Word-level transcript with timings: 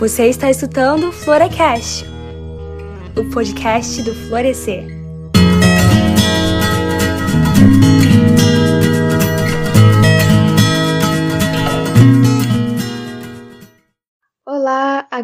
Você 0.00 0.28
está 0.28 0.48
escutando 0.48 1.12
Floracast, 1.12 2.06
o 3.14 3.22
podcast 3.30 4.02
do 4.02 4.14
Florescer. 4.14 4.99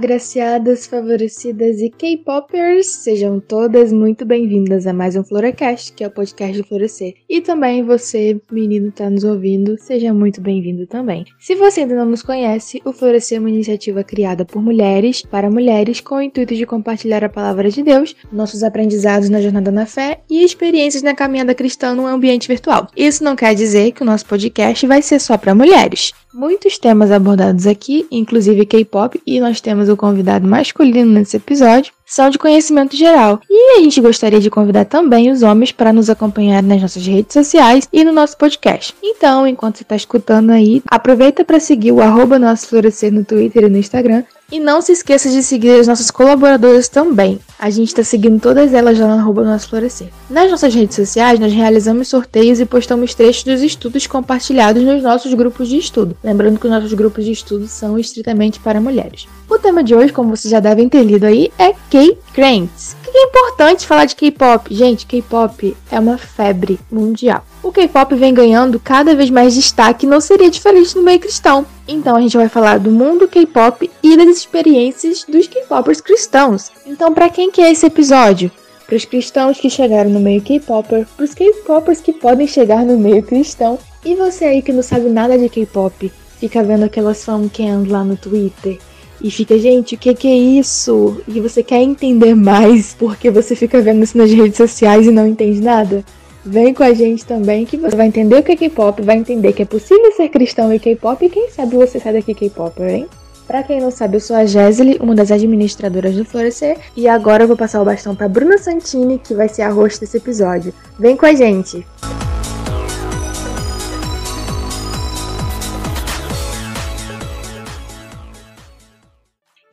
Agraciadas, 0.07 0.87
favorecidas 0.87 1.81
e 1.81 1.91
K-popers! 1.91 2.87
Sejam 2.87 3.41
todas 3.41 3.93
muito 3.93 4.25
bem-vindas 4.25 4.87
a 4.87 4.93
mais 4.93 5.17
um 5.17 5.25
Floracast, 5.25 5.93
que 5.95 6.05
é 6.05 6.07
o 6.07 6.11
podcast 6.13 6.57
do 6.57 6.65
Florescer. 6.65 7.15
E 7.29 7.41
também 7.41 7.83
você, 7.83 8.41
menino 8.49 8.93
que 8.93 8.99
tá 8.99 9.11
nos 9.11 9.25
ouvindo, 9.25 9.77
seja 9.77 10.15
muito 10.15 10.41
bem-vindo 10.41 10.87
também. 10.87 11.25
Se 11.41 11.57
você 11.57 11.81
ainda 11.81 11.97
não 11.97 12.07
nos 12.07 12.23
conhece, 12.23 12.81
o 12.85 12.93
Florescer 12.93 13.39
é 13.39 13.41
uma 13.41 13.51
iniciativa 13.51 14.05
criada 14.05 14.45
por 14.45 14.63
mulheres, 14.63 15.23
para 15.23 15.51
mulheres, 15.51 16.01
com 16.01 16.15
o 16.15 16.23
intuito 16.23 16.55
de 16.55 16.65
compartilhar 16.65 17.25
a 17.25 17.29
palavra 17.29 17.69
de 17.69 17.83
Deus, 17.83 18.15
nossos 18.33 18.63
aprendizados 18.63 19.29
na 19.29 19.41
jornada 19.41 19.73
na 19.73 19.87
fé 19.87 20.21
e 20.31 20.45
experiências 20.45 21.03
na 21.03 21.17
caminhada 21.17 21.53
cristã 21.53 21.97
no 21.97 22.07
ambiente 22.07 22.47
virtual. 22.47 22.87
Isso 22.97 23.25
não 23.25 23.35
quer 23.35 23.57
dizer 23.57 23.91
que 23.91 24.03
o 24.03 24.07
nosso 24.07 24.25
podcast 24.25 24.87
vai 24.87 25.03
ser 25.03 25.19
só 25.19 25.37
para 25.37 25.53
mulheres 25.53 26.13
muitos 26.37 26.77
temas 26.77 27.11
abordados 27.11 27.67
aqui, 27.67 28.07
inclusive 28.11 28.67
K-pop, 28.67 29.21
e 29.27 29.41
nós 29.41 29.59
temos 29.61 29.89
o 29.89 29.96
convidado 29.97 30.47
masculino 30.47 31.11
nesse 31.13 31.37
episódio, 31.37 31.93
são 32.05 32.31
de 32.31 32.39
conhecimento 32.39 32.97
geral. 32.97 33.41
E 33.51 33.79
a 33.79 33.83
gente 33.83 34.01
gostaria 34.01 34.41
de 34.41 34.51
convidar 34.51 34.85
também 34.85 35.31
os 35.31 35.43
homens 35.43 35.73
para 35.73 35.93
nos 35.93 36.09
acompanhar 36.09 36.63
nas 36.63 36.81
nossas 36.81 37.07
redes 37.07 37.33
sociais 37.33 37.89
e 37.93 38.05
no 38.05 38.13
nosso 38.13 38.37
podcast. 38.37 38.95
Então, 39.03 39.47
enquanto 39.47 39.79
você 39.79 39.83
está 39.83 39.97
escutando 39.97 40.51
aí, 40.51 40.83
aproveita 40.89 41.45
para 41.45 41.59
seguir 41.59 41.93
o 41.93 42.01
arroba 42.01 42.39
nosso 42.39 42.69
florescer 42.69 43.13
no 43.13 43.25
Twitter 43.25 43.65
e 43.65 43.69
no 43.69 43.79
Instagram 43.79 44.23
e 44.51 44.61
não 44.61 44.81
se 44.81 44.93
esqueça 44.93 45.29
de 45.31 45.43
seguir 45.43 45.81
as 45.81 45.87
nossas 45.87 46.11
colaboradoras 46.11 46.89
também. 46.89 47.39
A 47.59 47.71
gente 47.71 47.89
está 47.89 48.05
seguindo 48.05 48.41
todas 48.41 48.73
elas 48.73 48.99
lá 48.99 49.09
no 49.09 49.21
arroba 49.21 49.45
Nosso 49.45 49.69
Florescer. 49.69 50.09
Nas 50.29 50.51
nossas 50.51 50.75
redes 50.75 50.97
sociais, 50.97 51.41
nós 51.41 51.53
realizamos 51.53 52.09
sorteios 52.09 52.61
e 52.61 52.67
postamos 52.67 53.15
trechos 53.15 53.45
dos 53.45 53.63
estudos 53.63 54.07
compartilhados 54.07 54.83
nos 54.83 55.03
nossos 55.03 55.33
grupos 55.35 55.69
de 55.69 55.79
estudo. 55.79 56.17
Lembrando 56.23 56.59
que 56.59 56.67
os 56.67 56.73
nossos 56.73 56.93
grupos 56.93 57.25
de 57.25 57.33
estudo 57.33 57.67
são 57.67 57.99
estritamente 57.99 58.61
para 58.61 58.81
mulheres. 58.81 59.27
O 59.49 59.59
tema 59.59 59.83
de 59.83 59.95
hoje, 59.95 60.13
como 60.13 60.37
vocês 60.37 60.51
já 60.51 60.61
devem 60.61 60.89
ter 60.89 61.03
lido 61.03 61.25
aí, 61.25 61.51
é 61.59 61.73
K-Cranks. 61.91 62.97
O 63.06 63.06
que 63.17 63.21
é 63.21 63.23
importante 63.25 63.87
falar 63.87 64.05
de 64.05 64.15
K-pop? 64.15 64.75
Gente, 64.75 65.07
K-pop 65.07 65.77
é 65.91 65.99
uma 65.99 66.19
febre 66.19 66.79
mundial 66.91 67.45
o 67.67 67.73
K-pop 67.73 68.15
vem 68.15 68.33
ganhando 68.33 68.79
cada 68.79 69.13
vez 69.17 69.29
mais 69.29 69.53
destaque 69.53 70.07
não 70.07 70.21
seria 70.21 70.49
diferente 70.49 70.95
no 70.95 71.03
meio 71.03 71.19
cristão. 71.19 71.67
Então 71.89 72.15
a 72.15 72.21
gente 72.21 72.37
vai 72.37 72.49
falar 72.49 72.79
do 72.79 72.93
mundo 72.93 73.27
K-pop 73.27 73.91
e 74.03 74.17
das 74.17 74.29
experiências 74.29 75.25
dos 75.29 75.49
K-popers 75.49 76.01
cristãos. 76.01 76.71
Então 76.87 77.13
para 77.13 77.29
quem 77.29 77.51
que 77.51 77.61
é 77.61 77.73
esse 77.73 77.85
episódio? 77.85 78.53
Para 78.87 78.95
os 78.95 79.05
cristãos 79.05 79.59
que 79.59 79.69
chegaram 79.69 80.11
no 80.11 80.21
meio 80.21 80.41
K-popper, 80.43 81.09
para 81.17 81.25
os 81.25 81.35
K-popers 81.35 82.01
que 82.01 82.13
podem 82.13 82.47
chegar 82.47 82.85
no 82.85 82.97
meio 82.97 83.21
cristão 83.25 83.81
e 84.05 84.15
você 84.15 84.45
aí 84.45 84.63
que 84.63 84.73
não 84.73 84.83
sabe 84.83 85.09
nada 85.09 85.37
de 85.37 85.49
K-pop, 85.49 86.13
fica 86.39 86.63
vendo 86.63 86.85
aquelas 86.85 87.25
fancams 87.25 87.89
lá 87.89 88.05
no 88.05 88.17
Twitter 88.17 88.79
e 89.21 89.31
fica, 89.31 89.59
gente, 89.59 89.95
o 89.95 89.99
que, 89.99 90.15
que 90.15 90.29
é 90.29 90.37
isso? 90.37 91.21
E 91.27 91.41
você 91.41 91.63
quer 91.63 91.81
entender 91.81 92.35
mais 92.35 92.95
porque 92.95 93.31
você 93.31 93.57
fica 93.57 93.81
vendo 93.81 94.03
isso 94.03 94.17
nas 94.17 94.31
redes 94.31 94.57
sociais 94.57 95.07
e 95.07 95.11
não 95.11 95.27
entende 95.27 95.61
nada? 95.61 96.05
Vem 96.45 96.73
com 96.73 96.83
a 96.83 96.95
gente 96.95 97.25
também 97.25 97.65
que 97.65 97.77
você 97.77 97.97
vai 97.97 98.07
entender 98.07 98.37
o 98.37 98.43
que 98.43 98.53
é 98.53 98.57
K-pop, 98.57 99.03
vai 99.03 99.17
entender 99.17 99.53
que 99.53 99.63
é 99.63 99.67
possível 99.67 100.13
ser 100.13 100.29
cristão 100.29 100.73
e 100.73 100.79
K-pop 100.79 101.25
e 101.25 101.29
quem 101.29 101.51
sabe 101.51 101.77
você 101.77 101.99
sai 101.99 102.13
daqui 102.13 102.35
K-pop, 102.35 102.81
hein? 102.83 103.09
Pra 103.47 103.63
quem 103.63 103.81
não 103.81 103.91
sabe, 103.93 104.17
eu 104.17 104.21
sou 104.21 104.35
a 104.35 104.45
Jéssica, 104.45 105.03
uma 105.03 105.15
das 105.15 105.31
administradoras 105.31 106.17
do 106.17 106.25
Florescer, 106.25 106.79
e 106.97 107.07
agora 107.07 107.45
eu 107.45 107.49
vou 107.49 107.57
passar 107.57 107.81
o 107.81 107.85
bastão 107.85 108.15
pra 108.15 108.29
Bruna 108.29 108.59
Santini, 108.59 109.21
que 109.21 109.35
vai 109.35 109.49
ser 109.49 109.63
a 109.63 109.71
host 109.71 110.01
desse 110.01 110.17
episódio. 110.17 110.75
Vem 110.99 111.17
com 111.17 111.27
a 111.27 111.33
gente! 111.33 111.87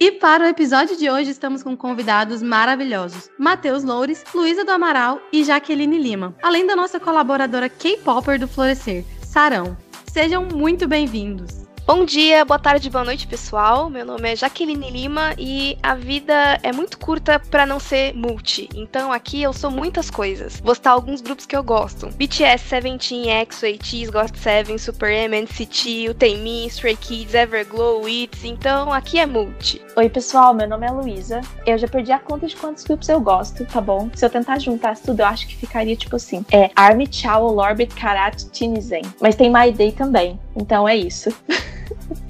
E 0.04 0.12
para 0.12 0.44
o 0.44 0.48
episódio 0.50 0.98
de 0.98 1.10
hoje 1.10 1.32
estamos 1.32 1.64
com 1.64 1.78
convidados 1.78 2.44
maravilhosos: 2.44 3.30
Matheus 3.40 3.86
Loures, 3.86 4.22
Luísa 4.36 4.66
do 4.66 4.72
Amaral 4.72 5.22
e 5.32 5.46
Jaqueline 5.46 5.98
Lima, 5.98 6.36
além 6.44 6.68
da 6.68 6.76
nossa 6.76 7.00
colaboradora 7.00 7.70
K-Popper 7.70 8.38
do 8.38 8.46
Florescer, 8.46 9.06
Sarão. 9.24 9.78
Sejam 10.12 10.44
muito 10.44 10.90
bem-vindos. 10.90 11.63
Bom 11.86 12.06
dia, 12.06 12.46
boa 12.46 12.58
tarde, 12.58 12.90
boa 12.90 13.04
noite, 13.04 13.28
pessoal. 13.28 13.90
Meu 13.90 14.06
nome 14.06 14.32
é 14.32 14.38
Jaqueline 14.38 14.90
Lima 14.90 15.34
e 15.38 15.78
a 15.84 15.94
vida 15.96 16.58
é 16.64 16.72
muito 16.72 16.98
curta 16.98 17.38
para 17.38 17.66
não 17.66 17.78
ser 17.78 18.14
multi. 18.14 18.70
Então 18.74 19.12
aqui 19.12 19.44
eu 19.44 19.52
sou 19.52 19.70
muitas 19.70 20.10
coisas. 20.10 20.62
Vou 20.62 20.74
citar 20.74 20.94
alguns 20.94 21.20
grupos 21.20 21.46
que 21.46 21.54
eu 21.54 21.62
gosto: 21.62 22.08
BTS, 22.08 22.70
Seventeen, 22.70 23.30
EXO, 23.30 23.66
ATEEZ, 23.66 24.10
GOT7, 24.12 24.80
Super 24.80 25.12
M, 25.12 25.42
NCT, 25.42 26.10
UTME, 26.12 26.68
Stray 26.68 26.96
Kids, 26.96 27.34
Everglow, 27.34 28.08
ITZY. 28.08 28.48
Então 28.48 28.94
aqui 28.94 29.20
é 29.20 29.26
multi. 29.26 29.82
Oi, 29.98 30.10
pessoal, 30.10 30.54
meu 30.54 30.70
nome 30.70 30.88
é 30.88 30.90
Luísa. 30.90 31.42
Eu 31.68 31.78
já 31.78 31.88
perdi 31.90 32.14
a 32.14 32.20
conta 32.20 32.48
de 32.48 32.56
quantos 32.56 32.86
grupos 32.86 33.10
eu 33.10 33.20
gosto, 33.20 33.66
tá 33.66 33.82
bom? 33.82 34.10
Se 34.16 34.26
eu 34.26 34.30
tentar 34.30 34.58
juntar 34.58 34.98
tudo, 34.98 35.20
eu 35.20 35.26
acho 35.26 35.46
que 35.46 35.58
ficaria 35.58 35.98
tipo 35.98 36.16
assim: 36.16 36.46
é 36.50 36.72
Army, 36.78 37.10
Chow, 37.12 37.54
Lorbit, 37.54 37.94
Karat, 37.94 38.46
Tinizen. 38.52 39.04
Mas 39.20 39.36
tem 39.36 39.52
My 39.52 39.70
Day 39.70 39.92
também. 39.92 40.40
Então 40.56 40.88
é 40.88 40.96
isso. 40.96 41.30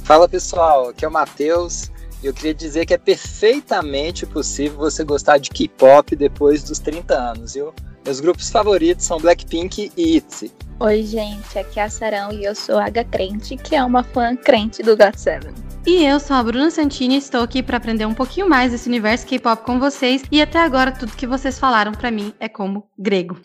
Fala 0.03 0.27
pessoal, 0.27 0.89
aqui 0.89 1.05
é 1.05 1.07
o 1.07 1.11
Matheus. 1.11 1.89
Eu 2.21 2.33
queria 2.33 2.53
dizer 2.53 2.85
que 2.85 2.93
é 2.93 2.97
perfeitamente 2.97 4.25
possível 4.25 4.77
você 4.77 5.03
gostar 5.03 5.37
de 5.37 5.49
K-pop 5.49 6.13
depois 6.15 6.61
dos 6.61 6.77
30 6.79 7.13
anos, 7.13 7.53
viu? 7.53 7.73
Meus 8.03 8.19
grupos 8.19 8.49
favoritos 8.49 9.05
são 9.05 9.17
Blackpink 9.17 9.91
e 9.95 10.17
ITZY. 10.17 10.51
Oi, 10.81 11.03
gente, 11.03 11.57
aqui 11.57 11.79
é 11.79 11.83
a 11.83 11.89
Sarão 11.89 12.33
e 12.33 12.43
eu 12.43 12.53
sou 12.53 12.77
a 12.77 12.85
H 12.85 13.05
Crente, 13.05 13.55
que 13.55 13.75
é 13.75 13.83
uma 13.83 14.03
fã 14.03 14.35
crente 14.35 14.83
do 14.83 14.97
GOT7. 14.97 15.53
E 15.85 16.05
eu 16.05 16.19
sou 16.19 16.35
a 16.35 16.43
Bruna 16.43 16.69
Santini 16.69 17.15
e 17.15 17.17
estou 17.17 17.41
aqui 17.41 17.63
para 17.63 17.77
aprender 17.77 18.05
um 18.05 18.13
pouquinho 18.13 18.49
mais 18.49 18.71
desse 18.71 18.89
universo 18.89 19.25
K-pop 19.25 19.63
com 19.63 19.79
vocês. 19.79 20.23
E 20.29 20.41
até 20.41 20.59
agora 20.59 20.91
tudo 20.91 21.15
que 21.15 21.27
vocês 21.27 21.57
falaram 21.57 21.93
para 21.93 22.11
mim 22.11 22.33
é 22.41 22.49
como 22.49 22.87
grego. 22.97 23.37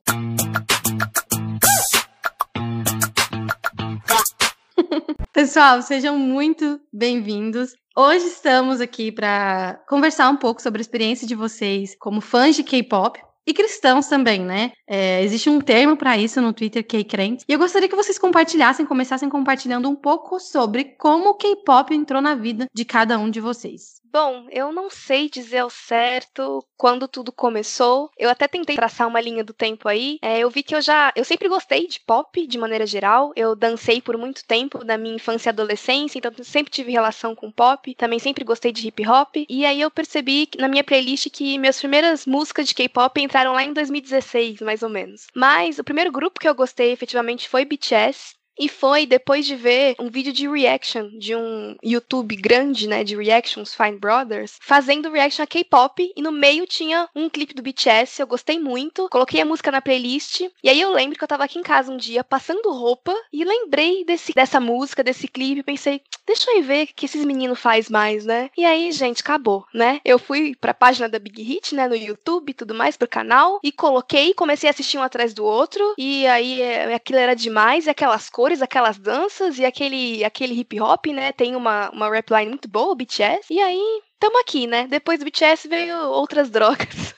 Pessoal, 5.38 5.80
sejam 5.82 6.18
muito 6.18 6.80
bem-vindos. 6.92 7.72
Hoje 7.96 8.26
estamos 8.26 8.80
aqui 8.80 9.12
para 9.12 9.80
conversar 9.88 10.28
um 10.30 10.36
pouco 10.36 10.60
sobre 10.60 10.80
a 10.80 10.82
experiência 10.82 11.28
de 11.28 11.36
vocês 11.36 11.94
como 11.96 12.20
fãs 12.20 12.56
de 12.56 12.64
K-pop 12.64 13.20
e 13.46 13.54
cristãos 13.54 14.08
também, 14.08 14.40
né? 14.40 14.72
É, 14.84 15.22
existe 15.22 15.48
um 15.48 15.60
termo 15.60 15.96
para 15.96 16.18
isso 16.18 16.40
no 16.40 16.52
Twitter, 16.52 16.84
K-crente. 16.84 17.44
E 17.48 17.52
eu 17.52 17.58
gostaria 17.60 17.88
que 17.88 17.94
vocês 17.94 18.18
compartilhassem, 18.18 18.84
começassem 18.84 19.28
compartilhando 19.28 19.88
um 19.88 19.94
pouco 19.94 20.40
sobre 20.40 20.96
como 20.98 21.28
o 21.28 21.34
K-pop 21.34 21.94
entrou 21.94 22.20
na 22.20 22.34
vida 22.34 22.66
de 22.74 22.84
cada 22.84 23.16
um 23.16 23.30
de 23.30 23.38
vocês. 23.40 23.97
Bom, 24.10 24.46
eu 24.50 24.72
não 24.72 24.88
sei 24.88 25.28
dizer 25.28 25.58
ao 25.58 25.68
certo 25.68 26.64
quando 26.78 27.06
tudo 27.06 27.30
começou. 27.30 28.10
Eu 28.16 28.30
até 28.30 28.48
tentei 28.48 28.74
traçar 28.74 29.06
uma 29.06 29.20
linha 29.20 29.44
do 29.44 29.52
tempo 29.52 29.86
aí. 29.86 30.18
É, 30.22 30.38
eu 30.38 30.48
vi 30.48 30.62
que 30.62 30.74
eu 30.74 30.80
já. 30.80 31.12
Eu 31.14 31.24
sempre 31.24 31.48
gostei 31.48 31.86
de 31.86 32.00
pop, 32.00 32.46
de 32.46 32.58
maneira 32.58 32.86
geral. 32.86 33.32
Eu 33.36 33.54
dancei 33.54 34.00
por 34.00 34.16
muito 34.16 34.46
tempo 34.46 34.82
na 34.82 34.96
minha 34.96 35.16
infância 35.16 35.50
e 35.50 35.52
adolescência, 35.52 36.18
então 36.18 36.32
sempre 36.42 36.72
tive 36.72 36.92
relação 36.92 37.34
com 37.34 37.52
pop. 37.52 37.94
Também 37.96 38.18
sempre 38.18 38.44
gostei 38.44 38.72
de 38.72 38.88
hip 38.88 39.06
hop. 39.06 39.36
E 39.48 39.66
aí 39.66 39.80
eu 39.80 39.90
percebi 39.90 40.48
na 40.58 40.68
minha 40.68 40.84
playlist 40.84 41.28
que 41.30 41.58
minhas 41.58 41.78
primeiras 41.78 42.24
músicas 42.24 42.66
de 42.66 42.74
K-pop 42.74 43.20
entraram 43.20 43.52
lá 43.52 43.62
em 43.62 43.74
2016, 43.74 44.60
mais 44.60 44.82
ou 44.82 44.88
menos. 44.88 45.26
Mas 45.34 45.78
o 45.78 45.84
primeiro 45.84 46.10
grupo 46.10 46.40
que 46.40 46.48
eu 46.48 46.54
gostei 46.54 46.92
efetivamente 46.92 47.48
foi 47.48 47.66
BTS. 47.66 48.37
E 48.58 48.68
foi 48.68 49.06
depois 49.06 49.46
de 49.46 49.54
ver 49.54 49.94
um 50.00 50.10
vídeo 50.10 50.32
de 50.32 50.48
reaction 50.48 51.08
de 51.16 51.36
um 51.36 51.76
YouTube 51.82 52.34
grande, 52.34 52.88
né, 52.88 53.04
de 53.04 53.16
reactions, 53.16 53.74
Fine 53.74 53.98
Brothers, 53.98 54.58
fazendo 54.60 55.10
reaction 55.10 55.44
a 55.44 55.46
K-pop 55.46 56.12
e 56.16 56.20
no 56.20 56.32
meio 56.32 56.66
tinha 56.66 57.08
um 57.14 57.30
clipe 57.30 57.54
do 57.54 57.62
BTS, 57.62 58.20
eu 58.20 58.26
gostei 58.26 58.58
muito, 58.58 59.08
coloquei 59.10 59.40
a 59.40 59.44
música 59.44 59.70
na 59.70 59.80
playlist 59.80 60.40
e 60.62 60.68
aí 60.68 60.80
eu 60.80 60.92
lembro 60.92 61.16
que 61.16 61.22
eu 61.22 61.28
tava 61.28 61.44
aqui 61.44 61.58
em 61.58 61.62
casa 61.62 61.92
um 61.92 61.96
dia 61.96 62.24
passando 62.24 62.72
roupa 62.72 63.14
e 63.32 63.44
lembrei 63.44 64.04
desse, 64.04 64.32
dessa 64.32 64.58
música, 64.58 65.04
desse 65.04 65.28
clipe, 65.28 65.62
pensei, 65.62 66.02
deixa 66.26 66.50
eu 66.50 66.62
ver 66.62 66.84
o 66.84 66.86
que 66.88 67.06
esses 67.06 67.24
meninos 67.24 67.60
faz 67.60 67.88
mais, 67.88 68.24
né? 68.24 68.50
E 68.56 68.64
aí, 68.64 68.90
gente, 68.90 69.20
acabou, 69.20 69.64
né? 69.72 70.00
Eu 70.04 70.18
fui 70.18 70.56
pra 70.60 70.74
página 70.74 71.08
da 71.08 71.18
Big 71.18 71.42
Hit, 71.42 71.74
né, 71.74 71.86
no 71.86 71.94
YouTube 71.94 72.50
e 72.50 72.54
tudo 72.54 72.74
mais, 72.74 72.96
pro 72.96 73.08
canal, 73.08 73.60
e 73.62 73.70
coloquei, 73.70 74.34
comecei 74.34 74.68
a 74.68 74.72
assistir 74.72 74.98
um 74.98 75.02
atrás 75.02 75.32
do 75.32 75.44
outro, 75.44 75.94
e 75.96 76.26
aí 76.26 76.60
é, 76.60 76.94
aquilo 76.94 77.18
era 77.18 77.34
demais, 77.34 77.86
e 77.86 77.90
aquelas 77.90 78.28
coisas 78.28 78.47
cores, 78.48 78.62
aquelas 78.62 78.98
danças 78.98 79.58
e 79.58 79.64
aquele, 79.64 80.24
aquele 80.24 80.58
hip 80.58 80.80
hop, 80.80 81.06
né? 81.08 81.32
Tem 81.32 81.54
uma, 81.54 81.90
uma 81.90 82.10
rap 82.10 82.30
line 82.30 82.48
muito 82.48 82.66
boa, 82.66 82.92
o 82.92 82.94
BTS. 82.94 83.52
E 83.52 83.60
aí, 83.60 84.02
tamo 84.18 84.40
aqui, 84.40 84.66
né? 84.66 84.86
Depois 84.86 85.18
do 85.18 85.26
BTS 85.26 85.68
veio 85.68 85.94
outras 86.08 86.48
drogas. 86.50 87.14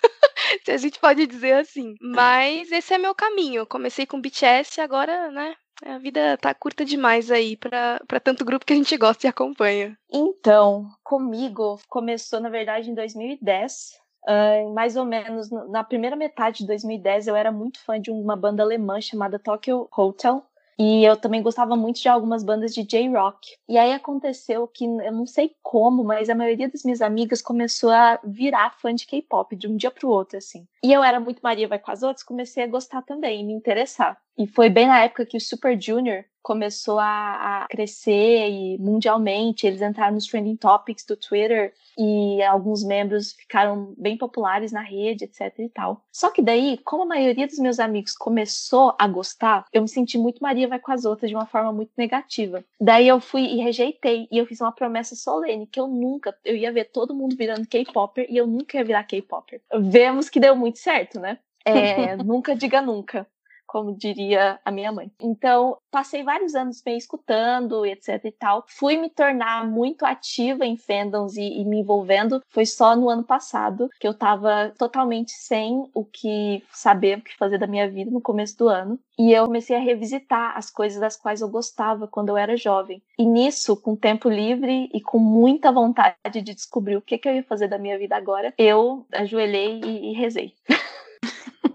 Se 0.65 0.73
a 0.73 0.77
gente 0.77 0.99
pode 0.99 1.27
dizer 1.29 1.53
assim. 1.53 1.95
Mas 2.01 2.73
esse 2.73 2.93
é 2.93 2.99
meu 2.99 3.15
caminho. 3.15 3.65
Comecei 3.65 4.07
com 4.07 4.21
BTS 4.21 4.81
agora, 4.81 5.31
né? 5.31 5.55
A 5.85 5.99
vida 5.99 6.37
tá 6.37 6.53
curta 6.53 6.85
demais 6.85 7.31
aí 7.31 7.57
pra 7.57 8.01
tanto 8.23 8.45
grupo 8.45 8.67
que 8.67 8.73
a 8.73 8.77
gente 8.77 8.97
gosta 8.97 9.27
e 9.27 9.31
acompanha. 9.31 9.97
Então, 10.13 10.89
comigo 11.03 11.79
começou, 11.89 12.41
na 12.41 12.51
verdade, 12.51 12.91
em 12.91 12.95
2010. 12.95 14.01
Uh, 14.29 14.75
mais 14.75 14.97
ou 14.97 15.07
menos 15.07 15.49
na 15.71 15.83
primeira 15.83 16.15
metade 16.15 16.59
de 16.59 16.67
2010, 16.67 17.29
eu 17.29 17.35
era 17.35 17.51
muito 17.51 17.83
fã 17.83 17.99
de 17.99 18.11
uma 18.11 18.37
banda 18.37 18.63
alemã 18.63 19.01
chamada 19.01 19.39
Tokyo 19.39 19.89
Hotel. 19.97 20.45
E 20.83 21.05
eu 21.05 21.15
também 21.15 21.43
gostava 21.43 21.77
muito 21.77 22.01
de 22.01 22.09
algumas 22.09 22.43
bandas 22.43 22.73
de 22.73 22.83
J-rock. 22.83 23.55
E 23.69 23.77
aí 23.77 23.93
aconteceu 23.93 24.67
que, 24.67 24.87
eu 24.87 25.13
não 25.13 25.27
sei 25.27 25.55
como, 25.63 26.03
mas 26.03 26.31
a 26.31 26.35
maioria 26.35 26.71
das 26.71 26.85
minhas 26.85 27.03
amigas 27.03 27.43
começou 27.43 27.91
a 27.91 28.19
virar 28.25 28.71
fã 28.81 28.95
de 28.95 29.07
K-pop 29.07 29.55
de 29.55 29.69
um 29.69 29.77
dia 29.77 29.91
pro 29.91 30.09
outro, 30.09 30.39
assim. 30.39 30.67
E 30.83 30.91
eu 30.91 31.05
era 31.05 31.21
muito 31.21 31.41
Maria 31.43 31.69
vai 31.69 31.79
com 31.79 31.91
as 31.91 32.03
outras, 32.03 32.23
comecei 32.23 32.65
a 32.65 32.67
gostar 32.67 33.03
também, 33.03 33.45
me 33.45 33.53
interessar. 33.53 34.19
E 34.41 34.47
foi 34.47 34.71
bem 34.71 34.87
na 34.87 35.05
época 35.05 35.27
que 35.27 35.37
o 35.37 35.41
Super 35.41 35.79
Junior 35.79 36.25
começou 36.43 36.99
a, 36.99 37.65
a, 37.65 37.67
crescer 37.69 38.49
e 38.49 38.79
mundialmente 38.79 39.67
eles 39.67 39.83
entraram 39.83 40.15
nos 40.15 40.27
trending 40.27 40.57
topics 40.57 41.05
do 41.05 41.15
Twitter 41.15 41.75
e 41.99 42.43
alguns 42.45 42.83
membros 42.83 43.35
ficaram 43.35 43.93
bem 43.99 44.17
populares 44.17 44.73
na 44.73 44.81
rede, 44.81 45.25
etc 45.25 45.53
e 45.59 45.69
tal. 45.69 46.03
Só 46.11 46.31
que 46.31 46.41
daí, 46.41 46.79
como 46.79 47.03
a 47.03 47.07
maioria 47.07 47.47
dos 47.47 47.59
meus 47.59 47.79
amigos 47.79 48.15
começou 48.17 48.95
a 48.99 49.07
gostar, 49.07 49.67
eu 49.75 49.83
me 49.83 49.89
senti 49.89 50.17
muito 50.17 50.43
Maria 50.43 50.67
vai 50.67 50.79
com 50.79 50.91
as 50.91 51.05
outras 51.05 51.29
de 51.29 51.37
uma 51.37 51.45
forma 51.45 51.71
muito 51.71 51.93
negativa. 51.99 52.65
Daí 52.81 53.07
eu 53.07 53.21
fui 53.21 53.43
e 53.43 53.63
rejeitei 53.63 54.27
e 54.33 54.39
eu 54.39 54.47
fiz 54.47 54.63
uma 54.63 54.73
promessa 54.73 55.15
solene 55.15 55.67
que 55.67 55.79
eu 55.79 55.87
nunca, 55.87 56.35
eu 56.47 56.57
ia 56.57 56.73
ver 56.73 56.85
todo 56.85 57.15
mundo 57.15 57.37
virando 57.37 57.69
K-popper 57.69 58.27
e 58.31 58.39
eu 58.39 58.47
nunca 58.47 58.79
ia 58.79 58.85
virar 58.85 59.05
K-popper. 59.05 59.61
Vemos 59.79 60.31
que 60.31 60.41
deu 60.41 60.57
muito 60.57 60.79
certo, 60.79 61.21
né? 61.21 61.39
É, 61.63 62.17
nunca 62.25 62.57
diga 62.57 62.81
nunca 62.81 63.27
como 63.71 63.95
diria 63.95 64.59
a 64.65 64.71
minha 64.73 64.91
mãe. 64.91 65.13
Então, 65.21 65.79
passei 65.93 66.25
vários 66.25 66.57
anos 66.57 66.83
bem 66.83 66.99
escutando, 66.99 67.87
etc 67.87 68.21
e 68.25 68.33
tal. 68.33 68.65
Fui 68.67 68.97
me 68.97 69.09
tornar 69.09 69.65
muito 69.65 70.05
ativa 70.05 70.67
em 70.67 70.77
fandoms 70.77 71.37
e, 71.37 71.61
e, 71.61 71.65
me 71.65 71.79
envolvendo. 71.79 72.43
Foi 72.49 72.67
só 72.67 72.97
no 72.97 73.09
ano 73.09 73.23
passado 73.23 73.89
que 74.01 74.09
eu 74.09 74.13
tava 74.13 74.75
totalmente 74.77 75.31
sem 75.31 75.89
o 75.95 76.05
que 76.05 76.65
saber 76.73 77.19
o 77.19 77.23
que 77.23 77.37
fazer 77.37 77.59
da 77.59 77.67
minha 77.69 77.89
vida 77.89 78.11
no 78.11 78.21
começo 78.21 78.59
do 78.59 78.69
ano. 78.69 78.99
E 79.17 79.33
eu 79.33 79.45
comecei 79.45 79.77
a 79.77 79.81
revisitar 79.81 80.57
as 80.57 80.69
coisas 80.69 80.99
das 80.99 81.17
quais 81.17 81.41
eu 81.41 81.49
gostava 81.49 82.09
quando 82.09 82.31
eu 82.31 82.37
era 82.37 82.57
jovem. 82.57 83.01
E 83.17 83.25
nisso, 83.25 83.77
com 83.77 83.95
tempo 83.95 84.29
livre 84.29 84.91
e 84.93 85.01
com 85.01 85.19
muita 85.21 85.71
vontade 85.71 86.17
de 86.43 86.55
descobrir 86.55 86.97
o 86.97 87.03
que, 87.03 87.19
que 87.19 87.29
eu 87.29 87.35
ia 87.37 87.45
fazer 87.45 87.69
da 87.69 87.79
minha 87.79 87.97
vida 87.97 88.17
agora, 88.17 88.53
eu 88.59 89.07
ajoelhei 89.13 89.81
e, 89.85 90.11
e 90.11 90.13
rezei. 90.15 90.55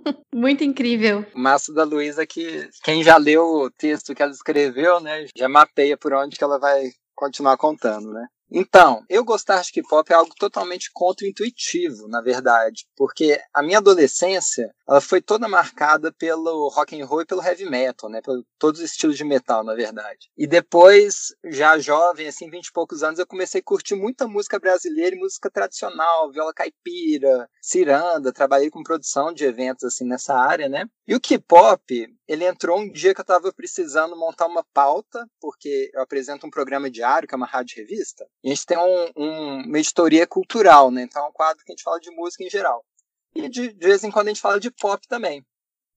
Muito 0.33 0.63
incrível. 0.63 1.25
O 1.33 1.39
massa 1.39 1.73
da 1.73 1.83
Luísa 1.83 2.25
que 2.25 2.69
quem 2.83 3.03
já 3.03 3.17
leu 3.17 3.43
o 3.43 3.71
texto 3.71 4.13
que 4.13 4.21
ela 4.21 4.31
escreveu, 4.31 4.99
né, 4.99 5.25
já 5.35 5.49
mapeia 5.49 5.97
por 5.97 6.13
onde 6.13 6.37
que 6.37 6.43
ela 6.43 6.59
vai 6.59 6.91
continuar 7.15 7.57
contando, 7.57 8.11
né? 8.11 8.27
Então, 8.51 9.03
eu 9.09 9.23
gostar 9.23 9.61
de 9.61 9.71
K-pop 9.71 10.11
é 10.11 10.15
algo 10.15 10.33
totalmente 10.37 10.89
contra-intuitivo, 10.93 12.07
na 12.07 12.21
verdade, 12.21 12.85
porque 12.95 13.41
a 13.53 13.63
minha 13.63 13.79
adolescência, 13.79 14.73
ela 14.87 15.01
foi 15.01 15.21
toda 15.21 15.47
marcada 15.47 16.13
pelo 16.13 16.69
rock 16.69 16.99
and 16.99 17.05
roll 17.05 17.21
e 17.21 17.25
pelo 17.25 17.43
heavy 17.43 17.65
metal, 17.69 18.09
né, 18.09 18.21
por 18.21 18.43
todos 18.59 18.79
os 18.79 18.91
estilos 18.91 19.17
de 19.17 19.23
metal, 19.23 19.63
na 19.63 19.73
verdade. 19.73 20.29
E 20.37 20.45
depois, 20.45 21.33
já 21.45 21.77
jovem, 21.79 22.27
assim, 22.27 22.49
vinte 22.49 22.67
e 22.67 22.71
poucos 22.71 23.03
anos, 23.03 23.19
eu 23.19 23.27
comecei 23.27 23.61
a 23.61 23.63
curtir 23.63 23.95
muita 23.95 24.27
música 24.27 24.59
brasileira 24.59 25.15
e 25.15 25.19
música 25.19 25.49
tradicional, 25.49 26.31
viola 26.31 26.53
caipira, 26.53 27.49
ciranda, 27.61 28.31
trabalhei 28.31 28.69
com 28.69 28.83
produção 28.83 29.33
de 29.33 29.43
eventos 29.43 29.83
assim 29.83 30.05
nessa 30.05 30.35
área, 30.35 30.69
né? 30.69 30.85
E 31.07 31.15
o 31.15 31.19
K-pop, 31.19 32.07
ele 32.27 32.45
entrou 32.45 32.79
um 32.79 32.91
dia 32.91 33.13
que 33.13 33.21
eu 33.21 33.23
estava 33.23 33.51
precisando 33.53 34.15
montar 34.15 34.47
uma 34.47 34.63
pauta, 34.73 35.27
porque 35.39 35.91
eu 35.93 36.01
apresento 36.01 36.45
um 36.45 36.49
programa 36.49 36.89
diário, 36.89 37.27
que 37.27 37.33
é 37.33 37.37
uma 37.37 37.45
rádio 37.45 37.77
revista, 37.77 38.25
a 38.45 38.53
gente 38.53 38.65
tem 38.65 38.77
um, 38.77 39.11
um, 39.15 39.63
uma 39.65 39.79
editoria 39.79 40.27
cultural, 40.27 40.91
né? 40.91 41.03
Então 41.03 41.25
é 41.25 41.29
um 41.29 41.31
quadro 41.31 41.63
que 41.63 41.71
a 41.71 41.73
gente 41.73 41.83
fala 41.83 41.99
de 41.99 42.11
música 42.11 42.43
em 42.43 42.49
geral. 42.49 42.85
E 43.33 43.49
de, 43.49 43.73
de 43.73 43.87
vez 43.87 44.03
em 44.03 44.11
quando 44.11 44.27
a 44.27 44.29
gente 44.29 44.41
fala 44.41 44.59
de 44.59 44.71
pop 44.71 45.05
também. 45.07 45.45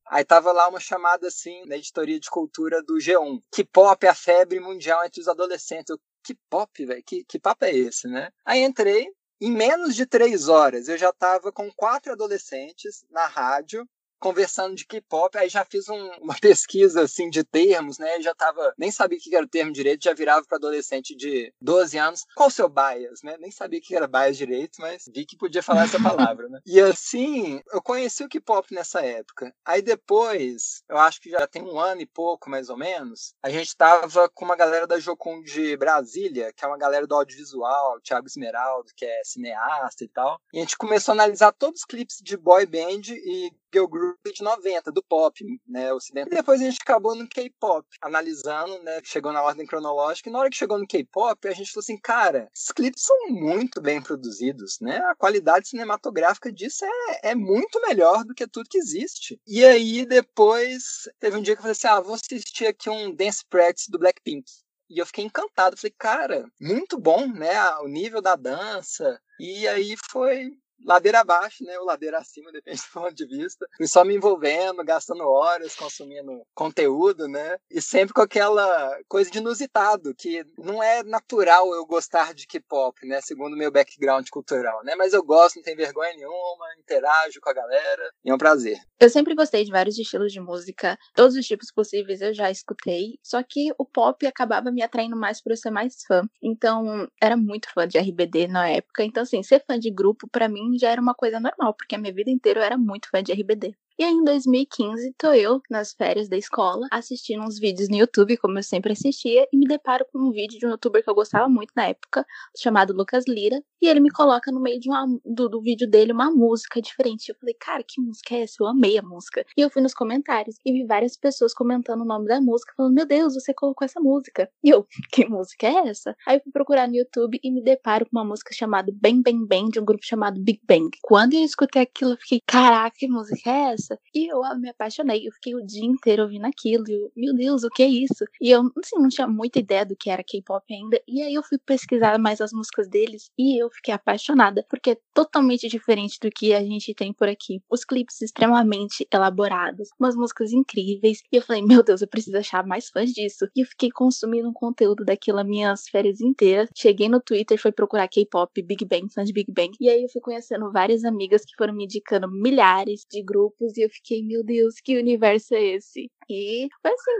Aí 0.06 0.24
tava 0.24 0.50
lá 0.52 0.66
uma 0.68 0.80
chamada 0.80 1.28
assim 1.28 1.64
na 1.66 1.76
editoria 1.76 2.18
de 2.18 2.30
cultura 2.30 2.82
do 2.82 2.94
G1. 2.94 3.42
Que 3.52 3.64
pop 3.64 4.04
é 4.06 4.08
a 4.08 4.14
febre 4.14 4.58
mundial 4.58 5.04
entre 5.04 5.20
os 5.20 5.28
adolescentes. 5.28 5.90
Eu, 5.90 6.00
que 6.24 6.34
pop, 6.48 6.84
velho? 6.84 7.02
Que, 7.04 7.24
que 7.24 7.38
papo 7.38 7.64
é 7.64 7.74
esse, 7.74 8.08
né? 8.08 8.30
Aí 8.44 8.62
entrei, 8.62 9.08
em 9.40 9.50
menos 9.50 9.94
de 9.94 10.06
três 10.06 10.48
horas 10.48 10.88
eu 10.88 10.98
já 10.98 11.12
tava 11.12 11.52
com 11.52 11.70
quatro 11.72 12.12
adolescentes 12.12 13.04
na 13.10 13.26
rádio 13.26 13.88
conversando 14.18 14.74
de 14.74 14.86
K-pop, 14.86 15.36
aí 15.36 15.48
já 15.48 15.64
fiz 15.64 15.88
um, 15.88 16.10
uma 16.20 16.34
pesquisa 16.40 17.02
assim 17.02 17.30
de 17.30 17.44
termos, 17.44 17.98
né? 17.98 18.20
Já 18.20 18.34
tava, 18.34 18.72
nem 18.78 18.90
sabia 18.90 19.18
o 19.18 19.20
que 19.20 19.34
era 19.34 19.44
o 19.44 19.48
termo 19.48 19.72
direito, 19.72 20.04
já 20.04 20.14
virava 20.14 20.44
para 20.46 20.58
adolescente 20.58 21.14
de 21.16 21.52
12 21.60 21.98
anos. 21.98 22.24
Qual 22.34 22.48
o 22.48 22.52
seu 22.52 22.68
bias, 22.68 23.22
né? 23.22 23.36
Nem 23.38 23.50
sabia 23.50 23.78
o 23.78 23.82
que 23.82 23.94
era 23.94 24.06
bias 24.06 24.36
direito, 24.36 24.80
mas 24.80 25.04
vi 25.12 25.24
que 25.24 25.36
podia 25.36 25.62
falar 25.62 25.84
essa 25.84 26.00
palavra, 26.00 26.48
né? 26.48 26.60
E 26.66 26.80
assim, 26.80 27.60
eu 27.72 27.80
conheci 27.80 28.22
o 28.22 28.28
K-pop 28.28 28.74
nessa 28.74 29.00
época. 29.00 29.54
Aí 29.64 29.80
depois, 29.80 30.82
eu 30.88 30.98
acho 30.98 31.20
que 31.20 31.30
já 31.30 31.46
tem 31.46 31.62
um 31.62 31.78
ano 31.78 32.02
e 32.02 32.06
pouco, 32.06 32.50
mais 32.50 32.68
ou 32.68 32.76
menos, 32.76 33.34
a 33.42 33.48
gente 33.48 33.76
tava 33.76 34.28
com 34.28 34.44
uma 34.44 34.56
galera 34.56 34.86
da 34.86 35.00
Jocum 35.00 35.42
de 35.42 35.76
Brasília, 35.76 36.52
que 36.52 36.64
é 36.64 36.68
uma 36.68 36.78
galera 36.78 37.06
do 37.06 37.14
audiovisual, 37.14 38.00
Thiago 38.00 38.26
Esmeraldo, 38.26 38.90
que 38.94 39.04
é 39.04 39.22
cineasta 39.24 40.04
e 40.04 40.08
tal. 40.08 40.40
E 40.52 40.58
a 40.58 40.60
gente 40.60 40.76
começou 40.76 41.12
a 41.12 41.14
analisar 41.14 41.52
todos 41.52 41.80
os 41.80 41.86
clipes 41.86 42.18
de 42.22 42.36
boy 42.36 42.66
band 42.66 43.02
e 43.08 43.50
girl 43.72 43.86
group 43.86 44.18
de 44.34 44.42
90, 44.42 44.92
do 44.92 45.02
pop, 45.02 45.44
né, 45.66 45.92
ocidental. 45.92 46.32
E 46.32 46.36
depois 46.36 46.60
a 46.60 46.64
gente 46.64 46.78
acabou 46.80 47.14
no 47.14 47.28
K-pop, 47.28 47.86
analisando, 48.02 48.82
né, 48.82 49.00
chegou 49.04 49.32
na 49.32 49.42
ordem 49.42 49.66
cronológica, 49.66 50.28
e 50.28 50.32
na 50.32 50.38
hora 50.38 50.50
que 50.50 50.56
chegou 50.56 50.78
no 50.78 50.86
K-pop, 50.86 51.48
a 51.48 51.52
gente 51.52 51.72
falou 51.72 51.82
assim, 51.82 51.98
cara, 51.98 52.48
esses 52.54 52.72
clipes 52.72 53.02
são 53.02 53.16
muito 53.28 53.80
bem 53.80 54.02
produzidos, 54.02 54.78
né, 54.80 54.98
a 54.98 55.14
qualidade 55.14 55.68
cinematográfica 55.68 56.52
disso 56.52 56.84
é, 56.84 57.30
é 57.30 57.34
muito 57.34 57.80
melhor 57.80 58.24
do 58.24 58.34
que 58.34 58.46
tudo 58.46 58.68
que 58.68 58.78
existe. 58.78 59.40
E 59.46 59.64
aí, 59.64 60.06
depois, 60.06 61.08
teve 61.20 61.36
um 61.36 61.42
dia 61.42 61.54
que 61.54 61.60
eu 61.60 61.62
falei 61.62 61.72
assim, 61.72 61.88
ah, 61.88 62.00
vou 62.00 62.14
assistir 62.14 62.66
aqui 62.66 62.88
um 62.88 63.14
Dance 63.14 63.44
Practice 63.48 63.90
do 63.90 63.98
Blackpink. 63.98 64.44
E 64.90 64.98
eu 64.98 65.06
fiquei 65.06 65.24
encantado. 65.24 65.76
Falei, 65.76 65.94
cara, 65.98 66.50
muito 66.60 66.98
bom, 66.98 67.26
né? 67.26 67.60
O 67.82 67.88
nível 67.88 68.22
da 68.22 68.34
dança. 68.36 69.20
E 69.38 69.68
aí 69.68 69.94
foi 70.10 70.50
ladeira 70.84 71.20
abaixo, 71.20 71.64
né? 71.64 71.78
Ou 71.78 71.86
ladeira 71.86 72.19
acima, 72.19 72.50
depende 72.52 72.80
do 72.80 72.92
ponto 72.92 73.14
de 73.14 73.26
vista. 73.26 73.66
Fui 73.76 73.86
só 73.86 74.04
me 74.04 74.14
envolvendo, 74.14 74.84
gastando 74.84 75.22
horas, 75.25 75.75
consumindo 75.75 76.42
conteúdo, 76.54 77.28
né? 77.28 77.56
E 77.70 77.80
sempre 77.80 78.14
com 78.14 78.22
aquela 78.22 78.98
coisa 79.08 79.30
de 79.30 79.38
inusitado, 79.38 80.14
que 80.14 80.44
não 80.58 80.82
é 80.82 81.02
natural 81.02 81.72
eu 81.75 81.86
gostar 81.86 82.34
de 82.34 82.46
K-pop, 82.46 83.06
né? 83.06 83.20
Segundo 83.20 83.56
meu 83.56 83.70
background 83.70 84.26
cultural, 84.30 84.82
né? 84.85 84.94
Mas 84.97 85.12
eu 85.12 85.23
gosto, 85.23 85.56
não 85.56 85.62
tenho 85.62 85.76
vergonha 85.76 86.14
nenhuma, 86.14 86.66
interajo 86.78 87.40
com 87.40 87.50
a 87.50 87.54
galera 87.54 88.11
e 88.25 88.30
é 88.30 88.35
um 88.35 88.38
prazer. 88.38 88.78
Eu 89.00 89.08
sempre 89.08 89.35
gostei 89.35 89.64
de 89.64 89.70
vários 89.70 89.99
estilos 89.99 90.32
de 90.32 90.40
música, 90.40 90.99
todos 91.14 91.37
os 91.37 91.47
tipos 91.47 91.70
possíveis 91.73 92.20
eu 92.20 92.35
já 92.35 92.50
escutei, 92.50 93.18
só 93.23 93.42
que 93.42 93.73
o 93.78 93.85
pop 93.85 94.26
acabava 94.26 94.70
me 94.70 94.82
atraindo 94.82 95.16
mais 95.16 95.42
por 95.42 95.52
eu 95.52 95.56
ser 95.56 95.70
mais 95.70 96.02
fã. 96.06 96.23
Então, 96.42 97.08
era 97.23 97.37
muito 97.37 97.68
fã 97.73 97.87
de 97.87 97.99
RBD 97.99 98.49
na 98.49 98.68
época. 98.68 99.04
Então, 99.04 99.23
assim, 99.23 99.42
ser 99.42 99.64
fã 99.64 99.78
de 99.78 99.90
grupo, 99.90 100.28
para 100.30 100.49
mim, 100.49 100.67
já 100.76 100.90
era 100.90 101.00
uma 101.00 101.14
coisa 101.14 101.38
normal, 101.40 101.75
porque 101.75 101.94
a 101.94 101.98
minha 101.98 102.12
vida 102.12 102.30
inteira 102.30 102.60
eu 102.60 102.64
era 102.64 102.76
muito 102.78 103.08
fã 103.10 103.22
de 103.22 103.32
RBD. 103.32 103.75
E 104.00 104.05
aí, 104.05 104.12
em 104.12 104.23
2015, 104.23 105.12
tô 105.19 105.33
eu, 105.33 105.61
nas 105.69 105.93
férias 105.93 106.28
da 106.28 106.37
escola, 106.37 106.87
assistindo 106.88 107.43
uns 107.43 107.59
vídeos 107.59 107.88
no 107.88 107.97
YouTube, 107.97 108.37
como 108.37 108.57
eu 108.57 108.62
sempre 108.62 108.93
assistia, 108.93 109.45
e 109.52 109.57
me 109.57 109.67
deparo 109.67 110.07
com 110.12 110.21
um 110.21 110.31
vídeo 110.31 110.57
de 110.57 110.64
um 110.67 110.71
youtuber 110.71 111.02
que 111.02 111.11
eu 111.11 111.17
gostava 111.17 111.49
muito 111.49 111.73
na 111.75 111.88
época, 111.88 112.25
chamado 112.57 112.93
Lucas 112.93 113.25
Lira, 113.26 113.61
e 113.83 113.88
ele 113.88 113.99
me 113.99 114.09
coloca 114.11 114.52
no 114.52 114.61
meio 114.61 114.78
de 114.78 114.88
uma, 114.88 115.05
do, 115.25 115.49
do 115.49 115.61
vídeo 115.61 115.90
dele 115.90 116.12
uma 116.12 116.31
música 116.31 116.81
diferente. 116.81 117.31
Eu 117.31 117.35
falei, 117.40 117.57
cara, 117.59 117.83
que 117.83 118.00
música 118.00 118.37
é 118.37 118.43
essa? 118.43 118.55
Eu 118.61 118.69
amei 118.69 118.97
a 118.99 119.02
música. 119.02 119.45
E 119.57 119.61
eu 119.61 119.69
fui 119.69 119.83
nos 119.83 119.95
comentários 119.95 120.55
e 120.64 120.73
vi 120.73 120.85
várias 120.85 121.17
pessoas 121.17 121.52
comentando 121.52 122.02
o 122.02 122.05
nome 122.05 122.28
da 122.28 122.40
música, 122.40 122.73
falando, 122.76 122.95
meu 122.95 123.05
Deus, 123.05 123.35
você 123.35 123.52
colocou 123.52 123.85
essa 123.85 123.99
música. 123.99 124.49
E 124.62 124.71
eu, 124.71 124.87
que 125.11 125.26
música 125.26 125.67
é 125.67 125.88
essa? 125.88 126.14
Aí 126.25 126.37
eu 126.37 126.40
fui 126.43 126.52
procurar 126.52 126.87
no 126.87 126.95
YouTube 126.95 127.40
e 127.43 127.50
me 127.50 127.64
deparo 127.64 128.07
com 128.07 128.17
uma 128.17 128.25
música 128.25 128.55
chamada 128.55 128.93
Bang 128.95 129.23
Bang 129.23 129.45
Bang, 129.45 129.73
de 129.73 129.81
um 129.81 129.85
grupo 129.85 130.07
chamado 130.07 130.40
Big 130.40 130.61
Bang. 130.64 130.90
Quando 131.02 131.35
eu 131.35 131.43
escutei 131.43 131.83
aquilo, 131.83 132.12
eu 132.12 132.17
fiquei, 132.17 132.40
caraca, 132.47 132.95
que 132.97 133.09
música 133.09 133.50
é 133.50 133.73
essa? 133.73 133.88
E 134.14 134.30
eu 134.33 134.40
me 134.59 134.68
apaixonei. 134.68 135.26
Eu 135.26 135.33
fiquei 135.33 135.54
o 135.54 135.64
dia 135.64 135.85
inteiro 135.85 136.23
ouvindo 136.23 136.47
aquilo. 136.47 136.85
E 136.88 136.92
eu, 136.92 137.12
meu 137.16 137.35
Deus, 137.35 137.64
o 137.64 137.71
que 137.71 137.83
é 137.83 137.88
isso? 137.88 138.25
E 138.40 138.50
eu 138.50 138.61
assim, 138.78 138.97
não 139.00 139.09
tinha 139.09 139.26
muita 139.26 139.59
ideia 139.59 139.85
do 139.87 139.97
que 139.97 140.11
era 140.11 140.23
K-pop 140.23 140.64
ainda. 140.73 141.00
E 141.09 141.23
aí 141.23 141.35
eu 141.35 141.42
fui 141.42 141.59
pesquisar 141.59 142.18
mais 142.18 142.40
as 142.40 142.52
músicas 142.52 142.88
deles 142.88 143.30
e 143.38 143.61
eu 143.62 143.71
fiquei 143.71 143.95
apaixonada, 143.95 144.64
porque 144.68 144.90
é 144.90 144.99
totalmente 145.14 145.68
diferente 145.68 146.18
do 146.21 146.30
que 146.30 146.52
a 146.54 146.61
gente 146.61 146.95
tem 146.95 147.12
por 147.12 147.28
aqui. 147.28 147.62
Os 147.71 147.85
clipes 147.85 148.21
extremamente 148.21 149.07
elaborados, 149.12 149.88
umas 149.99 150.14
músicas 150.14 150.52
incríveis. 150.52 151.18
E 151.33 151.37
eu 151.37 151.42
falei, 151.42 151.62
meu 151.62 151.83
Deus, 151.83 152.02
eu 152.02 152.09
preciso 152.09 152.37
achar 152.37 152.66
mais 152.66 152.88
fãs 152.88 153.11
disso. 153.11 153.49
E 153.57 153.61
eu 153.62 153.66
fiquei 153.66 153.90
consumindo 153.90 154.49
um 154.49 154.52
conteúdo 154.52 155.04
daquilo 155.04 155.38
minhas 155.45 155.88
férias 155.88 156.21
inteiras. 156.21 156.68
Cheguei 156.76 157.09
no 157.09 157.21
Twitter, 157.21 157.61
fui 157.61 157.73
procurar 157.73 158.09
K-pop, 158.09 158.62
Big 158.62 158.85
Bang, 158.85 159.09
fãs 159.12 159.26
de 159.26 159.33
Big 159.33 159.52
Bang. 159.52 159.71
E 159.80 159.88
aí 159.88 160.02
eu 160.02 160.09
fui 160.09 160.21
conhecendo 160.21 160.71
várias 160.71 161.04
amigas 161.04 161.45
que 161.45 161.54
foram 161.57 161.75
me 161.75 161.85
indicando 161.85 162.30
milhares 162.30 163.07
de 163.11 163.23
grupos 163.23 163.73
e 163.78 163.85
eu 163.85 163.90
fiquei, 163.90 164.23
meu 164.23 164.44
Deus, 164.44 164.75
que 164.82 164.99
universo 164.99 165.54
é 165.54 165.62
esse? 165.62 166.11
E 166.28 166.68
foi 166.82 166.92
assim, 166.92 167.12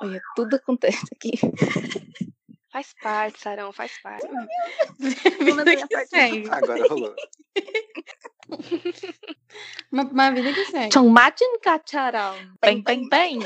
Olha, 0.00 0.20
tudo 0.34 0.56
acontece 0.56 1.04
aqui. 1.14 1.32
Faz 2.72 2.92
parte, 3.00 3.40
Sarão, 3.40 3.72
faz 3.72 3.92
parte. 4.02 4.26
vida 4.98 5.76
que 5.76 6.06
segue. 6.06 6.48
Agora 6.50 6.88
rolou. 6.88 7.14
Uma, 9.92 10.02
uma 10.02 10.32
vida 10.32 10.52
que 10.52 10.64
segue. 10.64 10.92
Chongmachin 10.92 11.60
Kacharão. 11.62 12.34
Bem, 12.60 12.82
bem, 12.82 13.08
bem. 13.08 13.38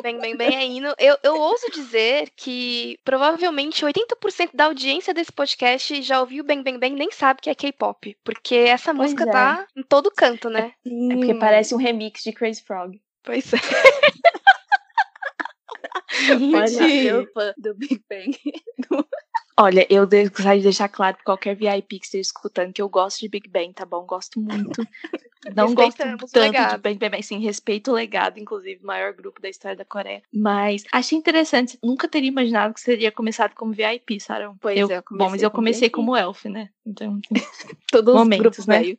Bem, 0.00 0.20
bem, 0.20 0.36
bem, 0.36 0.56
é 0.56 0.64
hino. 0.64 0.94
Eu, 0.96 1.18
eu 1.24 1.34
ouso 1.34 1.68
dizer 1.72 2.30
que 2.36 3.00
provavelmente 3.04 3.84
80% 3.84 4.50
da 4.54 4.66
audiência 4.66 5.12
desse 5.12 5.32
podcast 5.32 6.00
já 6.02 6.20
ouviu 6.20 6.44
Bem, 6.44 6.62
Bem, 6.62 6.78
Bem 6.78 6.94
nem 6.94 7.10
sabe 7.10 7.40
que 7.40 7.50
é 7.50 7.54
K-pop. 7.54 8.16
Porque 8.22 8.54
essa 8.54 8.94
Pois 8.94 9.12
música 9.12 9.28
é. 9.28 9.32
tá 9.32 9.66
em 9.76 9.82
todo 9.82 10.10
canto, 10.10 10.48
né? 10.48 10.72
É 10.86 11.16
porque 11.16 11.34
parece 11.34 11.74
um 11.74 11.78
remix 11.78 12.22
de 12.22 12.32
Crazy 12.32 12.62
Frog. 12.62 13.00
Pois 13.24 13.52
é. 13.52 13.58
Fã 17.34 17.52
do 17.56 17.74
Big 17.74 18.00
Bang. 18.08 18.38
Olha, 19.60 19.84
eu 19.90 20.06
gostaria 20.06 20.58
de 20.58 20.62
deixar 20.62 20.88
claro 20.88 21.16
pra 21.16 21.24
qualquer 21.24 21.56
VIP 21.56 21.98
que 21.98 22.04
esteja 22.04 22.22
escutando 22.22 22.72
que 22.72 22.80
eu 22.80 22.88
gosto 22.88 23.18
de 23.18 23.28
Big 23.28 23.48
Bang, 23.48 23.72
tá 23.72 23.84
bom? 23.84 24.06
Gosto 24.06 24.40
muito. 24.40 24.70
Não 25.54 25.74
gosto 25.74 25.98
tanto 25.98 26.26
de 26.26 26.78
Big 26.78 26.98
Bang, 26.98 27.22
sim, 27.22 27.38
respeito 27.38 27.90
o 27.90 27.94
legado, 27.94 28.38
inclusive, 28.38 28.84
maior 28.84 29.12
grupo 29.12 29.40
da 29.40 29.48
história 29.48 29.76
da 29.76 29.84
Coreia. 29.84 30.22
Mas 30.32 30.84
achei 30.92 31.18
interessante, 31.18 31.78
nunca 31.82 32.06
teria 32.06 32.28
imaginado 32.28 32.74
que 32.74 32.80
seria 32.80 33.10
começado 33.10 33.54
como 33.54 33.72
VIP, 33.72 34.20
Sarão. 34.20 34.56
Pois 34.60 34.78
eu, 34.78 34.90
é, 34.90 34.98
eu 34.98 35.02
Bom, 35.10 35.30
mas 35.30 35.42
comecei 35.42 35.46
eu 35.46 35.50
comecei 35.50 35.90
como 35.90 36.16
Elf, 36.16 36.44
né? 36.44 36.70
Então, 36.86 37.20
Todos 37.90 38.14
os 38.14 38.20
Momentos, 38.20 38.42
grupos 38.42 38.66
né? 38.66 38.78
velho. 38.78 38.98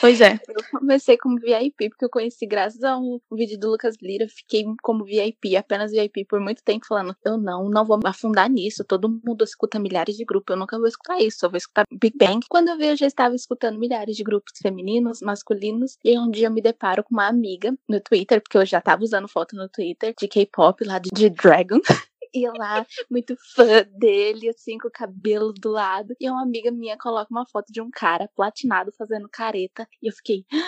Pois 0.00 0.20
é. 0.20 0.38
Eu 0.48 0.78
comecei 0.78 1.16
como 1.16 1.38
VIP, 1.38 1.90
porque 1.90 2.04
eu 2.04 2.10
conheci 2.10 2.46
graças 2.46 2.82
a 2.82 2.96
um 2.96 3.18
vídeo 3.32 3.58
do 3.58 3.70
Lucas 3.70 3.96
Lira, 4.00 4.26
fiquei 4.28 4.64
como 4.82 5.04
VIP, 5.04 5.56
apenas 5.56 5.92
VIP 5.92 6.24
por 6.26 6.40
muito 6.40 6.62
tempo, 6.62 6.86
falando, 6.86 7.14
eu 7.24 7.36
não, 7.38 7.68
não 7.68 7.84
vou 7.84 7.98
afundar 8.04 8.48
nisso, 8.50 8.84
todo 8.84 9.08
mundo 9.08 9.44
escuta 9.44 9.78
milhares 9.78 10.16
de 10.16 10.24
grupos, 10.24 10.54
eu 10.54 10.58
nunca 10.58 10.78
vou 10.78 10.86
escutar 10.86 11.18
isso, 11.20 11.44
eu 11.44 11.50
vou 11.50 11.58
escutar 11.58 11.84
Big 11.92 12.16
Bang. 12.16 12.40
Quando 12.48 12.68
eu 12.68 12.78
vi, 12.78 12.86
eu 12.86 12.96
já 12.96 13.06
estava 13.06 13.34
escutando 13.34 13.78
milhares 13.78 14.16
de 14.16 14.22
grupos 14.22 14.52
femininos, 14.62 15.20
masculinos, 15.20 15.96
e 16.04 16.18
um 16.18 16.30
dia 16.30 16.48
eu 16.48 16.52
me 16.52 16.62
deparo 16.62 17.04
com 17.04 17.14
uma 17.14 17.28
amiga 17.28 17.74
no 17.88 18.00
Twitter, 18.00 18.40
porque 18.40 18.58
eu 18.58 18.66
já 18.66 18.80
tava 18.80 19.02
usando 19.02 19.28
foto 19.28 19.56
no 19.56 19.68
Twitter 19.68 20.14
de 20.18 20.28
K-pop 20.28 20.84
lá 20.84 20.98
de, 20.98 21.10
de 21.12 21.30
Dragon. 21.30 21.80
E 22.36 22.42
eu 22.44 22.52
lá, 22.54 22.84
muito 23.10 23.36
fã 23.54 23.84
dele, 23.96 24.48
assim, 24.48 24.76
com 24.78 24.88
o 24.88 24.90
cabelo 24.90 25.52
do 25.52 25.70
lado. 25.70 26.14
E 26.20 26.28
uma 26.28 26.42
amiga 26.42 26.70
minha 26.72 26.96
coloca 26.98 27.28
uma 27.30 27.46
foto 27.46 27.72
de 27.72 27.80
um 27.80 27.90
cara 27.90 28.28
platinado 28.34 28.92
fazendo 28.98 29.28
careta. 29.30 29.86
E 30.02 30.08
eu 30.08 30.12
fiquei, 30.12 30.44
"Ah, 30.52 30.58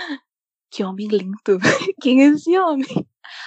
que 0.71 0.85
homem 0.85 1.09
lindo. 1.09 1.59
Quem 2.03 2.23
é 2.25 2.27
esse 2.29 2.59
homem? 2.59 2.87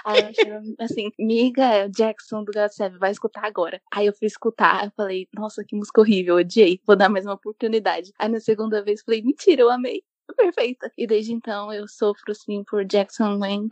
Aí 0.05 0.19
ela 0.21 0.33
chegou 0.33 0.59
assim, 0.79 1.11
miga, 1.19 1.63
é 1.65 1.89
Jackson 1.89 2.43
do 2.43 2.51
God 2.53 2.69
Seven, 2.71 2.99
vai 2.99 3.11
escutar 3.11 3.45
agora. 3.45 3.81
Aí 3.93 4.07
eu 4.07 4.13
fui 4.13 4.27
escutar, 4.27 4.85
eu 4.85 4.91
falei, 4.97 5.27
nossa, 5.35 5.63
que 5.67 5.75
música 5.75 6.01
horrível, 6.01 6.35
odiei, 6.37 6.81
vou 6.87 6.95
dar 6.97 7.09
mais 7.09 7.25
uma 7.25 7.35
oportunidade. 7.35 8.11
Aí 8.19 8.29
na 8.29 8.39
segunda 8.41 8.83
vez 8.83 8.99
eu 9.01 9.05
falei, 9.05 9.21
mentira, 9.23 9.61
eu 9.63 9.69
amei, 9.71 10.03
perfeita. 10.37 10.91
E 10.97 11.07
desde 11.07 11.33
então 11.33 11.73
eu 11.73 11.87
sofro, 11.87 12.31
assim, 12.31 12.63
por 12.65 12.85
Jackson 12.85 13.37
Wang. 13.39 13.69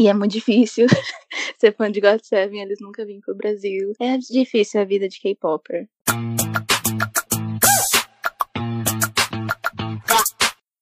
E 0.00 0.08
é 0.08 0.14
muito 0.14 0.32
difícil 0.32 0.86
ser 1.60 1.76
fã 1.76 1.92
de 1.92 2.00
God 2.00 2.20
Seven, 2.22 2.58
eles 2.58 2.80
nunca 2.80 3.04
vêm 3.04 3.20
pro 3.20 3.34
Brasil. 3.34 3.92
É 4.00 4.16
difícil 4.16 4.80
a 4.80 4.84
vida 4.84 5.06
de 5.06 5.20
K-Popper. 5.20 5.86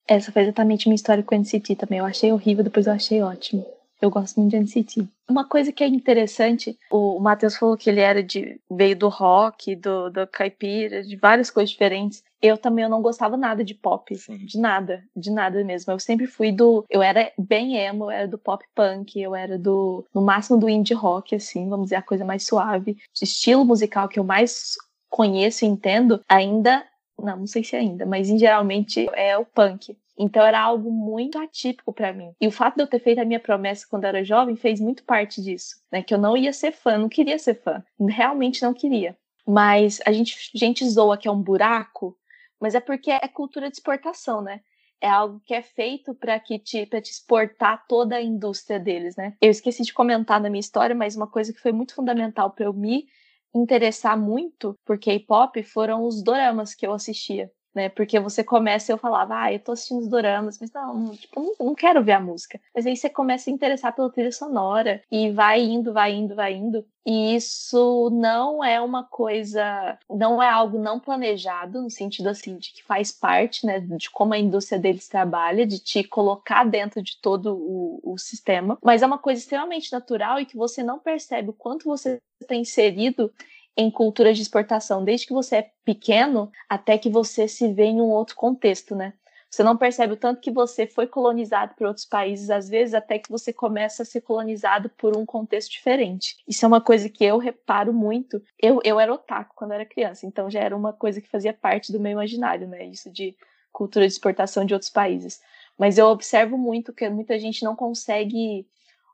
Essa 0.06 0.30
foi 0.30 0.42
exatamente 0.42 0.86
minha 0.86 0.94
história 0.94 1.24
com 1.24 1.34
o 1.34 1.38
NCT 1.38 1.74
também. 1.74 1.98
Eu 1.98 2.04
achei 2.04 2.30
horrível, 2.30 2.62
depois 2.62 2.86
eu 2.86 2.92
achei 2.92 3.20
ótimo. 3.20 3.66
Eu 4.00 4.10
gosto 4.10 4.38
muito 4.40 4.52
de 4.52 4.58
NCT. 4.58 5.08
Uma 5.28 5.44
coisa 5.44 5.72
que 5.72 5.82
é 5.82 5.88
interessante, 5.88 6.78
o 6.90 7.18
Matheus 7.18 7.56
falou 7.56 7.76
que 7.76 7.90
ele 7.90 8.00
era 8.00 8.22
de 8.22 8.60
veio 8.70 8.96
do 8.96 9.08
rock, 9.08 9.74
do, 9.74 10.08
do 10.08 10.26
caipira, 10.26 11.02
de 11.02 11.16
várias 11.16 11.50
coisas 11.50 11.70
diferentes. 11.70 12.22
Eu 12.40 12.56
também 12.56 12.84
eu 12.84 12.88
não 12.88 13.02
gostava 13.02 13.36
nada 13.36 13.64
de 13.64 13.74
pop, 13.74 14.14
Sim. 14.14 14.38
de 14.38 14.58
nada, 14.58 15.02
de 15.16 15.30
nada 15.30 15.62
mesmo. 15.64 15.92
Eu 15.92 15.98
sempre 15.98 16.28
fui 16.28 16.52
do, 16.52 16.84
eu 16.88 17.02
era 17.02 17.32
bem 17.36 17.76
emo, 17.76 18.04
eu 18.04 18.10
era 18.10 18.28
do 18.28 18.38
pop 18.38 18.64
punk, 18.74 19.20
eu 19.20 19.34
era 19.34 19.58
do 19.58 20.04
no 20.14 20.22
máximo 20.22 20.58
do 20.58 20.68
indie 20.68 20.94
rock 20.94 21.34
assim, 21.34 21.68
vamos 21.68 21.86
dizer 21.86 21.96
a 21.96 22.02
coisa 22.02 22.24
mais 22.24 22.46
suave. 22.46 22.92
O 22.92 23.24
estilo 23.24 23.64
musical 23.64 24.08
que 24.08 24.18
eu 24.18 24.24
mais 24.24 24.76
conheço 25.10 25.64
e 25.64 25.68
entendo 25.68 26.20
ainda 26.28 26.84
não, 27.20 27.38
não 27.38 27.46
sei 27.46 27.64
se 27.64 27.74
ainda, 27.74 28.06
mas 28.06 28.30
em 28.30 28.38
geralmente 28.38 29.08
é 29.14 29.36
o 29.36 29.44
punk. 29.44 29.96
Então 30.18 30.44
era 30.44 30.60
algo 30.60 30.90
muito 30.90 31.38
atípico 31.38 31.92
pra 31.92 32.12
mim. 32.12 32.32
E 32.40 32.48
o 32.48 32.50
fato 32.50 32.76
de 32.76 32.82
eu 32.82 32.86
ter 32.86 32.98
feito 32.98 33.20
a 33.20 33.24
minha 33.24 33.38
promessa 33.38 33.86
quando 33.88 34.04
eu 34.04 34.08
era 34.08 34.24
jovem 34.24 34.56
fez 34.56 34.80
muito 34.80 35.04
parte 35.04 35.40
disso, 35.40 35.76
né? 35.92 36.02
Que 36.02 36.12
eu 36.12 36.18
não 36.18 36.36
ia 36.36 36.52
ser 36.52 36.72
fã, 36.72 36.98
não 36.98 37.08
queria 37.08 37.38
ser 37.38 37.54
fã, 37.54 37.84
realmente 38.00 38.62
não 38.62 38.74
queria. 38.74 39.16
Mas 39.46 40.00
a 40.04 40.12
gente, 40.12 40.50
a 40.54 40.58
gente 40.58 40.88
zoa 40.88 41.16
que 41.16 41.28
é 41.28 41.30
um 41.30 41.40
buraco, 41.40 42.18
mas 42.60 42.74
é 42.74 42.80
porque 42.80 43.10
é 43.10 43.28
cultura 43.28 43.70
de 43.70 43.76
exportação, 43.76 44.42
né? 44.42 44.60
É 45.00 45.08
algo 45.08 45.40
que 45.46 45.54
é 45.54 45.62
feito 45.62 46.12
para 46.12 46.38
que 46.40 46.58
te, 46.58 46.84
pra 46.84 47.00
te 47.00 47.12
exportar 47.12 47.86
toda 47.86 48.16
a 48.16 48.22
indústria 48.22 48.80
deles, 48.80 49.14
né? 49.14 49.34
Eu 49.40 49.50
esqueci 49.50 49.84
de 49.84 49.94
comentar 49.94 50.40
na 50.40 50.50
minha 50.50 50.60
história, 50.60 50.94
mas 50.94 51.14
uma 51.14 51.28
coisa 51.28 51.52
que 51.52 51.60
foi 51.60 51.70
muito 51.70 51.94
fundamental 51.94 52.50
para 52.50 52.64
eu 52.64 52.72
me 52.72 53.06
interessar 53.54 54.18
muito 54.18 54.74
por 54.84 54.98
K-pop 54.98 55.62
foram 55.62 56.04
os 56.04 56.22
doramas 56.22 56.74
que 56.74 56.86
eu 56.86 56.92
assistia. 56.92 57.50
Né, 57.74 57.88
porque 57.90 58.18
você 58.18 58.42
começa, 58.42 58.90
eu 58.90 58.98
falava, 58.98 59.42
ah, 59.42 59.52
eu 59.52 59.60
tô 59.60 59.72
assistindo 59.72 60.00
os 60.00 60.08
doramas, 60.08 60.58
mas 60.58 60.72
não, 60.72 61.14
tipo, 61.14 61.40
não, 61.40 61.66
não 61.66 61.74
quero 61.74 62.02
ver 62.02 62.12
a 62.12 62.20
música. 62.20 62.58
Mas 62.74 62.86
aí 62.86 62.96
você 62.96 63.10
começa 63.10 63.50
a 63.50 63.52
interessar 63.52 63.94
pela 63.94 64.10
trilha 64.10 64.32
sonora 64.32 65.02
e 65.12 65.30
vai 65.30 65.60
indo, 65.60 65.92
vai 65.92 66.14
indo, 66.14 66.34
vai 66.34 66.54
indo. 66.54 66.84
E 67.06 67.34
isso 67.36 68.10
não 68.12 68.62
é 68.62 68.78
uma 68.80 69.02
coisa, 69.02 69.98
não 70.10 70.42
é 70.42 70.50
algo 70.50 70.78
não 70.78 71.00
planejado, 71.00 71.80
no 71.80 71.90
sentido 71.90 72.28
assim, 72.28 72.58
de 72.58 72.70
que 72.70 72.84
faz 72.84 73.10
parte, 73.10 73.64
né, 73.64 73.80
de 73.80 74.10
como 74.10 74.34
a 74.34 74.38
indústria 74.38 74.78
deles 74.78 75.08
trabalha, 75.08 75.66
de 75.66 75.78
te 75.78 76.04
colocar 76.04 76.64
dentro 76.64 77.02
de 77.02 77.18
todo 77.20 77.56
o, 77.56 78.00
o 78.02 78.18
sistema, 78.18 78.76
mas 78.84 79.00
é 79.00 79.06
uma 79.06 79.18
coisa 79.18 79.40
extremamente 79.40 79.90
natural 79.90 80.38
e 80.38 80.44
que 80.44 80.56
você 80.56 80.82
não 80.82 80.98
percebe 80.98 81.48
o 81.48 81.54
quanto 81.54 81.86
você 81.86 82.18
está 82.42 82.54
inserido 82.54 83.32
em 83.78 83.92
cultura 83.92 84.34
de 84.34 84.42
exportação, 84.42 85.04
desde 85.04 85.24
que 85.24 85.32
você 85.32 85.56
é 85.58 85.70
pequeno 85.84 86.50
até 86.68 86.98
que 86.98 87.08
você 87.08 87.46
se 87.46 87.72
vê 87.72 87.84
em 87.84 88.00
um 88.00 88.10
outro 88.10 88.34
contexto, 88.34 88.96
né? 88.96 89.12
Você 89.48 89.62
não 89.62 89.76
percebe 89.78 90.12
o 90.12 90.16
tanto 90.16 90.40
que 90.40 90.50
você 90.50 90.84
foi 90.84 91.06
colonizado 91.06 91.74
por 91.74 91.86
outros 91.86 92.04
países, 92.04 92.50
às 92.50 92.68
vezes, 92.68 92.92
até 92.92 93.18
que 93.18 93.30
você 93.30 93.52
começa 93.52 94.02
a 94.02 94.04
ser 94.04 94.20
colonizado 94.20 94.90
por 94.90 95.16
um 95.16 95.24
contexto 95.24 95.70
diferente. 95.70 96.36
Isso 96.46 96.64
é 96.64 96.68
uma 96.68 96.80
coisa 96.80 97.08
que 97.08 97.24
eu 97.24 97.38
reparo 97.38 97.94
muito. 97.94 98.42
Eu, 98.60 98.80
eu 98.84 98.98
era 99.00 99.14
otaku 99.14 99.54
quando 99.54 99.72
era 99.72 99.86
criança, 99.86 100.26
então 100.26 100.50
já 100.50 100.60
era 100.60 100.76
uma 100.76 100.92
coisa 100.92 101.20
que 101.20 101.28
fazia 101.28 101.54
parte 101.54 101.92
do 101.92 102.00
meu 102.00 102.12
imaginário, 102.12 102.66
né? 102.66 102.84
Isso 102.84 103.10
de 103.10 103.34
cultura 103.72 104.06
de 104.06 104.12
exportação 104.12 104.64
de 104.66 104.74
outros 104.74 104.90
países. 104.90 105.40
Mas 105.78 105.96
eu 105.96 106.08
observo 106.08 106.58
muito 106.58 106.92
que 106.92 107.08
muita 107.08 107.38
gente 107.38 107.64
não 107.64 107.76
consegue 107.76 108.66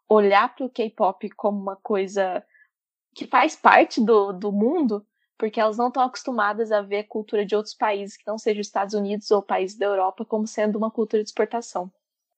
olhar 0.09 0.53
para 0.55 0.65
o 0.65 0.71
K-pop 0.71 1.29
como 1.31 1.61
uma 1.61 1.77
coisa 1.77 2.43
que 3.15 3.27
faz 3.27 3.55
parte 3.55 4.05
do, 4.05 4.33
do 4.33 4.51
mundo, 4.53 5.07
porque 5.39 5.61
elas 5.61 5.77
não 5.77 5.89
estão 5.89 6.03
acostumadas 6.03 6.73
a 6.73 6.83
ver 6.83 6.99
a 6.99 7.09
cultura 7.09 7.45
de 7.45 7.55
outros 7.55 7.75
países 7.75 8.17
que 8.17 8.27
não 8.27 8.39
sejam 8.39 8.61
os 8.61 8.67
Estados 8.67 8.95
Unidos 8.95 9.31
ou 9.31 9.43
países 9.43 9.77
da 9.77 9.87
Europa 9.87 10.25
como 10.25 10.47
sendo 10.47 10.77
uma 10.77 10.91
cultura 10.91 11.23
de 11.23 11.29
exportação. 11.29 11.93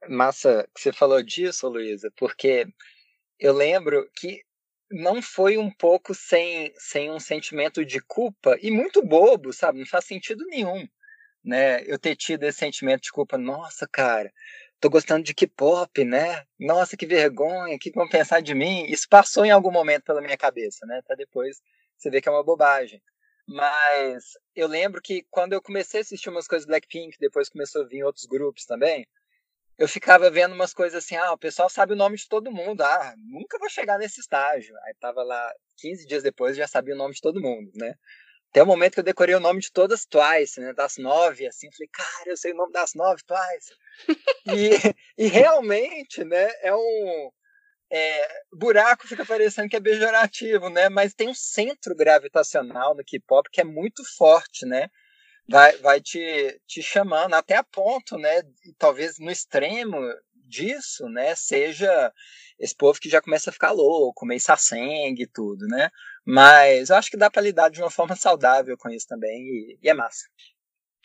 Massa 0.09 0.68
que 0.75 0.80
você 0.80 0.92
falou 0.92 1.23
disso, 1.23 1.68
Luísa, 1.68 2.12
porque 2.16 2.66
eu 3.38 3.52
lembro 3.52 4.09
que 4.14 4.42
não 4.90 5.21
foi 5.21 5.59
um 5.59 5.71
pouco 5.71 6.14
sem, 6.14 6.73
sem 6.76 7.11
um 7.11 7.18
sentimento 7.18 7.85
de 7.85 8.00
culpa 8.00 8.56
e 8.62 8.71
muito 8.71 9.02
bobo, 9.02 9.52
sabe? 9.52 9.80
Não 9.80 9.87
faz 9.87 10.04
sentido 10.04 10.45
nenhum, 10.47 10.87
né? 11.45 11.83
Eu 11.85 11.99
ter 11.99 12.14
tido 12.14 12.45
esse 12.45 12.59
sentimento 12.59 13.02
de 13.02 13.11
culpa. 13.12 13.37
Nossa, 13.37 13.87
cara, 13.90 14.33
tô 14.80 14.90
gostando 14.90 15.25
de 15.25 15.35
K-pop, 15.35 16.04
né? 16.04 16.45
Nossa, 16.59 16.97
que 16.97 17.06
vergonha, 17.06 17.76
o 17.76 17.78
que 17.78 17.90
vão 17.92 18.09
pensar 18.09 18.40
de 18.40 18.54
mim? 18.54 18.85
Isso 18.87 19.09
passou 19.09 19.45
em 19.45 19.50
algum 19.50 19.71
momento 19.71 20.04
pela 20.04 20.21
minha 20.21 20.37
cabeça, 20.37 20.87
né? 20.87 21.00
Pra 21.06 21.16
depois 21.16 21.61
você 21.97 22.11
ver 22.11 22.21
que 22.21 22.28
é 22.28 22.33
uma 22.33 22.45
bobagem. 22.45 23.02
Mas 23.49 24.25
eu 24.54 24.66
lembro 24.66 25.00
que 25.00 25.25
quando 25.30 25.52
eu 25.52 25.62
comecei 25.62 26.00
a 26.00 26.02
assistir 26.02 26.28
umas 26.28 26.49
coisas 26.49 26.66
Blackpink, 26.66 27.16
depois 27.18 27.49
começou 27.49 27.83
a 27.83 27.87
vir 27.87 28.02
outros 28.04 28.26
grupos 28.26 28.64
também, 28.64 29.06
eu 29.78 29.88
ficava 29.88 30.30
vendo 30.30 30.54
umas 30.54 30.73
coisas 30.73 31.04
assim, 31.04 31.16
ah, 31.16 31.33
o 31.33 31.38
pessoal 31.38 31.68
sabe 31.68 31.92
o 31.92 31.97
nome 31.97 32.16
de 32.16 32.28
todo 32.28 32.50
mundo, 32.50 32.80
ah, 32.83 33.14
nunca 33.18 33.59
vou 33.59 33.68
chegar 33.68 33.99
nesse 33.99 34.21
estágio. 34.21 34.75
Aí 34.85 34.95
tava 35.00 35.23
lá 35.23 35.52
15 35.76 36.06
dias 36.06 36.23
depois 36.23 36.56
já 36.56 36.66
sabia 36.66 36.95
o 36.95 36.99
nome 36.99 37.14
de 37.14 37.21
todo 37.21 37.40
mundo, 37.40 37.71
né? 37.75 37.95
Até 38.50 38.62
o 38.62 38.67
momento 38.67 38.95
que 38.95 39.00
eu 39.00 39.05
decorei 39.05 39.35
o 39.35 39.41
nome 39.41 39.61
de 39.61 39.71
todas 39.71 40.07
Twice, 40.07 40.61
né? 40.61 40.73
Das 40.73 40.97
nove, 40.97 41.47
assim, 41.47 41.71
falei, 41.73 41.88
cara, 41.93 42.31
eu 42.31 42.37
sei 42.37 42.53
o 42.53 42.57
nome 42.57 42.73
das 42.73 42.95
nove 42.95 43.23
Twice. 43.26 43.75
e, 45.19 45.25
e 45.25 45.26
realmente, 45.29 46.25
né, 46.25 46.50
é 46.62 46.75
um. 46.75 47.31
É, 47.88 48.29
buraco 48.53 49.07
fica 49.07 49.25
parecendo 49.25 49.69
que 49.69 49.76
é 49.76 49.81
pejorativo, 49.81 50.69
né? 50.69 50.88
Mas 50.88 51.15
tem 51.15 51.29
um 51.29 51.35
centro 51.35 51.95
gravitacional 51.95 52.97
no 52.97 53.05
K-pop 53.05 53.49
que 53.50 53.61
é 53.61 53.65
muito 53.65 54.03
forte, 54.17 54.67
né? 54.67 54.88
Vai, 55.49 55.76
vai 55.76 56.00
te, 56.00 56.61
te 56.67 56.83
chamando, 56.83 57.35
até 57.35 57.55
a 57.55 57.62
ponto, 57.62 58.19
né? 58.19 58.43
Talvez 58.79 59.19
no 59.21 59.31
extremo 59.31 59.97
disso, 60.49 61.09
né, 61.09 61.35
seja 61.35 62.12
esse 62.59 62.75
povo 62.75 62.99
que 62.99 63.09
já 63.09 63.21
começa 63.21 63.50
a 63.50 63.53
ficar 63.53 63.73
louco, 63.73 64.25
meio 64.25 64.41
sangue 64.41 65.25
e 65.25 65.26
tudo, 65.26 65.67
né? 65.67 65.91
Mas 66.26 66.90
eu 66.90 66.97
acho 66.97 67.11
que 67.11 67.16
dá 67.16 67.30
para 67.30 67.42
lidar 67.42 67.71
de 67.71 67.80
uma 67.80 67.90
forma 67.90 68.16
saudável 68.16 68.76
com 68.76 68.90
isso 68.90 69.06
também 69.06 69.42
e, 69.42 69.78
e 69.80 69.88
é 69.88 69.95
massa. 69.95 70.25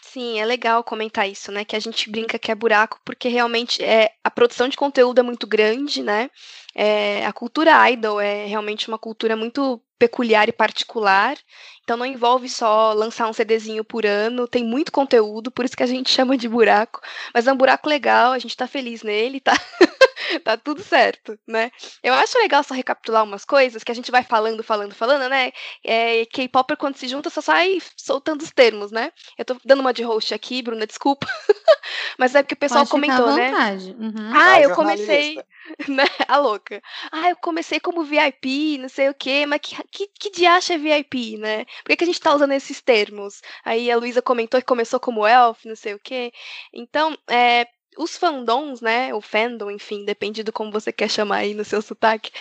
Sim, 0.01 0.39
é 0.39 0.45
legal 0.45 0.83
comentar 0.83 1.29
isso, 1.29 1.51
né? 1.51 1.63
Que 1.63 1.75
a 1.75 1.79
gente 1.79 2.09
brinca 2.09 2.39
que 2.39 2.51
é 2.51 2.55
buraco, 2.55 2.99
porque 3.05 3.29
realmente 3.29 3.83
é, 3.83 4.11
a 4.23 4.31
produção 4.31 4.67
de 4.67 4.75
conteúdo 4.75 5.19
é 5.19 5.23
muito 5.23 5.45
grande, 5.45 6.01
né? 6.01 6.29
É, 6.73 7.23
a 7.25 7.31
cultura 7.31 7.89
idol 7.91 8.19
é 8.19 8.45
realmente 8.45 8.87
uma 8.87 8.97
cultura 8.97 9.35
muito 9.35 9.79
peculiar 9.99 10.49
e 10.49 10.51
particular. 10.51 11.37
Então 11.83 11.95
não 11.95 12.05
envolve 12.05 12.49
só 12.49 12.93
lançar 12.93 13.27
um 13.29 13.33
CDzinho 13.33 13.83
por 13.85 14.05
ano, 14.05 14.47
tem 14.47 14.63
muito 14.63 14.91
conteúdo, 14.91 15.51
por 15.51 15.65
isso 15.65 15.77
que 15.77 15.83
a 15.83 15.87
gente 15.87 16.09
chama 16.09 16.35
de 16.35 16.49
buraco. 16.49 16.99
Mas 17.33 17.45
é 17.45 17.53
um 17.53 17.57
buraco 17.57 17.87
legal, 17.87 18.31
a 18.31 18.39
gente 18.39 18.57
tá 18.57 18.65
feliz 18.67 19.03
nele, 19.03 19.39
tá? 19.39 19.53
tá 20.43 20.57
tudo 20.57 20.83
certo, 20.83 21.37
né? 21.47 21.71
Eu 22.03 22.13
acho 22.13 22.37
legal 22.37 22.63
só 22.63 22.73
recapitular 22.73 23.23
umas 23.23 23.45
coisas 23.45 23.83
que 23.83 23.91
a 23.91 23.95
gente 23.95 24.11
vai 24.11 24.23
falando, 24.23 24.63
falando, 24.63 24.93
falando, 24.93 25.29
né? 25.29 25.51
É, 25.83 26.25
K-Popper, 26.25 26.77
quando 26.77 26.97
se 26.97 27.07
junta, 27.07 27.29
só 27.29 27.41
sai 27.41 27.79
soltando 27.97 28.41
os 28.41 28.51
termos, 28.51 28.91
né? 28.91 29.11
Eu 29.37 29.45
tô 29.45 29.57
dando 29.65 29.79
uma 29.79 29.93
de 29.93 30.03
host 30.03 30.33
aqui, 30.33 30.61
Bruna, 30.61 30.85
desculpa. 30.85 31.27
Mas 32.17 32.35
é 32.35 32.43
porque 32.43 32.53
o 32.53 32.57
pessoal 32.57 32.85
Pode 32.85 32.91
comentou, 32.91 33.35
né? 33.35 33.51
Uhum. 33.51 34.31
Ah, 34.33 34.61
eu 34.61 34.73
comecei. 34.75 35.37
Né? 35.87 36.03
A 36.27 36.37
louca. 36.37 36.81
Ah, 37.11 37.29
eu 37.29 37.35
comecei 37.35 37.79
como 37.79 38.03
VIP, 38.03 38.79
não 38.79 38.89
sei 38.89 39.09
o 39.09 39.13
quê, 39.13 39.45
mas 39.45 39.61
que, 39.61 39.75
que, 39.89 40.07
que 40.07 40.31
diacho 40.31 40.73
é 40.73 40.77
VIP, 40.77 41.37
né? 41.37 41.65
Por 41.83 41.89
que, 41.89 41.97
que 41.97 42.03
a 42.03 42.07
gente 42.07 42.19
tá 42.19 42.33
usando 42.33 42.51
esses 42.51 42.81
termos? 42.81 43.41
Aí 43.63 43.89
a 43.89 43.95
Luísa 43.95 44.21
comentou 44.21 44.59
que 44.59 44.65
começou 44.65 44.99
como 44.99 45.25
elf, 45.25 45.63
não 45.65 45.75
sei 45.75 45.93
o 45.93 45.99
quê. 45.99 46.33
Então, 46.73 47.15
é, 47.29 47.67
os 47.97 48.17
fandoms, 48.17 48.81
né, 48.81 49.13
o 49.13 49.21
fandom, 49.21 49.69
enfim, 49.69 50.05
depende 50.05 50.43
do 50.43 50.53
como 50.53 50.71
você 50.71 50.91
quer 50.91 51.09
chamar 51.09 51.37
aí 51.37 51.53
no 51.53 51.65
seu 51.65 51.81
sotaque, 51.81 52.31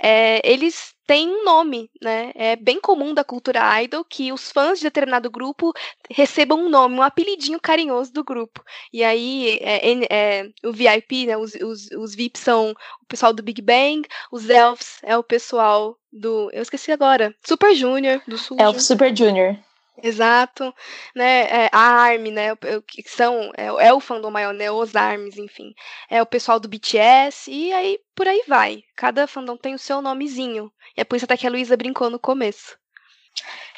é, 0.00 0.40
eles 0.48 0.94
têm 1.06 1.28
um 1.28 1.44
nome, 1.44 1.90
né? 2.00 2.30
É 2.36 2.54
bem 2.54 2.80
comum 2.80 3.12
da 3.12 3.24
cultura 3.24 3.82
idol 3.82 4.04
que 4.04 4.32
os 4.32 4.52
fãs 4.52 4.78
de 4.78 4.84
determinado 4.84 5.28
grupo 5.28 5.72
recebam 6.08 6.60
um 6.60 6.68
nome, 6.68 6.94
um 6.94 7.02
apelidinho 7.02 7.60
carinhoso 7.60 8.12
do 8.12 8.22
grupo. 8.22 8.62
E 8.92 9.02
aí, 9.02 9.58
é, 9.60 10.06
é, 10.08 10.48
o 10.64 10.72
VIP, 10.72 11.26
né, 11.26 11.36
os, 11.36 11.54
os, 11.54 11.90
os 11.90 12.14
VIPs 12.14 12.40
são 12.40 12.70
o 13.02 13.06
pessoal 13.08 13.32
do 13.32 13.42
Big 13.42 13.60
Bang, 13.60 14.06
os 14.30 14.48
Elves 14.48 14.98
é 15.02 15.16
o 15.16 15.24
pessoal 15.24 15.98
do. 16.12 16.48
Eu 16.52 16.62
esqueci 16.62 16.92
agora. 16.92 17.34
Super 17.44 17.74
Junior, 17.74 18.22
do 18.28 18.38
Sul. 18.38 18.56
Elf 18.60 18.78
Super 18.80 19.14
Junior. 19.14 19.58
Exato, 20.02 20.74
né? 21.14 21.64
É, 21.64 21.70
a 21.72 21.78
ARMY, 21.78 22.30
né? 22.30 22.56
Que 22.86 23.02
são 23.08 23.52
é, 23.56 23.66
é, 23.88 23.92
o 23.92 24.00
fandom 24.00 24.30
maior, 24.30 24.54
né? 24.54 24.70
Os 24.70 24.96
ARMYs, 24.96 25.36
enfim. 25.38 25.74
É 26.08 26.22
o 26.22 26.26
pessoal 26.26 26.58
do 26.58 26.68
BTS 26.68 27.50
e 27.50 27.72
aí 27.72 27.98
por 28.14 28.26
aí 28.26 28.42
vai. 28.46 28.82
Cada 28.96 29.26
fandom 29.26 29.56
tem 29.56 29.74
o 29.74 29.78
seu 29.78 30.00
nomezinho. 30.00 30.72
E 30.96 31.00
é 31.00 31.04
por 31.04 31.16
isso 31.16 31.24
até 31.24 31.36
que 31.36 31.46
a 31.46 31.50
Luísa 31.50 31.76
brincou 31.76 32.10
no 32.10 32.18
começo. 32.18 32.78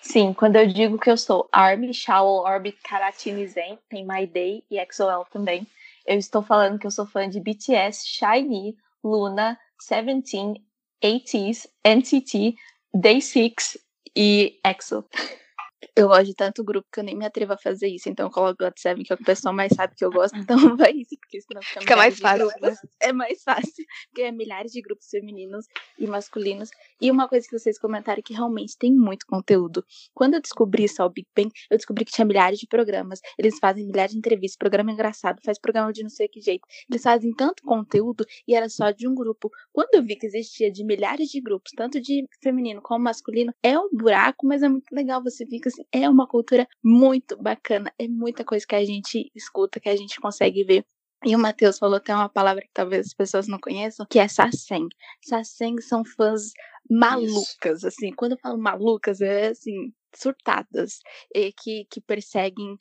Sim, 0.01 0.33
quando 0.33 0.57
eu 0.57 0.67
digo 0.67 0.99
que 0.99 1.11
eu 1.11 1.17
sou 1.17 1.49
ARMY, 1.53 1.95
Shawl, 1.95 2.43
Orbit, 2.43 2.79
Karatini 2.83 3.47
Zen, 3.47 3.79
tem 3.89 4.07
My 4.07 4.27
Day 4.27 4.65
e 4.71 4.79
EXO-L 4.79 5.25
também. 5.31 5.67
Eu 6.07 6.19
estou 6.19 6.43
falando 6.43 6.79
que 6.79 6.87
eu 6.87 6.91
sou 6.91 7.07
fã 7.07 7.29
de 7.29 7.41
BTS, 7.41 8.05
SHINee, 8.07 8.77
Luna, 9.05 9.59
Seventeen, 9.79 10.55
ATEEZ, 11.03 11.69
NCT, 11.85 12.57
Day6 12.95 13.77
e 14.17 14.61
EXO. 14.65 15.05
Eu 15.97 16.09
gosto 16.09 16.27
de 16.27 16.35
tanto 16.35 16.65
grupo 16.65 16.89
que 16.93 17.01
eu 17.01 17.05
nem 17.05 17.17
me 17.17 17.27
atrevo 17.27 17.53
a 17.53 17.59
fazer 17.59 17.89
isso. 17.89 18.09
Então 18.09 18.27
eu 18.27 18.31
coloco 18.31 18.65
God 18.65 18.75
Seven, 18.77 19.05
que 19.05 19.13
é 19.13 19.15
o 19.15 19.17
que 19.17 19.25
o 19.25 19.27
pessoal 19.27 19.55
mais 19.55 19.73
sabe 19.75 19.95
que 19.95 20.05
eu 20.05 20.11
gosto. 20.11 20.39
Então 20.39 20.57
vai 20.77 20.93
isso, 20.93 21.17
porque 21.21 21.41
senão 21.41 21.63
fica, 21.63 21.81
fica 21.81 21.97
mais 21.97 22.19
fácil. 22.19 22.47
Né? 22.61 22.77
É 23.01 23.13
mais 23.13 23.43
fácil, 23.43 23.85
porque 24.09 24.23
é 24.23 24.33
milhares 24.33 24.73
de 24.73 24.81
grupos 24.81 25.09
femininos 25.09 25.67
e 25.99 26.07
masculinos. 26.07 26.71
E 27.01 27.11
uma 27.11 27.29
coisa 27.29 27.47
que 27.49 27.59
vocês 27.59 27.79
comentaram 27.79 28.23
que 28.23 28.33
realmente 28.33 28.77
tem 28.79 28.93
muito 28.93 29.27
conteúdo. 29.27 29.85
Quando 30.15 30.35
eu 30.35 30.41
descobri 30.41 30.89
só 30.89 31.07
o 31.07 31.11
Big 31.11 31.29
Bang, 31.37 31.51
eu 31.71 31.77
descobri 31.77 32.05
que 32.05 32.13
tinha 32.13 32.25
milhares 32.25 32.59
de 32.59 32.67
programas. 32.67 33.21
Eles 33.39 33.59
fazem 33.59 33.87
milhares 33.87 34.13
de 34.13 34.19
entrevistas, 34.19 34.57
programa 34.57 34.93
engraçado, 34.93 35.41
faz 35.45 35.59
programa 35.59 35.93
de 35.93 36.03
não 36.03 36.11
sei 36.11 36.29
que 36.29 36.41
jeito. 36.41 36.67
Eles 36.89 37.03
fazem 37.03 37.33
tanto 37.35 37.63
conteúdo 37.63 38.25
e 38.47 38.55
era 38.55 38.69
só 38.69 38.91
de 38.91 39.09
um 39.09 39.15
grupo. 39.15 39.51
Quando 39.73 39.95
eu 39.95 40.03
vi 40.03 40.17
que 40.17 40.27
existia 40.27 40.71
de 40.71 40.85
milhares 40.85 41.29
de 41.29 41.41
grupos, 41.41 41.73
tanto 41.77 42.01
de 42.01 42.25
feminino 42.43 42.81
como 42.81 43.05
masculino, 43.05 43.53
é 43.63 43.79
um 43.79 43.89
buraco, 43.93 44.47
mas 44.47 44.63
é 44.63 44.69
muito 44.69 44.93
legal 44.93 45.23
você 45.23 45.47
fica 45.47 45.72
assim, 45.73 45.85
é 45.93 46.09
uma 46.09 46.27
cultura 46.27 46.67
muito 46.83 47.37
bacana, 47.37 47.93
é 47.99 48.07
muita 48.09 48.45
coisa 48.45 48.67
que 48.67 48.75
a 48.75 48.85
gente 48.85 49.31
escuta, 49.35 49.81
que 49.81 49.89
a 49.89 49.97
gente 49.97 50.21
consegue 50.21 50.65
ver. 50.65 50.85
E 51.25 51.37
o 51.37 51.39
Matheus 51.39 51.79
falou 51.79 51.97
até 51.97 52.15
uma 52.15 52.29
palavra 52.29 52.63
que 52.63 52.71
talvez 52.73 53.07
as 53.07 53.15
pessoas 53.15 53.47
não 53.47 53.59
conheçam, 53.59 54.05
que 54.11 54.19
é 54.19 54.27
Sasseng. 54.27 54.89
Sasseng 55.25 55.81
são 55.81 56.05
fãs 56.05 56.51
malucas, 56.91 57.79
Isso. 57.79 57.89
assim. 57.89 58.13
Quando 58.13 58.33
eu 58.33 58.39
falo 58.39 58.59
malucas, 58.59 59.21
é 59.21 59.49
assim, 59.49 59.93
surtadas, 60.15 61.01
que, 61.57 61.87
que 61.91 62.01
perseguem 62.01 62.77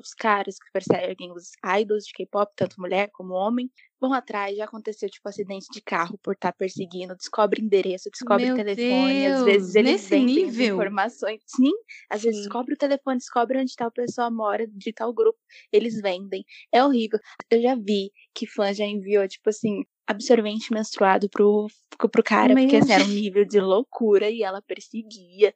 os 0.00 0.14
caras, 0.14 0.56
que 0.58 0.70
perseguem 0.72 1.32
os 1.32 1.52
idols 1.80 2.04
de 2.04 2.12
K-pop, 2.12 2.52
tanto 2.56 2.80
mulher 2.80 3.10
como 3.12 3.34
homem, 3.34 3.70
vão 4.00 4.12
atrás, 4.12 4.56
já 4.56 4.64
aconteceu, 4.64 5.08
tipo, 5.08 5.28
acidente 5.28 5.66
de 5.72 5.80
carro 5.80 6.18
por 6.18 6.34
estar 6.34 6.50
tá 6.50 6.58
perseguindo, 6.58 7.14
descobre 7.16 7.62
endereço, 7.62 8.10
descobre 8.10 8.46
Meu 8.46 8.56
telefone, 8.56 9.20
Deus, 9.20 9.38
às 9.38 9.44
vezes 9.44 9.74
eles 9.76 9.92
nesse 9.92 10.10
vendem 10.10 10.44
nível? 10.44 10.74
informações. 10.74 11.40
Sim, 11.46 11.70
às 12.10 12.20
Sim. 12.20 12.26
vezes 12.28 12.42
descobre 12.42 12.74
o 12.74 12.76
telefone, 12.76 13.18
descobre 13.18 13.58
onde 13.60 13.74
tal 13.76 13.92
pessoa 13.92 14.30
mora, 14.30 14.66
de 14.66 14.92
tal 14.92 15.12
grupo, 15.14 15.38
eles 15.72 16.00
vendem. 16.00 16.44
É 16.72 16.84
horrível. 16.84 17.20
Eu 17.48 17.62
já 17.62 17.76
vi 17.76 18.10
que 18.34 18.46
fã 18.46 18.72
já 18.74 18.84
enviou, 18.84 19.26
tipo 19.28 19.48
assim, 19.50 19.84
absorvente 20.06 20.72
menstruado 20.72 21.28
pro, 21.28 21.68
pro 21.96 22.22
cara, 22.22 22.54
porque 22.54 22.76
assim, 22.76 22.92
era 22.92 23.04
um 23.04 23.08
nível 23.08 23.44
de 23.44 23.60
loucura 23.60 24.28
e 24.30 24.42
ela 24.42 24.60
perseguia. 24.62 25.54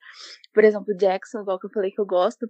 Por 0.52 0.64
exemplo, 0.64 0.94
o 0.94 0.96
Jackson, 0.96 1.40
igual 1.40 1.58
que 1.58 1.66
eu 1.66 1.70
falei 1.70 1.90
que 1.90 2.00
eu 2.00 2.06
gosto, 2.06 2.48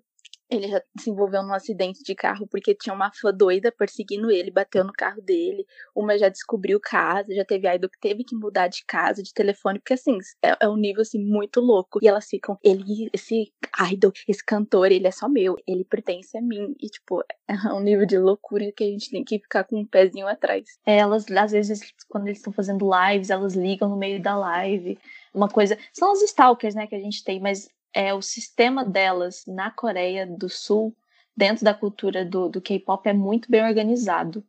ele 0.50 0.68
já 0.68 0.82
se 0.98 1.11
envolveu 1.11 1.42
num 1.42 1.52
acidente 1.52 2.02
de 2.02 2.14
carro 2.14 2.46
porque 2.46 2.74
tinha 2.74 2.94
uma 2.94 3.11
fã 3.12 3.32
doida 3.32 3.72
perseguindo 3.72 4.30
ele, 4.30 4.50
bateu 4.50 4.85
no 4.85 4.92
carro 4.92 5.20
dele. 5.20 5.66
Uma 5.94 6.16
já 6.16 6.28
descobriu 6.28 6.78
casa, 6.80 7.35
já 7.35 7.44
teve 7.44 7.68
idol 7.68 7.90
que 7.90 7.98
teve 7.98 8.24
que 8.24 8.35
mudar 8.35 8.68
de 8.68 8.85
casa, 8.87 9.22
de 9.22 9.32
telefone, 9.32 9.78
porque 9.78 9.94
assim, 9.94 10.18
é, 10.42 10.56
é 10.61 10.68
um 10.68 10.76
nível 10.76 11.02
assim 11.02 11.18
muito 11.18 11.61
louco. 11.61 11.98
E 12.02 12.09
elas 12.09 12.26
ficam, 12.28 12.59
ele, 12.62 13.11
esse 13.12 13.52
idol, 13.90 14.12
esse 14.28 14.44
cantor, 14.44 14.92
ele 14.92 15.06
é 15.06 15.11
só 15.11 15.28
meu, 15.28 15.56
ele 15.66 15.85
pertence 15.85 16.37
a 16.38 16.42
mim. 16.42 16.74
E 16.80 16.88
tipo, 16.88 17.22
é 17.48 17.72
um 17.72 17.80
nível 17.80 18.06
de 18.06 18.18
loucura 18.18 18.70
que 18.72 18.85
a 18.85 18.88
gente 18.88 19.11
tem 19.11 19.24
que 19.24 19.38
ficar 19.38 19.64
com 19.64 19.80
um 19.80 19.87
pezinho 19.87 20.28
atrás. 20.28 20.78
Elas, 20.85 21.30
às 21.30 21.52
vezes, 21.52 21.80
quando 22.09 22.26
eles 22.26 22.38
estão 22.38 22.52
fazendo 22.52 22.88
lives, 22.88 23.30
elas 23.30 23.54
ligam 23.54 23.88
no 23.88 23.96
meio 23.96 24.22
da 24.22 24.37
live. 24.37 24.98
Uma 25.35 25.48
coisa. 25.48 25.76
São 25.92 26.12
as 26.12 26.22
stalkers, 26.22 26.74
né, 26.74 26.87
que 26.87 26.94
a 26.94 27.00
gente 27.00 27.22
tem, 27.22 27.40
mas 27.40 27.68
é, 27.96 28.12
o 28.12 28.20
sistema 28.20 28.85
delas 28.85 29.42
na 29.46 29.70
Coreia 29.70 30.26
do 30.26 30.50
Sul, 30.50 30.94
dentro 31.35 31.64
da 31.64 31.72
cultura 31.72 32.26
do, 32.26 32.50
do 32.50 32.61
K-pop, 32.61 33.09
é 33.09 33.14
muito 33.14 33.50
bem 33.50 33.64
organizado. 33.64 34.44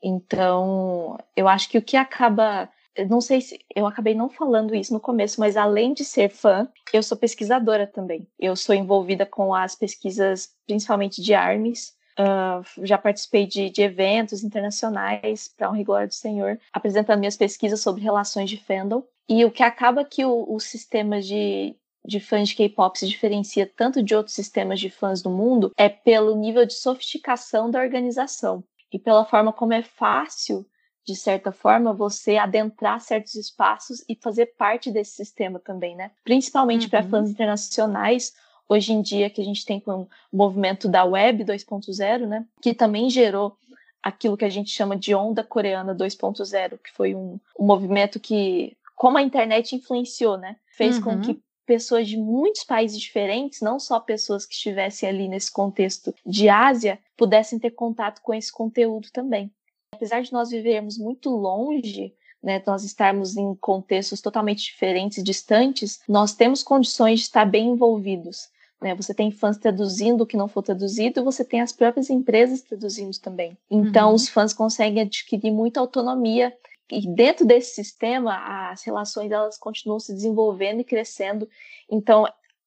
Então, 0.00 1.18
eu 1.34 1.48
acho 1.48 1.68
que 1.68 1.76
o 1.78 1.82
que 1.82 1.96
acaba. 1.96 2.70
Não 3.08 3.20
sei 3.20 3.40
se 3.40 3.58
eu 3.74 3.86
acabei 3.86 4.14
não 4.14 4.30
falando 4.30 4.74
isso 4.74 4.92
no 4.92 5.00
começo, 5.00 5.40
mas 5.40 5.56
além 5.56 5.92
de 5.92 6.04
ser 6.04 6.30
fã, 6.30 6.68
eu 6.92 7.02
sou 7.02 7.18
pesquisadora 7.18 7.88
também. 7.88 8.28
Eu 8.38 8.54
sou 8.54 8.72
envolvida 8.72 9.26
com 9.26 9.52
as 9.52 9.74
pesquisas, 9.74 10.54
principalmente 10.64 11.20
de 11.20 11.34
ARMYs, 11.34 11.96
Uh, 12.18 12.64
já 12.82 12.96
participei 12.96 13.46
de, 13.46 13.68
de 13.68 13.82
eventos 13.82 14.42
internacionais 14.42 15.48
para 15.54 15.68
um 15.68 15.74
rigor 15.74 16.06
do 16.06 16.14
Senhor, 16.14 16.58
apresentando 16.72 17.18
minhas 17.18 17.36
pesquisas 17.36 17.82
sobre 17.82 18.00
relações 18.00 18.48
de 18.48 18.56
fandom. 18.56 19.02
E 19.28 19.44
o 19.44 19.50
que 19.50 19.62
acaba 19.62 20.02
que 20.02 20.24
o 20.24 20.58
sistema 20.58 21.20
de, 21.20 21.76
de 22.06 22.20
fãs 22.20 22.48
de 22.48 22.54
K-pop 22.54 22.98
se 22.98 23.06
diferencia 23.06 23.70
tanto 23.76 24.02
de 24.02 24.14
outros 24.14 24.34
sistemas 24.34 24.78
de 24.78 24.88
fãs 24.88 25.20
do 25.20 25.30
mundo 25.30 25.72
é 25.76 25.88
pelo 25.88 26.36
nível 26.36 26.64
de 26.64 26.74
sofisticação 26.74 27.70
da 27.70 27.80
organização 27.80 28.62
e 28.92 28.98
pela 28.98 29.24
forma 29.24 29.52
como 29.52 29.72
é 29.72 29.82
fácil, 29.82 30.64
de 31.04 31.14
certa 31.14 31.52
forma, 31.52 31.92
você 31.92 32.36
adentrar 32.36 33.00
certos 33.00 33.34
espaços 33.34 34.04
e 34.08 34.14
fazer 34.14 34.46
parte 34.56 34.90
desse 34.90 35.12
sistema 35.12 35.58
também, 35.58 35.96
né? 35.96 36.10
Principalmente 36.24 36.84
uhum. 36.84 36.90
para 36.90 37.02
fãs 37.02 37.30
internacionais, 37.30 38.32
hoje 38.68 38.92
em 38.92 39.02
dia 39.02 39.30
que 39.30 39.40
a 39.40 39.44
gente 39.44 39.64
tem 39.64 39.78
com 39.80 40.02
o 40.02 40.08
movimento 40.32 40.88
da 40.88 41.04
Web 41.04 41.44
2.0, 41.44 42.26
né? 42.26 42.46
Que 42.60 42.72
também 42.72 43.10
gerou 43.10 43.56
aquilo 44.02 44.36
que 44.36 44.44
a 44.44 44.48
gente 44.48 44.70
chama 44.70 44.96
de 44.96 45.14
onda 45.14 45.42
coreana 45.42 45.94
2.0, 45.94 46.78
que 46.78 46.92
foi 46.92 47.14
um, 47.14 47.40
um 47.58 47.66
movimento 47.66 48.20
que 48.20 48.76
como 48.94 49.18
a 49.18 49.22
internet 49.22 49.76
influenciou, 49.76 50.38
né? 50.38 50.56
Fez 50.66 50.96
uhum. 50.96 51.02
com 51.02 51.20
que 51.20 51.40
pessoas 51.66 52.08
de 52.08 52.16
muitos 52.16 52.64
países 52.64 52.98
diferentes, 52.98 53.60
não 53.60 53.78
só 53.78 53.98
pessoas 53.98 54.46
que 54.46 54.54
estivessem 54.54 55.08
ali 55.08 55.28
nesse 55.28 55.52
contexto 55.52 56.14
de 56.24 56.48
Ásia, 56.48 56.98
pudessem 57.16 57.58
ter 57.58 57.72
contato 57.72 58.22
com 58.22 58.32
esse 58.32 58.52
conteúdo 58.52 59.08
também. 59.12 59.50
Apesar 59.92 60.22
de 60.22 60.32
nós 60.32 60.50
vivermos 60.50 60.96
muito 60.96 61.30
longe, 61.30 62.14
né, 62.42 62.62
nós 62.66 62.84
estarmos 62.84 63.36
em 63.36 63.54
contextos 63.56 64.20
totalmente 64.20 64.64
diferentes 64.64 65.18
e 65.18 65.22
distantes, 65.22 66.00
nós 66.08 66.34
temos 66.34 66.62
condições 66.62 67.20
de 67.20 67.26
estar 67.26 67.44
bem 67.44 67.70
envolvidos. 67.70 68.48
Né? 68.80 68.94
Você 68.94 69.14
tem 69.14 69.30
fãs 69.30 69.56
traduzindo 69.56 70.22
o 70.22 70.26
que 70.26 70.36
não 70.36 70.48
for 70.48 70.62
traduzido, 70.62 71.20
e 71.20 71.24
você 71.24 71.44
tem 71.44 71.60
as 71.60 71.72
próprias 71.72 72.10
empresas 72.10 72.60
traduzindo 72.60 73.18
também. 73.18 73.56
Então, 73.70 74.10
uhum. 74.10 74.14
os 74.14 74.28
fãs 74.28 74.52
conseguem 74.52 75.02
adquirir 75.02 75.50
muita 75.50 75.80
autonomia 75.80 76.52
e 76.90 77.06
dentro 77.14 77.44
desse 77.44 77.74
sistema 77.74 78.70
as 78.70 78.82
relações 78.82 79.30
elas 79.32 79.58
continuam 79.58 79.98
se 79.98 80.12
desenvolvendo 80.12 80.80
e 80.80 80.84
crescendo 80.84 81.48
então 81.90 82.26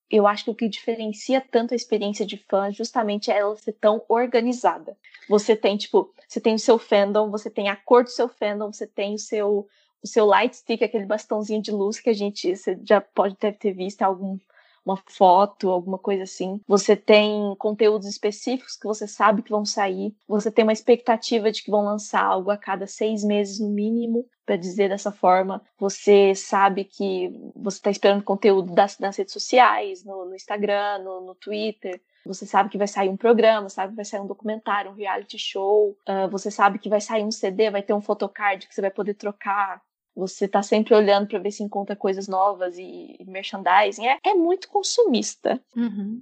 eu 0.10 0.26
acho 0.26 0.46
que 0.46 0.52
o 0.52 0.56
que 0.56 0.68
diferencia 0.68 1.40
tanto 1.40 1.74
a 1.74 1.76
experiência 1.76 2.26
de 2.26 2.38
fã 2.50 2.72
justamente 2.72 3.30
é 3.30 3.38
ela 3.38 3.56
ser 3.56 3.74
tão 3.74 4.04
organizada. 4.10 4.98
Você 5.30 5.56
tem, 5.56 5.78
tipo, 5.78 6.12
você 6.28 6.42
tem 6.42 6.56
o 6.56 6.60
seu 6.60 6.80
fandom, 6.80 7.30
você 7.30 7.50
tem 7.50 7.70
a 7.70 7.76
cor 7.76 8.04
do 8.04 8.10
seu 8.10 8.28
fandom, 8.28 8.74
você 8.74 8.88
tem 8.88 9.14
o 9.14 9.20
seu 9.20 9.68
o 10.02 10.08
seu 10.08 10.26
light 10.26 10.56
stick, 10.56 10.82
aquele 10.82 11.06
bastãozinho 11.06 11.62
de 11.62 11.72
luz 11.72 12.00
que 12.00 12.10
a 12.10 12.14
gente 12.14 12.56
você 12.56 12.80
já 12.86 13.02
pode 13.02 13.36
ter 13.36 13.74
visto 13.74 14.00
em 14.00 14.06
algum 14.06 14.38
uma 14.86 14.98
foto, 15.06 15.70
alguma 15.70 15.98
coisa 15.98 16.24
assim. 16.24 16.60
Você 16.68 16.96
tem 16.96 17.56
conteúdos 17.58 18.08
específicos 18.08 18.76
que 18.76 18.88
você 18.88 19.08
sabe 19.08 19.42
que 19.42 19.52
vão 19.52 19.66
sair. 19.66 20.16
Você 20.28 20.52
tem 20.52 20.64
uma 20.64 20.74
expectativa 20.74 21.52
de 21.52 21.64
que 21.64 21.72
vão 21.72 21.84
lançar 21.84 22.24
algo 22.24 22.52
a 22.52 22.58
cada 22.58 22.88
seis 22.88 23.24
meses 23.24 23.60
no 23.60 23.70
mínimo, 23.70 24.26
para 24.46 24.56
dizer 24.56 24.90
dessa 24.90 25.12
forma. 25.12 25.62
Você 25.78 26.34
sabe 26.34 26.84
que 26.84 27.32
você 27.56 27.78
está 27.78 27.92
esperando 27.92 28.24
conteúdo 28.24 28.74
das, 28.74 28.98
das 28.98 29.16
redes 29.16 29.32
sociais, 29.32 30.04
no, 30.04 30.26
no 30.26 30.36
Instagram, 30.36 31.00
no, 31.04 31.22
no 31.22 31.36
Twitter. 31.36 32.02
Você 32.26 32.46
sabe 32.46 32.70
que 32.70 32.78
vai 32.78 32.88
sair 32.88 33.10
um 33.10 33.18
programa, 33.18 33.70
sabe 33.70 33.92
que 33.92 33.96
vai 33.96 34.06
sair 34.06 34.22
um 34.22 34.28
documentário, 34.28 34.92
um 34.92 34.96
reality 34.96 35.38
show. 35.38 35.96
Uh, 36.08 36.28
você 36.32 36.50
sabe 36.50 36.80
que 36.80 36.90
vai 36.90 37.00
sair 37.00 37.24
um 37.24 37.32
CD, 37.32 37.70
vai 37.70 37.84
ter 37.84 37.94
um 37.94 38.02
photocard 38.02 38.68
que 38.68 38.74
você 38.74 38.82
vai 38.82 38.92
poder 38.92 39.14
trocar 39.14 39.82
você 40.20 40.48
tá 40.48 40.62
sempre 40.62 40.94
olhando 40.94 41.28
para 41.28 41.40
ver 41.40 41.52
se 41.52 41.64
encontra 41.64 41.96
coisas 41.96 42.28
novas 42.28 42.78
e, 42.78 43.16
e 43.20 43.26
merchandising. 43.26 44.06
É, 44.06 44.18
é 44.24 44.34
muito 44.36 44.68
consumista. 44.68 45.60
Uhum. 45.76 46.22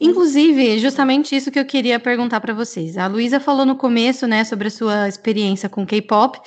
Inclusive, 0.00 0.78
justamente 0.78 1.34
isso 1.34 1.50
que 1.50 1.58
eu 1.58 1.64
queria 1.64 1.98
perguntar 1.98 2.40
para 2.40 2.54
vocês. 2.54 2.96
A 2.98 3.06
Luísa 3.06 3.40
falou 3.40 3.64
no 3.64 3.76
começo, 3.76 4.26
né, 4.26 4.44
sobre 4.44 4.68
a 4.68 4.70
sua 4.70 5.08
experiência 5.08 5.68
com 5.68 5.86
K-pop, 5.86 6.40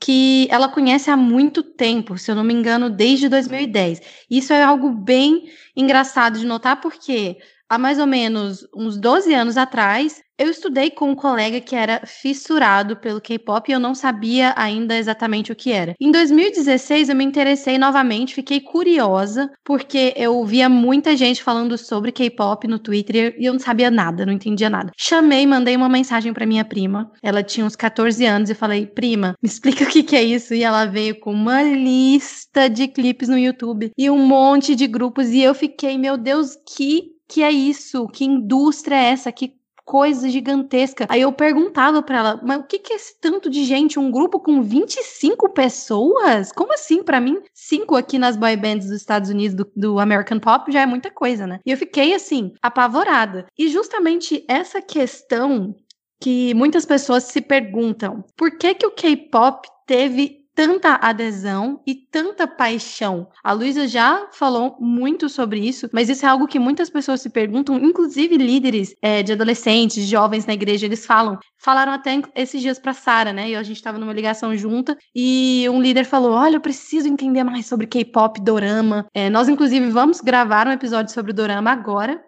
que 0.00 0.46
ela 0.50 0.68
conhece 0.68 1.10
há 1.10 1.16
muito 1.16 1.62
tempo, 1.62 2.18
se 2.18 2.30
eu 2.30 2.34
não 2.34 2.44
me 2.44 2.52
engano, 2.52 2.90
desde 2.90 3.28
2010. 3.28 4.02
Isso 4.30 4.52
é 4.52 4.62
algo 4.62 4.90
bem 4.90 5.48
engraçado 5.76 6.38
de 6.38 6.46
notar, 6.46 6.80
porque 6.80 7.38
há 7.68 7.78
mais 7.78 7.98
ou 7.98 8.06
menos 8.06 8.66
uns 8.74 8.96
12 8.98 9.32
anos 9.34 9.56
atrás, 9.56 10.22
eu 10.36 10.50
estudei 10.50 10.90
com 10.90 11.10
um 11.10 11.14
colega 11.14 11.60
que 11.60 11.76
era 11.76 12.02
fissurado 12.04 12.96
pelo 12.96 13.20
K-pop 13.20 13.70
e 13.70 13.72
eu 13.72 13.78
não 13.78 13.94
sabia 13.94 14.52
ainda 14.56 14.96
exatamente 14.96 15.52
o 15.52 15.56
que 15.56 15.70
era. 15.70 15.94
Em 16.00 16.10
2016 16.10 17.08
eu 17.08 17.14
me 17.14 17.24
interessei 17.24 17.78
novamente, 17.78 18.34
fiquei 18.34 18.60
curiosa, 18.60 19.48
porque 19.64 20.12
eu 20.16 20.44
via 20.44 20.68
muita 20.68 21.16
gente 21.16 21.42
falando 21.42 21.78
sobre 21.78 22.10
K-pop 22.10 22.66
no 22.66 22.80
Twitter 22.80 23.36
e 23.38 23.44
eu 23.44 23.52
não 23.52 23.60
sabia 23.60 23.92
nada, 23.92 24.26
não 24.26 24.32
entendia 24.32 24.68
nada. 24.68 24.90
Chamei, 24.96 25.46
mandei 25.46 25.76
uma 25.76 25.88
mensagem 25.88 26.32
para 26.32 26.46
minha 26.46 26.64
prima. 26.64 27.12
Ela 27.22 27.42
tinha 27.42 27.64
uns 27.64 27.76
14 27.76 28.24
anos 28.24 28.50
e 28.50 28.54
falei: 28.54 28.86
"Prima, 28.86 29.34
me 29.40 29.48
explica 29.48 29.84
o 29.84 29.88
que 29.88 30.02
que 30.02 30.16
é 30.16 30.22
isso?" 30.22 30.52
E 30.52 30.64
ela 30.64 30.84
veio 30.84 31.18
com 31.20 31.32
uma 31.32 31.62
lista 31.62 32.68
de 32.68 32.88
clipes 32.88 33.28
no 33.28 33.38
YouTube 33.38 33.92
e 33.96 34.10
um 34.10 34.26
monte 34.26 34.74
de 34.74 34.88
grupos 34.88 35.28
e 35.28 35.40
eu 35.40 35.54
fiquei, 35.54 35.96
meu 35.96 36.16
Deus, 36.18 36.56
que 36.76 37.13
que 37.28 37.42
é 37.42 37.50
isso? 37.50 38.06
Que 38.08 38.24
indústria 38.24 38.96
é 38.96 39.10
essa? 39.10 39.32
Que 39.32 39.54
coisa 39.84 40.28
gigantesca. 40.28 41.06
Aí 41.08 41.20
eu 41.20 41.32
perguntava 41.32 42.02
para 42.02 42.18
ela, 42.18 42.40
mas 42.42 42.60
o 42.60 42.64
que, 42.64 42.78
que 42.78 42.92
é 42.92 42.96
esse 42.96 43.20
tanto 43.20 43.50
de 43.50 43.64
gente? 43.64 43.98
Um 43.98 44.10
grupo 44.10 44.40
com 44.40 44.62
25 44.62 45.50
pessoas? 45.50 46.50
Como 46.52 46.72
assim? 46.72 47.02
Para 47.02 47.20
mim, 47.20 47.40
cinco 47.52 47.94
aqui 47.94 48.18
nas 48.18 48.36
boy 48.36 48.56
bands 48.56 48.88
dos 48.88 48.96
Estados 48.96 49.30
Unidos 49.30 49.54
do, 49.54 49.70
do 49.76 49.98
American 49.98 50.38
Pop 50.38 50.70
já 50.72 50.80
é 50.80 50.86
muita 50.86 51.10
coisa, 51.10 51.46
né? 51.46 51.60
E 51.64 51.70
eu 51.70 51.76
fiquei 51.76 52.14
assim, 52.14 52.52
apavorada. 52.62 53.46
E 53.58 53.68
justamente 53.68 54.44
essa 54.48 54.80
questão 54.80 55.74
que 56.20 56.54
muitas 56.54 56.86
pessoas 56.86 57.24
se 57.24 57.40
perguntam, 57.42 58.24
por 58.36 58.56
que 58.56 58.74
que 58.74 58.86
o 58.86 58.90
K-pop 58.90 59.68
teve 59.86 60.43
tanta 60.54 60.94
adesão 60.94 61.80
e 61.86 61.94
tanta 61.94 62.46
paixão. 62.46 63.28
A 63.42 63.52
Luísa 63.52 63.88
já 63.88 64.28
falou 64.32 64.76
muito 64.80 65.28
sobre 65.28 65.60
isso, 65.60 65.88
mas 65.92 66.08
isso 66.08 66.24
é 66.24 66.28
algo 66.28 66.46
que 66.46 66.58
muitas 66.58 66.88
pessoas 66.88 67.20
se 67.20 67.28
perguntam, 67.28 67.76
inclusive 67.78 68.36
líderes 68.36 68.94
é, 69.02 69.22
de 69.22 69.32
adolescentes, 69.32 70.06
jovens 70.06 70.46
na 70.46 70.54
igreja, 70.54 70.86
eles 70.86 71.04
falam. 71.04 71.38
Falaram 71.58 71.92
até 71.92 72.20
esses 72.34 72.60
dias 72.60 72.78
para 72.78 72.92
Sara, 72.92 73.32
né? 73.32 73.50
E 73.50 73.56
a 73.56 73.62
gente 73.62 73.76
estava 73.76 73.98
numa 73.98 74.12
ligação 74.12 74.56
junta 74.56 74.96
e 75.14 75.66
um 75.70 75.80
líder 75.80 76.04
falou: 76.04 76.32
Olha, 76.32 76.56
eu 76.56 76.60
preciso 76.60 77.08
entender 77.08 77.42
mais 77.42 77.66
sobre 77.66 77.86
K-pop, 77.86 78.40
dorama. 78.40 79.06
É, 79.14 79.28
nós, 79.28 79.48
inclusive, 79.48 79.88
vamos 79.90 80.20
gravar 80.20 80.68
um 80.68 80.72
episódio 80.72 81.12
sobre 81.12 81.32
o 81.32 81.34
dorama 81.34 81.70
agora 81.70 82.22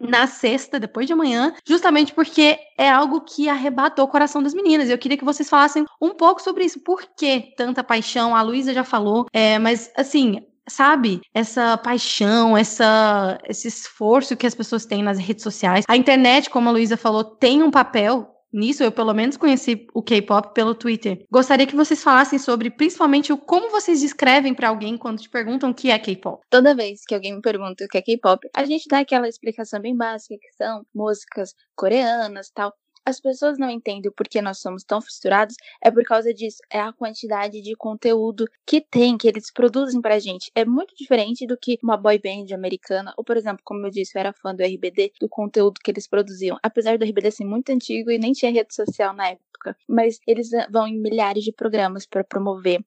na 0.00 0.26
sexta, 0.26 0.78
depois 0.78 1.06
de 1.06 1.12
amanhã, 1.12 1.52
justamente 1.66 2.12
porque 2.14 2.58
é 2.76 2.88
algo 2.88 3.20
que 3.20 3.48
arrebatou 3.48 4.04
o 4.04 4.08
coração 4.08 4.42
das 4.42 4.54
meninas. 4.54 4.88
Eu 4.88 4.98
queria 4.98 5.18
que 5.18 5.24
vocês 5.24 5.48
falassem 5.48 5.84
um 6.00 6.10
pouco 6.10 6.40
sobre 6.40 6.64
isso. 6.64 6.80
Por 6.80 7.02
que 7.16 7.52
tanta 7.56 7.82
paixão? 7.82 8.34
A 8.34 8.42
Luísa 8.42 8.72
já 8.72 8.84
falou, 8.84 9.26
é, 9.32 9.58
mas 9.58 9.90
assim, 9.96 10.46
sabe? 10.68 11.20
Essa 11.34 11.76
paixão, 11.76 12.56
essa, 12.56 13.38
esse 13.48 13.68
esforço 13.68 14.36
que 14.36 14.46
as 14.46 14.54
pessoas 14.54 14.86
têm 14.86 15.02
nas 15.02 15.18
redes 15.18 15.42
sociais. 15.42 15.84
A 15.88 15.96
internet, 15.96 16.50
como 16.50 16.68
a 16.68 16.72
Luísa 16.72 16.96
falou, 16.96 17.24
tem 17.24 17.62
um 17.62 17.70
papel 17.70 18.37
nisso, 18.52 18.82
eu 18.82 18.92
pelo 18.92 19.14
menos 19.14 19.36
conheci 19.36 19.86
o 19.94 20.02
K-pop 20.02 20.54
pelo 20.54 20.74
Twitter. 20.74 21.24
Gostaria 21.30 21.66
que 21.66 21.76
vocês 21.76 22.02
falassem 22.02 22.38
sobre, 22.38 22.70
principalmente, 22.70 23.32
o 23.32 23.38
como 23.38 23.70
vocês 23.70 24.00
descrevem 24.00 24.54
para 24.54 24.68
alguém 24.68 24.96
quando 24.96 25.20
te 25.20 25.28
perguntam 25.28 25.70
o 25.70 25.74
que 25.74 25.90
é 25.90 25.98
K-pop. 25.98 26.42
Toda 26.50 26.74
vez 26.74 27.02
que 27.06 27.14
alguém 27.14 27.34
me 27.34 27.40
pergunta 27.40 27.84
o 27.84 27.88
que 27.88 27.98
é 27.98 28.02
K-pop, 28.02 28.48
a 28.54 28.64
gente 28.64 28.88
dá 28.88 29.00
aquela 29.00 29.28
explicação 29.28 29.80
bem 29.80 29.96
básica 29.96 30.36
que 30.40 30.56
são 30.56 30.82
músicas 30.94 31.54
coreanas, 31.74 32.50
tal 32.54 32.72
as 33.08 33.18
pessoas 33.18 33.56
não 33.58 33.70
entendem 33.70 34.10
o 34.10 34.12
porquê 34.12 34.42
nós 34.42 34.58
somos 34.58 34.84
tão 34.84 35.00
fissurados, 35.00 35.56
é 35.82 35.90
por 35.90 36.04
causa 36.04 36.34
disso. 36.34 36.58
É 36.70 36.78
a 36.78 36.92
quantidade 36.92 37.62
de 37.62 37.74
conteúdo 37.74 38.44
que 38.66 38.82
tem, 38.82 39.16
que 39.16 39.26
eles 39.26 39.50
produzem 39.50 40.02
pra 40.02 40.18
gente. 40.18 40.50
É 40.54 40.62
muito 40.62 40.94
diferente 40.94 41.46
do 41.46 41.56
que 41.56 41.78
uma 41.82 41.96
boy 41.96 42.18
band 42.18 42.54
americana, 42.54 43.14
ou 43.16 43.24
por 43.24 43.38
exemplo, 43.38 43.62
como 43.64 43.86
eu 43.86 43.90
disse, 43.90 44.12
eu 44.14 44.20
era 44.20 44.34
fã 44.34 44.54
do 44.54 44.62
RBD, 44.62 45.12
do 45.18 45.26
conteúdo 45.26 45.80
que 45.82 45.90
eles 45.90 46.06
produziam. 46.06 46.58
Apesar 46.62 46.98
do 46.98 47.04
RBD 47.04 47.30
ser 47.30 47.44
muito 47.46 47.70
antigo 47.70 48.10
e 48.10 48.18
nem 48.18 48.32
tinha 48.32 48.52
rede 48.52 48.74
social 48.74 49.14
na 49.14 49.28
época, 49.30 49.74
mas 49.88 50.18
eles 50.26 50.50
vão 50.70 50.86
em 50.86 51.00
milhares 51.00 51.44
de 51.44 51.52
programas 51.52 52.06
para 52.06 52.22
promover 52.22 52.84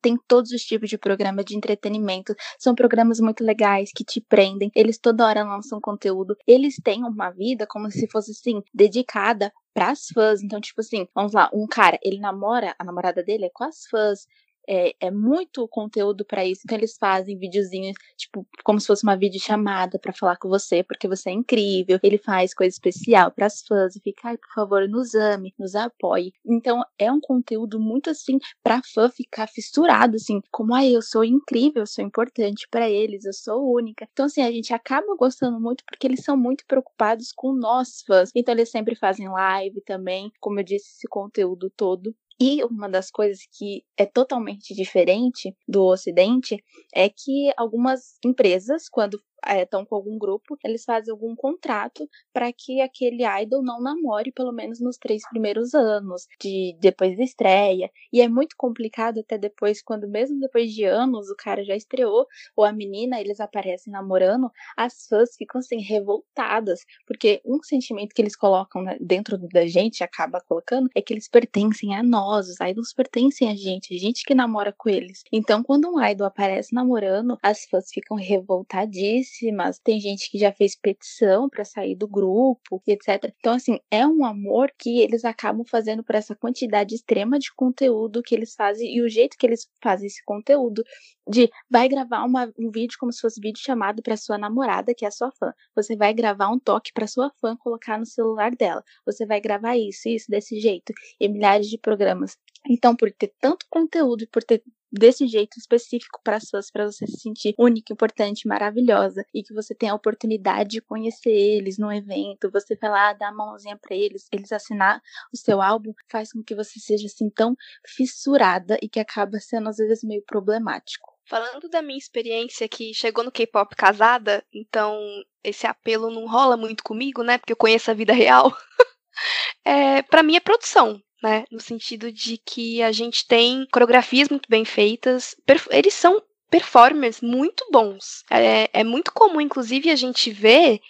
tem 0.00 0.16
todos 0.28 0.50
os 0.50 0.62
tipos 0.62 0.88
de 0.88 0.98
programa 0.98 1.44
de 1.44 1.56
entretenimento. 1.56 2.34
São 2.58 2.74
programas 2.74 3.20
muito 3.20 3.44
legais 3.44 3.90
que 3.94 4.04
te 4.04 4.20
prendem. 4.20 4.70
Eles 4.74 4.98
toda 4.98 5.26
hora 5.26 5.44
lançam 5.44 5.80
conteúdo. 5.80 6.36
Eles 6.46 6.76
têm 6.82 7.04
uma 7.04 7.30
vida 7.30 7.66
como 7.68 7.90
se 7.90 8.08
fosse 8.10 8.32
assim, 8.32 8.62
dedicada 8.72 9.52
para 9.74 9.90
as 9.90 10.06
fãs. 10.06 10.42
Então, 10.42 10.60
tipo 10.60 10.80
assim, 10.80 11.06
vamos 11.14 11.32
lá, 11.32 11.50
um 11.52 11.66
cara, 11.66 11.98
ele 12.02 12.18
namora, 12.18 12.74
a 12.78 12.84
namorada 12.84 13.22
dele 13.22 13.46
é 13.46 13.50
com 13.52 13.64
as 13.64 13.84
fãs 13.90 14.20
é, 14.68 14.94
é 15.00 15.10
muito 15.10 15.66
conteúdo 15.68 16.24
para 16.24 16.44
isso. 16.44 16.62
Então 16.64 16.76
eles 16.78 16.96
fazem 16.98 17.38
videozinhos, 17.38 17.94
tipo, 18.16 18.46
como 18.64 18.80
se 18.80 18.86
fosse 18.86 19.02
uma 19.04 19.16
videochamada 19.16 19.98
para 19.98 20.12
falar 20.12 20.36
com 20.36 20.48
você, 20.48 20.82
porque 20.82 21.08
você 21.08 21.30
é 21.30 21.32
incrível. 21.32 21.98
Ele 22.02 22.18
faz 22.18 22.54
coisa 22.54 22.72
especial 22.72 23.30
para 23.30 23.46
as 23.46 23.62
fãs 23.62 23.96
e 23.96 24.00
fica, 24.00 24.28
ai, 24.28 24.36
por 24.38 24.50
favor, 24.54 24.88
nos 24.88 25.14
ame, 25.14 25.54
nos 25.58 25.74
apoie. 25.74 26.32
Então 26.44 26.82
é 26.98 27.10
um 27.10 27.20
conteúdo 27.20 27.78
muito 27.80 28.10
assim 28.10 28.38
para 28.62 28.80
fã 28.94 29.08
ficar 29.08 29.46
fissurado 29.48 30.16
assim, 30.16 30.40
como 30.50 30.74
ai, 30.74 30.94
eu 30.94 31.02
sou 31.02 31.24
incrível, 31.24 31.82
eu 31.82 31.86
sou 31.86 32.04
importante 32.04 32.66
para 32.70 32.88
eles, 32.88 33.24
eu 33.24 33.32
sou 33.32 33.72
única. 33.72 34.06
Então 34.12 34.26
assim, 34.26 34.42
a 34.42 34.50
gente 34.50 34.72
acaba 34.72 35.14
gostando 35.16 35.60
muito 35.60 35.84
porque 35.84 36.06
eles 36.06 36.22
são 36.24 36.36
muito 36.36 36.64
preocupados 36.66 37.32
com 37.32 37.52
nós 37.52 38.02
fãs. 38.06 38.30
Então 38.34 38.54
eles 38.54 38.70
sempre 38.70 38.94
fazem 38.94 39.28
live 39.28 39.80
também, 39.82 40.30
como 40.40 40.60
eu 40.60 40.64
disse, 40.64 40.90
esse 40.96 41.08
conteúdo 41.08 41.70
todo. 41.76 42.14
E 42.40 42.64
uma 42.64 42.88
das 42.88 43.10
coisas 43.10 43.40
que 43.52 43.84
é 43.96 44.04
totalmente 44.04 44.74
diferente 44.74 45.56
do 45.68 45.84
Ocidente 45.84 46.62
é 46.92 47.08
que 47.08 47.52
algumas 47.56 48.18
empresas, 48.24 48.88
quando 48.88 49.20
estão 49.46 49.82
é, 49.82 49.84
com 49.84 49.94
algum 49.94 50.18
grupo, 50.18 50.56
eles 50.64 50.84
fazem 50.84 51.12
algum 51.12 51.34
contrato 51.36 52.08
para 52.32 52.52
que 52.52 52.80
aquele 52.80 53.24
idol 53.42 53.62
não 53.62 53.80
namore 53.80 54.32
pelo 54.32 54.52
menos 54.52 54.80
nos 54.80 54.96
três 54.96 55.22
primeiros 55.28 55.74
anos, 55.74 56.26
de 56.40 56.76
depois 56.80 57.16
da 57.16 57.24
estreia. 57.24 57.90
E 58.12 58.20
é 58.20 58.28
muito 58.28 58.54
complicado 58.56 59.20
até 59.20 59.36
depois, 59.36 59.82
quando 59.82 60.08
mesmo 60.08 60.40
depois 60.40 60.72
de 60.72 60.84
anos 60.84 61.28
o 61.30 61.36
cara 61.36 61.64
já 61.64 61.76
estreou, 61.76 62.26
ou 62.56 62.64
a 62.64 62.72
menina, 62.72 63.20
eles 63.20 63.40
aparecem 63.40 63.92
namorando, 63.92 64.50
as 64.76 65.06
fãs 65.06 65.36
ficam 65.36 65.58
assim 65.58 65.80
revoltadas, 65.80 66.80
porque 67.06 67.40
um 67.44 67.62
sentimento 67.62 68.14
que 68.14 68.22
eles 68.22 68.36
colocam 68.36 68.82
né, 68.82 68.96
dentro 69.00 69.36
da 69.48 69.66
gente, 69.66 70.02
acaba 70.02 70.40
colocando, 70.40 70.88
é 70.94 71.02
que 71.02 71.12
eles 71.12 71.28
pertencem 71.28 71.94
a 71.94 72.02
nós, 72.02 72.48
os 72.48 72.60
idols 72.60 72.92
pertencem 72.92 73.50
a 73.50 73.54
gente, 73.54 73.94
a 73.94 73.98
gente 73.98 74.24
que 74.24 74.34
namora 74.34 74.72
com 74.76 74.88
eles. 74.88 75.22
Então, 75.32 75.62
quando 75.62 75.88
um 75.88 76.02
idol 76.02 76.26
aparece 76.26 76.74
namorando, 76.74 77.38
as 77.42 77.64
fãs 77.64 77.90
ficam 77.90 78.16
revoltadíssimas 78.16 79.33
próximas, 79.34 79.78
tem 79.78 80.00
gente 80.00 80.30
que 80.30 80.38
já 80.38 80.52
fez 80.52 80.76
petição 80.76 81.48
para 81.48 81.64
sair 81.64 81.96
do 81.96 82.06
grupo, 82.06 82.82
etc. 82.86 83.32
Então, 83.38 83.54
assim, 83.54 83.78
é 83.90 84.06
um 84.06 84.24
amor 84.24 84.70
que 84.78 85.00
eles 85.00 85.24
acabam 85.24 85.64
fazendo 85.66 86.04
por 86.04 86.14
essa 86.14 86.34
quantidade 86.34 86.94
extrema 86.94 87.38
de 87.38 87.52
conteúdo 87.54 88.22
que 88.22 88.34
eles 88.34 88.54
fazem 88.54 88.94
e 88.94 89.02
o 89.02 89.08
jeito 89.08 89.36
que 89.36 89.46
eles 89.46 89.68
fazem 89.82 90.06
esse 90.06 90.22
conteúdo 90.24 90.82
de 91.28 91.50
vai 91.70 91.88
gravar 91.88 92.24
uma, 92.24 92.52
um 92.58 92.70
vídeo 92.70 92.96
como 92.98 93.12
se 93.12 93.20
fosse 93.20 93.40
vídeo 93.40 93.60
chamado 93.60 94.02
para 94.02 94.16
sua 94.16 94.38
namorada, 94.38 94.94
que 94.94 95.04
é 95.04 95.10
sua 95.10 95.30
fã. 95.32 95.52
Você 95.74 95.96
vai 95.96 96.14
gravar 96.14 96.48
um 96.48 96.58
toque 96.58 96.92
para 96.92 97.06
sua 97.06 97.30
fã 97.40 97.56
colocar 97.56 97.98
no 97.98 98.06
celular 98.06 98.54
dela. 98.54 98.82
Você 99.06 99.26
vai 99.26 99.40
gravar 99.40 99.76
isso, 99.76 100.08
isso 100.08 100.26
desse 100.30 100.60
jeito 100.60 100.92
e 101.20 101.28
milhares 101.28 101.68
de 101.68 101.78
programas. 101.78 102.36
Então, 102.68 102.96
por 102.96 103.12
ter 103.12 103.32
tanto 103.40 103.66
conteúdo 103.68 104.24
e 104.24 104.26
por 104.26 104.42
ter 104.42 104.62
desse 104.96 105.26
jeito 105.26 105.58
específico 105.58 106.20
para 106.22 106.36
as 106.36 106.48
fãs, 106.48 106.70
para 106.70 106.86
você 106.86 107.06
se 107.06 107.18
sentir 107.18 107.54
única, 107.58 107.92
importante, 107.92 108.46
maravilhosa 108.46 109.26
e 109.34 109.42
que 109.42 109.52
você 109.52 109.74
tenha 109.74 109.92
a 109.92 109.96
oportunidade 109.96 110.70
de 110.70 110.80
conhecer 110.80 111.32
eles 111.32 111.78
no 111.78 111.92
evento, 111.92 112.50
você 112.50 112.76
vai 112.76 112.90
lá 112.90 113.12
dar 113.12 113.28
a 113.28 113.32
mãozinha 113.32 113.76
para 113.76 113.96
eles, 113.96 114.28
eles 114.32 114.52
assinar 114.52 115.02
o 115.32 115.36
seu 115.36 115.60
álbum, 115.60 115.92
faz 116.08 116.32
com 116.32 116.42
que 116.42 116.54
você 116.54 116.78
seja 116.78 117.06
assim 117.06 117.28
tão 117.28 117.56
fissurada 117.86 118.78
e 118.80 118.88
que 118.88 119.00
acaba 119.00 119.38
sendo 119.40 119.68
às 119.68 119.76
vezes 119.76 120.04
meio 120.04 120.22
problemático. 120.22 121.12
Falando 121.26 121.68
da 121.70 121.82
minha 121.82 121.98
experiência 121.98 122.68
que 122.68 122.92
chegou 122.94 123.24
no 123.24 123.32
K-pop 123.32 123.74
casada, 123.74 124.44
então 124.52 124.96
esse 125.42 125.66
apelo 125.66 126.10
não 126.10 126.26
rola 126.26 126.56
muito 126.56 126.84
comigo, 126.84 127.22
né? 127.22 127.38
Porque 127.38 127.52
eu 127.52 127.56
conheço 127.56 127.90
a 127.90 127.94
vida 127.94 128.12
real. 128.12 128.54
é, 129.64 130.02
para 130.02 130.22
mim 130.22 130.36
é 130.36 130.40
produção 130.40 131.02
né? 131.24 131.44
No 131.50 131.58
sentido 131.58 132.12
de 132.12 132.36
que 132.36 132.82
a 132.82 132.92
gente 132.92 133.26
tem 133.26 133.66
coreografias 133.72 134.28
muito 134.28 134.46
bem 134.46 134.62
feitas, 134.62 135.34
eles 135.70 135.94
são 135.94 136.22
performers 136.50 137.22
muito 137.22 137.66
bons. 137.72 138.22
É, 138.30 138.68
é 138.80 138.84
muito 138.84 139.10
comum, 139.10 139.40
inclusive, 139.40 139.90
a 139.90 139.96
gente 139.96 140.30
ver 140.30 140.80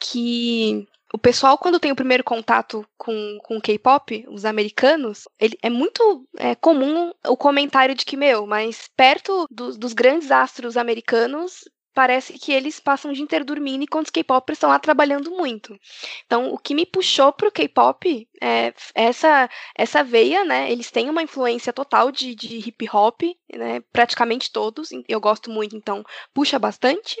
que 0.00 0.84
o 1.14 1.18
pessoal, 1.18 1.56
quando 1.56 1.78
tem 1.78 1.92
o 1.92 1.96
primeiro 1.96 2.24
contato 2.24 2.84
com, 2.98 3.38
com 3.44 3.56
o 3.56 3.60
K-pop, 3.60 4.26
os 4.28 4.44
americanos, 4.44 5.28
ele, 5.38 5.56
é 5.62 5.70
muito 5.70 6.26
é, 6.36 6.56
comum 6.56 7.12
o 7.28 7.36
comentário 7.36 7.94
de 7.94 8.04
que, 8.04 8.16
meu, 8.16 8.48
mas 8.48 8.90
perto 8.96 9.46
do, 9.48 9.78
dos 9.78 9.92
grandes 9.92 10.32
astros 10.32 10.76
americanos, 10.76 11.68
parece 11.94 12.34
que 12.34 12.52
eles 12.52 12.80
passam 12.80 13.10
o 13.10 13.14
dia 13.14 13.22
inteiro 13.22 13.44
dormindo 13.44 13.84
enquanto 13.84 14.06
os 14.06 14.10
K-popers 14.10 14.56
estão 14.56 14.68
lá 14.68 14.78
trabalhando 14.78 15.30
muito. 15.30 15.78
Então, 16.26 16.52
o 16.52 16.58
que 16.58 16.74
me 16.74 16.84
puxou 16.84 17.32
pro 17.32 17.52
K-pop 17.52 18.28
é 18.42 18.74
essa, 18.94 19.48
essa 19.76 20.02
veia, 20.02 20.44
né? 20.44 20.70
Eles 20.70 20.90
têm 20.90 21.08
uma 21.08 21.22
influência 21.22 21.72
total 21.72 22.10
de, 22.10 22.34
de 22.34 22.58
hip 22.58 22.88
hop, 22.92 23.22
né? 23.52 23.80
Praticamente 23.92 24.50
todos. 24.50 24.90
Eu 25.08 25.20
gosto 25.20 25.50
muito, 25.50 25.76
então 25.76 26.04
puxa 26.34 26.58
bastante. 26.58 27.16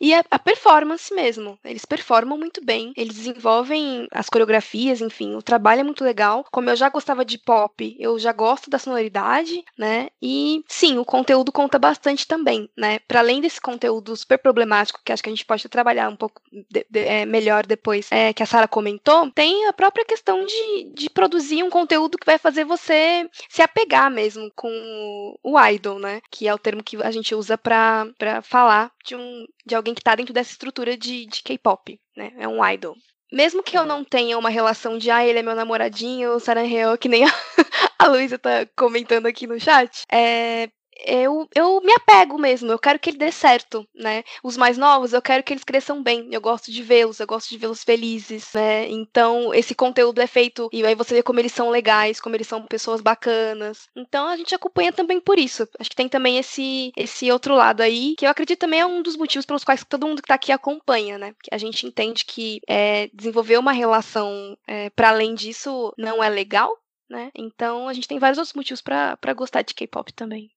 E 0.00 0.14
a, 0.14 0.24
a, 0.30 0.38
performance 0.38 1.12
mesmo. 1.14 1.58
Eles 1.64 1.84
performam 1.84 2.38
muito 2.38 2.64
bem, 2.64 2.92
eles 2.96 3.16
desenvolvem 3.16 4.06
as 4.10 4.28
coreografias, 4.28 5.00
enfim, 5.00 5.34
o 5.34 5.42
trabalho 5.42 5.80
é 5.80 5.84
muito 5.84 6.04
legal. 6.04 6.44
Como 6.50 6.70
eu 6.70 6.76
já 6.76 6.88
gostava 6.88 7.24
de 7.24 7.38
pop, 7.38 7.96
eu 7.98 8.18
já 8.18 8.32
gosto 8.32 8.70
da 8.70 8.78
sonoridade, 8.78 9.64
né? 9.78 10.08
E 10.20 10.62
sim, 10.68 10.98
o 10.98 11.04
conteúdo 11.04 11.52
conta 11.52 11.78
bastante 11.78 12.26
também, 12.26 12.68
né? 12.76 12.98
Para 13.00 13.20
além 13.20 13.40
desse 13.40 13.60
conteúdo 13.60 14.16
super 14.16 14.38
problemático, 14.38 15.00
que 15.04 15.12
acho 15.12 15.22
que 15.22 15.28
a 15.28 15.32
gente 15.32 15.44
pode 15.44 15.68
trabalhar 15.68 16.08
um 16.08 16.16
pouco 16.16 16.40
de, 16.70 16.86
de, 16.88 17.00
é, 17.00 17.26
melhor 17.26 17.66
depois, 17.66 18.08
é, 18.10 18.32
que 18.32 18.42
a 18.42 18.46
Sara 18.46 18.68
comentou, 18.68 19.30
tem 19.30 19.66
a 19.66 19.72
própria 19.72 20.04
questão 20.04 20.44
de, 20.44 20.92
de 20.94 21.10
produzir 21.10 21.62
um 21.62 21.70
conteúdo 21.70 22.18
que 22.18 22.26
vai 22.26 22.38
fazer 22.38 22.64
você 22.64 23.28
se 23.48 23.62
apegar 23.62 24.10
mesmo 24.10 24.50
com 24.54 25.34
o 25.42 25.60
idol, 25.66 25.98
né? 25.98 26.20
Que 26.30 26.48
é 26.48 26.54
o 26.54 26.58
termo 26.58 26.82
que 26.82 27.02
a 27.02 27.10
gente 27.10 27.34
usa 27.34 27.56
para 27.56 28.12
falar 28.42 28.90
de 29.04 29.14
um 29.16 29.46
de 29.66 29.74
alguém 29.74 29.94
que 29.94 30.00
está 30.00 30.14
dentro 30.14 30.34
dessa 30.34 30.50
estrutura 30.50 30.96
de, 30.96 31.26
de 31.26 31.42
K-pop, 31.42 31.98
né? 32.16 32.32
É 32.38 32.48
um 32.48 32.64
idol. 32.66 32.94
Mesmo 33.32 33.62
que 33.62 33.76
eu 33.76 33.84
não 33.84 34.04
tenha 34.04 34.38
uma 34.38 34.50
relação 34.50 34.96
de, 34.96 35.10
ah, 35.10 35.26
ele 35.26 35.40
é 35.40 35.42
meu 35.42 35.54
namoradinho, 35.54 36.38
Saranheo, 36.38 36.96
que 36.96 37.08
nem 37.08 37.24
a, 37.24 37.28
a 37.98 38.06
Luísa 38.06 38.38
tá 38.38 38.66
comentando 38.76 39.26
aqui 39.26 39.46
no 39.46 39.58
chat, 39.58 40.04
é, 40.12 40.68
eu, 41.06 41.48
eu 41.54 41.80
me 41.80 41.92
apego 41.92 42.38
mesmo, 42.38 42.70
eu 42.70 42.78
quero 42.78 42.98
que 42.98 43.10
ele 43.10 43.18
dê 43.18 43.32
certo, 43.32 43.86
né? 43.94 44.22
Os 44.42 44.56
mais 44.56 44.78
novos, 44.78 45.12
eu 45.12 45.22
quero 45.22 45.42
que 45.42 45.52
eles 45.52 45.64
cresçam 45.64 46.02
bem, 46.02 46.28
eu 46.30 46.40
gosto 46.40 46.70
de 46.70 46.82
vê-los, 46.82 47.20
eu 47.20 47.26
gosto 47.26 47.48
de 47.48 47.58
vê-los 47.58 47.82
felizes, 47.82 48.52
né? 48.54 48.88
Então, 48.88 49.52
esse 49.54 49.74
conteúdo 49.74 50.20
é 50.20 50.26
feito, 50.26 50.68
e 50.72 50.84
aí 50.84 50.94
você 50.94 51.14
vê 51.14 51.22
como 51.22 51.40
eles 51.40 51.52
são 51.52 51.70
legais, 51.70 52.20
como 52.20 52.36
eles 52.36 52.46
são 52.46 52.62
pessoas 52.62 53.00
bacanas. 53.00 53.88
Então, 53.96 54.28
a 54.28 54.36
gente 54.36 54.54
acompanha 54.54 54.92
também 54.92 55.20
por 55.20 55.38
isso. 55.38 55.68
Acho 55.78 55.90
que 55.90 55.96
tem 55.96 56.08
também 56.08 56.38
esse, 56.38 56.92
esse 56.96 57.30
outro 57.30 57.54
lado 57.54 57.82
aí, 57.82 58.14
que 58.16 58.26
eu 58.26 58.30
acredito 58.30 58.60
também 58.60 58.80
é 58.80 58.86
um 58.86 59.02
dos 59.02 59.16
motivos 59.16 59.46
pelos 59.46 59.64
quais 59.64 59.84
todo 59.84 60.06
mundo 60.06 60.22
que 60.22 60.28
tá 60.28 60.34
aqui 60.34 60.52
acompanha, 60.52 61.18
né? 61.18 61.32
Porque 61.32 61.50
a 61.52 61.58
gente 61.58 61.86
entende 61.86 62.24
que 62.24 62.60
é, 62.68 63.08
desenvolver 63.12 63.58
uma 63.58 63.72
relação 63.72 64.56
é, 64.66 64.90
para 64.90 65.10
além 65.10 65.34
disso 65.34 65.92
não 65.98 66.22
é 66.22 66.28
legal, 66.28 66.76
né? 67.08 67.30
Então 67.34 67.88
a 67.88 67.92
gente 67.92 68.08
tem 68.08 68.18
vários 68.18 68.38
outros 68.38 68.54
motivos 68.54 68.80
para 68.80 69.34
gostar 69.34 69.62
de 69.62 69.74
K-pop 69.74 70.12
também. 70.12 70.50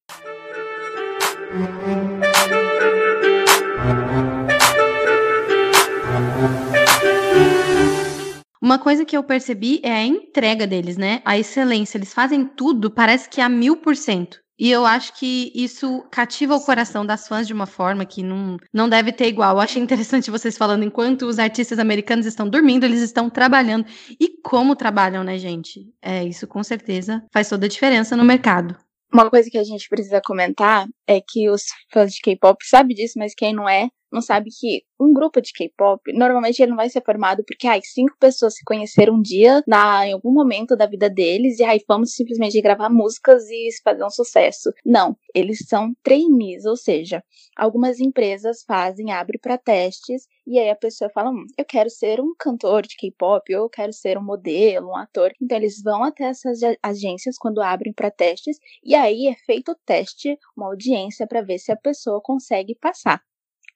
Uma 8.61 8.77
coisa 8.77 9.05
que 9.05 9.15
eu 9.15 9.23
percebi 9.23 9.79
é 9.81 9.93
a 9.93 10.03
entrega 10.03 10.67
deles, 10.67 10.97
né? 10.97 11.21
A 11.23 11.37
excelência. 11.37 11.97
Eles 11.97 12.13
fazem 12.13 12.43
tudo, 12.43 12.91
parece 12.91 13.29
que 13.29 13.39
a 13.39 13.47
mil 13.47 13.77
por 13.77 13.95
cento. 13.95 14.39
E 14.59 14.71
eu 14.71 14.85
acho 14.85 15.13
que 15.13 15.51
isso 15.55 16.03
cativa 16.11 16.55
o 16.55 16.59
coração 16.59 17.05
das 17.05 17.27
fãs 17.27 17.45
de 17.45 17.53
uma 17.53 17.67
forma 17.67 18.03
que 18.05 18.23
não, 18.23 18.57
não 18.73 18.89
deve 18.89 19.11
ter 19.11 19.27
igual. 19.27 19.55
Eu 19.55 19.61
achei 19.61 19.81
interessante 19.81 20.31
vocês 20.31 20.57
falando, 20.57 20.83
enquanto 20.83 21.27
os 21.27 21.37
artistas 21.37 21.77
americanos 21.79 22.25
estão 22.25 22.49
dormindo, 22.49 22.83
eles 22.83 23.01
estão 23.01 23.29
trabalhando. 23.29 23.85
E 24.19 24.41
como 24.41 24.75
trabalham, 24.75 25.23
né, 25.23 25.37
gente? 25.37 25.87
É, 26.01 26.25
isso 26.25 26.47
com 26.47 26.63
certeza 26.63 27.23
faz 27.31 27.47
toda 27.47 27.67
a 27.67 27.69
diferença 27.69 28.17
no 28.17 28.25
mercado. 28.25 28.75
Uma 29.13 29.29
coisa 29.29 29.49
que 29.49 29.57
a 29.57 29.63
gente 29.63 29.87
precisa 29.87 30.19
comentar 30.19 30.87
é 31.07 31.21
que 31.21 31.49
os 31.49 31.63
fãs 31.91 32.13
de 32.13 32.21
K-pop 32.21 32.57
sabem 32.65 32.95
disso, 32.95 33.13
mas 33.17 33.33
quem 33.33 33.53
não 33.53 33.67
é, 33.67 33.89
não 34.11 34.21
sabe 34.21 34.49
que 34.51 34.83
um 34.99 35.13
grupo 35.13 35.41
de 35.41 35.51
K-pop, 35.51 36.01
normalmente 36.13 36.61
ele 36.61 36.71
não 36.71 36.77
vai 36.77 36.89
ser 36.89 37.03
formado 37.03 37.43
porque 37.45 37.67
ai, 37.67 37.81
cinco 37.83 38.15
pessoas 38.19 38.55
se 38.55 38.63
conheceram 38.63 39.15
um 39.15 39.21
dia 39.21 39.61
na, 39.67 40.07
em 40.07 40.13
algum 40.13 40.31
momento 40.31 40.75
da 40.75 40.87
vida 40.87 41.09
deles 41.09 41.59
e 41.59 41.63
aí 41.63 41.79
vamos 41.87 42.13
simplesmente 42.13 42.59
gravar 42.61 42.89
músicas 42.89 43.43
e 43.49 43.69
fazer 43.83 44.03
um 44.03 44.09
sucesso. 44.09 44.71
Não, 44.85 45.15
eles 45.35 45.59
são 45.67 45.93
trainees, 46.01 46.65
ou 46.65 46.75
seja, 46.75 47.23
algumas 47.55 47.99
empresas 47.99 48.63
fazem, 48.65 49.11
abrem 49.11 49.39
para 49.39 49.57
testes 49.57 50.23
e 50.47 50.57
aí 50.57 50.69
a 50.69 50.75
pessoa 50.75 51.11
fala, 51.13 51.29
hum, 51.29 51.45
eu 51.57 51.65
quero 51.65 51.89
ser 51.89 52.21
um 52.21 52.33
cantor 52.39 52.83
de 52.83 52.95
K-pop 52.95 53.53
ou 53.53 53.63
eu 53.63 53.69
quero 53.69 53.93
ser 53.93 54.17
um 54.17 54.23
modelo, 54.23 54.87
um 54.87 54.95
ator. 54.95 55.31
Então 55.41 55.57
eles 55.57 55.81
vão 55.83 56.03
até 56.03 56.23
essas 56.23 56.59
agências 56.81 57.37
quando 57.37 57.61
abrem 57.61 57.93
para 57.93 58.09
testes 58.09 58.57
e 58.83 58.95
aí 58.95 59.27
é 59.27 59.35
feito 59.45 59.73
o 59.73 59.77
teste, 59.85 60.37
uma 60.55 60.67
audiência 60.67 60.96
para 61.27 61.41
ver 61.41 61.59
se 61.59 61.71
a 61.71 61.75
pessoa 61.75 62.21
consegue 62.21 62.75
passar. 62.75 63.21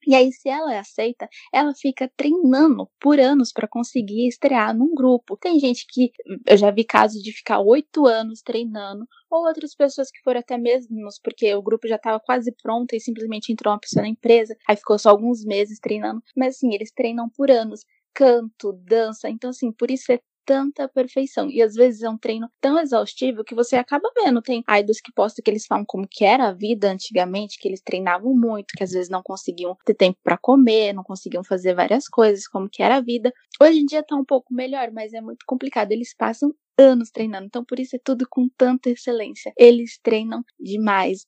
E 0.08 0.16
aí, 0.16 0.32
se 0.32 0.50
ela 0.50 0.74
é 0.74 0.80
aceita, 0.80 1.30
ela 1.54 1.74
fica 1.76 2.12
treinando 2.18 2.90
por 3.00 3.20
anos 3.20 3.52
para 3.54 3.68
conseguir 3.68 4.28
estrear 4.28 4.76
num 4.76 4.96
grupo. 4.96 5.38
Tem 5.38 5.60
gente 5.60 5.86
que 5.88 6.12
eu 6.48 6.58
já 6.58 6.72
vi 6.72 6.84
casos 6.84 7.22
de 7.22 7.32
ficar 7.32 7.60
oito 7.60 8.08
anos 8.08 8.42
treinando, 8.42 9.06
ou 9.30 9.46
outras 9.46 9.76
pessoas 9.76 10.10
que 10.10 10.20
foram 10.24 10.40
até 10.40 10.58
mesmo 10.58 10.98
porque 11.24 11.54
o 11.54 11.62
grupo 11.62 11.88
já 11.88 11.98
estava 11.98 12.20
quase 12.20 12.52
pronto 12.64 12.96
e 12.96 13.00
simplesmente 13.00 13.52
entrou 13.52 13.74
uma 13.74 13.80
pessoa 13.80 14.02
na 14.02 14.10
empresa, 14.10 14.56
aí 14.68 14.76
ficou 14.76 14.98
só 14.98 15.12
alguns 15.12 15.46
meses 15.46 15.80
treinando. 15.80 16.22
Mas 16.36 16.56
assim, 16.56 16.74
eles 16.74 16.92
treinam 16.92 17.30
por 17.30 17.52
anos 17.52 17.82
canto, 18.14 18.74
dança. 18.74 19.30
Então, 19.30 19.50
assim, 19.50 19.72
por 19.72 19.90
isso 19.90 20.12
é 20.12 20.20
tanta 20.46 20.88
perfeição. 20.90 21.50
E 21.50 21.62
às 21.62 21.74
vezes 21.76 22.02
é 22.04 22.10
um 22.10 22.18
treino 22.18 22.50
tão 22.62 22.80
exaustivo 22.80 23.44
que 23.44 23.56
você 23.56 23.76
acaba 23.76 24.10
vendo. 24.16 24.42
Tem 24.42 24.64
idols 24.80 25.02
que 25.02 25.12
postam 25.14 25.44
que 25.44 25.50
eles 25.52 25.66
falam 25.66 25.86
como 25.86 26.08
que 26.10 26.24
era 26.26 26.48
a 26.50 26.54
vida 26.54 26.90
antigamente, 26.92 27.58
que 27.60 27.68
eles 27.68 27.82
treinavam 27.82 28.34
muito, 28.36 28.74
que 28.76 28.84
às 28.84 28.92
vezes 28.92 29.10
não 29.10 29.22
conseguiam 29.24 29.76
ter 29.86 29.94
tempo 29.96 30.18
para 30.24 30.38
comer, 30.38 30.94
não 30.94 31.04
conseguiam 31.04 31.44
fazer 31.44 31.74
várias 31.76 32.08
coisas, 32.08 32.48
como 32.48 32.70
que 32.70 32.84
era 32.84 32.98
a 32.98 33.02
vida. 33.02 33.32
Hoje 33.62 33.80
em 33.80 33.86
dia 33.86 34.04
tá 34.04 34.16
um 34.16 34.26
pouco 34.26 34.54
melhor, 34.54 34.92
mas 34.92 35.14
é 35.14 35.22
muito 35.22 35.46
complicado. 35.46 35.92
Eles 35.92 36.14
passam 36.16 36.54
anos 36.78 37.12
treinando, 37.12 37.46
então 37.46 37.64
por 37.64 37.80
isso 37.80 37.96
é 37.96 38.00
tudo 38.04 38.26
com 38.30 38.48
tanta 38.58 38.90
excelência. 38.90 39.54
Eles 39.58 40.00
treinam 40.02 40.44
demais 40.60 41.26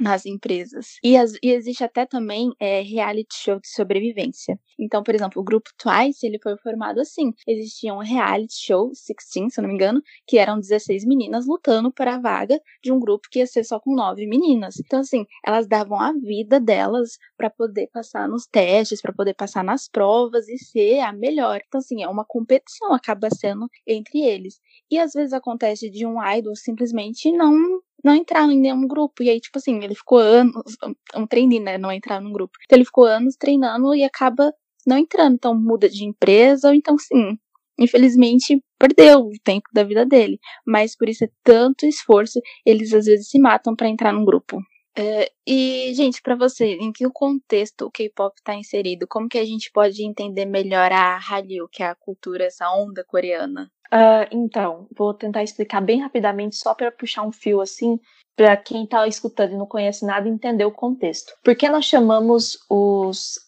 nas 0.00 0.26
empresas. 0.26 0.96
E, 1.02 1.16
as, 1.16 1.34
e, 1.42 1.50
existe 1.50 1.84
até 1.84 2.04
também 2.04 2.52
é, 2.58 2.80
reality 2.82 3.34
show 3.34 3.60
de 3.60 3.68
sobrevivência. 3.68 4.58
Então, 4.78 5.02
por 5.02 5.14
exemplo, 5.14 5.40
o 5.40 5.44
grupo 5.44 5.70
Twice, 5.78 6.26
ele 6.26 6.38
foi 6.42 6.56
formado 6.58 7.00
assim. 7.00 7.32
Existia 7.46 7.94
um 7.94 7.98
reality 7.98 8.54
show, 8.54 8.90
16, 8.90 9.54
se 9.54 9.60
eu 9.60 9.62
não 9.62 9.68
me 9.68 9.74
engano, 9.74 10.02
que 10.26 10.38
eram 10.38 10.58
16 10.58 11.04
meninas 11.04 11.46
lutando 11.46 11.92
para 11.92 12.16
a 12.16 12.20
vaga 12.20 12.60
de 12.82 12.92
um 12.92 12.98
grupo 12.98 13.28
que 13.30 13.38
ia 13.38 13.46
ser 13.46 13.64
só 13.64 13.78
com 13.78 13.94
9 13.94 14.26
meninas. 14.26 14.78
Então, 14.80 15.00
assim, 15.00 15.24
elas 15.46 15.68
davam 15.68 15.98
a 16.00 16.12
vida 16.12 16.58
delas 16.58 17.16
para 17.36 17.50
poder 17.50 17.88
passar 17.92 18.28
nos 18.28 18.46
testes, 18.46 19.00
para 19.00 19.12
poder 19.12 19.34
passar 19.34 19.62
nas 19.62 19.88
provas 19.88 20.48
e 20.48 20.58
ser 20.58 21.00
a 21.00 21.12
melhor. 21.12 21.60
Então, 21.66 21.78
assim, 21.78 22.02
é 22.02 22.08
uma 22.08 22.24
competição, 22.24 22.92
acaba 22.92 23.28
sendo 23.30 23.68
entre 23.86 24.20
eles. 24.20 24.60
E 24.90 24.98
às 24.98 25.12
vezes 25.12 25.32
acontece 25.32 25.90
de 25.90 26.06
um 26.06 26.22
idol 26.24 26.56
simplesmente 26.56 27.30
não 27.32 27.80
não 28.02 28.14
entrar 28.14 28.48
em 28.50 28.58
nenhum 28.58 28.86
grupo. 28.86 29.22
E 29.22 29.30
aí, 29.30 29.40
tipo 29.40 29.58
assim, 29.58 29.82
ele 29.82 29.94
ficou 29.94 30.18
anos, 30.18 30.76
um 31.14 31.26
trainee, 31.26 31.60
né? 31.60 31.78
Não 31.78 31.92
entrar 31.92 32.20
num 32.20 32.32
grupo. 32.32 32.58
Então 32.64 32.76
ele 32.76 32.84
ficou 32.84 33.04
anos 33.04 33.36
treinando 33.36 33.94
e 33.94 34.04
acaba 34.04 34.52
não 34.86 34.98
entrando. 34.98 35.34
Então 35.34 35.54
muda 35.54 35.88
de 35.88 36.04
empresa, 36.04 36.68
ou 36.68 36.74
então 36.74 36.96
sim. 36.98 37.38
Infelizmente, 37.78 38.62
perdeu 38.78 39.20
o 39.20 39.32
tempo 39.42 39.68
da 39.72 39.82
vida 39.82 40.06
dele. 40.06 40.38
Mas 40.66 40.96
por 40.96 41.08
isso 41.08 41.24
é 41.24 41.28
tanto 41.42 41.86
esforço, 41.86 42.40
eles 42.64 42.92
às 42.92 43.06
vezes 43.06 43.28
se 43.28 43.38
matam 43.38 43.74
para 43.74 43.88
entrar 43.88 44.12
num 44.12 44.24
grupo. 44.24 44.60
É, 44.96 45.28
e, 45.44 45.92
gente, 45.94 46.22
para 46.22 46.36
você, 46.36 46.76
em 46.76 46.92
que 46.92 47.04
contexto 47.10 47.86
o 47.86 47.90
K-pop 47.90 48.32
está 48.38 48.54
inserido? 48.54 49.06
Como 49.08 49.28
que 49.28 49.38
a 49.38 49.44
gente 49.44 49.70
pode 49.72 50.04
entender 50.04 50.44
melhor 50.44 50.92
a 50.92 51.18
Hallyu, 51.18 51.68
que 51.68 51.82
é 51.82 51.86
a 51.86 51.96
cultura, 51.96 52.44
essa 52.44 52.70
onda 52.72 53.04
coreana? 53.04 53.68
Uh, 53.92 54.26
então, 54.30 54.88
vou 54.96 55.14
tentar 55.14 55.42
explicar 55.42 55.80
bem 55.80 56.00
rapidamente, 56.00 56.56
só 56.56 56.74
para 56.74 56.90
puxar 56.90 57.22
um 57.22 57.32
fio 57.32 57.60
assim, 57.60 58.00
para 58.36 58.56
quem 58.56 58.84
está 58.84 59.06
escutando 59.06 59.52
e 59.52 59.56
não 59.56 59.66
conhece 59.66 60.04
nada 60.04 60.28
entender 60.28 60.64
o 60.64 60.72
contexto. 60.72 61.32
Por 61.42 61.54
que 61.54 61.68
nós 61.68 61.84
chamamos 61.84 62.58
os 62.68 63.38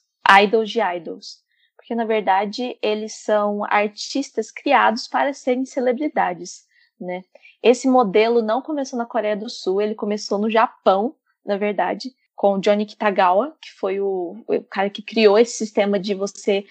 idols 0.40 0.70
de 0.70 0.80
idols? 0.80 1.38
Porque, 1.76 1.94
na 1.94 2.04
verdade, 2.04 2.78
eles 2.82 3.14
são 3.14 3.64
artistas 3.64 4.50
criados 4.50 5.08
para 5.08 5.32
serem 5.32 5.64
celebridades, 5.64 6.64
né? 7.00 7.22
Esse 7.62 7.88
modelo 7.88 8.42
não 8.42 8.62
começou 8.62 8.98
na 8.98 9.06
Coreia 9.06 9.36
do 9.36 9.50
Sul, 9.50 9.80
ele 9.80 9.94
começou 9.94 10.38
no 10.38 10.50
Japão, 10.50 11.16
na 11.44 11.56
verdade, 11.56 12.12
com 12.34 12.58
Johnny 12.60 12.86
Kitagawa, 12.86 13.56
que 13.60 13.72
foi 13.72 14.00
o, 14.00 14.36
o 14.46 14.62
cara 14.64 14.90
que 14.90 15.02
criou 15.02 15.38
esse 15.38 15.56
sistema 15.56 15.98
de 15.98 16.14
você 16.14 16.64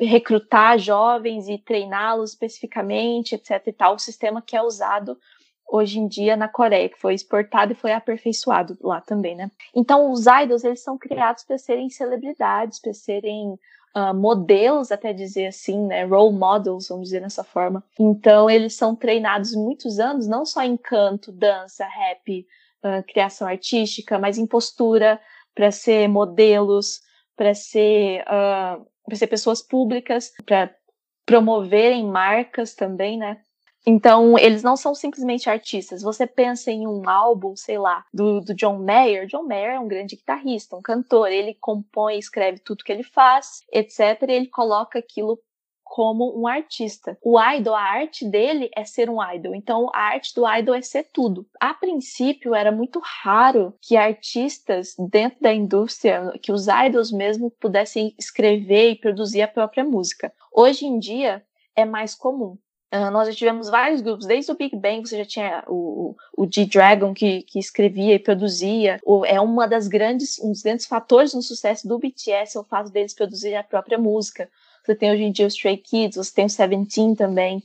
recrutar 0.00 0.78
jovens 0.78 1.48
e 1.48 1.58
treiná-los 1.58 2.30
especificamente, 2.30 3.34
etc 3.34 3.66
e 3.66 3.72
tal, 3.72 3.94
o 3.94 3.98
sistema 3.98 4.40
que 4.40 4.56
é 4.56 4.62
usado 4.62 5.16
hoje 5.70 5.98
em 6.00 6.08
dia 6.08 6.36
na 6.36 6.48
Coreia, 6.48 6.88
que 6.88 6.98
foi 6.98 7.14
exportado 7.14 7.72
e 7.72 7.76
foi 7.76 7.92
aperfeiçoado 7.92 8.76
lá 8.82 9.00
também, 9.00 9.36
né? 9.36 9.50
Então, 9.74 10.10
os 10.10 10.26
idols, 10.26 10.64
eles 10.64 10.82
são 10.82 10.98
criados 10.98 11.44
para 11.44 11.56
serem 11.58 11.88
celebridades, 11.88 12.80
para 12.80 12.92
serem 12.92 13.52
uh, 13.96 14.14
modelos, 14.14 14.90
até 14.90 15.12
dizer 15.12 15.46
assim, 15.46 15.86
né? 15.86 16.04
Role 16.04 16.36
models, 16.36 16.88
vamos 16.88 17.04
dizer 17.04 17.20
dessa 17.20 17.44
forma. 17.44 17.84
Então, 17.98 18.50
eles 18.50 18.74
são 18.74 18.96
treinados 18.96 19.54
muitos 19.54 20.00
anos, 20.00 20.26
não 20.26 20.44
só 20.44 20.62
em 20.62 20.76
canto, 20.76 21.30
dança, 21.30 21.86
rap, 21.86 22.46
uh, 22.84 23.02
criação 23.06 23.46
artística, 23.46 24.18
mas 24.18 24.38
em 24.38 24.46
postura, 24.46 25.20
para 25.54 25.70
ser 25.70 26.08
modelos, 26.08 27.00
para 27.36 27.54
ser, 27.54 28.22
uh, 28.22 28.84
ser 29.16 29.26
pessoas 29.26 29.62
públicas, 29.62 30.32
para 30.44 30.74
promoverem 31.24 32.06
marcas 32.06 32.74
também, 32.74 33.18
né? 33.18 33.40
Então, 33.86 34.38
eles 34.38 34.62
não 34.62 34.76
são 34.76 34.94
simplesmente 34.94 35.48
artistas. 35.48 36.02
Você 36.02 36.26
pensa 36.26 36.70
em 36.70 36.86
um 36.86 37.08
álbum, 37.08 37.56
sei 37.56 37.78
lá, 37.78 38.04
do, 38.12 38.40
do, 38.40 38.54
John 38.54 38.78
Mayer. 38.78 39.26
John 39.26 39.44
Mayer 39.44 39.74
é 39.74 39.80
um 39.80 39.88
grande 39.88 40.16
guitarrista, 40.16 40.76
um 40.76 40.82
cantor. 40.82 41.30
Ele 41.32 41.54
compõe, 41.54 42.18
escreve 42.18 42.58
tudo 42.58 42.84
que 42.84 42.92
ele 42.92 43.02
faz, 43.02 43.60
etc. 43.72 44.00
E 44.28 44.32
ele 44.32 44.48
coloca 44.48 44.98
aquilo 44.98 45.40
como 45.90 46.40
um 46.40 46.46
artista. 46.46 47.18
O 47.20 47.36
idol, 47.36 47.74
a 47.74 47.82
arte 47.82 48.24
dele 48.24 48.70
é 48.76 48.84
ser 48.84 49.10
um 49.10 49.20
idol. 49.20 49.56
Então, 49.56 49.90
a 49.92 50.02
arte 50.02 50.32
do 50.36 50.48
idol 50.48 50.76
é 50.76 50.80
ser 50.80 51.08
tudo. 51.12 51.44
A 51.58 51.74
princípio, 51.74 52.54
era 52.54 52.70
muito 52.70 53.02
raro 53.02 53.74
que 53.82 53.96
artistas 53.96 54.94
dentro 55.10 55.40
da 55.40 55.52
indústria, 55.52 56.32
que 56.40 56.52
os 56.52 56.68
idols 56.68 57.10
mesmo 57.10 57.50
pudessem 57.50 58.14
escrever 58.16 58.92
e 58.92 58.94
produzir 58.94 59.42
a 59.42 59.48
própria 59.48 59.82
música. 59.82 60.32
Hoje 60.52 60.86
em 60.86 60.96
dia, 61.00 61.42
é 61.74 61.84
mais 61.84 62.14
comum. 62.14 62.56
Uh, 62.94 63.10
nós 63.10 63.26
já 63.28 63.34
tivemos 63.34 63.68
vários 63.68 64.00
grupos, 64.00 64.26
desde 64.26 64.50
o 64.50 64.56
Big 64.56 64.76
Bang 64.76 65.00
você 65.00 65.18
já 65.18 65.24
tinha 65.24 65.64
o, 65.68 66.16
o, 66.36 66.44
G-Dragon 66.44 67.14
que, 67.14 67.42
que 67.42 67.58
escrevia 67.58 68.14
e 68.14 68.18
produzia. 68.18 69.00
O, 69.04 69.24
é 69.24 69.40
uma 69.40 69.66
das 69.66 69.88
grandes, 69.88 70.38
um 70.40 70.50
dos 70.50 70.62
grandes 70.62 70.86
fatores 70.86 71.34
no 71.34 71.42
sucesso 71.42 71.86
do 71.86 71.98
BTS 71.98 72.56
é 72.56 72.60
o 72.60 72.64
fato 72.64 72.90
deles 72.90 73.14
produzirem 73.14 73.58
a 73.58 73.64
própria 73.64 73.96
música. 73.96 74.48
Você 74.90 74.96
tem 74.96 75.12
hoje 75.12 75.22
em 75.22 75.30
dia 75.30 75.44
o 75.44 75.48
Stray 75.48 75.76
Kids, 75.76 76.16
você 76.16 76.34
tem 76.34 76.46
o 76.46 76.50
Seventeen 76.50 77.14
também. 77.14 77.62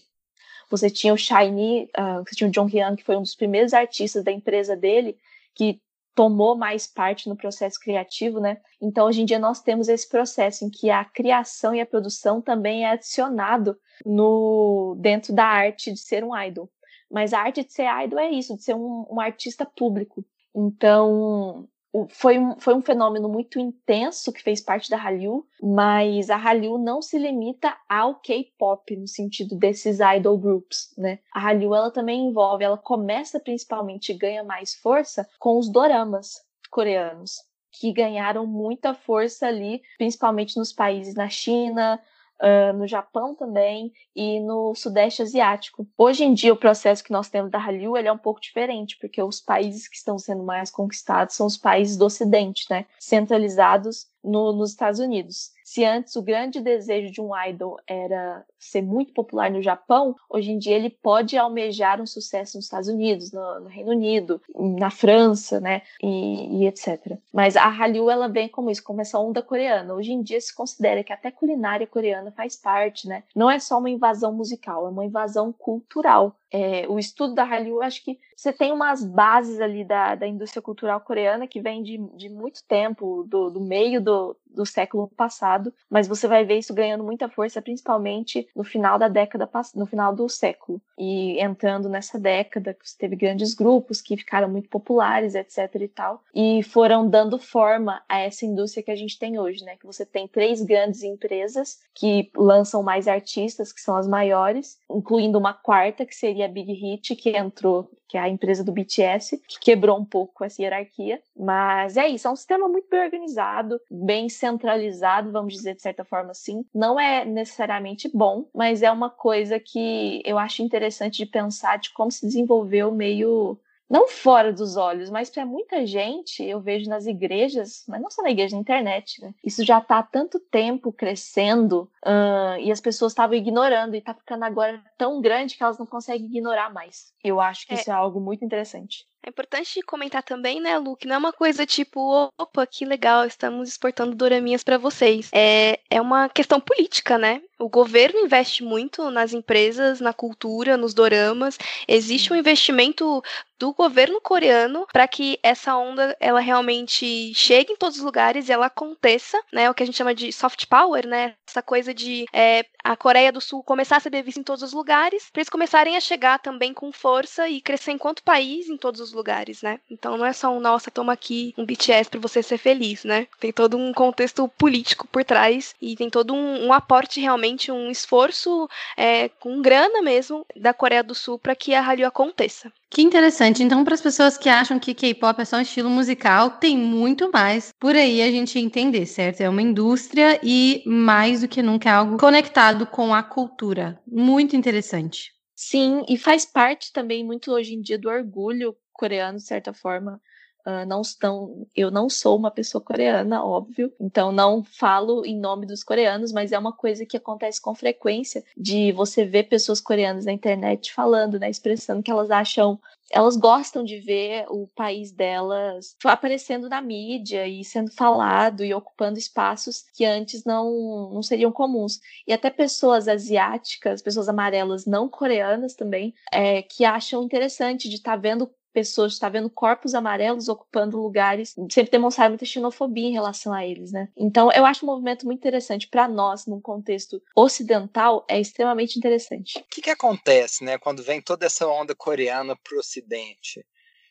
Você 0.70 0.92
tinha 0.92 1.12
o 1.12 1.18
Shiny, 1.18 1.90
uh, 1.98 2.24
você 2.24 2.36
tinha 2.36 2.48
o 2.48 2.52
Jong 2.52 2.72
Hyun, 2.72 2.96
que 2.96 3.04
foi 3.04 3.18
um 3.18 3.24
dos 3.24 3.34
primeiros 3.34 3.74
artistas 3.74 4.24
da 4.24 4.32
empresa 4.32 4.76
dele, 4.76 5.18
que 5.56 5.82
tomou 6.14 6.56
mais 6.56 6.86
parte 6.86 7.28
no 7.28 7.36
processo 7.36 7.80
criativo, 7.80 8.40
né? 8.40 8.62
Então, 8.80 9.08
hoje 9.08 9.24
em 9.24 9.26
dia, 9.26 9.40
nós 9.40 9.60
temos 9.60 9.90
esse 9.90 10.08
processo 10.08 10.66
em 10.66 10.70
que 10.70 10.92
a 10.92 11.04
criação 11.04 11.74
e 11.74 11.82
a 11.82 11.86
produção 11.86 12.40
também 12.44 12.86
é 12.86 12.92
adicionado 12.92 13.76
no 14.06 14.96
dentro 15.00 15.34
da 15.34 15.46
arte 15.46 15.92
de 15.92 16.00
ser 16.00 16.24
um 16.24 16.38
idol. 16.38 16.70
Mas 17.10 17.34
a 17.34 17.40
arte 17.40 17.64
de 17.64 17.74
ser 17.74 17.88
idol 18.04 18.20
é 18.20 18.30
isso, 18.30 18.56
de 18.56 18.64
ser 18.64 18.76
um, 18.76 19.08
um 19.10 19.20
artista 19.20 19.66
público. 19.66 20.24
Então, 20.54 21.68
foi 22.10 22.38
um, 22.38 22.60
foi 22.60 22.74
um 22.74 22.82
fenômeno 22.82 23.30
muito 23.30 23.60
intenso 23.60 24.34
que 24.34 24.42
fez 24.42 24.60
parte 24.60 24.90
da 24.90 24.98
Hallyu, 24.98 25.46
mas 25.62 26.30
a 26.30 26.36
Hallyu 26.36 26.78
não 26.78 27.02
se 27.02 27.18
limita 27.18 27.76
ao 27.88 28.16
K-pop 28.16 28.96
no 28.96 29.08
sentido 29.08 29.56
desses 29.56 30.00
idol 30.00 30.38
groups, 30.38 30.94
né? 30.98 31.20
A 31.34 31.40
Hallyu 31.40 31.74
ela 31.74 31.92
também 31.92 32.28
envolve, 32.28 32.64
ela 32.64 32.78
começa 32.78 33.40
principalmente 33.40 34.12
e 34.12 34.18
ganha 34.18 34.44
mais 34.44 34.76
força 34.76 35.28
com 35.40 35.58
os 35.58 35.70
doramas 35.70 36.44
coreanos, 36.70 37.42
que 37.72 37.92
ganharam 37.94 38.46
muita 38.46 38.94
força 38.94 39.48
ali, 39.48 39.82
principalmente 39.98 40.58
nos 40.58 40.74
países 40.74 41.16
na 41.16 41.30
China, 41.30 42.00
uh, 42.42 42.74
no 42.78 42.88
Japão 42.88 43.36
também 43.36 43.92
e 44.16 44.40
no 44.40 44.74
Sudeste 44.76 45.22
Asiático. 45.22 45.88
Hoje 45.98 46.24
em 46.24 46.34
dia, 46.34 46.54
o 46.54 46.58
processo 46.58 47.04
que 47.04 47.12
nós 47.12 47.30
temos 47.30 47.52
da 47.52 47.58
Hallyu 47.58 47.98
ele 47.98 48.08
é 48.08 48.12
um 48.12 48.18
pouco 48.18 48.42
diferente, 48.42 48.98
porque 49.00 49.22
os 49.22 49.40
países 49.40 49.88
que 49.88 49.96
estão 49.96 50.18
sendo 50.18 50.44
mais 50.44 50.72
conquistados 50.72 51.36
são 51.36 51.48
os 51.48 51.58
países 51.58 51.98
do 51.98 52.06
Ocidente, 52.06 52.66
né? 52.70 52.86
centralizados 53.00 54.08
no, 54.26 54.52
nos 54.52 54.72
Estados 54.72 55.00
Unidos. 55.00 55.52
Se 55.64 55.84
antes 55.84 56.16
o 56.16 56.22
grande 56.22 56.62
desejo 56.62 57.12
de 57.12 57.20
um 57.20 57.32
idol 57.48 57.80
era 57.88 58.46
ser 58.60 58.82
muito 58.82 59.14
popular 59.14 59.50
no 59.50 59.62
Japão, 59.62 60.16
hoje 60.30 60.52
em 60.52 60.60
dia 60.60 60.76
ele 60.76 60.90
pode 60.90 61.38
almejar 61.38 62.02
um 62.02 62.06
sucesso 62.06 62.58
nos 62.58 62.66
Estados 62.66 62.88
Unidos, 62.88 63.32
no, 63.32 63.62
no 63.62 63.68
Reino 63.68 63.92
Unido, 63.92 64.42
na 64.56 64.92
França, 64.92 65.60
né, 65.60 65.82
e, 66.02 66.62
e, 66.62 66.68
etc. 66.68 67.18
Mas 67.34 67.56
a 67.56 67.68
Hallyu 67.68 68.10
ela 68.10 68.28
vem 68.28 68.48
como 68.48 68.70
isso, 68.70 68.84
como 68.84 69.02
essa 69.02 69.18
onda 69.20 69.42
coreana. 69.42 69.94
Hoje 69.94 70.12
em 70.12 70.22
dia 70.22 70.40
se 70.40 70.54
considera 70.54 71.04
que 71.04 71.14
até 71.14 71.32
culinária 71.32 71.88
coreana 71.88 72.32
faz 72.32 72.56
parte, 72.56 73.08
né? 73.08 73.24
Não 73.36 73.50
é 73.50 73.60
só 73.60 73.80
uma 73.80 73.90
invasão 73.90 74.32
musical, 74.32 74.86
é 74.86 74.90
uma 74.90 75.06
invasão 75.06 75.52
cultural. 75.52 76.36
É, 76.52 76.86
o 76.88 77.00
estudo 77.00 77.34
da 77.34 77.44
Hallyu, 77.44 77.82
acho 77.82 78.04
que 78.04 78.20
você 78.36 78.52
tem 78.52 78.72
umas 78.72 79.04
bases 79.04 79.62
ali 79.62 79.86
da, 79.86 80.14
da 80.16 80.28
indústria 80.28 80.62
cultural 80.62 81.00
coreana 81.00 81.48
que 81.48 81.62
vem 81.62 81.82
de, 81.82 81.98
de 82.16 82.30
muito 82.30 82.64
tempo, 82.66 83.24
do, 83.28 83.50
do 83.50 83.62
meio 83.62 84.02
do, 84.02 84.36
do 84.56 84.66
século 84.66 85.08
passado, 85.16 85.74
mas 85.90 86.08
você 86.08 86.28
vai 86.28 86.46
ver 86.46 86.58
isso 86.60 86.74
ganhando 86.74 87.04
muita 87.04 87.30
força, 87.30 87.62
principalmente 87.62 88.48
no 88.56 88.64
final 88.64 88.98
da 88.98 89.08
década, 89.08 89.50
no 89.76 89.86
final 89.86 90.16
do 90.16 90.28
século. 90.30 90.82
E 90.98 91.40
entrando 91.40 91.90
nessa 91.90 92.18
década, 92.18 92.74
que 92.74 92.88
você 92.88 92.98
teve 92.98 93.16
grandes 93.16 93.54
grupos 93.54 94.02
que 94.02 94.18
ficaram 94.18 94.50
muito 94.50 94.70
populares, 94.70 95.36
etc 95.36 95.70
e 95.76 95.88
tal, 95.88 96.24
e 96.34 96.64
foram 96.64 97.08
dando 97.08 97.38
forma 97.38 98.02
a 98.08 98.20
essa 98.20 98.46
indústria 98.46 98.84
que 98.84 98.92
a 98.92 98.96
gente 98.96 99.20
tem 99.20 99.40
hoje, 99.40 99.64
né? 99.64 99.76
Que 99.78 99.86
você 99.86 100.06
tem 100.06 100.28
três 100.28 100.62
grandes 100.62 101.04
empresas 101.04 101.80
que 101.94 102.32
lançam 102.36 102.82
mais 102.82 103.08
artistas, 103.08 103.72
que 103.72 103.82
são 103.82 103.96
as 103.96 104.08
maiores, 104.08 104.80
incluindo 104.90 105.38
uma 105.38 105.54
quarta, 105.54 106.06
que 106.06 106.16
seria 106.16 106.46
a 106.46 106.50
Big 106.50 106.72
Hit, 106.74 107.16
que 107.16 107.36
entrou 107.38 107.90
que 108.08 108.18
é 108.18 108.22
a 108.22 108.30
empresa 108.30 108.64
do 108.64 108.72
BTS, 108.72 109.42
que 109.48 109.60
quebrou 109.60 109.98
um 109.98 110.06
pouco 110.06 110.44
essa 110.44 110.62
hierarquia. 110.62 111.22
Mas 111.36 111.98
é 111.98 112.08
isso, 112.08 112.28
é 112.28 112.32
um 112.32 112.36
sistema 112.36 112.68
muito 112.68 112.88
bem 112.90 113.04
organizado, 113.04 113.80
bem 113.90 114.30
centralizado, 114.46 115.32
vamos 115.32 115.54
dizer 115.54 115.76
de 115.76 115.82
certa 115.82 116.06
forma 116.06 116.32
assim. 116.32 116.64
Não 116.74 117.00
é 117.00 117.26
necessariamente 117.26 118.10
bom, 118.14 118.48
mas 118.54 118.84
é 118.84 118.92
uma 118.92 119.10
coisa 119.10 119.60
que 119.60 120.22
eu 120.24 120.38
acho 120.38 120.62
interessante 120.62 121.18
de 121.18 121.26
pensar 121.26 121.78
de 121.78 121.92
como 121.92 122.12
se 122.12 122.26
desenvolveu 122.26 122.92
meio 122.92 123.60
não 123.90 124.08
fora 124.08 124.52
dos 124.52 124.78
olhos, 124.78 125.12
mas 125.12 125.30
para 125.30 125.46
muita 125.46 125.86
gente, 125.86 126.44
eu 126.44 126.60
vejo 126.60 126.90
nas 126.90 127.06
igrejas, 127.06 127.84
mas 127.88 128.02
não 128.02 128.10
só 128.10 128.24
na 128.24 128.32
igreja, 128.32 128.56
na 128.56 128.62
internet, 128.62 129.22
né? 129.22 129.34
Isso 129.44 129.64
já 129.64 129.78
está 129.78 130.00
há 130.00 130.04
tanto 130.04 130.40
tempo 130.40 130.92
crescendo 130.92 131.90
uh, 132.04 132.60
e 132.60 132.72
as 132.72 132.82
pessoas 132.82 133.12
estavam 133.12 133.36
ignorando 133.36 133.94
e 133.94 134.00
está 134.00 134.14
ficando 134.14 134.44
agora 134.44 134.84
tão 134.98 135.22
grande 135.22 135.56
que 135.56 135.64
elas 135.64 135.78
não 135.78 135.86
conseguem 135.86 136.26
ignorar 136.26 136.74
mais. 136.74 137.14
Eu 137.24 137.40
acho 137.40 137.68
que 137.68 137.76
é. 137.76 137.78
isso 137.78 137.92
é 137.92 137.94
algo 137.94 138.20
muito 138.20 138.44
interessante. 138.44 139.06
É 139.26 139.30
importante 139.30 139.82
comentar 139.82 140.22
também, 140.22 140.62
né, 140.62 140.78
Lu, 140.78 140.96
que 140.96 141.08
não 141.08 141.16
é 141.16 141.18
uma 141.18 141.34
coisa 141.34 141.66
tipo, 141.66 142.32
opa, 142.38 142.68
que 142.68 142.86
legal, 142.86 143.26
estamos 143.26 143.70
exportando 143.70 144.16
doraminhas 144.16 144.64
para 144.64 144.78
vocês. 144.78 145.32
É, 145.34 145.80
é 145.90 146.00
uma 146.00 146.30
questão 146.30 146.60
política, 146.60 147.18
né? 147.18 147.42
O 147.58 147.68
governo 147.68 148.20
investe 148.20 148.64
muito 148.64 149.10
nas 149.10 149.34
empresas, 149.34 150.00
na 150.00 150.14
cultura, 150.14 150.78
nos 150.78 150.94
doramas. 150.94 151.58
Existe 151.88 152.32
um 152.32 152.36
investimento 152.36 153.24
do 153.58 153.74
governo 153.74 154.20
coreano 154.20 154.86
para 154.92 155.08
que 155.08 155.40
essa 155.42 155.76
onda 155.78 156.16
ela 156.20 156.42
realmente 156.42 157.34
chegue 157.34 157.72
em 157.72 157.78
todos 157.78 157.98
os 157.98 158.04
lugares 158.04 158.50
e 158.50 158.52
ela 158.52 158.66
aconteça, 158.66 159.42
né? 159.52 159.70
O 159.70 159.74
que 159.74 159.82
a 159.82 159.86
gente 159.86 159.98
chama 159.98 160.14
de 160.14 160.32
soft 160.34 160.66
power, 160.68 161.08
né? 161.08 161.36
Essa 161.48 161.62
coisa 161.62 161.94
de 161.94 162.26
é, 162.34 162.66
a 162.84 162.98
Coreia 162.98 163.32
do 163.32 163.40
Sul 163.40 163.64
começar 163.64 163.98
a 163.98 164.00
ser 164.02 164.22
vista 164.22 164.40
em 164.40 164.44
todos 164.44 164.62
os 164.62 164.74
lugares, 164.74 165.30
para 165.32 165.40
eles 165.40 165.50
começarem 165.50 165.96
a 165.96 166.02
chegar 166.02 166.40
também 166.40 166.74
com 166.74 166.92
força 166.92 167.48
e 167.48 167.62
crescer 167.62 167.92
enquanto 167.92 168.24
país 168.24 168.68
em 168.68 168.78
todos 168.78 169.00
os 169.00 169.14
lugares, 169.16 169.62
né? 169.62 169.80
Então 169.90 170.18
não 170.18 170.26
é 170.26 170.34
só 170.34 170.50
um, 170.50 170.60
nossa, 170.60 170.92
toma 170.92 171.14
aqui 171.14 171.54
um 171.58 171.66
BTS 171.66 172.10
para 172.10 172.20
você 172.20 172.44
ser 172.44 172.58
feliz, 172.58 173.04
né? 173.04 173.28
Tem 173.40 173.52
todo 173.52 173.78
um 173.78 173.94
contexto 173.94 174.48
político 174.48 175.08
por 175.08 175.24
trás 175.24 175.74
e 175.82 175.96
tem 175.96 176.10
todo 176.10 176.34
um, 176.34 176.68
um 176.68 176.74
aporte 176.74 177.20
realmente, 177.20 177.72
um 177.72 177.90
esforço 177.90 178.70
é, 178.98 179.30
com 179.30 179.62
grana 179.62 180.02
mesmo 180.02 180.46
da 180.56 180.74
Coreia 180.74 181.04
do 181.04 181.16
Sul 181.16 181.40
para 181.40 181.56
que 181.56 181.74
a 181.74 181.82
Hallyu 181.82 182.06
aconteça. 182.06 182.72
Que 182.90 183.02
interessante. 183.02 183.64
Então, 183.64 183.84
para 183.84 183.94
as 183.94 184.02
pessoas 184.02 184.38
que 184.38 184.48
acham 184.48 184.80
que 184.80 184.94
K-pop 184.94 185.42
é 185.42 185.46
só 185.46 185.58
um 185.58 185.62
estilo 185.62 185.90
musical, 185.90 186.52
tem 186.52 186.78
muito 186.78 187.30
mais 187.32 187.74
por 187.80 187.96
aí 187.96 188.22
a 188.22 188.32
gente 188.32 188.58
entender, 188.58 189.06
certo? 189.06 189.42
É 189.42 189.50
uma 189.50 189.62
indústria 189.62 190.40
e 190.42 190.82
mais 190.86 191.42
do 191.42 191.48
que 191.48 191.62
nunca 191.62 191.90
é 191.90 191.94
algo 191.94 192.18
conectado 192.18 192.86
com 192.86 193.14
a 193.14 193.22
cultura. 193.22 194.00
Muito 194.08 194.56
interessante. 194.56 195.34
Sim, 195.56 196.04
e 196.10 196.18
faz 196.18 196.46
parte 196.46 196.92
também 196.92 197.24
muito 197.24 197.52
hoje 197.52 197.74
em 197.74 197.82
dia 197.82 197.98
do 197.98 198.10
orgulho 198.10 198.76
coreano, 198.96 199.38
de 199.38 199.44
certa 199.44 199.74
forma. 199.74 200.22
Uh, 200.68 200.84
não 200.88 201.02
estão, 201.02 201.68
eu 201.76 201.92
não 201.92 202.10
sou 202.10 202.36
uma 202.36 202.50
pessoa 202.50 202.84
coreana, 202.84 203.46
óbvio, 203.46 203.94
então 204.00 204.32
não 204.32 204.64
falo 204.64 205.24
em 205.24 205.40
nome 205.40 205.68
dos 205.68 205.84
coreanos, 205.84 206.32
mas 206.32 206.52
é 206.52 206.58
uma 206.58 206.74
coisa 206.74 207.06
que 207.06 207.16
acontece 207.16 207.62
com 207.62 207.76
frequência 207.76 208.44
de 208.58 208.92
você 208.92 209.24
ver 209.24 209.44
pessoas 209.44 209.80
coreanas 209.80 210.26
na 210.26 210.32
internet 210.32 210.92
falando, 210.92 211.38
né, 211.38 211.52
expressando 211.52 212.02
que 212.02 212.10
elas 212.10 212.32
acham 212.32 212.80
elas 213.12 213.38
gostam 213.38 213.84
de 213.84 214.00
ver 214.00 214.46
o 214.50 214.68
país 214.68 215.12
delas 215.12 215.96
aparecendo 216.04 216.68
na 216.68 216.82
mídia 216.82 217.48
e 217.48 217.64
sendo 217.64 217.92
falado 217.92 218.64
e 218.64 218.74
ocupando 218.74 219.20
espaços 219.20 219.86
que 219.94 220.04
antes 220.04 220.44
não, 220.44 221.12
não 221.14 221.22
seriam 221.22 221.52
comuns. 221.52 222.00
E 222.28 222.34
até 222.34 222.50
pessoas 222.50 223.08
asiáticas, 223.08 224.02
pessoas 224.02 224.28
amarelas 224.28 224.86
não 224.86 225.08
coreanas 225.08 225.76
também, 225.76 226.14
é, 226.32 226.62
que 226.62 226.84
acham 226.84 227.24
interessante 227.24 227.88
de 227.88 227.96
estar 227.96 228.12
tá 228.12 228.18
vendo 228.18 228.50
pessoas, 228.76 229.14
está 229.14 229.30
vendo 229.30 229.50
corpos 229.50 229.96
amarelos 229.96 230.50
ocupando 230.50 231.02
lugares, 231.02 231.56
sempre 231.72 231.90
demonstrar 231.90 232.28
muita 232.28 232.46
xenofobia 232.46 233.08
em 233.08 233.14
relação 233.14 233.54
a 233.54 233.66
eles, 233.66 233.94
né? 233.94 234.10
Então, 234.18 234.52
eu 234.52 234.66
acho 234.66 234.86
um 234.86 234.90
movimento 234.90 235.26
muito 235.26 235.40
interessante 235.40 235.88
para 235.88 236.10
nós, 236.10 236.46
num 236.46 236.60
contexto 236.60 237.22
ocidental, 237.34 238.26
é 238.30 238.38
extremamente 238.38 239.00
interessante. 239.00 239.58
O 239.60 239.64
que, 239.70 239.82
que 239.82 239.90
acontece, 239.90 240.66
né, 240.66 240.78
quando 240.78 241.02
vem 241.02 241.22
toda 241.22 241.46
essa 241.46 241.66
onda 241.66 241.96
coreana 241.96 242.54
pro 242.62 242.80
ocidente? 242.80 243.66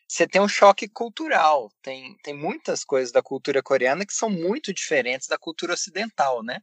Você 0.07 0.27
tem 0.27 0.41
um 0.41 0.47
choque 0.47 0.87
cultural, 0.87 1.71
tem, 1.83 2.17
tem 2.23 2.33
muitas 2.33 2.83
coisas 2.83 3.11
da 3.11 3.21
cultura 3.21 3.61
coreana 3.61 4.05
que 4.05 4.13
são 4.13 4.29
muito 4.31 4.73
diferentes 4.73 5.27
da 5.27 5.37
cultura 5.37 5.73
ocidental, 5.73 6.43
né? 6.43 6.59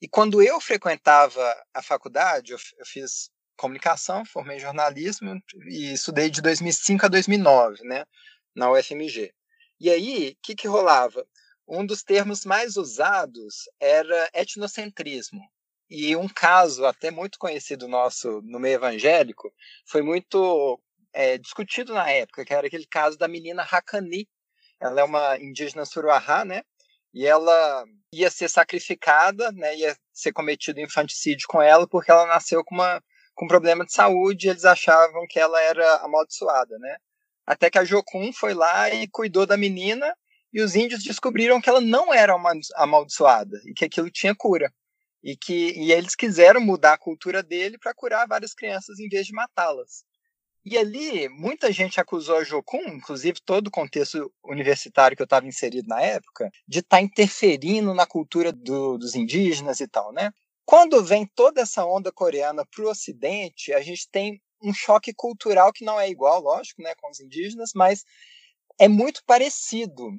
E 0.00 0.08
quando 0.08 0.42
eu 0.42 0.60
frequentava 0.60 1.42
a 1.72 1.82
faculdade, 1.82 2.52
eu, 2.52 2.58
eu 2.78 2.84
fiz 2.84 3.30
comunicação, 3.56 4.24
formei 4.24 4.58
jornalismo 4.58 5.40
e 5.68 5.92
estudei 5.92 6.30
de 6.30 6.40
2005 6.42 7.06
a 7.06 7.08
2009, 7.08 7.84
né, 7.84 8.04
na 8.54 8.70
UFMG. 8.70 9.32
E 9.80 9.90
aí, 9.90 10.30
o 10.30 10.36
que, 10.42 10.54
que 10.54 10.68
rolava? 10.68 11.26
Um 11.66 11.84
dos 11.84 12.02
termos 12.02 12.44
mais 12.44 12.76
usados 12.76 13.68
era 13.80 14.30
etnocentrismo. 14.34 15.40
E 15.88 16.16
um 16.16 16.28
caso 16.28 16.84
até 16.84 17.10
muito 17.10 17.38
conhecido 17.38 17.88
nosso 17.88 18.40
no 18.42 18.58
meio 18.58 18.74
evangélico 18.74 19.52
foi 19.86 20.02
muito 20.02 20.80
é, 21.12 21.38
discutido 21.38 21.94
na 21.94 22.10
época, 22.10 22.44
que 22.44 22.52
era 22.52 22.66
aquele 22.66 22.86
caso 22.86 23.16
da 23.16 23.28
menina 23.28 23.62
Hakani. 23.62 24.28
Ela 24.80 25.00
é 25.00 25.04
uma 25.04 25.38
indígena 25.38 25.84
suruahá, 25.84 26.44
né? 26.44 26.62
E 27.12 27.26
ela 27.26 27.84
ia 28.12 28.30
ser 28.30 28.48
sacrificada, 28.50 29.52
né? 29.52 29.76
Ia 29.76 29.96
ser 30.12 30.32
cometido 30.32 30.80
infanticídio 30.80 31.46
com 31.48 31.62
ela 31.62 31.86
porque 31.86 32.10
ela 32.10 32.26
nasceu 32.26 32.64
com 32.64 32.74
uma 32.74 33.02
com 33.34 33.46
problema 33.46 33.84
de 33.84 33.92
saúde, 33.92 34.48
eles 34.48 34.64
achavam 34.64 35.26
que 35.28 35.38
ela 35.38 35.60
era 35.60 35.96
amaldiçoada, 35.96 36.78
né? 36.78 36.96
Até 37.46 37.68
que 37.68 37.78
a 37.78 37.84
Jokun 37.84 38.32
foi 38.32 38.54
lá 38.54 38.90
e 38.90 39.06
cuidou 39.08 39.46
da 39.46 39.56
menina 39.56 40.14
e 40.52 40.62
os 40.62 40.76
índios 40.76 41.02
descobriram 41.02 41.60
que 41.60 41.68
ela 41.68 41.80
não 41.80 42.14
era 42.14 42.34
amaldiçoada 42.76 43.60
e 43.66 43.74
que 43.74 43.84
aquilo 43.84 44.10
tinha 44.10 44.34
cura. 44.34 44.72
E 45.22 45.36
que 45.36 45.72
e 45.72 45.92
eles 45.92 46.14
quiseram 46.14 46.60
mudar 46.60 46.94
a 46.94 46.98
cultura 46.98 47.42
dele 47.42 47.78
para 47.78 47.94
curar 47.94 48.26
várias 48.28 48.54
crianças 48.54 48.98
em 48.98 49.08
vez 49.08 49.26
de 49.26 49.32
matá-las. 49.32 50.04
E 50.64 50.78
ali, 50.78 51.28
muita 51.28 51.70
gente 51.70 52.00
acusou 52.00 52.38
a 52.38 52.44
Jokun, 52.44 52.88
inclusive 52.88 53.38
todo 53.44 53.66
o 53.66 53.70
contexto 53.70 54.32
universitário 54.42 55.14
que 55.14 55.22
eu 55.22 55.24
estava 55.24 55.46
inserido 55.46 55.86
na 55.86 56.00
época, 56.00 56.50
de 56.66 56.78
estar 56.78 56.96
tá 56.96 57.02
interferindo 57.02 57.92
na 57.92 58.06
cultura 58.06 58.50
do, 58.50 58.96
dos 58.96 59.14
indígenas 59.14 59.80
e 59.80 59.86
tal, 59.86 60.10
né? 60.10 60.30
Quando 60.66 61.04
vem 61.04 61.26
toda 61.34 61.60
essa 61.60 61.84
onda 61.84 62.10
coreana 62.10 62.64
para 62.64 62.84
o 62.84 62.90
Ocidente, 62.90 63.72
a 63.72 63.80
gente 63.80 64.08
tem 64.10 64.40
um 64.62 64.72
choque 64.72 65.12
cultural 65.12 65.72
que 65.72 65.84
não 65.84 66.00
é 66.00 66.08
igual, 66.08 66.40
lógico, 66.40 66.82
né, 66.82 66.94
com 66.96 67.10
os 67.10 67.20
indígenas, 67.20 67.72
mas 67.74 68.04
é 68.78 68.88
muito 68.88 69.22
parecido. 69.26 70.10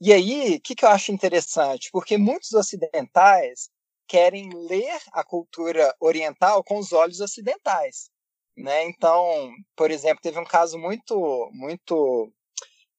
E 0.00 0.12
aí, 0.12 0.56
o 0.56 0.60
que, 0.60 0.74
que 0.74 0.84
eu 0.84 0.90
acho 0.90 1.12
interessante? 1.12 1.88
Porque 1.90 2.18
muitos 2.18 2.52
ocidentais 2.52 3.70
querem 4.06 4.50
ler 4.68 5.00
a 5.12 5.24
cultura 5.24 5.94
oriental 5.98 6.62
com 6.62 6.78
os 6.78 6.92
olhos 6.92 7.20
ocidentais. 7.20 8.10
Né? 8.56 8.84
Então, 8.84 9.50
por 9.74 9.90
exemplo, 9.90 10.20
teve 10.22 10.38
um 10.38 10.44
caso 10.44 10.78
muito, 10.78 11.50
muito 11.52 12.32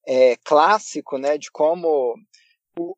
é, 0.06 0.36
clássico 0.44 1.18
né, 1.18 1.38
de 1.38 1.50
como 1.50 2.16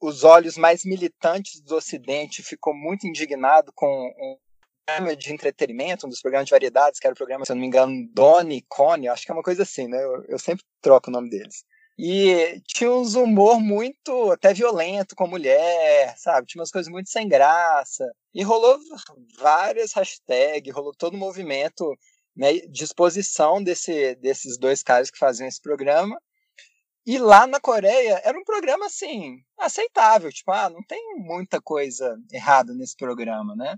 os 0.01 0.25
olhos 0.25 0.57
mais 0.57 0.85
militantes 0.85 1.61
do 1.61 1.77
Ocidente 1.77 2.43
ficou 2.43 2.75
muito 2.75 3.07
indignado 3.07 3.73
com 3.75 3.87
um 3.87 4.37
programa 4.87 5.17
de 5.17 5.33
entretenimento, 5.33 6.07
um 6.07 6.11
dos 6.11 6.21
programas 6.21 6.47
de 6.47 6.51
variedades, 6.51 6.99
que 6.99 7.07
era 7.07 7.15
o 7.15 7.17
programa, 7.17 7.45
se 7.45 7.53
eu 7.53 7.57
não 7.57 7.61
me 7.61 7.67
engano, 7.67 8.09
Doni, 8.13 8.65
Cone, 8.69 9.09
acho 9.09 9.25
que 9.25 9.31
é 9.31 9.35
uma 9.35 9.43
coisa 9.43 9.63
assim, 9.63 9.87
né? 9.89 10.03
Eu, 10.03 10.25
eu 10.29 10.39
sempre 10.39 10.65
troco 10.81 11.11
o 11.11 11.13
nome 11.13 11.31
deles. 11.31 11.65
E 11.99 12.63
tinha 12.67 12.91
uns 12.91 13.15
humor 13.15 13.61
muito 13.61 14.33
até 14.33 14.55
violento 14.55 15.15
com 15.15 15.27
mulher, 15.27 16.15
sabe? 16.17 16.47
Tinha 16.47 16.61
umas 16.61 16.71
coisas 16.71 16.91
muito 16.91 17.11
sem 17.11 17.29
graça. 17.29 18.11
E 18.35 18.43
rolou 18.43 18.79
várias 19.39 19.93
hashtags, 19.93 20.75
rolou 20.75 20.95
todo 20.97 21.15
o 21.15 21.19
movimento 21.19 21.95
né, 22.35 22.55
de 22.55 22.85
exposição 22.85 23.63
desse, 23.63 24.15
desses 24.15 24.57
dois 24.59 24.83
caras 24.83 25.11
que 25.11 25.19
faziam 25.19 25.47
esse 25.47 25.61
programa. 25.61 26.17
E 27.13 27.19
lá 27.19 27.45
na 27.45 27.59
Coreia 27.59 28.21
era 28.25 28.39
um 28.39 28.45
programa 28.45 28.87
assim, 28.87 29.43
aceitável, 29.59 30.31
tipo, 30.31 30.53
ah, 30.53 30.71
não 30.71 30.81
tem 30.85 31.17
muita 31.17 31.61
coisa 31.61 32.17
errada 32.31 32.73
nesse 32.73 32.97
programa, 32.97 33.57
né? 33.57 33.77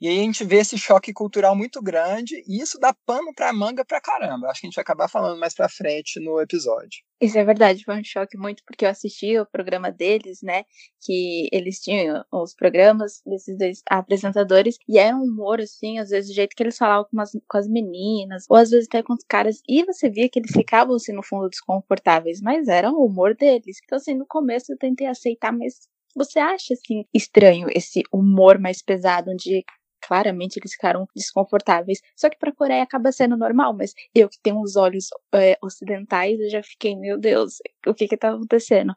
E 0.00 0.08
aí 0.08 0.18
a 0.18 0.22
gente 0.22 0.44
vê 0.44 0.56
esse 0.56 0.76
choque 0.76 1.12
cultural 1.12 1.56
muito 1.56 1.80
grande 1.80 2.42
e 2.46 2.60
isso 2.60 2.78
dá 2.78 2.94
pano 3.06 3.32
pra 3.34 3.52
manga 3.52 3.84
pra 3.84 4.00
caramba. 4.00 4.48
Acho 4.48 4.60
que 4.60 4.66
a 4.66 4.68
gente 4.68 4.76
vai 4.76 4.82
acabar 4.82 5.08
falando 5.08 5.38
mais 5.38 5.54
pra 5.54 5.68
frente 5.68 6.20
no 6.20 6.40
episódio. 6.40 7.02
Isso 7.20 7.38
é 7.38 7.44
verdade, 7.44 7.84
foi 7.84 7.98
um 7.98 8.04
choque 8.04 8.36
muito 8.36 8.62
porque 8.66 8.84
eu 8.84 8.90
assisti 8.90 9.38
o 9.38 9.46
programa 9.46 9.90
deles, 9.90 10.42
né? 10.42 10.64
Que 11.00 11.48
eles 11.52 11.80
tinham 11.80 12.22
os 12.30 12.54
programas 12.54 13.22
desses 13.24 13.56
dois 13.56 13.82
apresentadores 13.88 14.76
e 14.88 14.98
era 14.98 15.16
um 15.16 15.22
humor, 15.22 15.60
assim, 15.60 15.98
às 15.98 16.10
vezes, 16.10 16.30
do 16.30 16.34
jeito 16.34 16.54
que 16.54 16.62
eles 16.62 16.76
falavam 16.76 17.06
com, 17.10 17.20
as, 17.20 17.30
com 17.48 17.56
as 17.56 17.68
meninas, 17.68 18.44
ou 18.50 18.56
às 18.56 18.70
vezes 18.70 18.86
até 18.88 19.02
com 19.02 19.14
os 19.14 19.24
caras, 19.26 19.62
e 19.66 19.84
você 19.84 20.10
via 20.10 20.28
que 20.28 20.38
eles 20.38 20.52
ficavam, 20.52 20.96
assim, 20.96 21.12
no 21.12 21.22
fundo 21.22 21.48
desconfortáveis, 21.48 22.40
mas 22.42 22.68
era 22.68 22.90
o 22.90 23.06
humor 23.06 23.34
deles. 23.34 23.78
Então, 23.84 23.96
assim, 23.96 24.14
no 24.14 24.26
começo 24.26 24.72
eu 24.72 24.76
tentei 24.76 25.06
aceitar, 25.06 25.52
mas 25.52 25.88
você 26.14 26.38
acha 26.38 26.74
assim 26.74 27.04
estranho 27.12 27.68
esse 27.70 28.02
humor 28.12 28.58
mais 28.58 28.82
pesado, 28.82 29.30
onde 29.30 29.64
claramente 30.06 30.58
eles 30.58 30.72
ficaram 30.72 31.06
desconfortáveis. 31.14 32.00
Só 32.16 32.28
que 32.28 32.38
para 32.38 32.50
a 32.50 32.54
Coreia 32.54 32.82
acaba 32.82 33.10
sendo 33.12 33.36
normal, 33.36 33.74
mas 33.74 33.92
eu 34.14 34.28
que 34.28 34.38
tenho 34.42 34.60
os 34.60 34.76
olhos 34.76 35.08
é, 35.34 35.56
ocidentais, 35.62 36.38
eu 36.40 36.50
já 36.50 36.62
fiquei, 36.62 36.96
meu 36.96 37.18
Deus, 37.18 37.54
o 37.86 37.94
que 37.94 38.06
que 38.06 38.16
tá 38.16 38.30
acontecendo? 38.30 38.94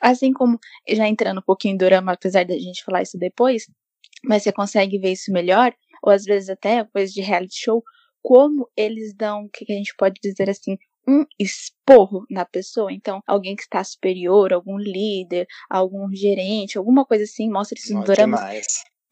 Assim 0.00 0.32
como, 0.32 0.58
já 0.88 1.06
entrando 1.06 1.38
um 1.38 1.44
pouquinho 1.44 1.74
em 1.74 1.76
drama, 1.76 2.12
apesar 2.12 2.44
da 2.44 2.54
gente 2.54 2.84
falar 2.84 3.02
isso 3.02 3.18
depois, 3.18 3.64
mas 4.24 4.42
você 4.42 4.52
consegue 4.52 4.98
ver 4.98 5.12
isso 5.12 5.32
melhor, 5.32 5.72
ou 6.02 6.12
às 6.12 6.24
vezes 6.24 6.48
até 6.48 6.84
coisa 6.84 7.12
de 7.12 7.20
reality 7.20 7.58
show, 7.58 7.82
como 8.22 8.68
eles 8.76 9.14
dão, 9.14 9.44
o 9.44 9.48
que, 9.48 9.64
que 9.64 9.72
a 9.72 9.76
gente 9.76 9.94
pode 9.96 10.18
dizer 10.20 10.50
assim, 10.50 10.76
um 11.08 11.24
esporro 11.38 12.26
na 12.28 12.44
pessoa. 12.44 12.92
Então, 12.92 13.20
alguém 13.26 13.54
que 13.54 13.62
está 13.62 13.84
superior, 13.84 14.52
algum 14.52 14.76
líder, 14.76 15.46
algum 15.70 16.12
gerente, 16.12 16.76
alguma 16.76 17.04
coisa 17.04 17.22
assim, 17.24 17.48
mostra 17.48 17.78
isso 17.78 17.94
no 17.94 18.02
drama 18.04 18.38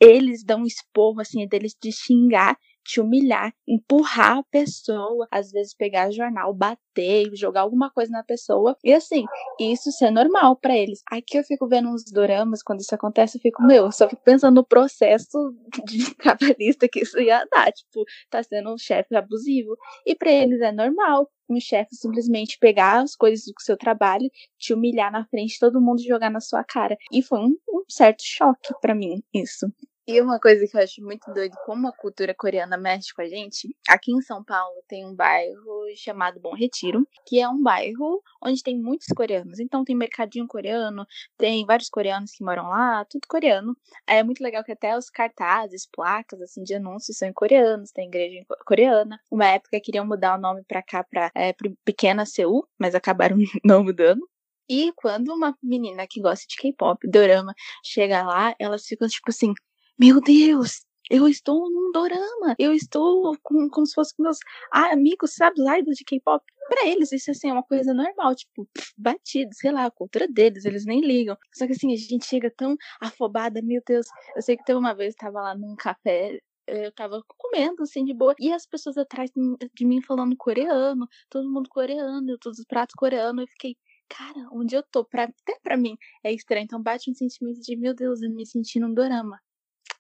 eles 0.01 0.45
dão 0.45 0.61
um 0.63 0.67
esporro, 0.67 1.21
assim, 1.21 1.47
deles 1.47 1.75
de 1.81 1.93
xingar, 1.93 2.57
te 2.85 3.01
humilhar, 3.01 3.53
empurrar 3.67 4.39
a 4.39 4.43
pessoa, 4.45 5.27
às 5.31 5.51
vezes 5.51 5.75
pegar 5.75 6.11
jornal, 6.11 6.53
bater, 6.53 7.35
jogar 7.35 7.63
alguma 7.63 7.91
coisa 7.91 8.13
na 8.13 8.23
pessoa. 8.23 8.77
E 8.85 8.93
assim, 8.93 9.25
isso 9.59 9.91
é 10.05 10.11
normal 10.11 10.57
para 10.57 10.77
eles. 10.77 11.03
Aqui 11.11 11.39
eu 11.39 11.45
fico 11.45 11.67
vendo 11.67 11.89
uns 11.89 12.05
doramas, 12.05 12.63
quando 12.63 12.81
isso 12.81 12.95
acontece, 12.95 13.39
eu 13.39 13.43
fico, 13.43 13.63
meu, 13.63 13.87
eu 13.87 13.93
só 13.93 14.09
fico 14.09 14.23
pensando 14.23 14.57
no 14.57 14.67
processo 14.67 15.55
de 15.87 16.15
capitalista 16.17 16.89
que 16.89 17.01
isso 17.01 17.19
ia 17.19 17.47
dar. 17.51 17.73
Tipo, 17.73 18.05
tá 18.31 18.43
sendo 18.43 18.73
um 18.75 18.79
chefe 18.79 19.17
abusivo. 19.17 19.77
E 20.07 20.15
para 20.15 20.31
eles 20.31 20.61
é 20.61 20.73
normal 20.73 21.29
um 21.49 21.61
chefe 21.61 21.95
simplesmente 21.95 22.59
pegar 22.59 23.03
as 23.03 23.15
coisas 23.15 23.45
do 23.45 23.53
seu 23.61 23.77
trabalho, 23.77 24.31
te 24.59 24.73
humilhar 24.73 25.13
na 25.13 25.27
frente 25.27 25.55
de 25.55 25.59
todo 25.59 25.81
mundo 25.81 26.01
e 26.01 26.07
jogar 26.07 26.31
na 26.31 26.41
sua 26.41 26.65
cara. 26.65 26.97
E 27.13 27.23
foi 27.23 27.39
um, 27.39 27.57
um 27.69 27.85
certo 27.89 28.23
choque 28.25 28.73
para 28.81 28.95
mim 28.95 29.23
isso. 29.33 29.67
E 30.07 30.21
uma 30.21 30.39
coisa 30.39 30.67
que 30.67 30.77
eu 30.77 30.83
acho 30.83 31.03
muito 31.03 31.33
doido, 31.33 31.57
como 31.65 31.89
a 31.89 31.93
cultura 31.93 32.35
coreana 32.35 32.77
mexe 32.77 33.15
com 33.15 33.23
a 33.23 33.27
gente, 33.27 33.75
aqui 33.89 34.13
em 34.13 34.21
São 34.21 34.45
Paulo 34.45 34.75
tem 34.87 35.07
um 35.07 35.15
bairro 35.15 35.87
chamado 35.97 36.39
Bom 36.39 36.55
Retiro, 36.55 37.09
que 37.27 37.41
é 37.41 37.49
um 37.49 37.63
bairro 37.63 38.23
onde 38.43 38.63
tem 38.63 38.79
muitos 38.79 39.07
coreanos. 39.17 39.59
Então 39.59 39.83
tem 39.83 39.97
mercadinho 39.97 40.47
coreano, 40.47 41.07
tem 41.39 41.65
vários 41.65 41.89
coreanos 41.89 42.33
que 42.33 42.45
moram 42.45 42.69
lá, 42.69 43.03
tudo 43.07 43.23
coreano. 43.27 43.75
É 44.07 44.23
muito 44.23 44.43
legal 44.43 44.63
que 44.63 44.73
até 44.73 44.95
os 44.95 45.09
cartazes, 45.09 45.89
placas 45.91 46.43
assim 46.43 46.63
de 46.63 46.75
anúncios 46.75 47.17
são 47.17 47.27
em 47.27 47.33
coreanos, 47.33 47.91
tem 47.91 48.07
igreja 48.07 48.45
coreana. 48.67 49.19
Uma 49.31 49.47
época 49.47 49.81
queriam 49.81 50.07
mudar 50.07 50.37
o 50.37 50.41
nome 50.41 50.63
para 50.69 50.83
cá 50.83 51.03
para 51.03 51.31
é, 51.35 51.55
Pequena 51.83 52.27
Seul, 52.27 52.69
mas 52.79 52.95
acabaram 52.95 53.39
não 53.65 53.83
mudando. 53.83 54.29
E 54.69 54.93
quando 54.97 55.33
uma 55.33 55.57
menina 55.63 56.07
que 56.07 56.21
gosta 56.21 56.45
de 56.49 56.57
K-pop, 56.57 57.09
dorama, 57.09 57.55
chega 57.83 58.23
lá, 58.23 58.55
elas 58.59 58.87
ficam 58.87 59.09
tipo 59.09 59.31
assim: 59.31 59.53
meu 59.99 60.21
Deus, 60.21 60.85
eu 61.11 61.29
estou 61.29 61.71
num 61.71 61.93
dorama, 61.93 62.55
eu 62.59 62.73
estou 62.73 63.37
com, 63.43 63.69
como 63.69 63.87
se 63.87 63.95
fosse 63.95 64.15
com 64.17 64.23
meus 64.23 64.39
amigos, 64.73 65.35
sabe, 65.35 65.61
idols 65.61 65.97
de 65.97 66.05
K-pop. 66.05 66.45
Pra 66.69 66.87
eles, 66.87 67.13
isso 67.13 67.31
assim, 67.31 67.51
é 67.51 67.53
uma 67.53 67.63
coisa 67.63 67.93
normal, 67.93 68.35
tipo, 68.35 68.67
batido, 68.97 69.51
sei 69.55 69.71
lá, 69.71 69.85
a 69.85 69.91
cultura 69.91 70.27
deles, 70.27 70.65
eles 70.65 70.87
nem 70.87 71.01
ligam. 71.01 71.37
Só 71.55 71.67
que 71.67 71.73
assim, 71.73 71.93
a 71.93 71.97
gente 71.97 72.25
chega 72.25 72.51
tão 72.57 72.75
afobada, 73.01 73.61
meu 73.63 73.83
Deus. 73.87 74.07
Eu 74.35 74.41
sei 74.43 74.57
que 74.57 74.65
teve 74.65 74.79
uma 74.79 74.95
vez, 74.95 75.15
eu 75.15 75.19
tava 75.19 75.43
lá 75.43 75.55
num 75.55 75.77
café, 75.77 76.41
eu 76.67 76.91
tava 76.93 77.23
comendo, 77.37 77.83
assim, 77.83 78.05
de 78.05 78.15
boa, 78.15 78.35
e 78.41 78.51
as 78.53 78.67
pessoas 78.67 78.97
atrás 78.97 79.31
de 79.75 79.87
mim 79.87 80.01
falando 80.03 80.35
coreano, 80.37 81.07
todo 81.29 81.51
mundo 81.51 81.69
coreano, 81.69 82.39
todos 82.41 82.59
os 82.59 82.65
pratos 82.65 82.95
coreanos, 82.97 83.43
eu 83.43 83.49
fiquei, 83.49 83.77
cara, 84.09 84.49
onde 84.53 84.75
eu 84.75 84.83
tô? 84.83 85.05
Pra, 85.05 85.25
até 85.25 85.59
pra 85.63 85.77
mim 85.77 85.97
é 86.25 86.33
estranho, 86.33 86.65
então 86.65 86.83
bate 86.83 87.11
um 87.11 87.15
sentimento 87.15 87.61
de, 87.61 87.77
meu 87.77 87.95
Deus, 87.95 88.23
eu 88.23 88.31
me 88.31 88.47
senti 88.47 88.81
num 88.81 88.93
dorama. 88.95 89.39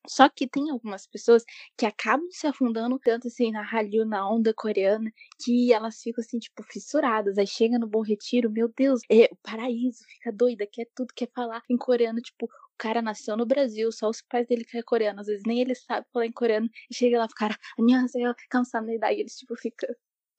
Só 0.07 0.29
que 0.29 0.47
tem 0.47 0.71
algumas 0.71 1.07
pessoas 1.07 1.45
que 1.77 1.87
acabam 1.87 2.27
se 2.31 2.47
afundando 2.47 2.99
tanto 2.99 3.29
assim 3.29 3.51
na 3.51 3.63
Hallyu, 3.63 4.05
na 4.05 4.29
onda 4.29 4.53
coreana, 4.55 5.11
que 5.43 5.73
elas 5.73 6.01
ficam 6.03 6.23
assim, 6.23 6.39
tipo, 6.39 6.63
fissuradas. 6.63 7.39
Aí 7.39 7.47
chega 7.47 7.79
no 7.79 7.87
Bom 7.87 8.03
Retiro, 8.03 8.51
meu 8.51 8.69
Deus, 8.69 9.01
é 9.11 9.29
o 9.33 9.37
paraíso, 9.43 10.05
fica 10.07 10.33
doida, 10.33 10.67
quer 10.71 10.87
tudo, 10.95 11.13
quer 11.15 11.29
falar 11.35 11.63
em 11.71 11.77
coreano, 11.77 12.21
tipo, 12.21 12.47
o 12.47 12.77
cara 12.77 13.01
nasceu 13.01 13.37
no 13.37 13.47
Brasil, 13.47 13.91
só 13.93 14.09
os 14.09 14.21
pais 14.21 14.47
dele 14.47 14.65
que 14.65 14.77
é 14.77 14.83
coreano, 14.83 15.21
às 15.21 15.27
vezes 15.27 15.43
nem 15.47 15.61
ele 15.61 15.75
sabe 15.75 16.07
falar 16.13 16.27
em 16.27 16.33
coreano, 16.33 16.69
e 16.91 16.95
chega 16.95 17.19
lá, 17.19 17.25
é 17.25 17.27
o 17.27 17.31
cara, 17.31 17.57
eu 17.79 18.35
cansado 18.51 18.87
da 18.87 18.95
idade, 18.95 19.21
eles, 19.21 19.37
tipo, 19.37 19.57
ficam 19.57 19.89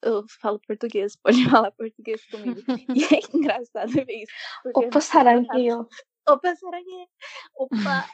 eu 0.02 0.24
falo 0.40 0.60
português, 0.60 1.16
pode 1.22 1.50
falar 1.50 1.72
português 1.72 2.24
comigo. 2.26 2.60
e 2.94 3.04
é 3.04 3.20
engraçado 3.34 3.90
ver 3.92 4.22
isso. 4.22 4.32
É 4.66 4.78
Opa, 4.78 5.00
sarangueio. 5.00 5.88
Opa, 6.28 6.56
sarangueio. 6.56 7.08
Opa 7.58 8.06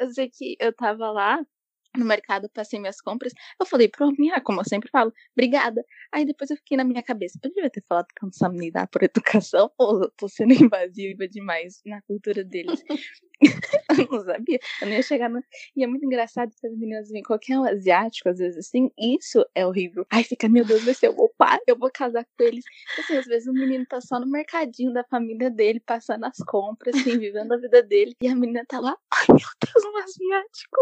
eu 0.00 0.10
sei 0.10 0.28
que 0.30 0.56
eu 0.60 0.72
tava 0.72 1.10
lá 1.10 1.40
no 1.96 2.04
mercado, 2.04 2.48
passei 2.50 2.78
minhas 2.78 3.00
compras. 3.00 3.32
Eu 3.60 3.66
falei 3.66 3.88
pro 3.88 4.12
minha, 4.18 4.40
como 4.40 4.60
eu 4.60 4.64
sempre 4.64 4.88
falo, 4.90 5.12
obrigada. 5.36 5.84
Aí 6.12 6.24
depois 6.24 6.50
eu 6.50 6.56
fiquei 6.56 6.76
na 6.76 6.84
minha 6.84 7.02
cabeça, 7.02 7.38
poderia 7.40 7.70
ter 7.70 7.82
falado 7.88 8.06
cansamnidade 8.14 8.88
por 8.90 9.02
educação 9.02 9.70
ou 9.78 10.02
eu 10.02 10.10
tô 10.16 10.28
sendo 10.28 10.52
invasiva 10.54 11.28
demais 11.28 11.80
na 11.84 12.00
cultura 12.02 12.44
deles? 12.44 12.82
eu 13.98 14.08
não 14.10 14.24
sabia. 14.24 14.58
Eu 14.80 14.88
não 14.88 14.94
ia 14.94 15.02
chegar 15.02 15.28
no... 15.28 15.42
E 15.76 15.84
é 15.84 15.86
muito 15.86 16.04
engraçado 16.04 16.50
que 16.58 16.66
as 16.66 16.76
meninas 16.76 17.10
veem 17.10 17.22
qualquer 17.22 17.58
um 17.58 17.64
asiático, 17.64 18.28
às 18.28 18.38
vezes 18.38 18.66
assim, 18.66 18.90
isso 18.98 19.44
é 19.54 19.66
horrível. 19.66 20.06
Aí 20.10 20.24
fica, 20.24 20.48
meu 20.48 20.64
Deus, 20.64 20.84
vai 20.84 20.94
ser 20.94 21.08
eu 21.08 21.14
vou 21.14 21.32
pá, 21.36 21.58
eu 21.66 21.78
vou 21.78 21.90
casar 21.92 22.24
com 22.24 22.44
eles. 22.44 22.64
Assim, 22.98 23.16
às 23.16 23.26
vezes 23.26 23.46
o 23.48 23.52
menino 23.52 23.84
tá 23.86 24.00
só 24.00 24.18
no 24.18 24.26
mercadinho 24.26 24.92
da 24.92 25.04
família 25.04 25.50
dele, 25.50 25.80
passando 25.80 26.24
as 26.24 26.38
compras, 26.46 26.94
assim, 26.94 27.18
vivendo 27.18 27.52
a 27.52 27.56
vida 27.56 27.82
dele. 27.82 28.14
E 28.22 28.28
a 28.28 28.34
menina 28.34 28.64
tá 28.66 28.80
lá, 28.80 28.96
ai 29.12 29.26
meu 29.28 29.48
Deus, 29.60 29.84
um 29.84 29.96
asiático. 29.98 30.80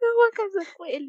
Eu 0.00 0.14
vou 0.14 0.30
casar 0.32 0.74
com 0.74 0.86
ele. 0.86 1.08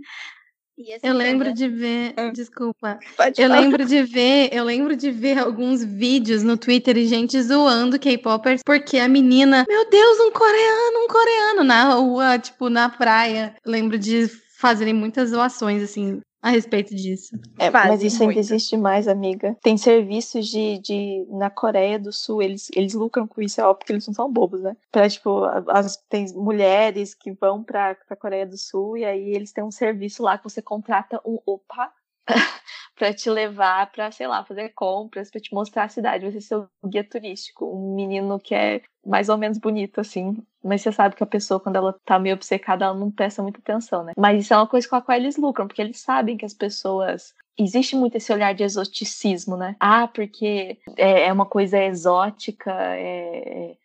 Eu 1.01 1.13
lembro 1.13 1.53
de 1.53 1.69
ver, 1.69 2.13
ah. 2.17 2.29
desculpa. 2.35 2.99
Pode 3.15 3.41
eu 3.41 3.47
falar. 3.47 3.61
lembro 3.61 3.85
de 3.85 4.03
ver, 4.03 4.49
eu 4.51 4.63
lembro 4.63 4.95
de 4.95 5.09
ver 5.09 5.37
alguns 5.37 5.83
vídeos 5.83 6.43
no 6.43 6.57
Twitter 6.57 6.97
e 6.97 7.07
gente 7.07 7.41
zoando 7.41 7.97
K-popers 7.97 8.61
porque 8.65 8.97
a 8.97 9.07
menina, 9.07 9.65
meu 9.67 9.89
Deus, 9.89 10.19
um 10.19 10.31
coreano, 10.31 11.05
um 11.05 11.07
coreano 11.07 11.63
na 11.63 11.93
rua, 11.93 12.37
tipo 12.37 12.69
na 12.69 12.89
praia. 12.89 13.55
Eu 13.65 13.71
lembro 13.71 13.97
de 13.97 14.27
fazerem 14.57 14.93
muitas 14.93 15.29
zoações 15.29 15.81
assim 15.81 16.19
a 16.45 16.51
respeito 16.51 16.93
disso. 16.93 17.35
É, 17.57 17.71
mas 17.71 18.03
isso 18.03 18.17
muito. 18.17 18.29
ainda 18.29 18.39
existe 18.39 18.77
mais, 18.77 19.07
amiga. 19.07 19.57
Tem 19.63 19.75
serviços 19.77 20.47
de, 20.47 20.77
de. 20.77 21.25
Na 21.31 21.49
Coreia 21.49 21.97
do 21.97 22.13
Sul, 22.13 22.39
eles, 22.39 22.69
eles 22.75 22.93
lucram 22.93 23.25
com 23.25 23.41
isso, 23.41 23.59
é 23.59 23.63
óbvio 23.63 23.83
que 23.83 23.91
eles 23.91 24.05
não 24.05 24.13
são 24.13 24.31
bobos, 24.31 24.61
né? 24.61 24.77
Pra, 24.91 25.09
tipo, 25.09 25.43
as, 25.67 25.97
tem 26.07 26.31
mulheres 26.35 27.15
que 27.15 27.31
vão 27.31 27.63
pra, 27.63 27.95
pra 27.95 28.15
Coreia 28.15 28.45
do 28.45 28.59
Sul 28.59 28.95
e 28.95 29.03
aí 29.03 29.33
eles 29.33 29.51
têm 29.51 29.63
um 29.63 29.71
serviço 29.71 30.21
lá 30.21 30.37
que 30.37 30.43
você 30.43 30.61
contrata 30.61 31.19
um 31.25 31.39
opa 31.47 31.91
para 32.95 33.13
te 33.13 33.29
levar 33.29 33.91
para, 33.91 34.09
sei 34.11 34.25
lá, 34.25 34.43
fazer 34.43 34.69
compras, 34.69 35.29
para 35.29 35.41
te 35.41 35.53
mostrar 35.53 35.83
a 35.83 35.89
cidade, 35.89 36.31
você 36.31 36.39
ser 36.39 36.55
o 36.55 36.67
guia 36.85 37.03
turístico, 37.03 37.65
um 37.65 37.95
menino 37.95 38.39
que 38.39 38.55
é 38.55 38.81
mais 39.05 39.29
ou 39.29 39.37
menos 39.37 39.57
bonito 39.57 39.99
assim, 40.01 40.37
mas 40.63 40.81
você 40.81 40.91
sabe 40.91 41.15
que 41.15 41.23
a 41.23 41.27
pessoa 41.27 41.59
quando 41.59 41.75
ela 41.75 41.93
tá 42.05 42.17
meio 42.17 42.35
obcecada, 42.35 42.85
ela 42.85 42.95
não 42.95 43.11
presta 43.11 43.43
muita 43.43 43.59
atenção, 43.59 44.03
né? 44.03 44.13
Mas 44.17 44.43
isso 44.43 44.53
é 44.53 44.57
uma 44.57 44.67
coisa 44.67 44.87
com 44.87 44.95
a 44.95 45.01
qual 45.01 45.17
eles 45.17 45.37
lucram, 45.37 45.67
porque 45.67 45.81
eles 45.81 45.99
sabem 45.99 46.37
que 46.37 46.45
as 46.45 46.53
pessoas 46.53 47.33
existe 47.57 47.95
muito 47.95 48.15
esse 48.15 48.31
olhar 48.33 48.53
de 48.53 48.63
exoticismo, 48.63 49.55
né? 49.57 49.75
Ah, 49.79 50.07
porque 50.07 50.77
é, 50.97 51.27
é 51.27 51.33
uma 51.33 51.45
coisa 51.45 51.77
exótica, 51.83 52.71
é, 52.95 53.75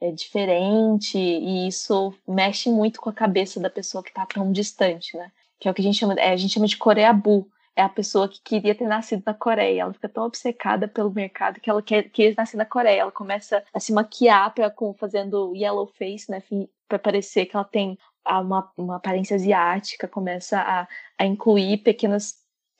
é 0.00 0.12
diferente, 0.12 1.18
e 1.18 1.68
isso 1.68 2.14
mexe 2.26 2.70
muito 2.70 3.00
com 3.00 3.10
a 3.10 3.14
cabeça 3.14 3.60
da 3.60 3.68
pessoa 3.68 4.02
que 4.02 4.12
tá 4.12 4.24
tão 4.26 4.50
distante, 4.50 5.16
né? 5.16 5.30
Que 5.58 5.68
é 5.68 5.70
o 5.70 5.74
que 5.74 5.82
a 5.82 5.84
gente 5.84 5.98
chama, 5.98 6.14
é, 6.14 6.30
a 6.30 6.36
gente 6.36 6.54
chama 6.54 6.66
de 6.66 6.76
coreabu, 6.76 7.46
é 7.80 7.82
a 7.82 7.88
pessoa 7.88 8.28
que 8.28 8.40
queria 8.42 8.74
ter 8.74 8.86
nascido 8.86 9.22
na 9.26 9.32
Coreia. 9.32 9.82
Ela 9.82 9.92
fica 9.94 10.08
tão 10.08 10.24
obcecada 10.24 10.86
pelo 10.86 11.10
mercado 11.10 11.60
que 11.60 11.70
ela 11.70 11.82
quer, 11.82 12.10
quer 12.10 12.34
nascer 12.36 12.56
na 12.56 12.66
Coreia. 12.66 13.00
Ela 13.00 13.10
começa 13.10 13.64
a 13.72 13.80
se 13.80 13.92
maquiar 13.92 14.52
pra, 14.54 14.70
com, 14.70 14.92
fazendo 14.94 15.54
yellow 15.54 15.86
face, 15.86 16.30
né? 16.30 16.42
Para 16.86 16.98
parecer 16.98 17.46
que 17.46 17.56
ela 17.56 17.64
tem 17.64 17.98
uma, 18.26 18.70
uma 18.76 18.96
aparência 18.96 19.34
asiática, 19.34 20.06
começa 20.06 20.60
a, 20.60 20.86
a 21.18 21.24
incluir 21.24 21.78
pequenas 21.78 22.34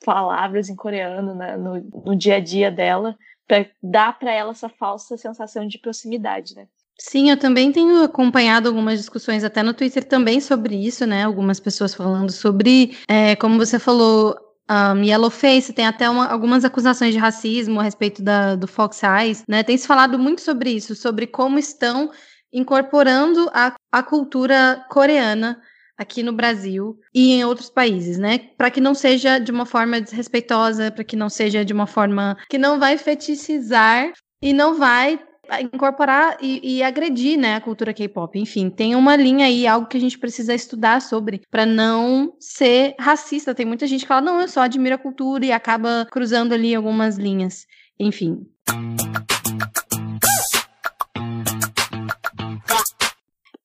palavras 0.05 0.69
em 0.69 0.75
coreano 0.75 1.35
né, 1.35 1.57
no, 1.57 1.81
no 2.05 2.15
dia 2.15 2.35
a 2.35 2.39
dia 2.39 2.71
dela, 2.71 3.17
para 3.47 3.65
dar 3.81 4.17
para 4.17 4.31
ela 4.31 4.51
essa 4.51 4.69
falsa 4.69 5.17
sensação 5.17 5.67
de 5.67 5.77
proximidade, 5.77 6.55
né? 6.55 6.67
Sim, 6.97 7.31
eu 7.31 7.37
também 7.37 7.71
tenho 7.71 8.03
acompanhado 8.03 8.69
algumas 8.69 8.99
discussões 8.99 9.43
até 9.43 9.63
no 9.63 9.73
Twitter 9.73 10.03
também 10.03 10.39
sobre 10.39 10.75
isso, 10.75 11.05
né? 11.07 11.23
Algumas 11.23 11.59
pessoas 11.59 11.95
falando 11.95 12.31
sobre, 12.31 12.95
é, 13.07 13.35
como 13.35 13.57
você 13.57 13.79
falou, 13.79 14.35
um, 14.71 15.03
Yellowface 15.03 15.73
tem 15.73 15.85
até 15.85 16.09
uma, 16.09 16.27
algumas 16.27 16.63
acusações 16.63 17.13
de 17.13 17.19
racismo 17.19 17.79
a 17.79 17.83
respeito 17.83 18.23
da, 18.23 18.55
do 18.55 18.67
Fox 18.67 19.01
Eyes, 19.03 19.43
né? 19.47 19.63
Tem 19.63 19.77
se 19.77 19.85
falado 19.85 20.17
muito 20.17 20.39
sobre 20.41 20.69
isso, 20.71 20.95
sobre 20.95 21.27
como 21.27 21.59
estão 21.59 22.09
incorporando 22.53 23.49
a, 23.53 23.75
a 23.91 24.03
cultura 24.03 24.85
coreana 24.89 25.61
aqui 25.97 26.23
no 26.23 26.33
Brasil 26.33 26.97
e 27.13 27.33
em 27.33 27.43
outros 27.43 27.69
países, 27.69 28.17
né? 28.17 28.39
Para 28.57 28.71
que 28.71 28.81
não 28.81 28.93
seja 28.93 29.39
de 29.39 29.51
uma 29.51 29.65
forma 29.65 29.99
desrespeitosa, 29.99 30.89
para 30.89 31.03
que 31.03 31.15
não 31.15 31.29
seja 31.29 31.65
de 31.65 31.73
uma 31.73 31.85
forma 31.85 32.37
que 32.49 32.57
não 32.57 32.79
vai 32.79 32.97
feticizar 32.97 34.11
e 34.41 34.53
não 34.53 34.77
vai 34.77 35.19
incorporar 35.59 36.37
e, 36.39 36.77
e 36.77 36.83
agredir, 36.83 37.37
né, 37.37 37.55
a 37.55 37.61
cultura 37.61 37.93
K-pop. 37.93 38.39
Enfim, 38.39 38.69
tem 38.69 38.95
uma 38.95 39.15
linha 39.15 39.47
aí, 39.47 39.65
algo 39.65 39.87
que 39.87 39.97
a 39.97 39.99
gente 39.99 40.19
precisa 40.19 40.53
estudar 40.53 41.01
sobre, 41.01 41.41
para 41.49 41.65
não 41.65 42.33
ser 42.39 42.95
racista. 42.99 43.55
Tem 43.55 43.65
muita 43.65 43.87
gente 43.87 44.01
que 44.01 44.07
fala, 44.07 44.21
não, 44.21 44.39
eu 44.39 44.47
só 44.47 44.61
admiro 44.61 44.95
a 44.95 44.99
cultura 44.99 45.45
e 45.45 45.51
acaba 45.51 46.07
cruzando 46.11 46.53
ali 46.53 46.75
algumas 46.75 47.17
linhas. 47.17 47.65
Enfim. 47.99 48.45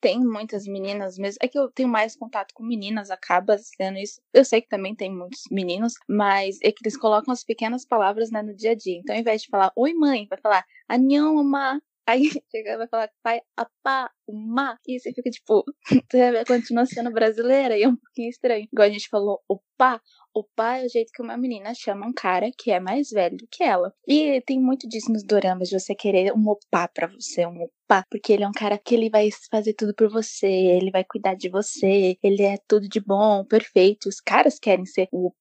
Tem 0.07 0.21
muitas 0.21 0.69
meninas 0.69 1.19
mesmo. 1.19 1.39
É 1.43 1.49
que 1.49 1.59
eu 1.59 1.69
tenho 1.69 1.89
mais 1.89 2.15
contato 2.15 2.55
com 2.55 2.63
meninas, 2.63 3.11
acaba 3.11 3.59
sendo 3.59 3.99
isso. 3.99 4.21
Eu 4.33 4.45
sei 4.45 4.63
que 4.63 4.69
também 4.69 4.95
tem 4.95 5.13
muitos 5.13 5.43
meninos, 5.51 5.95
mas 6.09 6.59
é 6.63 6.71
que 6.71 6.79
eles 6.85 6.97
colocam 6.97 7.33
as 7.33 7.43
pequenas 7.43 7.85
palavras 7.85 8.31
né, 8.31 8.41
no 8.41 8.55
dia 8.55 8.71
a 8.71 8.75
dia. 8.77 8.99
Então, 8.99 9.17
ao 9.17 9.21
invés 9.21 9.43
de 9.43 9.49
falar 9.49 9.73
oi 9.75 9.95
mãe, 9.95 10.29
vai 10.31 10.39
falar 10.41 10.65
anhão, 10.89 11.35
mamá. 11.35 11.81
Aí 12.07 12.23
chega 12.51 12.79
vai 12.79 12.87
falar 12.89 13.11
pai, 13.23 13.41
apá, 13.57 14.11
uma. 14.29 14.79
E 14.87 14.99
você 14.99 15.13
fica 15.13 15.31
tipo, 15.31 15.65
continua 16.47 16.87
sendo 16.87 17.11
brasileira 17.11 17.77
e 17.77 17.83
é 17.83 17.89
um 17.89 17.97
pouquinho 17.97 18.31
estranho. 18.31 18.69
Igual 18.73 18.89
a 18.89 18.91
gente 18.91 19.09
falou, 19.09 19.41
opa, 19.49 20.01
opa 20.35 20.79
é 20.79 20.87
o 20.87 20.89
jeito 20.89 21.11
que 21.13 21.23
uma 21.23 21.37
menina 21.37 21.73
chama 21.75 22.07
um 22.07 22.13
cara 22.13 22.51
que 22.57 22.71
é 22.71 22.79
mais 22.79 23.11
velho 23.11 23.37
do 23.37 23.47
que 23.51 23.65
ela. 23.65 23.93
E 24.07 24.41
tem 24.43 24.61
muito 24.61 24.89
disso 24.89 25.13
nos 25.13 25.25
doramas, 25.25 25.69
de 25.69 25.79
você 25.79 25.95
querer 25.95 26.33
um 26.33 26.49
opa 26.49 26.89
pra 26.89 27.09
você, 27.09 27.45
um 27.47 27.63
opa, 27.63 28.05
porque 28.11 28.33
ele 28.33 28.45
é 28.45 28.49
um 28.49 28.53
cara 28.53 28.79
que 28.79 28.95
ele 28.95 29.11
vai 29.11 29.29
fazer 29.51 29.75
tudo 29.75 29.95
por 29.95 30.09
você, 30.09 30.47
ele 30.47 30.91
vai 30.91 31.05
cuidar 31.05 31.35
de 31.35 31.49
você, 31.49 32.17
ele 32.23 32.43
é 32.43 32.57
tudo 32.69 32.89
de 32.89 33.01
bom, 33.01 33.45
perfeito. 33.45 34.09
Os 34.09 34.21
caras 34.21 34.59
querem 34.59 34.87
ser 34.87 35.09
o 35.13 35.33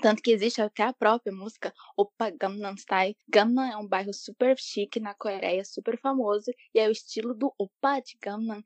Tanto 0.00 0.22
que 0.22 0.30
existe 0.30 0.60
até 0.62 0.84
a 0.84 0.92
própria 0.92 1.32
música 1.34 1.72
Opa 1.96 2.30
Gangnam 2.30 2.76
Style. 2.76 3.16
Gangnam 3.28 3.64
é 3.64 3.76
um 3.76 3.86
bairro 3.86 4.12
super 4.14 4.56
chique 4.58 5.00
na 5.00 5.12
Coreia, 5.14 5.64
super 5.64 5.98
famoso, 6.00 6.52
e 6.74 6.78
é 6.78 6.86
o 6.88 6.92
estilo 6.92 7.34
do 7.34 7.52
Opa 7.58 8.00
de 8.00 8.16
Gangnam. 8.22 8.62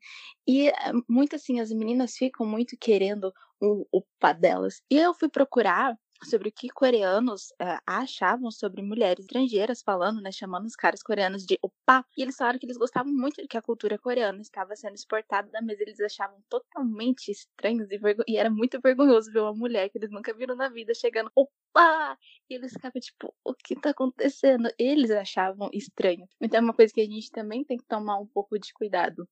E 0.47 0.69
é 0.69 0.91
muito 1.09 1.35
assim, 1.35 1.59
as 1.59 1.71
meninas 1.71 2.15
ficam 2.15 2.45
muito 2.45 2.77
querendo 2.79 3.33
o 3.59 3.85
Opa 3.91 4.31
delas. 4.33 4.81
E 4.91 4.97
eu 4.97 5.13
fui 5.13 5.27
procurar 5.29 5.97
sobre 6.23 6.49
o 6.49 6.51
que 6.51 6.69
coreanos 6.69 7.51
uh, 7.61 7.79
achavam 7.85 8.51
sobre 8.51 8.81
mulheres 8.81 9.25
estrangeiras 9.25 9.81
falando, 9.81 10.21
né, 10.21 10.31
chamando 10.31 10.65
os 10.65 10.75
caras 10.75 11.01
coreanos 11.03 11.45
de 11.45 11.57
opa, 11.61 12.05
e 12.17 12.21
eles 12.21 12.35
falaram 12.35 12.59
que 12.59 12.65
eles 12.65 12.77
gostavam 12.77 13.11
muito 13.11 13.41
de 13.41 13.47
que 13.47 13.57
a 13.57 13.61
cultura 13.61 13.97
coreana 13.97 14.41
estava 14.41 14.75
sendo 14.75 14.95
exportada 14.95 15.49
da 15.51 15.61
mesa, 15.61 15.83
eles 15.83 15.99
achavam 15.99 16.41
totalmente 16.49 17.31
estranhos 17.31 17.89
e, 17.91 17.99
e 18.27 18.37
era 18.37 18.49
muito 18.49 18.79
vergonhoso 18.81 19.31
ver 19.31 19.39
uma 19.41 19.53
mulher 19.53 19.89
que 19.89 19.97
eles 19.97 20.11
nunca 20.11 20.33
viram 20.33 20.55
na 20.55 20.69
vida 20.69 20.93
chegando 20.93 21.31
opa, 21.35 22.17
e 22.49 22.55
eles 22.55 22.71
ficavam 22.73 22.99
tipo, 23.01 23.33
o 23.43 23.53
que 23.53 23.75
tá 23.75 23.89
acontecendo? 23.91 24.69
Eles 24.77 25.11
achavam 25.11 25.69
estranho. 25.73 26.27
Então 26.41 26.59
é 26.59 26.63
uma 26.63 26.73
coisa 26.73 26.93
que 26.93 27.01
a 27.01 27.05
gente 27.05 27.31
também 27.31 27.63
tem 27.63 27.77
que 27.77 27.85
tomar 27.85 28.17
um 28.19 28.27
pouco 28.27 28.57
de 28.59 28.73
cuidado 28.73 29.27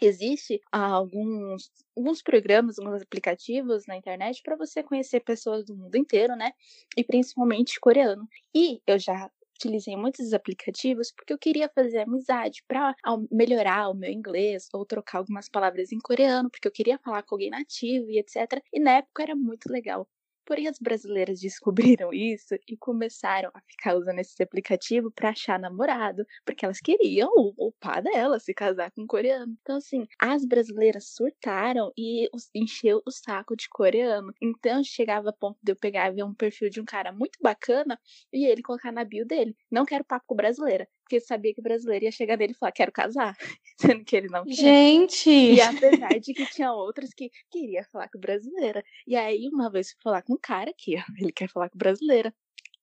existe 0.00 0.60
alguns, 0.72 1.70
alguns 1.96 2.22
programas, 2.22 2.78
alguns 2.78 3.02
aplicativos 3.02 3.86
na 3.86 3.96
internet 3.96 4.42
para 4.42 4.56
você 4.56 4.82
conhecer 4.82 5.20
pessoas 5.20 5.64
do 5.64 5.76
mundo 5.76 5.96
inteiro, 5.96 6.36
né? 6.36 6.52
E 6.96 7.04
principalmente 7.04 7.80
coreano. 7.80 8.28
E 8.54 8.80
eu 8.86 8.98
já 8.98 9.30
utilizei 9.54 9.96
muitos 9.96 10.32
aplicativos 10.32 11.12
porque 11.12 11.32
eu 11.32 11.38
queria 11.38 11.68
fazer 11.74 11.98
amizade 12.00 12.62
para 12.66 12.94
melhorar 13.30 13.90
o 13.90 13.94
meu 13.94 14.10
inglês 14.10 14.68
ou 14.72 14.86
trocar 14.86 15.18
algumas 15.18 15.48
palavras 15.48 15.92
em 15.92 15.98
coreano, 15.98 16.50
porque 16.50 16.66
eu 16.68 16.72
queria 16.72 16.98
falar 16.98 17.22
com 17.22 17.34
alguém 17.34 17.50
nativo 17.50 18.10
e 18.10 18.18
etc. 18.18 18.62
E 18.72 18.80
na 18.80 18.92
época 18.98 19.22
era 19.22 19.36
muito 19.36 19.70
legal. 19.70 20.08
Porém, 20.44 20.68
as 20.68 20.78
brasileiras 20.78 21.40
descobriram 21.40 22.10
isso 22.14 22.54
e 22.68 22.76
começaram 22.76 23.50
a 23.54 23.60
ficar 23.62 23.96
usando 23.96 24.18
esse 24.18 24.42
aplicativo 24.42 25.10
para 25.10 25.30
achar 25.30 25.58
namorado, 25.58 26.24
porque 26.44 26.64
elas 26.64 26.80
queriam 26.80 27.30
o, 27.36 27.68
o 27.68 27.72
pá 27.72 28.00
dela 28.00 28.38
se 28.38 28.52
casar 28.54 28.90
com 28.90 29.02
um 29.02 29.06
coreano. 29.06 29.56
Então, 29.62 29.76
assim, 29.76 30.06
as 30.18 30.44
brasileiras 30.44 31.12
surtaram 31.14 31.92
e 31.96 32.28
encheu 32.54 33.02
o 33.06 33.10
saco 33.10 33.56
de 33.56 33.68
coreano. 33.68 34.32
Então, 34.42 34.82
chegava 34.84 35.30
a 35.30 35.32
ponto 35.32 35.58
de 35.62 35.72
eu 35.72 35.76
pegar 35.76 36.10
e 36.10 36.14
ver 36.14 36.24
um 36.24 36.34
perfil 36.34 36.70
de 36.70 36.80
um 36.80 36.84
cara 36.84 37.12
muito 37.12 37.38
bacana 37.42 37.98
e 38.32 38.46
ele 38.46 38.62
colocar 38.62 38.92
na 38.92 39.04
bio 39.04 39.26
dele: 39.26 39.56
Não 39.70 39.84
quero 39.84 40.04
papo 40.04 40.24
com 40.26 40.36
brasileira 40.36 40.88
porque 41.10 41.18
sabia 41.18 41.52
que 41.52 41.58
o 41.58 41.62
brasileiro 41.62 42.04
ia 42.04 42.12
chegar 42.12 42.36
nele 42.36 42.52
e 42.52 42.56
falar, 42.56 42.70
quero 42.70 42.92
casar, 42.92 43.36
sendo 43.98 44.04
que 44.04 44.14
ele 44.14 44.28
não 44.28 44.44
quer. 44.44 44.54
Gente! 44.54 45.28
E 45.28 45.60
apesar 45.60 46.20
de 46.20 46.32
que 46.32 46.46
tinha 46.46 46.72
outras 46.72 47.10
que 47.12 47.28
queria 47.50 47.84
falar 47.90 48.08
com 48.08 48.20
brasileira. 48.20 48.84
E 49.04 49.16
aí, 49.16 49.48
uma 49.52 49.68
vez 49.68 49.90
fui 49.90 50.00
falar 50.04 50.22
com 50.22 50.34
um 50.34 50.38
cara 50.40 50.72
que 50.72 50.94
ele 51.20 51.32
quer 51.32 51.48
falar 51.48 51.68
com 51.68 51.76
brasileira. 51.76 52.32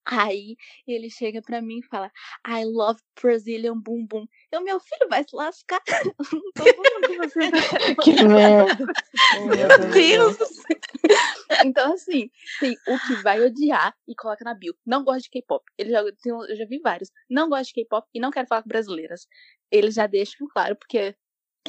Aí 0.09 0.55
ele 0.87 1.09
chega 1.09 1.41
pra 1.41 1.61
mim 1.61 1.79
e 1.79 1.85
fala, 1.85 2.09
I 2.47 2.63
love 2.63 3.01
Brazilian 3.21 3.77
Boom 3.77 4.05
Boom. 4.05 4.25
Eu, 4.51 4.63
meu 4.63 4.79
filho, 4.79 5.09
vai 5.09 5.23
se 5.23 5.35
lascar. 5.35 5.81
Que 8.03 8.23
merda. 8.23 8.85
Meu 9.45 9.91
Deus 9.91 10.37
do 10.37 10.45
céu. 10.45 10.77
Então, 11.65 11.93
assim, 11.93 12.29
tem 12.59 12.77
o 12.87 12.97
que 13.07 13.21
vai 13.21 13.41
odiar 13.41 13.93
e 14.07 14.15
coloca 14.15 14.45
na 14.45 14.53
bio. 14.53 14.73
Não 14.85 15.03
gosto 15.03 15.23
de 15.23 15.29
K-pop. 15.29 15.63
Ele 15.77 15.91
já, 15.91 16.03
tem, 16.21 16.31
eu 16.31 16.55
já 16.55 16.65
vi 16.65 16.79
vários. 16.79 17.11
Não 17.29 17.49
gosto 17.49 17.67
de 17.67 17.73
K-pop 17.73 18.07
e 18.13 18.19
não 18.19 18.31
quero 18.31 18.47
falar 18.47 18.63
com 18.63 18.69
brasileiras. 18.69 19.27
Eles 19.71 19.95
já 19.95 20.07
deixam 20.07 20.47
claro, 20.47 20.75
porque 20.75 21.15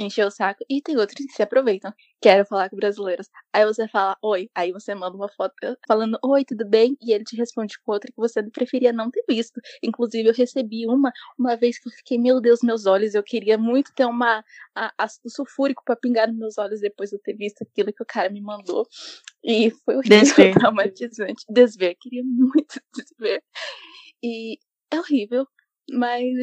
encher 0.04 0.26
o 0.26 0.30
saco. 0.30 0.64
E 0.68 0.80
tem 0.80 0.96
outros 0.96 1.24
que 1.26 1.32
se 1.32 1.42
aproveitam. 1.42 1.92
Quero 2.20 2.44
falar 2.46 2.68
com 2.70 2.76
brasileiros. 2.76 3.28
Aí 3.52 3.64
você 3.64 3.88
fala, 3.88 4.16
oi. 4.22 4.48
Aí 4.54 4.72
você 4.72 4.94
manda 4.94 5.16
uma 5.16 5.28
foto 5.28 5.54
falando, 5.86 6.18
oi, 6.24 6.44
tudo 6.44 6.66
bem? 6.68 6.96
E 7.00 7.12
ele 7.12 7.24
te 7.24 7.36
responde 7.36 7.78
com 7.80 7.92
outra 7.92 8.10
que 8.10 8.16
você 8.16 8.42
preferia 8.50 8.92
não 8.92 9.10
ter 9.10 9.24
visto. 9.28 9.60
Inclusive, 9.82 10.28
eu 10.28 10.34
recebi 10.34 10.86
uma, 10.86 11.12
uma 11.38 11.56
vez 11.56 11.78
que 11.78 11.88
eu 11.88 11.92
fiquei, 11.92 12.18
meu 12.18 12.40
Deus, 12.40 12.60
meus 12.62 12.86
olhos. 12.86 13.14
Eu 13.14 13.22
queria 13.22 13.58
muito 13.58 13.92
ter 13.94 14.04
uma 14.04 14.44
a, 14.74 14.92
ácido 14.98 15.30
sulfúrico 15.30 15.82
para 15.84 15.96
pingar 15.96 16.28
nos 16.28 16.38
meus 16.38 16.58
olhos 16.58 16.80
depois 16.80 17.10
de 17.10 17.16
eu 17.16 17.20
ter 17.20 17.34
visto 17.34 17.62
aquilo 17.62 17.92
que 17.92 18.02
o 18.02 18.06
cara 18.06 18.30
me 18.30 18.40
mandou. 18.40 18.86
E 19.44 19.70
foi 19.84 19.96
horrível, 19.96 20.20
Desver. 20.20 20.54
traumatizante. 20.58 21.44
Desver, 21.48 21.96
queria 22.00 22.22
muito 22.24 22.80
desver. 22.94 23.42
E 24.22 24.58
é 24.90 24.98
horrível, 24.98 25.46
mas 25.90 26.34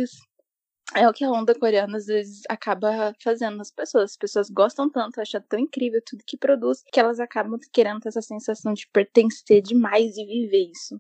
é 0.94 1.08
o 1.10 1.14
que 1.14 1.24
a 1.24 1.32
onda 1.32 1.58
coreana 1.58 1.98
às 1.98 2.06
vezes 2.06 2.44
acaba 2.48 3.14
fazendo 3.24 3.58
nas 3.58 3.72
pessoas. 3.72 4.12
As 4.12 4.18
pessoas 4.18 4.50
gostam 4.50 4.90
tanto, 4.90 5.20
acham 5.20 5.42
tão 5.48 5.60
incrível 5.60 6.02
tudo 6.06 6.24
que 6.26 6.38
produz, 6.38 6.84
que 6.92 7.00
elas 7.00 7.20
acabam 7.20 7.60
querendo 7.72 8.02
ter 8.02 8.10
essa 8.10 8.22
sensação 8.22 8.74
de 8.74 8.88
pertencer 8.88 9.62
demais 9.62 10.16
e 10.18 10.26
viver 10.26 10.72
isso. 10.72 11.00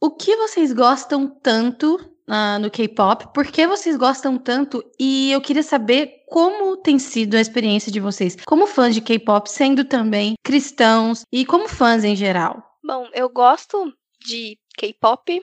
O 0.00 0.10
que 0.10 0.36
vocês 0.36 0.72
gostam 0.72 1.28
tanto 1.28 2.17
uh, 2.28 2.58
no 2.60 2.70
K-pop? 2.70 3.32
Por 3.32 3.46
que 3.46 3.66
vocês 3.66 3.96
gostam 3.96 4.38
tanto? 4.38 4.84
E 4.98 5.32
eu 5.32 5.40
queria 5.40 5.62
saber 5.62 6.24
como 6.28 6.76
tem 6.76 6.98
sido 6.98 7.34
a 7.36 7.40
experiência 7.40 7.90
de 7.90 8.00
vocês 8.00 8.36
como 8.46 8.66
fãs 8.66 8.94
de 8.94 9.00
K-pop, 9.00 9.50
sendo 9.50 9.84
também 9.84 10.34
cristãos 10.44 11.24
e 11.32 11.44
como 11.44 11.68
fãs 11.68 12.04
em 12.04 12.14
geral. 12.14 12.62
Bom, 12.84 13.08
eu 13.12 13.28
gosto 13.28 13.92
de 14.24 14.58
K-pop 14.76 15.42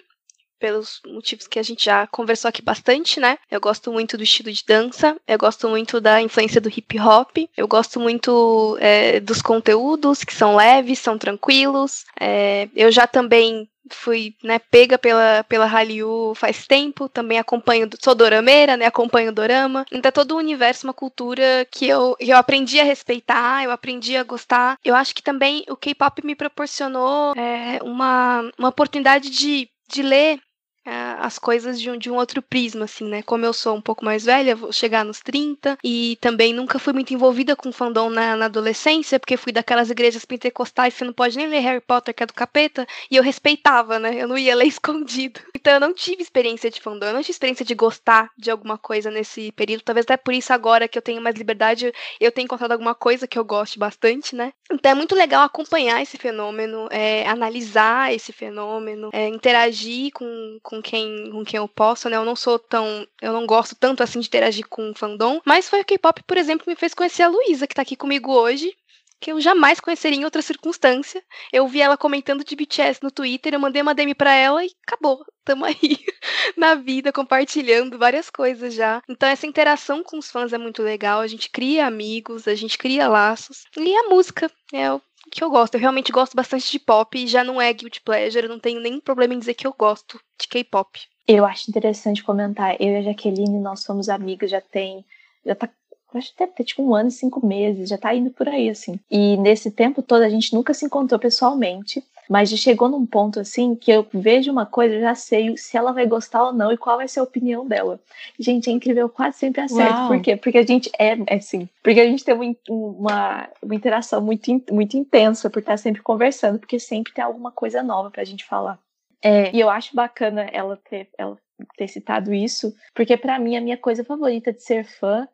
pelos 0.59 0.99
motivos 1.05 1.47
que 1.47 1.59
a 1.59 1.63
gente 1.63 1.85
já 1.85 2.07
conversou 2.07 2.49
aqui 2.49 2.61
bastante, 2.61 3.19
né? 3.19 3.37
Eu 3.51 3.59
gosto 3.59 3.91
muito 3.91 4.17
do 4.17 4.23
estilo 4.23 4.51
de 4.51 4.63
dança, 4.65 5.15
eu 5.27 5.37
gosto 5.37 5.67
muito 5.67 5.99
da 5.99 6.21
influência 6.21 6.61
do 6.61 6.69
hip 6.69 6.99
hop, 6.99 7.37
eu 7.55 7.67
gosto 7.67 7.99
muito 7.99 8.77
é, 8.79 9.19
dos 9.19 9.41
conteúdos 9.41 10.23
que 10.23 10.33
são 10.33 10.55
leves, 10.55 10.99
são 10.99 11.17
tranquilos. 11.17 12.05
É, 12.19 12.69
eu 12.75 12.91
já 12.91 13.05
também 13.05 13.69
fui 13.91 14.35
né, 14.43 14.59
pega 14.59 14.97
pela, 14.97 15.43
pela 15.43 15.65
Hallyu 15.65 16.33
faz 16.35 16.65
tempo, 16.65 17.07
também 17.07 17.37
acompanho, 17.37 17.89
sou 18.01 18.15
dorameira, 18.15 18.75
né, 18.77 18.85
acompanho 18.85 19.29
o 19.29 19.33
dorama, 19.33 19.85
então 19.91 20.09
é 20.09 20.11
todo 20.11 20.33
o 20.33 20.37
universo, 20.37 20.87
uma 20.87 20.93
cultura 20.93 21.67
que 21.71 21.87
eu, 21.87 22.15
eu 22.19 22.37
aprendi 22.37 22.79
a 22.79 22.83
respeitar, 22.83 23.63
eu 23.63 23.71
aprendi 23.71 24.17
a 24.17 24.23
gostar, 24.23 24.77
eu 24.83 24.95
acho 24.95 25.13
que 25.13 25.21
também 25.21 25.63
o 25.69 25.75
K-pop 25.75 26.25
me 26.25 26.35
proporcionou 26.35 27.33
é, 27.35 27.79
uma, 27.83 28.49
uma 28.57 28.69
oportunidade 28.69 29.29
de, 29.29 29.69
de 29.87 30.01
ler 30.01 30.39
as 30.85 31.39
coisas 31.39 31.81
de 31.81 31.89
um, 31.89 31.97
de 31.97 32.11
um 32.11 32.15
outro 32.15 32.41
prisma, 32.41 32.85
assim, 32.85 33.05
né? 33.05 33.21
Como 33.23 33.45
eu 33.45 33.53
sou 33.53 33.75
um 33.75 33.81
pouco 33.81 34.05
mais 34.05 34.25
velha, 34.25 34.55
vou 34.55 34.71
chegar 34.71 35.03
nos 35.03 35.19
30, 35.19 35.77
e 35.83 36.17
também 36.21 36.53
nunca 36.53 36.77
fui 36.77 36.93
muito 36.93 37.13
envolvida 37.13 37.55
com 37.55 37.71
fandom 37.71 38.09
na, 38.09 38.35
na 38.35 38.45
adolescência, 38.45 39.19
porque 39.19 39.37
fui 39.37 39.51
daquelas 39.51 39.89
igrejas 39.89 40.25
pentecostais, 40.25 40.93
você 40.93 41.03
não 41.03 41.13
pode 41.13 41.37
nem 41.37 41.47
ler 41.47 41.59
Harry 41.59 41.81
Potter, 41.81 42.13
que 42.13 42.23
é 42.23 42.25
do 42.25 42.33
capeta, 42.33 42.85
e 43.09 43.15
eu 43.15 43.23
respeitava, 43.23 43.97
né? 43.97 44.21
Eu 44.21 44.27
não 44.27 44.37
ia 44.37 44.55
ler 44.55 44.67
escondido. 44.69 45.39
Então 45.55 45.73
eu 45.73 45.79
não 45.79 45.93
tive 45.93 46.21
experiência 46.21 46.69
de 46.69 46.79
fandom, 46.79 47.07
eu 47.07 47.13
não 47.13 47.21
tive 47.21 47.31
experiência 47.31 47.65
de 47.65 47.73
gostar 47.73 48.29
de 48.37 48.51
alguma 48.51 48.77
coisa 48.77 49.09
nesse 49.09 49.51
período, 49.53 49.81
talvez 49.81 50.05
até 50.05 50.17
por 50.17 50.33
isso 50.33 50.53
agora 50.53 50.87
que 50.87 50.97
eu 50.97 51.01
tenho 51.01 51.21
mais 51.21 51.35
liberdade, 51.35 51.91
eu 52.19 52.31
tenho 52.31 52.45
encontrado 52.45 52.71
alguma 52.71 52.93
coisa 52.93 53.27
que 53.27 53.37
eu 53.37 53.43
goste 53.43 53.79
bastante, 53.79 54.35
né? 54.35 54.53
Então 54.71 54.91
é 54.91 54.95
muito 54.95 55.15
legal 55.15 55.43
acompanhar 55.43 56.01
esse 56.01 56.17
fenômeno, 56.17 56.87
é, 56.91 57.27
analisar 57.27 58.13
esse 58.13 58.31
fenômeno, 58.31 59.09
é, 59.13 59.27
interagir 59.27 60.11
com, 60.13 60.59
com 60.61 60.74
com 60.75 60.81
quem, 60.81 61.31
com 61.31 61.43
quem 61.43 61.57
eu 61.57 61.67
posso, 61.67 62.09
né? 62.09 62.17
Eu 62.17 62.25
não 62.25 62.35
sou 62.35 62.59
tão. 62.59 63.07
Eu 63.21 63.33
não 63.33 63.45
gosto 63.45 63.75
tanto 63.75 64.03
assim 64.03 64.19
de 64.19 64.27
interagir 64.27 64.67
com 64.67 64.93
fandom. 64.93 65.39
Mas 65.45 65.69
foi 65.69 65.81
o 65.81 65.85
K-pop, 65.85 66.23
por 66.23 66.37
exemplo, 66.37 66.63
que 66.63 66.69
me 66.69 66.75
fez 66.75 66.93
conhecer 66.93 67.23
a 67.23 67.27
Luísa, 67.27 67.67
que 67.67 67.75
tá 67.75 67.81
aqui 67.81 67.95
comigo 67.95 68.31
hoje. 68.31 68.75
Que 69.17 69.31
eu 69.31 69.39
jamais 69.39 69.79
conheceria 69.79 70.19
em 70.19 70.25
outra 70.25 70.41
circunstância. 70.41 71.23
Eu 71.51 71.67
vi 71.67 71.79
ela 71.81 71.97
comentando 71.97 72.43
de 72.43 72.55
BTS 72.55 72.99
no 73.01 73.09
Twitter, 73.09 73.53
eu 73.53 73.59
mandei 73.59 73.81
uma 73.81 73.95
DM 73.95 74.13
pra 74.13 74.33
ela 74.33 74.63
e 74.63 74.69
acabou. 74.85 75.25
Tamo 75.45 75.63
aí 75.63 75.75
na 76.57 76.75
vida, 76.75 77.13
compartilhando 77.13 77.97
várias 77.97 78.29
coisas 78.29 78.73
já. 78.73 79.01
Então, 79.09 79.29
essa 79.29 79.47
interação 79.47 80.03
com 80.03 80.17
os 80.17 80.29
fãs 80.29 80.51
é 80.51 80.57
muito 80.57 80.83
legal. 80.83 81.21
A 81.21 81.27
gente 81.27 81.49
cria 81.49 81.87
amigos, 81.87 82.47
a 82.47 82.55
gente 82.55 82.77
cria 82.77 83.07
laços. 83.07 83.63
E 83.77 83.95
a 83.95 84.09
música 84.09 84.51
é 84.73 84.91
que 85.31 85.43
eu 85.43 85.49
gosto. 85.49 85.75
Eu 85.75 85.79
realmente 85.79 86.11
gosto 86.11 86.35
bastante 86.35 86.71
de 86.71 86.79
pop 86.79 87.17
e 87.17 87.27
já 87.27 87.43
não 87.43 87.61
é 87.61 87.71
guilty 87.73 88.01
pleasure, 88.01 88.45
eu 88.45 88.49
não 88.49 88.59
tenho 88.59 88.79
nenhum 88.79 88.99
problema 88.99 89.33
em 89.33 89.39
dizer 89.39 89.53
que 89.53 89.67
eu 89.67 89.73
gosto 89.77 90.19
de 90.39 90.47
K-pop. 90.47 90.99
Eu 91.27 91.45
acho 91.45 91.69
interessante 91.69 92.23
comentar. 92.23 92.75
Eu 92.79 92.89
e 92.89 92.95
a 92.97 93.01
Jaqueline, 93.01 93.59
nós 93.59 93.81
somos 93.81 94.09
amigas, 94.09 94.51
já 94.51 94.61
tem. 94.61 95.03
Já 95.45 95.55
tá. 95.55 95.69
Acho 96.13 96.33
que 96.33 96.47
ter 96.47 96.63
tipo 96.63 96.81
um 96.81 96.95
ano 96.95 97.09
e 97.09 97.11
cinco 97.11 97.45
meses, 97.45 97.89
já 97.89 97.97
tá 97.97 98.15
indo 98.15 98.29
por 98.29 98.47
aí, 98.47 98.69
assim. 98.69 98.97
E 99.11 99.35
nesse 99.35 99.69
tempo 99.69 100.01
todo 100.01 100.21
a 100.21 100.29
gente 100.29 100.53
nunca 100.53 100.73
se 100.73 100.85
encontrou 100.85 101.19
pessoalmente. 101.19 102.01
Mas 102.29 102.49
já 102.49 102.57
chegou 102.57 102.89
num 102.89 103.05
ponto 103.05 103.39
assim 103.39 103.75
que 103.75 103.91
eu 103.91 104.05
vejo 104.13 104.51
uma 104.51 104.65
coisa, 104.65 104.95
eu 104.95 105.01
já 105.01 105.15
sei 105.15 105.55
se 105.57 105.77
ela 105.77 105.91
vai 105.91 106.05
gostar 106.05 106.43
ou 106.43 106.53
não 106.53 106.71
e 106.71 106.77
qual 106.77 106.97
vai 106.97 107.07
ser 107.07 107.19
a 107.19 107.23
opinião 107.23 107.67
dela. 107.67 107.99
Gente, 108.39 108.69
é 108.69 108.73
incrível, 108.73 109.03
eu 109.03 109.09
quase 109.09 109.37
sempre 109.37 109.61
acerto. 109.61 109.93
Uau. 109.93 110.07
Por 110.07 110.21
quê? 110.21 110.35
Porque 110.35 110.57
a 110.57 110.65
gente 110.65 110.89
é, 110.97 111.17
é 111.27 111.35
assim, 111.35 111.69
porque 111.83 111.99
a 111.99 112.05
gente 112.05 112.23
tem 112.23 112.33
uma, 112.33 112.55
uma, 112.67 113.49
uma 113.61 113.75
interação 113.75 114.21
muito, 114.21 114.51
muito 114.71 114.97
intensa 114.97 115.49
por 115.49 115.59
estar 115.59 115.77
sempre 115.77 116.01
conversando, 116.01 116.59
porque 116.59 116.79
sempre 116.79 117.13
tem 117.13 117.23
alguma 117.23 117.51
coisa 117.51 117.83
nova 117.83 118.09
pra 118.09 118.23
gente 118.23 118.43
falar. 118.43 118.79
É, 119.21 119.55
e 119.55 119.59
eu 119.59 119.69
acho 119.69 119.95
bacana 119.95 120.43
ela 120.51 120.79
ter, 120.89 121.09
ela 121.17 121.37
ter 121.77 121.87
citado 121.87 122.33
isso, 122.33 122.75
porque 122.93 123.15
para 123.17 123.39
mim 123.39 123.55
a 123.55 123.61
minha 123.61 123.77
coisa 123.77 124.03
favorita 124.03 124.51
de 124.51 124.61
ser 124.61 124.85
fã 124.85 125.27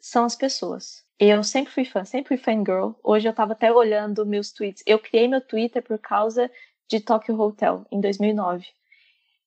são 0.00 0.24
as 0.24 0.36
pessoas. 0.36 1.05
Eu 1.18 1.42
sempre 1.42 1.72
fui 1.72 1.84
fã, 1.84 2.04
sempre 2.04 2.28
fui 2.28 2.36
fangirl. 2.36 2.92
Hoje 3.02 3.26
eu 3.26 3.32
tava 3.32 3.52
até 3.52 3.72
olhando 3.72 4.26
meus 4.26 4.52
tweets. 4.52 4.82
Eu 4.86 4.98
criei 4.98 5.26
meu 5.26 5.40
Twitter 5.40 5.82
por 5.82 5.98
causa 5.98 6.50
de 6.88 7.00
Tokyo 7.00 7.40
Hotel, 7.40 7.86
em 7.90 8.00
2009. 8.00 8.66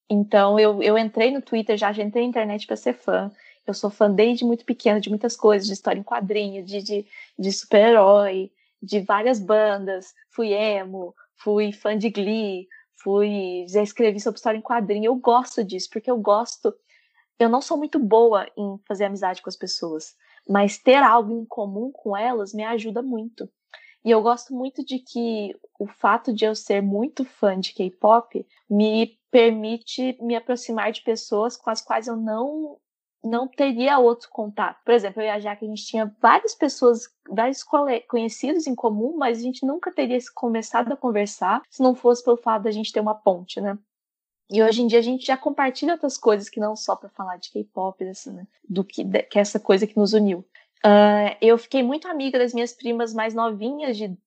Então 0.10 0.60
eu, 0.60 0.82
eu 0.82 0.98
entrei 0.98 1.32
no 1.32 1.42
Twitter, 1.42 1.78
já, 1.78 1.92
entrei 1.92 2.24
na 2.24 2.30
internet 2.30 2.66
para 2.66 2.76
ser 2.76 2.94
fã. 2.94 3.32
Eu 3.68 3.74
sou 3.76 3.92
fã 3.92 4.12
desde 4.12 4.44
muito 4.44 4.66
pequena 4.66 5.00
de 5.00 5.10
muitas 5.10 5.36
coisas, 5.36 5.68
de 5.68 5.74
história 5.74 6.00
em 6.00 6.04
quadrinho, 6.04 6.66
de, 6.66 6.82
de, 6.82 7.06
de 7.38 7.52
super-herói, 7.52 8.52
de 8.82 9.02
várias 9.02 9.40
bandas. 9.40 10.16
Fui 10.32 10.52
emo, 10.52 11.14
fui 11.36 11.72
fã 11.72 11.96
de 11.96 12.10
Glee, 12.10 12.68
fui 12.96 13.66
já 13.70 13.84
escrevi 13.84 14.20
sobre 14.20 14.40
história 14.40 14.58
em 14.58 14.62
quadrinho. 14.62 15.06
Eu 15.06 15.16
gosto 15.16 15.64
disso, 15.64 15.88
porque 15.92 16.10
eu 16.10 16.18
gosto. 16.18 16.74
Eu 17.38 17.48
não 17.48 17.62
sou 17.62 17.78
muito 17.78 18.00
boa 18.00 18.48
em 18.58 18.80
fazer 18.88 19.06
amizade 19.06 19.42
com 19.44 19.50
as 19.50 19.56
pessoas, 19.56 20.16
mas 20.50 20.80
ter 20.80 21.04
algo 21.04 21.32
em 21.32 21.46
comum 21.46 21.92
com 21.94 22.18
elas 22.18 22.54
me 22.54 22.64
ajuda 22.64 23.04
muito. 23.04 23.48
E 24.04 24.10
eu 24.10 24.22
gosto 24.22 24.54
muito 24.54 24.84
de 24.84 25.00
que 25.00 25.56
o 25.78 25.86
fato 25.86 26.34
de 26.34 26.46
eu 26.46 26.56
ser 26.56 26.82
muito 26.82 27.24
fã 27.24 27.60
de 27.60 27.74
K-pop 27.74 28.46
me 28.70 29.20
permite 29.30 30.18
me 30.22 30.36
aproximar 30.36 30.92
de 30.92 31.02
pessoas 31.02 31.56
com 31.56 31.70
as 31.70 31.82
quais 31.82 32.08
eu 32.08 32.16
não 32.16 32.78
não 33.22 33.50
teria 33.50 34.00
outro 34.00 34.30
contato. 34.32 34.82
Por 34.86 34.94
exemplo, 34.94 35.22
eu 35.22 35.26
e 35.26 35.30
a 35.30 35.40
Jaque, 35.40 35.66
a 35.66 35.68
gente 35.68 35.86
tinha 35.86 36.16
várias 36.22 36.56
pessoas, 36.56 37.02
vários 37.30 37.62
conhecidos 38.08 38.66
em 38.66 38.74
comum, 38.74 39.18
mas 39.18 39.40
a 39.40 39.42
gente 39.42 39.66
nunca 39.66 39.92
teria 39.92 40.18
começado 40.34 40.94
a 40.94 40.96
conversar 40.96 41.62
se 41.70 41.84
não 41.84 41.94
fosse 41.94 42.24
pelo 42.24 42.38
fato 42.38 42.64
da 42.64 42.72
gente 42.72 42.94
ter 42.94 43.02
uma 43.02 43.14
ponte, 43.14 43.60
né? 43.60 43.78
E 44.50 44.64
hoje 44.64 44.82
em 44.82 44.88
dia 44.88 45.00
a 45.00 45.04
gente 45.04 45.26
já 45.26 45.38
compartilha 45.38 45.94
outras 45.94 46.18
coisas 46.18 46.50
que 46.50 46.60
não 46.60 46.76
só 46.76 46.96
para 46.96 47.10
falar 47.10 47.38
de 47.38 47.52
K-pop, 47.52 48.04
assim, 48.06 48.32
né? 48.32 48.48
do 48.68 48.84
que, 48.84 49.04
que 49.06 49.38
é 49.38 49.42
essa 49.42 49.60
coisa 49.60 49.86
que 49.86 49.98
nos 49.98 50.14
uniu. 50.14 50.40
Uh, 50.86 51.36
eu 51.42 51.58
fiquei 51.58 51.84
muito 51.84 52.08
amiga 52.08 52.40
das 52.40 52.54
minhas 52.54 52.74
primas 52.74 53.14
mais 53.14 53.34
novinhas, 53.34 53.98
de 53.98 54.18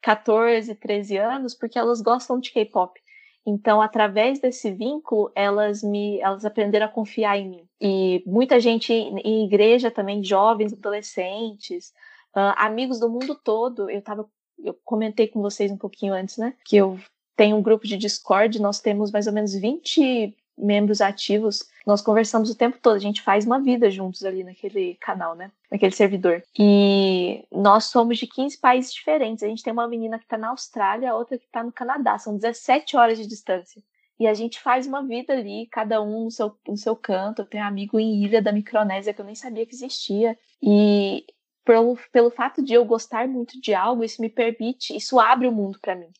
14, 0.00 0.74
13 0.74 1.16
anos, 1.16 1.54
porque 1.54 1.78
elas 1.78 2.00
gostam 2.00 2.38
de 2.38 2.50
K-pop. 2.50 2.98
Então, 3.46 3.80
através 3.80 4.40
desse 4.40 4.70
vínculo, 4.70 5.32
elas 5.34 5.82
me, 5.82 6.20
elas 6.20 6.44
aprenderam 6.44 6.86
a 6.86 6.90
confiar 6.90 7.38
em 7.38 7.48
mim. 7.48 7.68
E 7.80 8.22
muita 8.26 8.60
gente 8.60 8.92
em 8.92 9.44
igreja 9.44 9.90
também, 9.90 10.22
jovens, 10.22 10.72
adolescentes, 10.72 11.92
uh, 12.36 12.54
amigos 12.56 13.00
do 13.00 13.08
mundo 13.08 13.34
todo. 13.34 13.90
Eu 13.90 14.02
tava, 14.02 14.28
eu 14.62 14.74
comentei 14.84 15.28
com 15.28 15.40
vocês 15.40 15.70
um 15.70 15.78
pouquinho 15.78 16.12
antes, 16.12 16.36
né? 16.36 16.54
Que 16.64 16.76
eu 16.76 16.98
tenho 17.38 17.56
um 17.56 17.62
grupo 17.62 17.86
de 17.86 17.96
Discord, 17.96 18.60
nós 18.60 18.80
temos 18.80 19.12
mais 19.12 19.28
ou 19.28 19.32
menos 19.32 19.54
20 19.54 20.36
membros 20.58 21.00
ativos, 21.00 21.64
nós 21.86 22.02
conversamos 22.02 22.50
o 22.50 22.54
tempo 22.56 22.78
todo, 22.82 22.96
a 22.96 22.98
gente 22.98 23.22
faz 23.22 23.46
uma 23.46 23.60
vida 23.60 23.88
juntos 23.92 24.24
ali 24.24 24.42
naquele 24.42 24.96
canal, 24.96 25.36
né? 25.36 25.52
Naquele 25.70 25.94
servidor. 25.94 26.42
E 26.58 27.44
nós 27.52 27.84
somos 27.84 28.18
de 28.18 28.26
15 28.26 28.58
países 28.58 28.92
diferentes. 28.92 29.44
A 29.44 29.46
gente 29.46 29.62
tem 29.62 29.72
uma 29.72 29.86
menina 29.86 30.18
que 30.18 30.24
está 30.24 30.36
na 30.36 30.48
Austrália, 30.48 31.14
outra 31.14 31.38
que 31.38 31.44
está 31.44 31.62
no 31.62 31.70
Canadá. 31.70 32.18
São 32.18 32.36
17 32.36 32.96
horas 32.96 33.16
de 33.16 33.24
distância. 33.24 33.80
E 34.18 34.26
a 34.26 34.34
gente 34.34 34.58
faz 34.58 34.88
uma 34.88 35.06
vida 35.06 35.32
ali, 35.32 35.68
cada 35.70 36.02
um 36.02 36.24
no 36.24 36.30
seu, 36.32 36.52
no 36.66 36.76
seu 36.76 36.96
canto. 36.96 37.42
Eu 37.42 37.46
tenho 37.46 37.62
um 37.62 37.68
amigo 37.68 38.00
em 38.00 38.24
Ilha 38.24 38.42
da 38.42 38.50
Micronésia 38.50 39.14
que 39.14 39.20
eu 39.20 39.24
nem 39.24 39.36
sabia 39.36 39.64
que 39.64 39.76
existia. 39.76 40.36
E 40.60 41.24
pelo, 41.64 41.96
pelo 42.10 42.32
fato 42.32 42.64
de 42.64 42.74
eu 42.74 42.84
gostar 42.84 43.28
muito 43.28 43.60
de 43.60 43.74
algo, 43.74 44.02
isso 44.02 44.20
me 44.20 44.28
permite, 44.28 44.96
isso 44.96 45.20
abre 45.20 45.46
o 45.46 45.52
mundo 45.52 45.78
para 45.80 45.94
mim. 45.94 46.10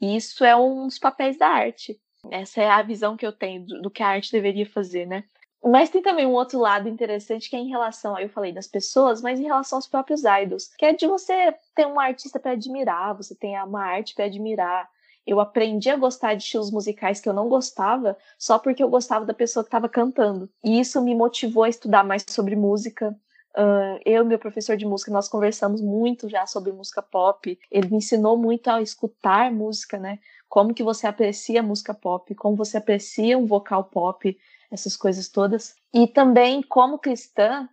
E 0.00 0.16
isso 0.16 0.44
é 0.44 0.56
um 0.56 0.86
dos 0.86 0.98
papéis 0.98 1.38
da 1.38 1.48
arte. 1.48 1.98
Essa 2.30 2.62
é 2.62 2.70
a 2.70 2.82
visão 2.82 3.16
que 3.16 3.26
eu 3.26 3.32
tenho 3.32 3.66
do, 3.66 3.82
do 3.82 3.90
que 3.90 4.02
a 4.02 4.08
arte 4.08 4.32
deveria 4.32 4.66
fazer, 4.66 5.06
né? 5.06 5.24
Mas 5.66 5.88
tem 5.88 6.02
também 6.02 6.26
um 6.26 6.32
outro 6.32 6.58
lado 6.58 6.88
interessante 6.88 7.48
que 7.48 7.56
é 7.56 7.58
em 7.58 7.70
relação, 7.70 8.18
eu 8.18 8.28
falei 8.28 8.52
das 8.52 8.66
pessoas, 8.66 9.22
mas 9.22 9.40
em 9.40 9.44
relação 9.44 9.78
aos 9.78 9.86
próprios 9.86 10.22
idols, 10.24 10.70
que 10.76 10.84
é 10.84 10.92
de 10.92 11.06
você 11.06 11.54
ter 11.74 11.86
um 11.86 11.98
artista 11.98 12.38
para 12.38 12.52
admirar, 12.52 13.16
você 13.16 13.34
tem 13.34 13.58
uma 13.62 13.82
arte 13.82 14.14
para 14.14 14.26
admirar. 14.26 14.86
Eu 15.26 15.40
aprendi 15.40 15.88
a 15.88 15.96
gostar 15.96 16.34
de 16.34 16.42
estilos 16.42 16.70
musicais 16.70 17.18
que 17.18 17.26
eu 17.26 17.32
não 17.32 17.48
gostava 17.48 18.14
só 18.38 18.58
porque 18.58 18.82
eu 18.82 18.90
gostava 18.90 19.24
da 19.24 19.32
pessoa 19.32 19.64
que 19.64 19.68
estava 19.68 19.88
cantando. 19.88 20.50
E 20.62 20.78
isso 20.78 21.00
me 21.00 21.14
motivou 21.14 21.62
a 21.62 21.68
estudar 21.68 22.04
mais 22.04 22.22
sobre 22.28 22.54
música. 22.54 23.18
Uh, 23.56 24.00
eu 24.04 24.24
meu 24.24 24.38
professor 24.38 24.76
de 24.76 24.84
música, 24.84 25.12
nós 25.12 25.28
conversamos 25.28 25.80
muito 25.80 26.28
já 26.28 26.44
sobre 26.44 26.72
música 26.72 27.00
pop. 27.00 27.58
Ele 27.70 27.88
me 27.88 27.98
ensinou 27.98 28.36
muito 28.36 28.68
a 28.68 28.82
escutar 28.82 29.52
música, 29.52 29.96
né? 29.98 30.18
como 30.54 30.72
que 30.72 30.84
você 30.84 31.08
aprecia 31.08 31.64
música 31.64 31.92
pop, 31.92 32.32
como 32.36 32.54
você 32.54 32.76
aprecia 32.76 33.36
um 33.36 33.44
vocal 33.44 33.82
pop, 33.82 34.38
essas 34.70 34.96
coisas 34.96 35.28
todas. 35.28 35.74
E 35.92 36.06
também, 36.06 36.62
como 36.62 36.96
cristã, 36.96 37.68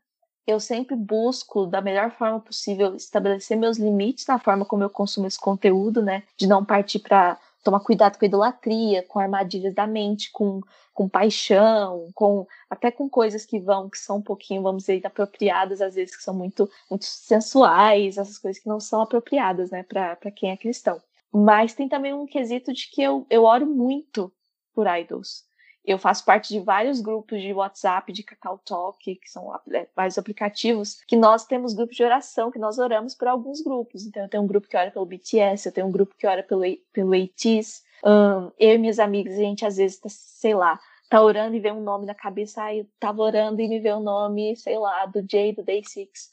eu 0.47 0.59
sempre 0.59 0.95
busco, 0.95 1.67
da 1.67 1.79
melhor 1.79 2.09
forma 2.09 2.39
possível, 2.39 2.95
estabelecer 2.95 3.55
meus 3.55 3.77
limites 3.77 4.25
na 4.25 4.39
forma 4.39 4.65
como 4.65 4.81
eu 4.81 4.89
consumo 4.89 5.27
esse 5.27 5.39
conteúdo, 5.39 6.01
né? 6.01 6.23
De 6.35 6.47
não 6.47 6.65
partir 6.65 6.97
para 6.97 7.37
tomar 7.63 7.79
cuidado 7.81 8.17
com 8.17 8.25
idolatria, 8.25 9.03
com 9.03 9.19
armadilhas 9.19 9.73
da 9.73 9.85
mente, 9.85 10.31
com, 10.31 10.61
com 10.93 11.07
paixão, 11.07 12.09
com 12.13 12.45
até 12.69 12.91
com 12.91 13.09
coisas 13.09 13.45
que 13.45 13.59
vão, 13.59 13.89
que 13.89 13.97
são 13.97 14.17
um 14.17 14.21
pouquinho, 14.21 14.61
vamos 14.63 14.83
dizer, 14.83 15.05
apropriadas, 15.05 15.81
às 15.81 15.95
vezes, 15.95 16.15
que 16.15 16.23
são 16.23 16.33
muito, 16.33 16.69
muito 16.89 17.05
sensuais, 17.05 18.17
essas 18.17 18.37
coisas 18.37 18.61
que 18.61 18.69
não 18.69 18.79
são 18.79 19.01
apropriadas, 19.01 19.71
né, 19.71 19.83
para 19.83 20.31
quem 20.35 20.51
é 20.51 20.57
cristão. 20.57 21.01
Mas 21.31 21.73
tem 21.73 21.87
também 21.87 22.13
um 22.13 22.25
quesito 22.25 22.73
de 22.73 22.89
que 22.89 23.01
eu, 23.01 23.25
eu 23.29 23.43
oro 23.43 23.65
muito 23.65 24.31
por 24.73 24.85
idols. 24.87 25.45
Eu 25.85 25.97
faço 25.97 26.23
parte 26.23 26.49
de 26.49 26.59
vários 26.59 27.01
grupos 27.01 27.41
de 27.41 27.53
WhatsApp, 27.53 28.13
de 28.13 28.23
Kakao 28.23 28.59
Talk, 28.59 29.15
que 29.15 29.29
são 29.29 29.51
é, 29.73 29.87
vários 29.95 30.17
aplicativos, 30.17 31.01
que 31.07 31.15
nós 31.15 31.45
temos 31.45 31.73
grupos 31.73 31.95
de 31.95 32.03
oração, 32.03 32.51
que 32.51 32.59
nós 32.59 32.77
oramos 32.77 33.15
por 33.15 33.27
alguns 33.27 33.61
grupos. 33.61 34.05
Então, 34.05 34.23
eu 34.23 34.29
tenho 34.29 34.43
um 34.43 34.47
grupo 34.47 34.67
que 34.67 34.77
ora 34.77 34.91
pelo 34.91 35.05
BTS, 35.05 35.65
eu 35.65 35.73
tenho 35.73 35.87
um 35.87 35.91
grupo 35.91 36.15
que 36.15 36.27
ora 36.27 36.43
pelo, 36.43 36.63
pelo 36.93 37.13
ATEEZ. 37.13 37.83
Um, 38.03 38.51
eu 38.59 38.75
e 38.75 38.77
minhas 38.77 38.99
amigas, 38.99 39.33
a 39.33 39.41
gente 39.41 39.65
às 39.65 39.77
vezes, 39.77 39.99
tá, 39.99 40.09
sei 40.09 40.53
lá, 40.53 40.79
tá 41.09 41.21
orando 41.21 41.55
e 41.55 41.59
vê 41.59 41.71
um 41.71 41.81
nome 41.81 42.05
na 42.05 42.15
cabeça, 42.15 42.63
aí 42.63 42.79
eu 42.79 42.87
tava 42.99 43.21
orando 43.21 43.61
e 43.61 43.67
me 43.67 43.79
vê 43.79 43.91
o 43.91 43.97
um 43.97 44.03
nome, 44.03 44.55
sei 44.55 44.77
lá, 44.77 45.05
do 45.05 45.25
Jay, 45.29 45.53
do 45.53 45.63
Day 45.63 45.83
Six 45.83 46.31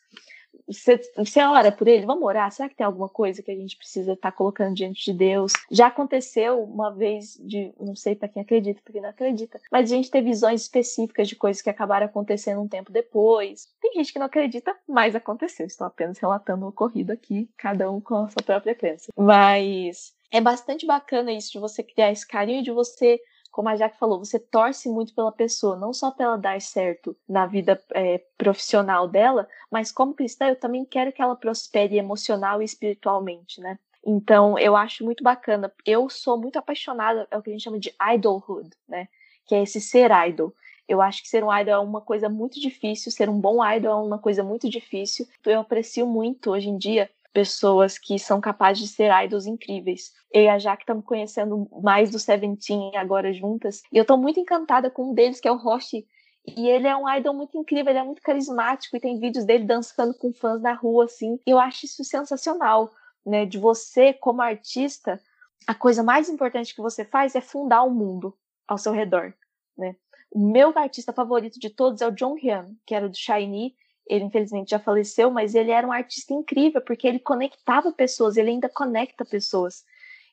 você, 0.68 1.00
você 1.16 1.40
ora 1.40 1.72
por 1.72 1.88
ele? 1.88 2.04
Vamos 2.04 2.24
orar? 2.24 2.50
Será 2.52 2.68
que 2.68 2.76
tem 2.76 2.86
alguma 2.86 3.08
coisa 3.08 3.42
que 3.42 3.50
a 3.50 3.56
gente 3.56 3.76
precisa 3.76 4.12
estar 4.12 4.30
tá 4.30 4.36
colocando 4.36 4.74
diante 4.74 5.04
de 5.04 5.16
Deus? 5.16 5.52
Já 5.70 5.86
aconteceu 5.86 6.62
uma 6.62 6.94
vez 6.94 7.38
de, 7.40 7.72
não 7.80 7.96
sei 7.96 8.14
para 8.14 8.28
quem 8.28 8.42
acredita, 8.42 8.80
para 8.82 8.92
quem 8.92 9.02
não 9.02 9.08
acredita, 9.08 9.58
mas 9.72 9.90
a 9.90 9.94
gente 9.94 10.10
ter 10.10 10.22
visões 10.22 10.62
específicas 10.62 11.26
de 11.26 11.36
coisas 11.36 11.62
que 11.62 11.70
acabaram 11.70 12.06
acontecendo 12.06 12.60
um 12.60 12.68
tempo 12.68 12.92
depois. 12.92 13.68
Tem 13.80 13.94
gente 13.94 14.12
que 14.12 14.18
não 14.18 14.26
acredita, 14.26 14.76
mas 14.86 15.14
aconteceu. 15.14 15.66
Estou 15.66 15.86
apenas 15.86 16.18
relatando 16.18 16.66
o 16.66 16.68
ocorrido 16.68 17.12
aqui, 17.12 17.48
cada 17.56 17.90
um 17.90 18.00
com 18.00 18.16
a 18.16 18.28
sua 18.28 18.42
própria 18.44 18.74
crença. 18.74 19.10
Mas 19.16 20.12
é 20.30 20.40
bastante 20.40 20.86
bacana 20.86 21.32
isso 21.32 21.52
de 21.52 21.58
você 21.58 21.82
criar 21.82 22.12
esse 22.12 22.26
carinho, 22.26 22.62
de 22.62 22.70
você 22.70 23.18
como 23.50 23.68
a 23.68 23.76
Jaque 23.76 23.98
falou, 23.98 24.18
você 24.18 24.38
torce 24.38 24.88
muito 24.88 25.14
pela 25.14 25.32
pessoa, 25.32 25.76
não 25.76 25.92
só 25.92 26.10
para 26.10 26.26
ela 26.26 26.38
dar 26.38 26.60
certo 26.60 27.16
na 27.28 27.46
vida 27.46 27.80
é, 27.92 28.18
profissional 28.36 29.08
dela, 29.08 29.48
mas 29.70 29.90
como 29.90 30.14
cristã 30.14 30.48
eu 30.48 30.56
também 30.56 30.84
quero 30.84 31.12
que 31.12 31.20
ela 31.20 31.34
prospere 31.34 31.96
emocional 31.96 32.62
e 32.62 32.64
espiritualmente, 32.64 33.60
né? 33.60 33.78
Então 34.04 34.58
eu 34.58 34.76
acho 34.76 35.04
muito 35.04 35.22
bacana. 35.22 35.72
Eu 35.84 36.08
sou 36.08 36.38
muito 36.40 36.58
apaixonada, 36.58 37.26
é 37.30 37.36
o 37.36 37.42
que 37.42 37.50
a 37.50 37.52
gente 37.52 37.64
chama 37.64 37.78
de 37.78 37.92
idolhood, 38.14 38.70
né? 38.88 39.08
Que 39.44 39.54
é 39.54 39.62
esse 39.62 39.80
ser 39.80 40.10
idol. 40.28 40.54
Eu 40.86 41.02
acho 41.02 41.22
que 41.22 41.28
ser 41.28 41.44
um 41.44 41.54
idol 41.54 41.74
é 41.74 41.78
uma 41.78 42.00
coisa 42.00 42.28
muito 42.28 42.58
difícil, 42.58 43.12
ser 43.12 43.28
um 43.28 43.38
bom 43.38 43.62
idol 43.64 43.92
é 43.92 44.06
uma 44.06 44.18
coisa 44.18 44.42
muito 44.42 44.68
difícil. 44.70 45.26
Eu 45.44 45.60
aprecio 45.60 46.06
muito 46.06 46.50
hoje 46.50 46.68
em 46.68 46.78
dia 46.78 47.10
pessoas 47.38 47.96
que 47.96 48.18
são 48.18 48.40
capazes 48.40 48.82
de 48.82 48.88
ser 48.88 49.12
idols 49.24 49.46
incríveis. 49.46 50.12
Eu 50.32 50.42
e 50.42 50.48
a 50.48 50.58
Jaque 50.58 50.82
estamos 50.82 51.04
conhecendo 51.04 51.68
mais 51.80 52.10
do 52.10 52.18
Seventeen 52.18 52.96
agora 52.96 53.32
juntas, 53.32 53.80
e 53.92 53.96
eu 53.96 54.02
estou 54.02 54.18
muito 54.18 54.40
encantada 54.40 54.90
com 54.90 55.10
um 55.10 55.14
deles, 55.14 55.38
que 55.38 55.46
é 55.46 55.52
o 55.52 55.56
Roshi. 55.56 56.04
E 56.44 56.66
ele 56.68 56.88
é 56.88 56.96
um 56.96 57.08
idol 57.08 57.32
muito 57.34 57.56
incrível, 57.56 57.90
ele 57.90 58.00
é 58.00 58.02
muito 58.02 58.22
carismático 58.22 58.96
e 58.96 59.00
tem 59.00 59.20
vídeos 59.20 59.44
dele 59.44 59.64
dançando 59.64 60.14
com 60.14 60.32
fãs 60.32 60.60
na 60.60 60.72
rua, 60.72 61.04
assim. 61.04 61.38
Eu 61.46 61.60
acho 61.60 61.86
isso 61.86 62.02
sensacional, 62.02 62.90
né? 63.24 63.46
De 63.46 63.56
você, 63.56 64.12
como 64.12 64.42
artista, 64.42 65.20
a 65.64 65.76
coisa 65.76 66.02
mais 66.02 66.28
importante 66.28 66.74
que 66.74 66.82
você 66.82 67.04
faz 67.04 67.36
é 67.36 67.40
fundar 67.40 67.84
o 67.84 67.88
um 67.88 67.94
mundo 67.94 68.36
ao 68.66 68.78
seu 68.78 68.92
redor, 68.92 69.32
né? 69.76 69.94
O 70.28 70.40
meu 70.40 70.72
artista 70.76 71.12
favorito 71.12 71.60
de 71.60 71.70
todos 71.70 72.00
é 72.00 72.08
o 72.08 72.12
John 72.12 72.34
Hyun, 72.34 72.74
que 72.84 72.96
era 72.96 73.08
do 73.08 73.16
Shiny, 73.16 73.76
ele 74.08 74.24
infelizmente 74.24 74.70
já 74.70 74.78
faleceu, 74.78 75.30
mas 75.30 75.54
ele 75.54 75.70
era 75.70 75.86
um 75.86 75.92
artista 75.92 76.32
incrível 76.32 76.80
porque 76.80 77.06
ele 77.06 77.18
conectava 77.18 77.92
pessoas, 77.92 78.36
ele 78.36 78.50
ainda 78.50 78.68
conecta 78.68 79.24
pessoas. 79.24 79.84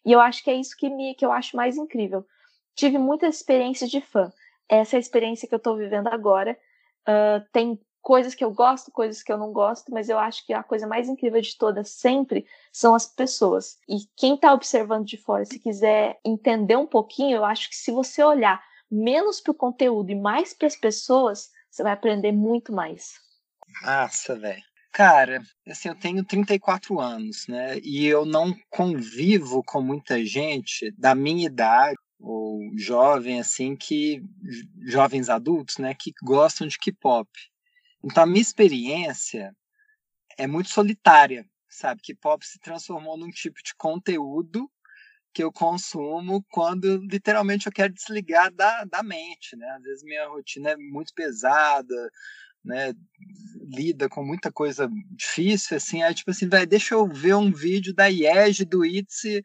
E 0.06 0.12
eu 0.12 0.20
acho 0.20 0.44
que 0.44 0.50
é 0.50 0.56
isso 0.56 0.76
que 0.78 0.90
me 0.90 1.16
que 1.16 1.26
eu 1.26 1.32
acho 1.32 1.56
mais 1.58 1.78
incrível. 1.78 2.26
Tive 2.76 2.98
muitas 2.98 3.36
experiências 3.36 3.90
de 3.90 4.02
fã. 4.02 4.32
Essa 4.70 4.96
é 4.96 4.98
a 4.98 5.00
experiência 5.00 5.48
que 5.48 5.54
eu 5.54 5.58
estou 5.58 5.76
vivendo 5.76 6.08
agora. 6.08 6.58
Uh, 7.08 7.44
tem 7.52 7.80
coisas 8.02 8.36
que 8.36 8.46
eu 8.46 8.52
gosto, 8.52 8.92
coisas 8.92 9.24
que 9.24 9.32
eu 9.32 9.38
não 9.38 9.52
gosto, 9.52 9.92
mas 9.92 10.10
eu 10.10 10.20
acho 10.20 10.46
que 10.46 10.54
a 10.54 10.62
coisa 10.62 10.86
mais 10.86 11.10
incrível 11.10 11.42
de 11.42 11.58
todas 11.58 11.90
sempre 11.90 12.46
são 12.72 12.94
as 12.94 13.08
pessoas. 13.08 13.80
E 13.90 14.08
quem 14.16 14.36
está 14.36 14.54
observando 14.54 15.06
de 15.06 15.18
fora, 15.18 15.44
se 15.44 15.58
quiser 15.58 16.20
entender 16.24 16.76
um 16.76 16.86
pouquinho, 16.86 17.38
eu 17.38 17.44
acho 17.44 17.68
que 17.68 17.76
se 17.76 17.92
você 17.92 18.24
olhar 18.24 18.64
menos 18.92 19.42
pro 19.42 19.56
conteúdo 19.56 20.12
e 20.12 20.16
mais 20.16 20.54
para 20.54 20.68
as 20.68 20.76
pessoas, 20.76 21.50
você 21.68 21.82
vai 21.82 21.94
aprender 21.94 22.32
muito 22.32 22.72
mais. 22.72 23.25
Nossa, 23.84 24.38
velho. 24.38 24.64
Cara, 24.92 25.42
assim, 25.68 25.90
eu 25.90 25.96
tenho 25.96 26.24
34 26.24 27.00
anos, 27.00 27.48
né? 27.48 27.78
E 27.80 28.06
eu 28.06 28.26
não 28.26 28.56
convivo 28.70 29.62
com 29.64 29.82
muita 29.82 30.24
gente 30.26 30.92
da 30.98 31.14
minha 31.14 31.46
idade 31.46 31.98
ou 32.20 32.60
jovem 32.78 33.40
assim 33.40 33.76
que 33.76 34.24
jovens 34.88 35.30
adultos, 35.30 35.78
né, 35.78 35.94
que 35.94 36.14
gostam 36.24 36.66
de 36.66 36.78
K-pop. 36.78 37.30
Então 38.04 38.24
a 38.24 38.26
minha 38.26 38.42
experiência 38.42 39.54
é 40.38 40.48
muito 40.48 40.70
solitária, 40.70 41.46
sabe? 41.70 42.02
K-pop 42.02 42.46
se 42.46 42.60
transformou 42.60 43.18
num 43.18 43.30
tipo 43.30 43.62
de 43.64 43.76
conteúdo 43.76 44.70
que 45.34 45.44
eu 45.44 45.52
consumo 45.52 46.46
quando 46.50 46.98
literalmente 47.12 47.68
eu 47.68 47.72
quero 47.74 47.94
desligar 47.94 48.54
da, 48.54 48.86
da 48.86 49.04
mente, 49.04 49.56
né? 49.58 49.68
Às 49.72 49.84
vezes 49.84 50.04
minha 50.04 50.28
rotina 50.30 50.72
é 50.72 50.78
muito 50.78 51.14
pesada, 51.14 52.10
né? 52.66 52.94
Lida 53.62 54.10
com 54.10 54.24
muita 54.24 54.52
coisa 54.52 54.90
difícil, 55.12 55.78
assim, 55.78 56.02
aí 56.04 56.14
tipo 56.14 56.32
assim, 56.32 56.48
vai, 56.48 56.66
deixa 56.66 56.96
eu 56.96 57.08
ver 57.08 57.36
um 57.36 57.52
vídeo 57.52 57.94
da 57.94 58.08
IEG, 58.08 58.66
do 58.66 58.86
ITZY, 58.86 59.44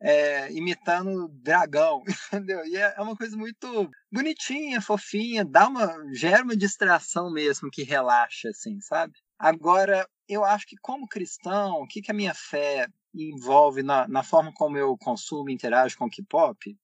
é, 0.00 0.52
imitando 0.52 1.28
dragão, 1.28 2.02
entendeu? 2.32 2.64
E 2.64 2.76
é, 2.76 2.94
é 2.96 3.00
uma 3.00 3.16
coisa 3.16 3.36
muito 3.36 3.90
bonitinha, 4.12 4.80
fofinha, 4.80 5.44
dá 5.44 5.68
uma, 5.68 5.92
gera 6.14 6.44
uma 6.44 6.56
distração 6.56 7.32
mesmo 7.32 7.70
que 7.70 7.82
relaxa, 7.82 8.50
assim, 8.50 8.80
sabe? 8.80 9.14
Agora, 9.38 10.06
eu 10.28 10.44
acho 10.44 10.66
que 10.66 10.76
como 10.80 11.08
cristão, 11.08 11.80
o 11.80 11.86
que, 11.86 12.02
que 12.02 12.10
a 12.10 12.14
minha 12.14 12.34
fé 12.34 12.88
envolve 13.14 13.82
na, 13.82 14.06
na 14.06 14.22
forma 14.22 14.52
como 14.54 14.76
eu 14.76 14.96
consumo 14.98 15.50
e 15.50 15.54
interajo 15.54 15.96
com 15.96 16.06
o 16.06 16.10
K-pop, 16.10 16.76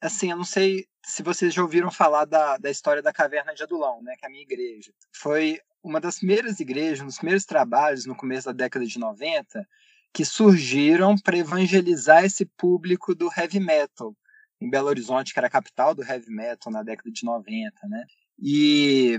assim, 0.00 0.30
eu 0.30 0.36
não 0.36 0.44
sei 0.44 0.86
se 1.04 1.22
vocês 1.22 1.52
já 1.52 1.62
ouviram 1.62 1.90
falar 1.90 2.24
da, 2.24 2.56
da 2.56 2.70
história 2.70 3.02
da 3.02 3.12
Caverna 3.12 3.54
de 3.54 3.62
Adulão, 3.62 4.02
né, 4.02 4.14
que 4.18 4.24
é 4.24 4.28
a 4.28 4.30
minha 4.30 4.42
igreja. 4.42 4.92
Foi 5.12 5.60
uma 5.82 6.00
das 6.00 6.18
primeiras 6.18 6.60
igrejas, 6.60 7.00
um 7.00 7.06
dos 7.06 7.16
primeiros 7.16 7.44
trabalhos 7.44 8.06
no 8.06 8.14
começo 8.14 8.46
da 8.46 8.52
década 8.52 8.84
de 8.84 8.98
90, 8.98 9.66
que 10.12 10.24
surgiram 10.24 11.16
para 11.16 11.38
evangelizar 11.38 12.24
esse 12.24 12.44
público 12.44 13.14
do 13.14 13.30
heavy 13.34 13.60
metal 13.60 14.14
em 14.60 14.68
Belo 14.68 14.88
Horizonte, 14.88 15.32
que 15.32 15.38
era 15.38 15.46
a 15.46 15.50
capital 15.50 15.94
do 15.94 16.02
heavy 16.02 16.30
metal 16.30 16.72
na 16.72 16.82
década 16.82 17.10
de 17.10 17.24
90, 17.24 17.88
né? 17.88 18.04
E 18.38 19.18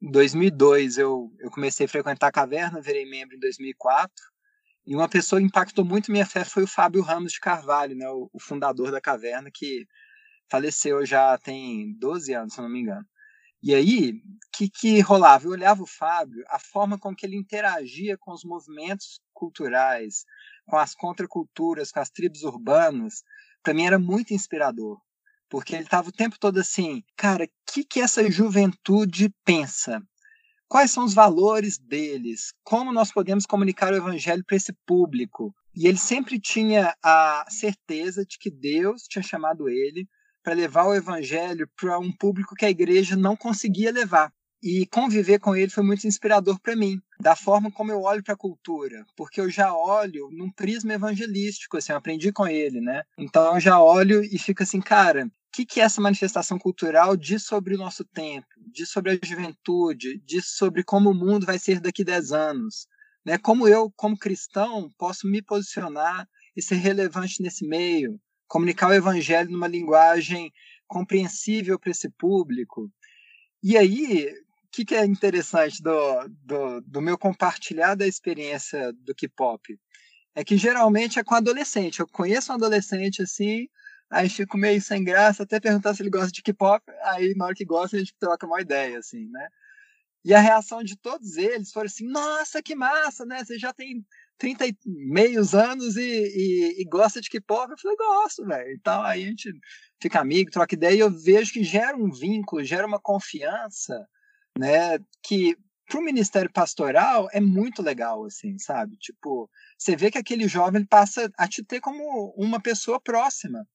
em 0.00 0.10
2002 0.10 0.98
eu, 0.98 1.32
eu 1.38 1.50
comecei 1.50 1.86
a 1.86 1.88
frequentar 1.88 2.26
a 2.28 2.32
caverna, 2.32 2.80
virei 2.80 3.08
membro 3.08 3.36
em 3.36 3.38
2004 3.38 4.12
e 4.86 4.96
uma 4.96 5.08
pessoa 5.08 5.40
que 5.40 5.46
impactou 5.46 5.84
muito 5.84 6.10
minha 6.10 6.26
fé 6.26 6.44
foi 6.44 6.64
o 6.64 6.68
Fábio 6.68 7.02
Ramos 7.02 7.32
de 7.32 7.40
Carvalho, 7.40 7.94
né, 7.94 8.08
o, 8.08 8.28
o 8.32 8.40
fundador 8.40 8.90
da 8.90 9.00
caverna, 9.00 9.50
que 9.52 9.86
faleceu 10.52 11.06
já 11.06 11.38
tem 11.38 11.94
12 11.98 12.34
anos, 12.34 12.52
se 12.52 12.60
não 12.60 12.68
me 12.68 12.80
engano. 12.80 13.06
E 13.62 13.74
aí, 13.74 14.10
o 14.10 14.20
que, 14.52 14.68
que 14.68 15.00
rolava? 15.00 15.46
Eu 15.46 15.52
olhava 15.52 15.82
o 15.82 15.86
Fábio, 15.86 16.44
a 16.48 16.58
forma 16.58 16.98
com 16.98 17.14
que 17.14 17.24
ele 17.24 17.36
interagia 17.36 18.18
com 18.18 18.32
os 18.32 18.44
movimentos 18.44 19.18
culturais, 19.32 20.26
com 20.66 20.76
as 20.76 20.94
contraculturas, 20.94 21.90
com 21.90 22.00
as 22.00 22.10
tribos 22.10 22.42
urbanas, 22.42 23.22
para 23.62 23.72
mim 23.72 23.86
era 23.86 23.98
muito 23.98 24.34
inspirador. 24.34 25.00
Porque 25.48 25.74
ele 25.74 25.84
estava 25.84 26.10
o 26.10 26.12
tempo 26.12 26.36
todo 26.38 26.58
assim, 26.58 27.02
cara, 27.16 27.44
o 27.44 27.48
que, 27.72 27.84
que 27.84 28.00
essa 28.00 28.30
juventude 28.30 29.32
pensa? 29.44 30.02
quais 30.72 30.90
são 30.90 31.04
os 31.04 31.12
valores 31.12 31.76
deles, 31.76 32.54
como 32.64 32.94
nós 32.94 33.12
podemos 33.12 33.44
comunicar 33.44 33.92
o 33.92 33.96
evangelho 33.96 34.42
para 34.42 34.56
esse 34.56 34.72
público. 34.86 35.54
E 35.76 35.86
ele 35.86 35.98
sempre 35.98 36.40
tinha 36.40 36.96
a 37.04 37.44
certeza 37.50 38.24
de 38.24 38.38
que 38.38 38.50
Deus 38.50 39.02
tinha 39.02 39.22
chamado 39.22 39.68
ele 39.68 40.08
para 40.42 40.54
levar 40.54 40.86
o 40.86 40.94
evangelho 40.94 41.68
para 41.76 41.98
um 41.98 42.12
público 42.12 42.54
que 42.54 42.64
a 42.64 42.70
igreja 42.70 43.16
não 43.16 43.36
conseguia 43.36 43.92
levar. 43.92 44.32
E 44.62 44.86
conviver 44.86 45.40
com 45.40 45.56
ele 45.56 45.70
foi 45.70 45.82
muito 45.82 46.06
inspirador 46.06 46.58
para 46.60 46.76
mim, 46.76 47.00
da 47.18 47.34
forma 47.34 47.70
como 47.70 47.90
eu 47.90 48.02
olho 48.02 48.22
para 48.22 48.34
a 48.34 48.36
cultura, 48.36 49.04
porque 49.16 49.40
eu 49.40 49.50
já 49.50 49.74
olho 49.74 50.30
num 50.30 50.50
prisma 50.52 50.94
evangelístico, 50.94 51.76
assim, 51.76 51.90
eu 51.90 51.98
aprendi 51.98 52.30
com 52.32 52.46
ele, 52.46 52.80
né? 52.80 53.02
Então 53.18 53.54
eu 53.54 53.60
já 53.60 53.80
olho 53.80 54.22
e 54.22 54.38
fico 54.38 54.62
assim, 54.62 54.80
cara, 54.80 55.28
que, 55.52 55.66
que 55.66 55.80
essa 55.80 56.00
manifestação 56.00 56.58
cultural 56.58 57.16
diz 57.16 57.42
sobre 57.44 57.74
o 57.74 57.78
nosso 57.78 58.04
tempo, 58.04 58.46
diz 58.72 58.88
sobre 58.88 59.12
a 59.12 59.26
juventude, 59.26 60.22
diz 60.24 60.46
sobre 60.46 60.82
como 60.82 61.10
o 61.10 61.14
mundo 61.14 61.44
vai 61.44 61.58
ser 61.58 61.80
daqui 61.80 62.02
a 62.02 62.06
10 62.06 62.32
anos. 62.32 62.86
Né? 63.24 63.38
Como 63.38 63.68
eu, 63.68 63.92
como 63.96 64.18
cristão, 64.18 64.90
posso 64.96 65.26
me 65.26 65.42
posicionar 65.42 66.26
e 66.56 66.62
ser 66.62 66.76
relevante 66.76 67.42
nesse 67.42 67.66
meio, 67.66 68.18
comunicar 68.52 68.90
o 68.90 68.92
evangelho 68.92 69.50
numa 69.50 69.66
linguagem 69.66 70.52
compreensível 70.86 71.78
para 71.78 71.90
esse 71.90 72.10
público. 72.10 72.92
E 73.62 73.78
aí, 73.78 74.26
o 74.26 74.68
que, 74.70 74.84
que 74.84 74.94
é 74.94 75.06
interessante 75.06 75.82
do, 75.82 76.28
do, 76.28 76.80
do 76.82 77.00
meu 77.00 77.16
compartilhar 77.16 77.94
da 77.94 78.06
experiência 78.06 78.92
do 78.92 79.14
K-pop? 79.14 79.80
É 80.34 80.44
que 80.44 80.58
geralmente 80.58 81.18
é 81.18 81.24
com 81.24 81.34
adolescente. 81.34 82.00
Eu 82.00 82.06
conheço 82.06 82.52
um 82.52 82.56
adolescente 82.56 83.22
assim, 83.22 83.68
Aí 84.10 84.28
fico 84.28 84.58
meio 84.58 84.82
sem 84.82 85.02
graça, 85.02 85.44
até 85.44 85.58
perguntar 85.58 85.94
se 85.94 86.02
ele 86.02 86.10
gosta 86.10 86.30
de 86.30 86.42
K-pop, 86.42 86.84
aí 87.04 87.34
na 87.34 87.46
hora 87.46 87.54
que 87.54 87.64
gosta 87.64 87.96
a 87.96 87.98
gente 87.98 88.14
troca 88.18 88.46
uma 88.46 88.60
ideia, 88.60 88.98
assim, 88.98 89.26
né? 89.30 89.48
E 90.22 90.34
a 90.34 90.38
reação 90.40 90.84
de 90.84 90.98
todos 90.98 91.38
eles 91.38 91.72
foi 91.72 91.86
assim, 91.86 92.06
nossa, 92.06 92.62
que 92.62 92.74
massa, 92.74 93.24
né? 93.24 93.42
Você 93.42 93.58
já 93.58 93.72
tem 93.72 94.04
30 94.38 94.66
e 94.66 94.76
meios 94.84 95.54
anos 95.54 95.96
e, 95.96 96.02
e, 96.02 96.82
e 96.82 96.84
gosta 96.84 97.20
de 97.20 97.28
K-pop? 97.28 97.70
Eu 97.70 97.78
falei, 97.78 97.96
gosto, 97.96 98.44
velho. 98.44 98.72
Então 98.72 99.02
aí 99.02 99.24
a 99.24 99.26
gente 99.26 99.52
fica 100.00 100.20
amigo, 100.20 100.50
troca 100.50 100.74
ideia, 100.74 100.94
e 100.94 101.00
eu 101.00 101.10
vejo 101.10 101.52
que 101.52 101.62
gera 101.62 101.96
um 101.96 102.10
vínculo, 102.10 102.64
gera 102.64 102.86
uma 102.86 103.00
confiança, 103.00 104.06
né? 104.58 104.98
Que 105.22 105.56
para 105.86 106.00
o 106.00 106.04
ministério 106.04 106.50
pastoral 106.50 107.28
é 107.32 107.40
muito 107.40 107.82
legal, 107.82 108.24
assim, 108.24 108.56
sabe? 108.58 108.96
Tipo, 108.96 109.48
você 109.76 109.94
vê 109.94 110.10
que 110.10 110.18
aquele 110.18 110.48
jovem 110.48 110.84
passa 110.84 111.30
a 111.36 111.46
te 111.46 111.62
ter 111.62 111.80
como 111.80 112.34
uma 112.36 112.60
pessoa 112.60 113.00
próxima. 113.00 113.66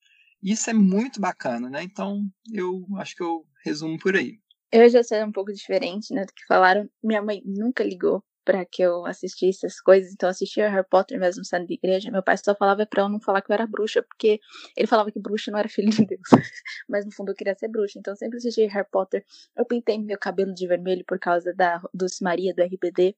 Isso 0.41 0.69
é 0.69 0.73
muito 0.73 1.19
bacana, 1.21 1.69
né? 1.69 1.83
Então, 1.83 2.23
eu 2.51 2.85
acho 2.97 3.15
que 3.15 3.23
eu 3.23 3.45
resumo 3.63 3.97
por 3.99 4.15
aí. 4.15 4.39
Eu 4.71 4.89
já 4.89 5.03
sei 5.03 5.23
um 5.23 5.31
pouco 5.31 5.53
diferente, 5.53 6.13
né, 6.13 6.25
do 6.25 6.33
que 6.33 6.45
falaram. 6.45 6.89
Minha 7.01 7.21
mãe 7.21 7.41
nunca 7.45 7.83
ligou 7.83 8.23
para 8.47 8.63
que 8.63 8.81
eu 8.81 9.05
assistisse 9.05 9.65
essas 9.65 9.81
coisas, 9.81 10.13
então 10.13 10.27
eu 10.27 10.31
assistia 10.31 10.69
Harry 10.69 10.87
Potter 10.89 11.19
mesmo 11.19 11.43
sendo 11.43 11.67
de 11.67 11.73
igreja. 11.73 12.09
Meu 12.09 12.23
pai 12.23 12.37
só 12.37 12.55
falava 12.55 12.85
para 12.85 13.03
eu 13.03 13.09
não 13.09 13.19
falar 13.19 13.41
que 13.41 13.51
eu 13.51 13.53
era 13.53 13.67
bruxa, 13.67 14.01
porque 14.01 14.39
ele 14.77 14.87
falava 14.87 15.11
que 15.11 15.19
bruxa 15.19 15.51
não 15.51 15.59
era 15.59 15.67
filho 15.67 15.89
de 15.89 16.05
Deus, 16.05 16.21
mas 16.87 17.03
no 17.05 17.11
fundo 17.11 17.33
eu 17.33 17.35
queria 17.35 17.53
ser 17.55 17.67
bruxa. 17.67 17.99
Então 17.99 18.13
eu 18.13 18.15
sempre 18.15 18.37
assisti 18.37 18.65
Harry 18.67 18.87
Potter. 18.89 19.25
Eu 19.53 19.65
pintei 19.65 19.99
meu 19.99 20.17
cabelo 20.17 20.53
de 20.53 20.65
vermelho 20.65 21.03
por 21.05 21.19
causa 21.19 21.53
da 21.53 21.81
Dulce 21.93 22.23
Maria 22.23 22.53
do 22.53 22.63
RBD. 22.63 23.17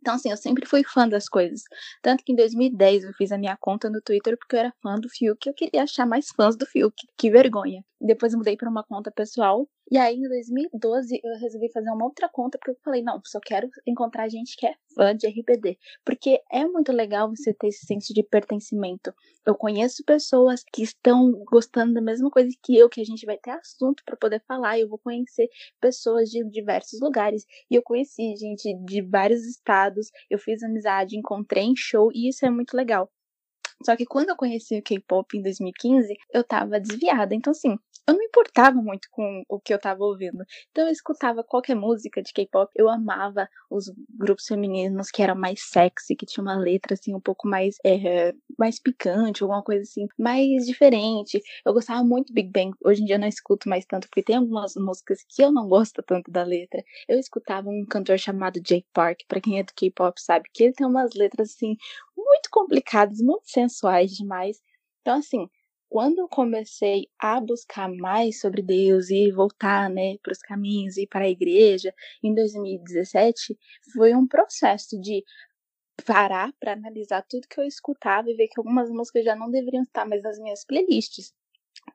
Então, 0.00 0.14
assim, 0.14 0.30
eu 0.30 0.36
sempre 0.36 0.64
fui 0.64 0.84
fã 0.84 1.08
das 1.08 1.28
coisas. 1.28 1.62
Tanto 2.00 2.22
que 2.22 2.30
em 2.30 2.36
2010 2.36 3.02
eu 3.02 3.12
fiz 3.14 3.32
a 3.32 3.36
minha 3.36 3.56
conta 3.56 3.90
no 3.90 4.00
Twitter 4.00 4.38
porque 4.38 4.54
eu 4.54 4.60
era 4.60 4.72
fã 4.80 4.94
do 4.94 5.08
Fiuk 5.08 5.44
eu 5.44 5.54
queria 5.54 5.82
achar 5.82 6.06
mais 6.06 6.28
fãs 6.28 6.56
do 6.56 6.64
Fiuk. 6.64 6.94
Que 7.16 7.32
vergonha. 7.32 7.84
Depois 8.00 8.32
mudei 8.32 8.56
para 8.56 8.70
uma 8.70 8.84
conta 8.84 9.10
pessoal 9.10 9.68
e 9.90 9.96
aí, 9.96 10.16
em 10.16 10.28
2012, 10.28 11.20
eu 11.24 11.38
resolvi 11.40 11.70
fazer 11.72 11.90
uma 11.90 12.04
outra 12.04 12.28
conta, 12.28 12.58
porque 12.58 12.72
eu 12.72 12.76
falei, 12.84 13.02
não, 13.02 13.20
só 13.24 13.40
quero 13.40 13.70
encontrar 13.86 14.28
gente 14.28 14.56
que 14.56 14.66
é 14.66 14.74
fã 14.94 15.16
de 15.16 15.26
RBD. 15.26 15.78
Porque 16.04 16.42
é 16.50 16.64
muito 16.66 16.92
legal 16.92 17.30
você 17.30 17.54
ter 17.54 17.68
esse 17.68 17.86
senso 17.86 18.12
de 18.12 18.22
pertencimento. 18.22 19.14
Eu 19.46 19.54
conheço 19.54 20.04
pessoas 20.04 20.62
que 20.72 20.82
estão 20.82 21.32
gostando 21.50 21.94
da 21.94 22.02
mesma 22.02 22.30
coisa 22.30 22.50
que 22.62 22.76
eu, 22.76 22.88
que 22.88 23.00
a 23.00 23.04
gente 23.04 23.24
vai 23.24 23.38
ter 23.38 23.50
assunto 23.52 24.02
para 24.04 24.16
poder 24.16 24.42
falar. 24.46 24.78
Eu 24.78 24.88
vou 24.88 24.98
conhecer 24.98 25.48
pessoas 25.80 26.28
de 26.28 26.44
diversos 26.50 27.00
lugares. 27.00 27.46
E 27.70 27.74
eu 27.74 27.82
conheci 27.82 28.36
gente 28.36 28.74
de 28.84 29.00
vários 29.00 29.46
estados. 29.46 30.10
Eu 30.28 30.38
fiz 30.38 30.62
amizade, 30.62 31.16
encontrei 31.16 31.64
em 31.64 31.76
show, 31.76 32.10
e 32.12 32.28
isso 32.28 32.44
é 32.44 32.50
muito 32.50 32.76
legal. 32.76 33.10
Só 33.84 33.96
que 33.96 34.06
quando 34.06 34.30
eu 34.30 34.36
conheci 34.36 34.78
o 34.78 34.82
K-pop 34.82 35.36
em 35.36 35.42
2015, 35.42 36.14
eu 36.32 36.44
tava 36.44 36.80
desviada. 36.80 37.34
Então, 37.34 37.50
assim, 37.50 37.76
eu 38.08 38.14
não 38.14 38.22
importava 38.22 38.80
muito 38.80 39.06
com 39.10 39.42
o 39.46 39.60
que 39.60 39.72
eu 39.72 39.78
tava 39.78 40.02
ouvindo. 40.02 40.42
Então 40.70 40.86
eu 40.86 40.90
escutava 40.90 41.44
qualquer 41.44 41.76
música 41.76 42.22
de 42.22 42.32
K-pop. 42.32 42.72
Eu 42.74 42.88
amava 42.88 43.46
os 43.70 43.92
grupos 44.08 44.46
femininos 44.46 45.10
que 45.10 45.22
eram 45.22 45.36
mais 45.36 45.60
sexy, 45.68 46.16
que 46.16 46.24
tinha 46.24 46.42
uma 46.42 46.56
letra 46.56 46.94
assim 46.94 47.14
um 47.14 47.20
pouco 47.20 47.46
mais 47.46 47.76
é, 47.84 48.32
mais 48.58 48.80
picante, 48.80 49.42
alguma 49.42 49.62
coisa 49.62 49.82
assim, 49.82 50.06
mais 50.18 50.64
diferente. 50.64 51.38
Eu 51.66 51.74
gostava 51.74 52.02
muito 52.02 52.28
do 52.28 52.34
Big 52.34 52.48
Bang. 52.50 52.72
Hoje 52.82 53.02
em 53.02 53.04
dia 53.04 53.16
eu 53.16 53.20
não 53.20 53.28
escuto 53.28 53.68
mais 53.68 53.84
tanto, 53.84 54.08
porque 54.08 54.22
tem 54.22 54.36
algumas 54.36 54.74
músicas 54.74 55.18
que 55.28 55.42
eu 55.42 55.52
não 55.52 55.68
gosto 55.68 56.02
tanto 56.02 56.30
da 56.30 56.42
letra. 56.44 56.82
Eu 57.06 57.18
escutava 57.18 57.68
um 57.68 57.84
cantor 57.84 58.18
chamado 58.18 58.58
Jake 58.58 58.86
Park, 58.94 59.20
para 59.28 59.40
quem 59.40 59.58
é 59.58 59.62
do 59.62 59.74
K-pop 59.74 60.18
sabe 60.18 60.48
que 60.54 60.64
ele 60.64 60.72
tem 60.72 60.86
umas 60.86 61.12
letras 61.14 61.50
assim 61.50 61.76
muito 62.28 62.48
complicadas, 62.50 63.20
muito 63.20 63.48
sensuais 63.50 64.12
demais. 64.12 64.60
Então, 65.02 65.18
assim, 65.18 65.48
quando 65.88 66.18
eu 66.18 66.28
comecei 66.28 67.08
a 67.18 67.40
buscar 67.40 67.88
mais 67.90 68.40
sobre 68.40 68.62
Deus 68.62 69.10
e 69.10 69.30
voltar, 69.32 69.88
né, 69.90 70.18
para 70.22 70.32
os 70.32 70.38
caminhos 70.38 70.96
e 70.98 71.06
para 71.06 71.24
a 71.24 71.30
igreja, 71.30 71.94
em 72.22 72.34
2017, 72.34 73.58
foi 73.94 74.14
um 74.14 74.26
processo 74.26 75.00
de 75.00 75.24
parar 76.04 76.52
para 76.60 76.72
analisar 76.72 77.22
tudo 77.28 77.48
que 77.48 77.60
eu 77.60 77.64
escutava 77.64 78.30
e 78.30 78.34
ver 78.34 78.48
que 78.48 78.58
algumas 78.58 78.90
músicas 78.90 79.24
já 79.24 79.36
não 79.36 79.50
deveriam 79.50 79.82
estar 79.82 80.06
mais 80.06 80.22
nas 80.22 80.38
minhas 80.38 80.64
playlists. 80.64 81.32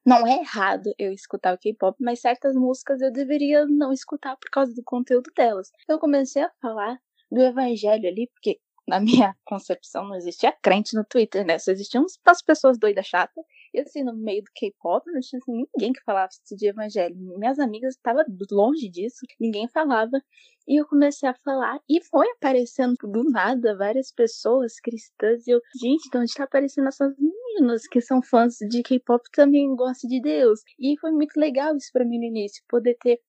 não 0.05 0.25
é 0.27 0.39
errado 0.39 0.93
eu 0.99 1.11
escutar 1.13 1.53
o 1.53 1.57
K-pop, 1.57 1.97
mas 2.01 2.21
certas 2.21 2.55
músicas 2.55 3.01
eu 3.01 3.11
deveria 3.11 3.65
não 3.65 3.91
escutar 3.93 4.35
por 4.37 4.49
causa 4.51 4.73
do 4.73 4.83
conteúdo 4.83 5.31
delas. 5.35 5.71
Eu 5.89 5.99
comecei 5.99 6.43
a 6.43 6.51
falar 6.61 6.99
do 7.31 7.41
evangelho 7.41 8.07
ali, 8.07 8.27
porque 8.27 8.59
na 8.87 8.99
minha 8.99 9.35
concepção 9.45 10.05
não 10.05 10.15
existia 10.15 10.51
crente 10.61 10.95
no 10.95 11.03
Twitter, 11.05 11.45
né? 11.45 11.57
Só 11.57 11.71
existiam 11.71 12.05
umas 12.25 12.41
pessoas 12.41 12.77
doidas 12.77 13.05
chatas. 13.05 13.43
E 13.73 13.79
assim, 13.79 14.03
no 14.03 14.15
meio 14.15 14.43
do 14.43 14.51
K-pop, 14.55 15.03
não 15.11 15.19
tinha 15.19 15.39
assim, 15.39 15.65
ninguém 15.75 15.93
que 15.93 16.03
falasse 16.03 16.39
de 16.55 16.67
evangelho. 16.67 17.15
Minhas 17.37 17.57
amigas 17.59 17.95
estavam 17.95 18.23
longe 18.51 18.87
disso, 18.89 19.25
ninguém 19.39 19.67
falava. 19.67 20.21
E 20.67 20.79
eu 20.79 20.87
comecei 20.87 21.27
a 21.27 21.33
falar, 21.43 21.79
e 21.89 22.01
foi 22.01 22.29
aparecendo 22.31 22.95
do 23.03 23.23
nada 23.29 23.75
várias 23.75 24.11
pessoas 24.11 24.79
cristãs. 24.79 25.45
E 25.47 25.51
eu, 25.51 25.59
gente, 25.81 26.09
de 26.09 26.17
onde 26.17 26.33
tá 26.33 26.43
aparecendo 26.43 26.87
essas 26.87 27.13
meninas 27.17 27.87
que 27.87 27.99
são 27.99 28.21
fãs 28.21 28.55
de 28.69 28.81
K-pop 28.81 29.23
também 29.33 29.75
gostam 29.75 30.09
de 30.09 30.21
Deus? 30.21 30.61
E 30.79 30.97
foi 30.99 31.11
muito 31.11 31.37
legal 31.37 31.75
isso 31.75 31.89
para 31.91 32.05
mim 32.05 32.17
no 32.17 32.25
início, 32.25 32.63
poder 32.69 32.95
ter 33.01 33.19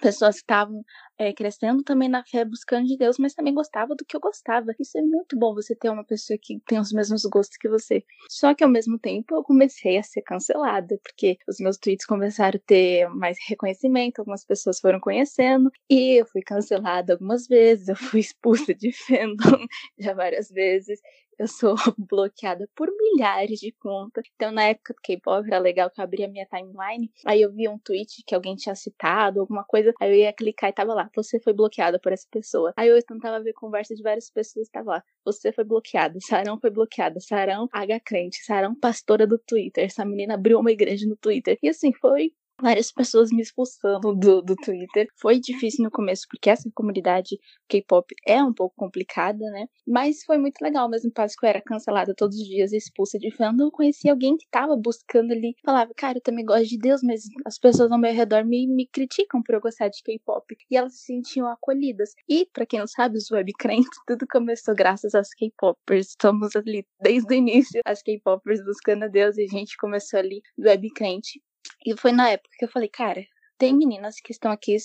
pessoas 0.00 0.36
que 0.36 0.42
estavam 0.42 0.84
é, 1.18 1.32
crescendo 1.32 1.82
também 1.82 2.08
na 2.08 2.24
fé, 2.24 2.44
buscando 2.44 2.86
de 2.86 2.96
Deus, 2.96 3.18
mas 3.18 3.34
também 3.34 3.54
gostava 3.54 3.94
do 3.94 4.04
que 4.04 4.16
eu 4.16 4.20
gostava. 4.20 4.74
Isso 4.78 4.98
é 4.98 5.02
muito 5.02 5.38
bom 5.38 5.54
você 5.54 5.74
ter 5.74 5.90
uma 5.90 6.04
pessoa 6.04 6.38
que 6.40 6.60
tem 6.66 6.78
os 6.78 6.92
mesmos 6.92 7.22
gostos 7.24 7.56
que 7.56 7.68
você. 7.68 8.04
Só 8.28 8.54
que 8.54 8.64
ao 8.64 8.70
mesmo 8.70 8.98
tempo 8.98 9.34
eu 9.34 9.42
comecei 9.42 9.96
a 9.98 10.02
ser 10.02 10.22
cancelada, 10.22 10.98
porque 11.02 11.38
os 11.48 11.58
meus 11.58 11.76
tweets 11.78 12.06
começaram 12.06 12.58
a 12.58 12.66
ter 12.66 13.08
mais 13.08 13.36
reconhecimento, 13.48 14.18
algumas 14.18 14.44
pessoas 14.44 14.80
foram 14.80 15.00
conhecendo, 15.00 15.70
e 15.88 16.20
eu 16.20 16.26
fui 16.26 16.42
cancelada 16.42 17.14
algumas 17.14 17.46
vezes, 17.46 17.88
eu 17.88 17.96
fui 17.96 18.20
expulsa 18.20 18.74
de 18.74 18.92
fandom 19.06 19.66
já 19.98 20.14
várias 20.14 20.48
vezes 20.48 21.00
eu 21.38 21.48
sou 21.48 21.74
bloqueada 21.98 22.68
por 22.74 22.88
milhares 22.90 23.58
de 23.58 23.72
contas. 23.72 24.24
Então, 24.34 24.52
na 24.52 24.64
época 24.64 24.94
do 24.94 25.00
K-pop, 25.02 25.46
era 25.46 25.58
legal 25.58 25.90
que 25.90 26.00
eu 26.00 26.04
abria 26.04 26.28
minha 26.28 26.46
timeline, 26.46 27.10
aí 27.24 27.42
eu 27.42 27.52
via 27.52 27.70
um 27.70 27.78
tweet 27.78 28.22
que 28.26 28.34
alguém 28.34 28.56
tinha 28.56 28.74
citado, 28.74 29.40
alguma 29.40 29.64
coisa, 29.64 29.92
aí 30.00 30.10
eu 30.10 30.16
ia 30.16 30.32
clicar 30.32 30.70
e 30.70 30.72
tava 30.72 30.94
lá, 30.94 31.10
você 31.14 31.40
foi 31.40 31.52
bloqueada 31.52 31.98
por 31.98 32.12
essa 32.12 32.26
pessoa. 32.30 32.72
Aí 32.76 32.88
eu 32.88 33.02
tentava 33.04 33.42
ver 33.42 33.52
conversa 33.52 33.94
de 33.94 34.02
várias 34.02 34.30
pessoas, 34.30 34.68
tava 34.68 34.92
lá, 34.92 35.04
você 35.24 35.52
foi 35.52 35.64
bloqueada, 35.64 36.18
Sarão 36.20 36.58
foi 36.60 36.70
bloqueada, 36.70 37.20
Sarão 37.20 37.68
H 37.72 38.00
crente, 38.00 38.44
Sarão 38.44 38.74
pastora 38.74 39.26
do 39.26 39.38
Twitter, 39.38 39.84
essa 39.84 40.04
menina 40.04 40.34
abriu 40.34 40.58
uma 40.58 40.72
igreja 40.72 41.06
no 41.06 41.16
Twitter. 41.16 41.58
E 41.62 41.68
assim, 41.68 41.92
foi 41.92 42.32
várias 42.60 42.92
pessoas 42.92 43.30
me 43.30 43.42
expulsando 43.42 44.14
do, 44.14 44.42
do 44.42 44.54
Twitter. 44.56 45.06
Foi 45.20 45.38
difícil 45.38 45.84
no 45.84 45.90
começo, 45.90 46.26
porque 46.30 46.50
essa 46.50 46.70
comunidade 46.74 47.38
K-pop 47.68 48.14
é 48.26 48.42
um 48.42 48.52
pouco 48.52 48.74
complicada, 48.76 49.44
né? 49.50 49.66
Mas 49.86 50.24
foi 50.24 50.38
muito 50.38 50.60
legal, 50.62 50.88
mesmo 50.88 51.12
passo 51.12 51.36
que 51.38 51.46
eu 51.46 51.50
era 51.50 51.60
cancelada 51.60 52.14
todos 52.16 52.36
os 52.38 52.46
dias 52.46 52.72
e 52.72 52.76
expulsa 52.76 53.18
de 53.18 53.30
fandom, 53.30 53.64
eu 53.64 53.70
conheci 53.70 54.08
alguém 54.08 54.36
que 54.36 54.46
tava 54.50 54.76
buscando 54.76 55.32
ali, 55.32 55.54
falava, 55.64 55.92
cara, 55.96 56.18
eu 56.18 56.22
também 56.22 56.44
gosto 56.44 56.68
de 56.68 56.78
Deus, 56.78 57.00
mas 57.02 57.22
as 57.44 57.58
pessoas 57.58 57.90
ao 57.90 57.98
meu 57.98 58.12
redor 58.12 58.44
me, 58.44 58.66
me 58.66 58.86
criticam 58.86 59.42
por 59.42 59.54
eu 59.54 59.60
gostar 59.60 59.88
de 59.88 60.02
K-pop. 60.02 60.44
E 60.70 60.76
elas 60.76 60.94
se 60.94 61.06
sentiam 61.06 61.46
acolhidas. 61.48 62.10
E, 62.28 62.46
para 62.52 62.66
quem 62.66 62.78
não 62.78 62.86
sabe, 62.86 63.16
os 63.16 63.30
webcrentes, 63.30 63.88
tudo 64.06 64.26
começou 64.30 64.74
graças 64.74 65.14
às 65.14 65.28
K-popers. 65.30 66.08
Estamos 66.08 66.54
ali 66.56 66.86
desde 67.00 67.34
o 67.34 67.36
início, 67.36 67.80
as 67.84 68.02
K-popers 68.02 68.64
buscando 68.64 69.04
a 69.04 69.08
Deus, 69.08 69.36
e 69.36 69.44
a 69.44 69.48
gente 69.48 69.76
começou 69.76 70.18
ali 70.18 70.40
webcrente 70.58 71.40
e 71.84 71.96
foi 71.96 72.12
na 72.12 72.30
época 72.30 72.50
que 72.58 72.64
eu 72.64 72.68
falei, 72.70 72.88
cara, 72.88 73.22
tem 73.58 73.74
meninas 73.76 74.16
que 74.22 74.32
estão 74.32 74.50
aqui 74.52 74.76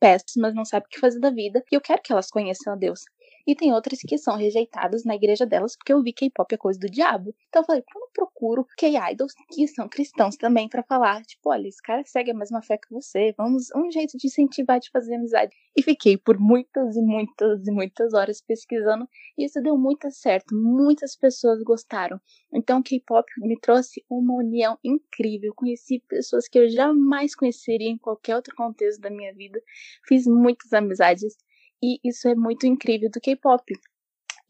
péssimas, 0.00 0.54
não 0.54 0.64
sabem 0.64 0.86
o 0.86 0.90
que 0.90 1.00
fazer 1.00 1.20
da 1.20 1.30
vida, 1.30 1.62
e 1.70 1.74
eu 1.76 1.80
quero 1.80 2.02
que 2.02 2.12
elas 2.12 2.30
conheçam 2.30 2.72
a 2.72 2.76
Deus. 2.76 3.00
E 3.48 3.54
tem 3.54 3.72
outras 3.72 4.00
que 4.00 4.18
são 4.18 4.36
rejeitadas 4.36 5.06
na 5.06 5.14
igreja 5.14 5.46
delas 5.46 5.74
porque 5.74 5.90
eu 5.90 6.02
vi 6.02 6.12
K-pop 6.12 6.54
é 6.54 6.58
coisa 6.58 6.78
do 6.78 6.86
diabo. 6.86 7.34
Então 7.48 7.62
eu 7.62 7.66
falei, 7.66 7.82
como 7.90 8.04
eu 8.04 8.10
procuro 8.12 8.66
K-idols 8.76 9.32
que 9.50 9.66
são 9.66 9.88
cristãos 9.88 10.36
também 10.36 10.68
para 10.68 10.82
falar, 10.82 11.22
tipo, 11.22 11.48
olha, 11.48 11.66
esse 11.66 11.80
cara 11.80 12.02
segue 12.04 12.30
a 12.30 12.34
mesma 12.34 12.60
fé 12.60 12.76
que 12.76 12.92
você, 12.92 13.32
vamos, 13.38 13.68
um 13.74 13.90
jeito 13.90 14.18
de 14.18 14.26
incentivar 14.26 14.78
de 14.78 14.90
fazer 14.90 15.14
amizade. 15.14 15.56
E 15.74 15.82
fiquei 15.82 16.18
por 16.18 16.38
muitas 16.38 16.94
e 16.94 17.00
muitas 17.00 17.66
e 17.66 17.70
muitas 17.70 18.12
horas 18.12 18.42
pesquisando 18.42 19.08
e 19.38 19.46
isso 19.46 19.62
deu 19.62 19.78
muito 19.78 20.10
certo. 20.10 20.54
Muitas 20.54 21.16
pessoas 21.16 21.62
gostaram. 21.62 22.20
Então 22.52 22.82
K-pop 22.82 23.26
me 23.38 23.58
trouxe 23.58 24.04
uma 24.10 24.34
união 24.34 24.76
incrível. 24.84 25.54
Conheci 25.54 26.04
pessoas 26.06 26.46
que 26.46 26.58
eu 26.58 26.68
jamais 26.68 27.34
conheceria 27.34 27.88
em 27.88 27.96
qualquer 27.96 28.36
outro 28.36 28.54
contexto 28.54 29.00
da 29.00 29.08
minha 29.08 29.32
vida. 29.32 29.58
Fiz 30.06 30.26
muitas 30.26 30.70
amizades 30.74 31.34
e 31.82 31.98
isso 32.04 32.28
é 32.28 32.34
muito 32.34 32.66
incrível 32.66 33.10
do 33.10 33.20
K-pop. 33.20 33.64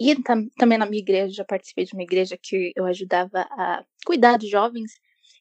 E 0.00 0.14
tam 0.22 0.48
também 0.58 0.78
na 0.78 0.86
minha 0.86 1.02
igreja, 1.02 1.34
já 1.34 1.44
participei 1.44 1.84
de 1.84 1.94
uma 1.94 2.02
igreja 2.02 2.38
que 2.40 2.72
eu 2.76 2.84
ajudava 2.86 3.40
a 3.50 3.84
cuidar 4.06 4.38
de 4.38 4.48
jovens 4.48 4.92